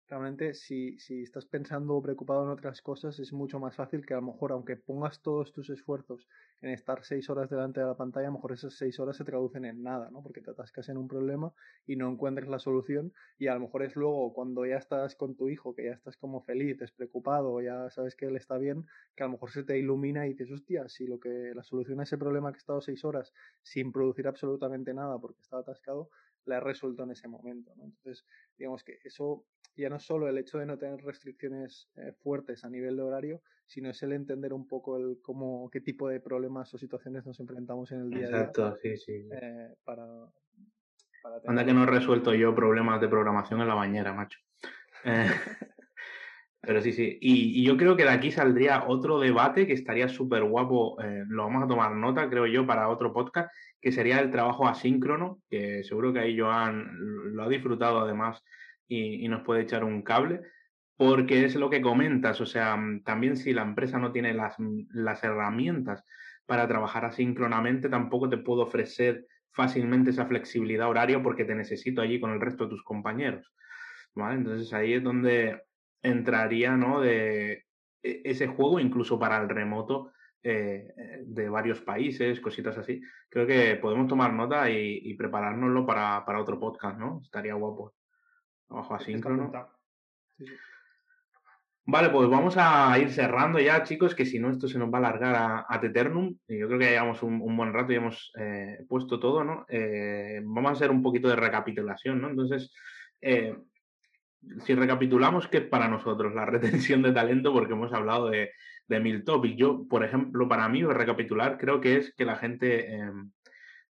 realmente 0.08 0.54
si, 0.54 0.98
si 0.98 1.22
estás 1.22 1.46
pensando 1.46 1.96
o 1.96 2.02
preocupado 2.02 2.44
en 2.44 2.50
otras 2.50 2.80
cosas 2.80 3.18
es 3.18 3.32
mucho 3.32 3.58
más 3.58 3.74
fácil 3.74 4.06
que 4.06 4.14
a 4.14 4.18
lo 4.18 4.22
mejor 4.22 4.52
aunque 4.52 4.76
pongas 4.76 5.20
todos 5.20 5.52
tus 5.52 5.68
esfuerzos 5.70 6.28
en 6.60 6.70
estar 6.70 7.04
seis 7.04 7.28
horas 7.28 7.50
delante 7.50 7.80
de 7.80 7.86
la 7.86 7.96
pantalla, 7.96 8.28
a 8.28 8.30
lo 8.30 8.36
mejor 8.36 8.52
esas 8.52 8.74
seis 8.74 8.98
horas 9.00 9.16
se 9.16 9.24
traducen 9.24 9.64
en 9.64 9.82
nada, 9.82 10.10
¿no? 10.10 10.22
Porque 10.22 10.40
te 10.40 10.50
atascas 10.50 10.88
en 10.88 10.96
un 10.96 11.08
problema 11.08 11.52
y 11.86 11.96
no 11.96 12.08
encuentres 12.08 12.48
la 12.48 12.58
solución 12.58 13.12
y 13.38 13.48
a 13.48 13.54
lo 13.54 13.60
mejor 13.60 13.82
es 13.82 13.96
luego 13.96 14.32
cuando 14.32 14.64
ya 14.64 14.76
estás 14.76 15.16
con 15.16 15.36
tu 15.36 15.48
hijo, 15.48 15.74
que 15.74 15.84
ya 15.84 15.92
estás 15.92 16.16
como 16.16 16.42
feliz, 16.42 16.78
despreocupado, 16.78 17.60
ya 17.60 17.90
sabes 17.90 18.14
que 18.14 18.26
él 18.26 18.36
está 18.36 18.58
bien, 18.58 18.86
que 19.16 19.24
a 19.24 19.26
lo 19.26 19.32
mejor 19.32 19.50
se 19.50 19.64
te 19.64 19.78
ilumina 19.78 20.26
y 20.26 20.30
dices, 20.30 20.50
hostia, 20.52 20.88
si 20.88 21.06
lo 21.06 21.18
que 21.18 21.52
la 21.54 21.62
solución 21.62 22.00
a 22.00 22.04
ese 22.04 22.16
problema 22.16 22.52
que 22.52 22.56
he 22.56 22.58
estado 22.58 22.80
seis 22.80 23.04
horas 23.04 23.32
sin 23.62 23.92
producir 23.92 24.28
absolutamente 24.28 24.94
nada 24.94 25.18
porque 25.18 25.40
estaba 25.42 25.62
atascado, 25.62 26.10
la 26.46 26.56
he 26.56 26.60
resuelto 26.60 27.02
en 27.02 27.10
ese 27.10 27.28
momento. 27.28 27.72
Entonces, 27.72 28.24
digamos 28.56 28.82
que 28.84 28.98
eso 29.04 29.44
ya 29.76 29.90
no 29.90 29.98
solo 29.98 30.28
el 30.28 30.38
hecho 30.38 30.58
de 30.58 30.66
no 30.66 30.78
tener 30.78 31.02
restricciones 31.02 31.90
eh, 31.96 32.12
fuertes 32.22 32.64
a 32.64 32.70
nivel 32.70 32.96
de 32.96 33.02
horario, 33.02 33.42
sino 33.66 33.90
es 33.90 34.02
el 34.02 34.12
entender 34.12 34.52
un 34.52 34.66
poco 34.66 34.96
el 34.96 35.18
cómo, 35.22 35.68
qué 35.70 35.80
tipo 35.80 36.08
de 36.08 36.20
problemas 36.20 36.72
o 36.72 36.78
situaciones 36.78 37.26
nos 37.26 37.38
enfrentamos 37.40 37.92
en 37.92 38.00
el 38.00 38.10
día 38.10 38.26
a 38.26 38.28
día. 38.28 38.38
Exacto, 38.38 38.76
sí, 38.82 38.96
sí. 38.96 39.28
Eh, 39.30 39.74
para, 39.84 40.06
Anda 41.46 41.64
que 41.64 41.72
no 41.74 41.82
he 41.82 41.86
resuelto 41.86 42.32
yo 42.34 42.54
problemas 42.54 43.00
de 43.00 43.08
programación 43.08 43.60
en 43.60 43.68
la 43.68 43.74
bañera, 43.74 44.12
macho. 44.12 44.38
Eh, 45.04 45.26
pero 46.60 46.80
sí, 46.80 46.92
sí. 46.92 47.18
Y, 47.20 47.64
yo 47.64 47.76
creo 47.76 47.96
que 47.96 48.04
de 48.04 48.10
aquí 48.10 48.30
saldría 48.30 48.84
otro 48.86 49.18
debate 49.18 49.66
que 49.66 49.72
estaría 49.72 50.08
súper 50.08 50.44
guapo. 50.44 50.96
lo 51.28 51.42
vamos 51.42 51.64
a 51.64 51.66
tomar 51.66 51.92
nota, 51.96 52.30
creo 52.30 52.46
yo, 52.46 52.64
para 52.64 52.88
otro 52.88 53.12
podcast, 53.12 53.52
que 53.80 53.90
sería 53.90 54.20
el 54.20 54.30
trabajo 54.30 54.68
asíncrono, 54.68 55.42
que 55.50 55.82
seguro 55.82 56.12
que 56.12 56.20
ahí 56.20 56.38
Joan 56.38 57.34
lo 57.34 57.42
ha 57.42 57.48
disfrutado 57.48 58.00
además 58.00 58.42
y, 58.88 59.26
nos 59.28 59.42
puede 59.42 59.62
echar 59.62 59.84
un 59.84 60.02
cable, 60.02 60.42
porque 60.96 61.44
es 61.44 61.56
lo 61.56 61.70
que 61.70 61.82
comentas, 61.82 62.40
o 62.40 62.46
sea, 62.46 62.76
mm, 62.76 63.02
también 63.02 63.36
si 63.36 63.52
la 63.52 63.62
empresa 63.62 63.98
no 63.98 64.12
tiene 64.12 64.34
las, 64.34 64.58
mm, 64.58 64.88
las 64.92 65.22
herramientas 65.24 66.04
para 66.46 66.68
trabajar 66.68 67.04
asíncronamente, 67.04 67.88
tampoco 67.88 68.28
te 68.28 68.38
puedo 68.38 68.62
ofrecer 68.62 69.26
fácilmente 69.52 70.10
esa 70.10 70.26
flexibilidad 70.26 70.88
horaria 70.88 71.22
porque 71.22 71.44
te 71.44 71.54
necesito 71.54 72.02
allí 72.02 72.20
con 72.20 72.30
el 72.32 72.40
resto 72.40 72.64
de 72.64 72.70
tus 72.70 72.84
compañeros. 72.84 73.52
¿vale? 74.14 74.36
Entonces 74.36 74.72
ahí 74.72 74.94
es 74.94 75.02
donde 75.02 75.62
entraría 76.02 76.76
¿no? 76.76 77.00
de 77.00 77.64
e, 78.02 78.22
ese 78.24 78.46
juego, 78.48 78.80
incluso 78.80 79.18
para 79.18 79.40
el 79.40 79.48
remoto 79.48 80.12
eh, 80.42 80.88
de 81.24 81.48
varios 81.48 81.80
países, 81.80 82.40
cositas 82.40 82.78
así. 82.78 83.00
Creo 83.28 83.46
que 83.46 83.76
podemos 83.76 84.06
tomar 84.08 84.32
nota 84.32 84.70
y, 84.70 85.00
y 85.02 85.14
preparárnoslo 85.14 85.84
para, 85.86 86.24
para, 86.24 86.40
otro 86.40 86.60
podcast, 86.60 86.98
¿no? 86.98 87.20
Estaría 87.22 87.54
guapo. 87.54 87.94
Trabajo 88.66 88.94
asíncrono. 88.94 89.52
Vale, 91.88 92.10
pues 92.10 92.28
vamos 92.28 92.56
a 92.58 92.98
ir 92.98 93.12
cerrando 93.12 93.60
ya, 93.60 93.84
chicos, 93.84 94.12
que 94.16 94.26
si 94.26 94.40
no, 94.40 94.50
esto 94.50 94.66
se 94.66 94.76
nos 94.76 94.92
va 94.92 94.98
a 94.98 95.02
alargar 95.02 95.34
a, 95.36 95.66
a 95.68 95.80
Teternum. 95.80 96.36
Y 96.48 96.58
yo 96.58 96.66
creo 96.66 96.80
que 96.80 96.86
ya 96.86 96.90
llevamos 96.90 97.22
un, 97.22 97.56
buen 97.56 97.72
rato 97.72 97.92
y 97.92 97.96
hemos 97.96 98.32
eh, 98.40 98.84
puesto 98.88 99.20
todo, 99.20 99.44
¿no? 99.44 99.64
Eh, 99.68 100.40
vamos 100.42 100.70
a 100.70 100.72
hacer 100.72 100.90
un 100.90 101.00
poquito 101.00 101.28
de 101.28 101.36
recapitulación, 101.36 102.20
¿no? 102.20 102.28
Entonces, 102.28 102.72
eh, 103.20 103.56
si 104.64 104.74
recapitulamos, 104.74 105.46
¿qué 105.46 105.58
es 105.58 105.66
para 105.68 105.86
nosotros 105.86 106.34
la 106.34 106.44
retención 106.46 107.02
de 107.02 107.12
talento? 107.12 107.52
Porque 107.52 107.74
hemos 107.74 107.92
hablado 107.92 108.30
de, 108.30 108.50
de 108.88 109.00
mil 109.00 109.22
topics. 109.22 109.56
Yo, 109.56 109.86
por 109.88 110.04
ejemplo, 110.04 110.48
para 110.48 110.68
mí, 110.68 110.82
recapitular, 110.82 111.56
creo 111.56 111.80
que 111.80 111.98
es 111.98 112.12
que 112.16 112.24
la 112.24 112.34
gente, 112.34 113.00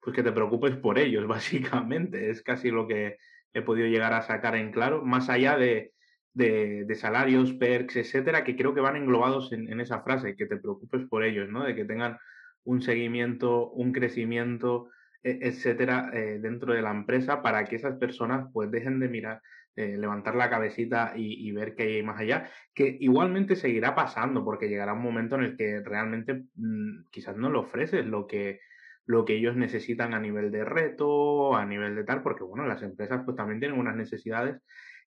pues 0.02 0.14
que 0.14 0.24
te 0.24 0.34
preocupes 0.34 0.76
por 0.76 1.00
ellos, 1.00 1.26
básicamente. 1.28 2.30
Es 2.30 2.42
casi 2.44 2.72
lo 2.72 2.86
que 2.90 3.16
he 3.56 3.62
podido 3.62 3.88
llegar 3.88 4.14
a 4.14 4.22
sacar 4.22 4.56
en 4.56 4.72
claro, 4.72 5.02
más 5.04 5.30
allá 5.30 5.58
de, 5.58 5.94
de, 6.34 6.96
salarios, 6.96 7.54
perks, 7.54 7.96
etcétera, 7.96 8.44
que 8.44 8.56
creo 8.58 8.74
que 8.76 8.82
van 8.82 8.98
englobados 8.98 9.54
en, 9.54 9.80
esa 9.80 10.02
frase, 10.02 10.36
que 10.36 10.46
te 10.46 10.58
preocupes 10.58 11.08
por 11.10 11.24
ellos, 11.24 11.50
¿no? 11.50 11.64
De 11.64 11.74
que 11.74 11.86
tengan 11.86 12.18
un 12.66 12.82
seguimiento, 12.82 13.72
un 13.72 13.94
crecimiento, 13.94 14.90
e, 15.24 15.40
etcétera, 15.42 16.12
eh, 16.14 16.40
dentro 16.42 16.74
de 16.74 16.82
la 16.82 16.92
empresa 16.92 17.42
para 17.42 17.64
que 17.64 17.78
esas 17.78 17.98
personas 17.98 18.50
pues 18.52 18.70
dejen 18.70 19.00
de 19.00 19.08
mirar, 19.08 19.42
eh, 19.78 19.96
levantar 19.98 20.36
la 20.36 20.50
cabecita 20.50 21.14
y, 21.16 21.50
ver 21.54 21.76
qué 21.76 21.84
hay 21.84 22.04
más 22.04 22.20
allá, 22.20 22.50
que 22.74 22.98
igualmente 23.00 23.56
seguirá 23.56 23.96
pasando 23.96 24.44
porque 24.44 24.68
llegará 24.68 24.94
un 24.94 25.02
momento 25.02 25.36
en 25.36 25.44
el 25.44 25.58
que 25.58 25.80
realmente 25.80 26.44
mm, 26.56 27.06
quizás 27.10 27.38
no 27.38 27.50
le 27.50 27.60
ofreces 27.60 28.06
lo 28.06 28.28
que, 28.28 28.60
lo 29.06 29.26
que 29.26 29.36
ellos 29.36 29.56
necesitan 29.56 30.14
a 30.14 30.20
nivel 30.20 30.52
de 30.52 30.66
reto, 30.66 31.56
a 31.56 31.66
nivel 31.66 31.96
de 31.96 32.04
tal, 32.04 32.22
porque 32.22 32.44
bueno, 32.44 32.66
las 32.66 32.82
empresas 32.82 33.22
pues 33.24 33.38
también 33.38 33.60
tienen 33.60 33.80
unas 33.80 33.96
necesidades 33.96 34.62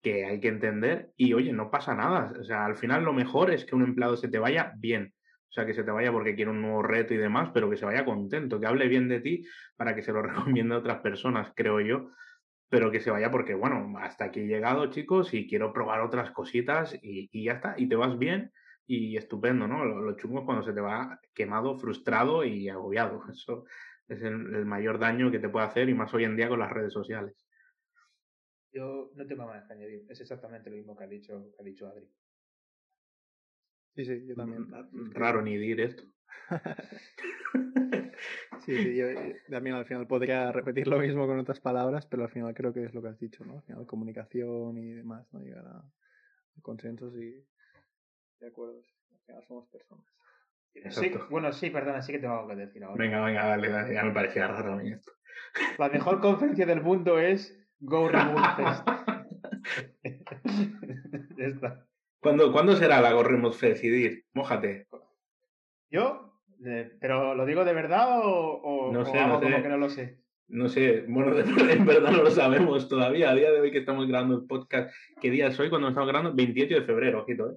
que 0.02 0.26
hay 0.26 0.40
que 0.40 0.48
entender 0.48 1.10
y 1.16 1.32
oye, 1.32 1.52
no 1.52 1.70
pasa 1.70 1.94
nada, 1.94 2.32
o 2.38 2.44
sea, 2.44 2.66
al 2.66 2.76
final 2.76 3.04
lo 3.04 3.12
mejor 3.12 3.50
es 3.50 3.64
que 3.64 3.74
un 3.74 3.84
empleado 3.84 4.16
se 4.16 4.28
te 4.28 4.38
vaya 4.38 4.72
bien, 4.76 5.14
o 5.48 5.52
sea, 5.52 5.64
que 5.64 5.74
se 5.74 5.84
te 5.84 5.90
vaya 5.90 6.12
porque 6.12 6.34
quiere 6.34 6.50
un 6.50 6.60
nuevo 6.60 6.82
reto 6.82 7.14
y 7.14 7.16
demás, 7.16 7.50
pero 7.54 7.70
que 7.70 7.76
se 7.76 7.86
vaya 7.86 8.04
contento, 8.04 8.60
que 8.60 8.66
hable 8.66 8.88
bien 8.88 9.08
de 9.08 9.20
ti 9.20 9.46
para 9.76 9.94
que 9.94 10.02
se 10.02 10.12
lo 10.12 10.22
recomiende 10.22 10.74
a 10.74 10.78
otras 10.78 11.00
personas, 11.00 11.52
creo 11.54 11.80
yo, 11.80 12.10
pero 12.68 12.90
que 12.90 13.00
se 13.00 13.10
vaya 13.10 13.30
porque, 13.30 13.54
bueno, 13.54 13.94
hasta 13.98 14.24
aquí 14.24 14.40
he 14.40 14.46
llegado, 14.46 14.90
chicos, 14.90 15.32
y 15.32 15.46
quiero 15.46 15.72
probar 15.72 16.00
otras 16.00 16.32
cositas 16.32 16.98
y, 17.00 17.44
ya 17.44 17.52
está, 17.52 17.74
y 17.78 17.88
te 17.88 17.94
vas 17.94 18.18
bien 18.18 18.50
y 18.86 19.16
estupendo, 19.16 19.66
¿no? 19.66 19.84
Lo, 19.84 20.00
lo, 20.00 20.16
chungo 20.16 20.40
es 20.40 20.44
cuando 20.44 20.64
se 20.64 20.72
te 20.72 20.80
va 20.80 21.20
quemado, 21.34 21.76
frustrado 21.76 22.44
y 22.44 22.68
agobiado. 22.68 23.22
Eso 23.32 23.64
es 24.08 24.22
el, 24.22 24.64
mayor 24.64 24.98
daño 24.98 25.30
que 25.30 25.38
te 25.38 25.48
puede 25.48 25.66
hacer 25.66 25.88
y 25.88 25.94
más 25.94 26.12
hoy 26.14 26.24
en 26.24 26.36
día 26.36 26.48
con 26.48 26.58
las 26.58 26.72
redes 26.72 26.92
sociales. 26.92 27.34
Yo 28.72 29.10
no 29.14 29.26
tengo 29.26 29.46
más 29.46 29.64
que 29.66 29.72
añadir. 29.72 30.04
Es 30.08 30.20
exactamente 30.20 30.68
lo 30.68 30.76
mismo 30.76 30.96
que 30.96 31.04
ha 31.04 31.08
dicho, 31.08 31.50
que 31.52 31.62
ha 31.62 31.64
dicho 31.64 31.86
Adri. 31.86 32.10
Sí, 33.94 34.04
sí, 34.04 34.26
yo 34.26 34.34
también. 34.34 34.66
Raro 35.12 35.40
ni 35.42 35.56
dir 35.56 35.80
esto. 35.80 36.02
Sí, 38.64 38.76
sí, 38.76 38.96
yo 38.96 39.08
eh, 39.08 39.42
también 39.50 39.76
al 39.76 39.84
final 39.84 40.06
podría 40.06 40.50
repetir 40.50 40.88
lo 40.88 40.98
mismo 40.98 41.26
con 41.26 41.38
otras 41.38 41.60
palabras, 41.60 42.06
pero 42.06 42.22
al 42.22 42.30
final 42.30 42.54
creo 42.54 42.72
que 42.72 42.84
es 42.84 42.94
lo 42.94 43.02
que 43.02 43.08
has 43.08 43.18
dicho, 43.18 43.44
¿no? 43.44 43.56
Al 43.56 43.62
final 43.62 43.86
comunicación 43.86 44.78
y 44.78 44.92
demás, 44.92 45.26
¿no? 45.32 45.40
Llegar 45.40 45.66
a 45.66 45.84
consensos 46.62 47.14
y 47.16 47.44
de 48.44 48.50
acuerdo. 48.50 48.80
Al 49.12 49.20
final 49.26 49.44
somos 49.46 49.68
personas. 49.68 50.04
Sí, 50.90 51.12
bueno, 51.30 51.52
sí, 51.52 51.70
perdona, 51.70 52.02
sí 52.02 52.12
que 52.12 52.18
tengo 52.18 52.34
algo 52.34 52.48
que 52.48 52.56
decir 52.56 52.82
ahora. 52.82 53.02
Venga, 53.02 53.24
venga, 53.24 53.46
dale, 53.46 53.68
dale, 53.68 53.94
ya 53.94 54.02
me 54.02 54.12
parecía 54.12 54.48
raro 54.48 54.72
a 54.72 54.76
mí 54.76 54.90
esto. 54.90 55.12
La 55.78 55.88
mejor 55.88 56.20
conferencia 56.20 56.66
del 56.66 56.82
mundo 56.82 57.18
es 57.18 57.56
Go 57.78 58.08
Remote 58.08 58.48
Fest. 58.56 58.88
ya 61.38 61.46
está. 61.46 61.86
¿Cuándo, 62.20 62.52
¿Cuándo 62.52 62.74
será 62.74 63.00
la 63.00 63.12
Go 63.12 63.22
Remote 63.22 63.56
Fest, 63.56 63.84
Idir? 63.84 64.24
Mójate. 64.34 64.88
¿Yo? 65.90 66.40
Eh, 66.66 66.90
¿Pero 67.00 67.34
lo 67.34 67.46
digo 67.46 67.64
de 67.64 67.72
verdad 67.72 68.20
o, 68.24 68.60
o, 68.60 68.92
No 68.92 69.02
o 69.02 69.04
sé, 69.04 69.18
hago 69.18 69.34
no 69.34 69.40
sé. 69.40 69.44
como 69.44 69.62
que 69.62 69.68
no 69.68 69.76
lo 69.76 69.88
sé? 69.88 70.24
No 70.48 70.68
sé, 70.68 71.04
bueno, 71.08 71.38
en 71.70 71.86
verdad 71.86 72.10
no 72.10 72.22
lo 72.22 72.30
sabemos 72.30 72.88
todavía. 72.88 73.30
A 73.30 73.34
día 73.34 73.50
de 73.50 73.60
hoy 73.60 73.70
que 73.70 73.78
estamos 73.78 74.06
grabando 74.08 74.36
el 74.36 74.46
podcast, 74.46 74.94
¿qué 75.20 75.30
día 75.30 75.46
es 75.46 75.58
hoy 75.58 75.70
cuando 75.70 75.88
estamos 75.88 76.08
grabando? 76.08 76.34
28 76.34 76.74
de 76.74 76.82
febrero, 76.82 77.22
ojito, 77.22 77.50
¿eh? 77.50 77.56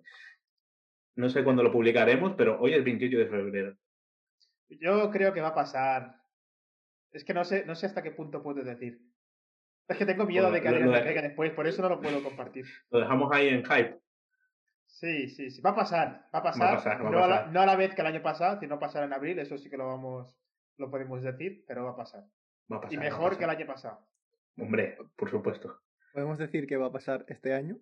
No 1.17 1.29
sé 1.29 1.43
cuándo 1.43 1.63
lo 1.63 1.71
publicaremos, 1.71 2.33
pero 2.37 2.59
hoy 2.59 2.73
es 2.73 2.83
28 2.83 3.17
de 3.17 3.27
febrero. 3.27 3.75
Yo 4.69 5.09
creo 5.11 5.33
que 5.33 5.41
va 5.41 5.49
a 5.49 5.55
pasar. 5.55 6.15
Es 7.11 7.23
que 7.23 7.33
no 7.33 7.43
sé, 7.43 7.65
no 7.65 7.75
sé 7.75 7.87
hasta 7.87 8.03
qué 8.03 8.11
punto 8.11 8.43
puedo 8.43 8.63
decir. 8.63 9.01
Es 9.87 9.97
que 9.97 10.05
tengo 10.05 10.25
miedo 10.25 10.49
Pues 10.49 10.53
de 10.55 10.61
que 10.61 10.69
lo- 10.69 10.75
alguien 10.75 10.91
lo 10.91 10.97
me 10.97 11.03
pegue 11.03 11.21
después, 11.21 11.51
por 11.53 11.67
eso 11.67 11.81
no 11.81 11.89
lo 11.89 11.99
puedo 12.01 12.21
compartir. 12.23 12.65
Lo 12.91 12.99
dejamos 12.99 13.31
ahí 13.33 13.47
en 13.49 13.63
hype. 13.65 13.99
Sí, 14.85 15.29
sí, 15.29 15.49
sí. 15.49 15.61
Va 15.61 15.71
a 15.71 15.75
pasar, 15.75 16.29
va 16.33 16.39
a 16.39 16.43
pasar. 16.43 16.75
pasar, 16.75 17.03
va 17.05 17.07
a 17.09 17.11
no, 17.11 17.17
A 17.23 17.27
la, 17.27 17.35
pasar. 17.37 17.51
no 17.53 17.61
a 17.61 17.65
la 17.65 17.75
vez 17.75 17.93
que 17.95 18.01
el 18.01 18.07
año 18.07 18.21
pasado, 18.21 18.59
sino 18.59 18.79
pasar 18.79 19.03
en 19.03 19.13
abril, 19.13 19.39
eso 19.39 19.57
sí 19.57 19.69
que 19.69 19.77
lo 19.77 19.87
vamos, 19.87 20.37
lo 20.77 20.89
podemos 20.91 21.21
decir, 21.23 21.63
pero 21.67 21.83
va 21.85 21.91
a 21.91 21.95
pasar. 21.95 22.23
Va 22.71 22.77
a 22.77 22.81
pasar. 22.81 22.93
y 22.93 22.97
va 22.97 23.01
a 23.01 23.05
mejor 23.05 23.37
que 23.37 23.43
el 23.43 23.47
pasar. 23.49 23.57
año 23.61 23.67
pasado. 23.67 24.07
Hombre, 24.59 24.97
por 25.15 25.29
supuesto. 25.29 25.81
¿Podemos 26.13 26.37
decir 26.37 26.67
que 26.67 26.77
va 26.77 26.87
a 26.87 26.91
pasar 26.91 27.25
este 27.27 27.53
año? 27.53 27.77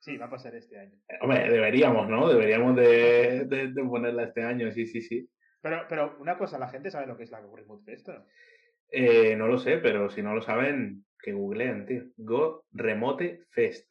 Sí, 0.00 0.16
va 0.16 0.26
a 0.26 0.30
pasar 0.30 0.54
este 0.54 0.78
año. 0.78 0.96
Hombre, 1.20 1.50
deberíamos, 1.50 2.08
¿no? 2.08 2.28
Deberíamos 2.28 2.76
de, 2.76 3.44
de- 3.46 3.72
de 3.72 3.84
ponerla 3.84 4.24
este 4.24 4.42
año, 4.42 4.70
sí, 4.70 4.86
sí, 4.86 5.00
sí. 5.02 5.28
Pero, 5.60 5.86
pero 5.88 6.16
una 6.20 6.38
cosa, 6.38 6.58
la 6.58 6.68
gente 6.68 6.90
sabe 6.90 7.06
lo 7.06 7.16
que 7.16 7.24
es 7.24 7.30
la 7.30 7.40
Go 7.40 7.56
Remote 7.56 7.84
Fest, 7.84 8.08
¿o 8.08 8.12
¿no? 8.14 8.24
Eh, 8.90 9.34
no 9.36 9.48
lo 9.48 9.58
sé, 9.58 9.78
pero 9.78 10.08
si 10.08 10.22
no 10.22 10.34
lo 10.34 10.40
saben, 10.40 11.04
que 11.20 11.32
googleen, 11.32 11.84
tío. 11.84 12.04
Go 12.16 12.64
Remote 12.72 13.42
Fest. 13.50 13.90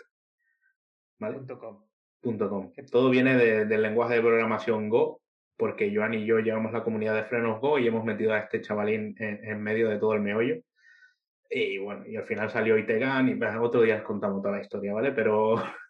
¿Vale? 1.19 1.35
Punto 1.37 1.59
com. 1.59 1.85
punto 2.21 2.49
com. 2.49 2.71
Todo 2.91 3.09
viene 3.09 3.35
de- 3.35 3.65
del 3.65 3.81
lenguaje 3.81 4.15
de 4.15 4.21
programación 4.21 4.89
Go, 4.89 5.21
porque 5.57 5.91
Joan 5.93 6.13
y 6.13 6.25
yo 6.25 6.39
llevamos 6.39 6.71
la 6.71 6.83
comunidad 6.83 7.15
de 7.15 7.23
frenos 7.25 7.59
Go 7.59 7.79
y 7.79 7.87
hemos 7.87 8.05
metido 8.05 8.33
a 8.33 8.39
este 8.39 8.61
chavalín 8.61 9.15
en, 9.19 9.43
en 9.43 9.61
medio 9.61 9.89
de 9.89 9.97
todo 9.99 10.13
el 10.13 10.21
meollo. 10.21 10.55
Y 11.49 11.77
bueno, 11.77 12.05
y 12.05 12.15
al 12.17 12.25
final 12.25 12.49
salió 12.49 12.77
Itegan 12.77 13.29
y 13.29 13.39
otro 13.61 13.81
día 13.81 13.97
os 13.97 14.01
contamos 14.03 14.41
toda 14.41 14.55
la 14.57 14.61
historia, 14.61 14.93
¿vale? 14.93 15.11
Pero 15.13 15.55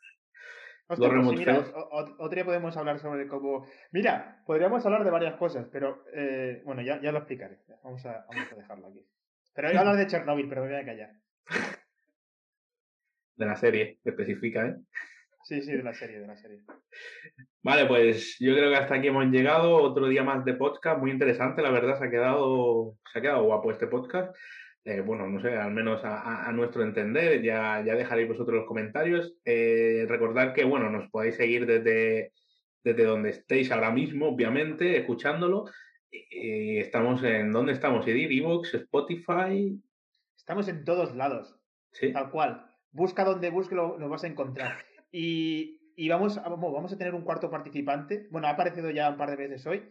Hostia, 0.89 1.09
pues 1.09 1.39
mira, 1.39 1.65
otro 1.91 2.29
día 2.29 2.45
podemos 2.45 2.77
hablar 2.77 2.99
sobre 2.99 3.27
cómo... 3.27 3.65
Mira, 3.91 4.41
podríamos 4.45 4.85
hablar 4.85 5.03
de 5.03 5.11
varias 5.11 5.35
cosas, 5.35 5.67
pero 5.69 6.05
eh, 6.13 6.61
bueno, 6.63 6.81
ya, 6.81 7.01
ya 7.01 7.11
lo 7.11 7.17
explicaré. 7.17 7.59
Vamos 7.83 8.05
a, 8.05 8.25
vamos 8.29 8.51
a 8.51 8.55
dejarlo 8.55 8.87
aquí. 8.87 9.05
Pero 9.53 9.67
voy 9.67 9.77
a 9.77 9.79
hablar 9.81 9.97
de 9.97 10.07
Chernobyl, 10.07 10.47
pero 10.47 10.61
me 10.63 10.69
voy 10.69 10.77
a 10.79 10.85
callar. 10.85 11.11
de 13.35 13.45
la 13.45 13.55
serie 13.55 13.99
que 14.03 14.11
especifica, 14.11 14.65
¿eh? 14.65 14.75
Sí, 15.43 15.61
sí, 15.61 15.71
de 15.71 15.83
la 15.83 15.93
serie, 15.93 16.19
de 16.19 16.27
la 16.27 16.35
serie. 16.35 16.61
Vale, 17.63 17.85
pues 17.85 18.37
yo 18.39 18.53
creo 18.53 18.69
que 18.69 18.75
hasta 18.75 18.95
aquí 18.95 19.07
hemos 19.07 19.25
llegado. 19.27 19.77
Otro 19.77 20.07
día 20.07 20.23
más 20.23 20.43
de 20.43 20.53
podcast, 20.53 20.99
muy 20.99 21.11
interesante, 21.11 21.61
la 21.61 21.71
verdad, 21.71 21.97
se 21.97 22.05
ha 22.05 22.09
quedado, 22.09 22.97
se 23.11 23.19
ha 23.19 23.21
quedado 23.21 23.43
guapo 23.43 23.71
este 23.71 23.87
podcast. 23.87 24.35
Eh, 24.87 25.01
bueno, 25.01 25.27
no 25.27 25.41
sé, 25.41 25.49
al 25.49 25.71
menos 25.71 25.99
a, 26.05 26.49
nuestro 26.53 26.81
entender, 26.81 27.41
ya, 27.41 27.83
ya 27.85 27.93
dejaréis 27.95 28.29
vosotros 28.29 28.55
los 28.55 28.65
comentarios. 28.65 29.33
Eh, 29.43 30.05
recordad 30.07 30.53
que, 30.53 30.63
bueno, 30.63 30.89
nos 30.89 31.09
podéis 31.09 31.35
seguir 31.35 31.65
desde, 31.65 32.31
desde 32.85 33.03
donde 33.03 33.31
estéis 33.31 33.69
ahora 33.69 33.91
mismo, 33.91 34.29
obviamente, 34.29 34.95
escuchándolo. 34.95 35.65
Y 36.09 36.77
estamos 36.77 37.21
en, 37.23 37.51
¿dónde 37.51 37.73
estamos? 37.73 38.07
Edir, 38.07 38.31
Evox, 38.31 38.75
Spotify, 38.75 39.77
Estamos 40.37 40.69
en 40.69 40.85
todos 40.85 41.13
lados, 41.13 41.59
sí. 41.91 42.13
tal 42.13 42.31
cual. 42.31 42.71
Busca 42.93 43.25
donde 43.25 43.49
busque, 43.49 43.75
lo, 43.75 43.97
lo 43.97 44.07
vas 44.07 44.23
a 44.23 44.27
encontrar. 44.27 44.77
Y, 45.11 45.93
y 45.97 46.07
vamos, 46.07 46.37
a, 46.37 46.47
vamos 46.47 46.93
a 46.93 46.97
tener 46.97 47.13
un 47.13 47.23
cuarto 47.23 47.49
participante. 47.49 48.27
Bueno, 48.31 48.47
ha 48.47 48.51
aparecido 48.51 48.89
ya 48.91 49.09
un 49.09 49.17
par 49.17 49.31
de 49.31 49.35
veces 49.35 49.67
hoy. 49.67 49.83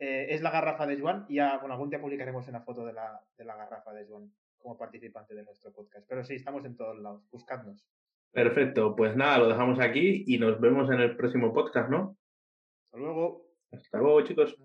Eh, 0.00 0.28
es 0.30 0.40
la 0.40 0.50
garrafa 0.50 0.86
de 0.86 0.98
Juan. 0.98 1.26
Y 1.28 1.36
ya, 1.36 1.58
bueno, 1.58 1.74
algún 1.74 1.90
día 1.90 2.00
publicaremos 2.00 2.48
una 2.48 2.62
foto 2.62 2.84
de 2.86 2.94
la, 2.94 3.20
de 3.36 3.44
la 3.44 3.54
garrafa 3.54 3.92
de 3.92 4.06
Juan 4.06 4.32
como 4.58 4.76
participante 4.76 5.34
de 5.34 5.44
nuestro 5.44 5.72
podcast. 5.72 6.06
Pero 6.08 6.24
sí, 6.24 6.34
estamos 6.34 6.64
en 6.64 6.76
todos 6.76 6.98
lados. 6.98 7.22
Buscadnos. 7.30 7.86
Perfecto, 8.32 8.94
pues 8.94 9.16
nada, 9.16 9.38
lo 9.38 9.48
dejamos 9.48 9.80
aquí 9.80 10.24
y 10.26 10.38
nos 10.38 10.60
vemos 10.60 10.88
en 10.90 11.00
el 11.00 11.16
próximo 11.16 11.52
podcast, 11.52 11.90
¿no? 11.90 12.16
Hasta 12.84 12.98
luego. 12.98 13.46
Hasta 13.72 13.98
luego, 13.98 14.22
chicos. 14.22 14.56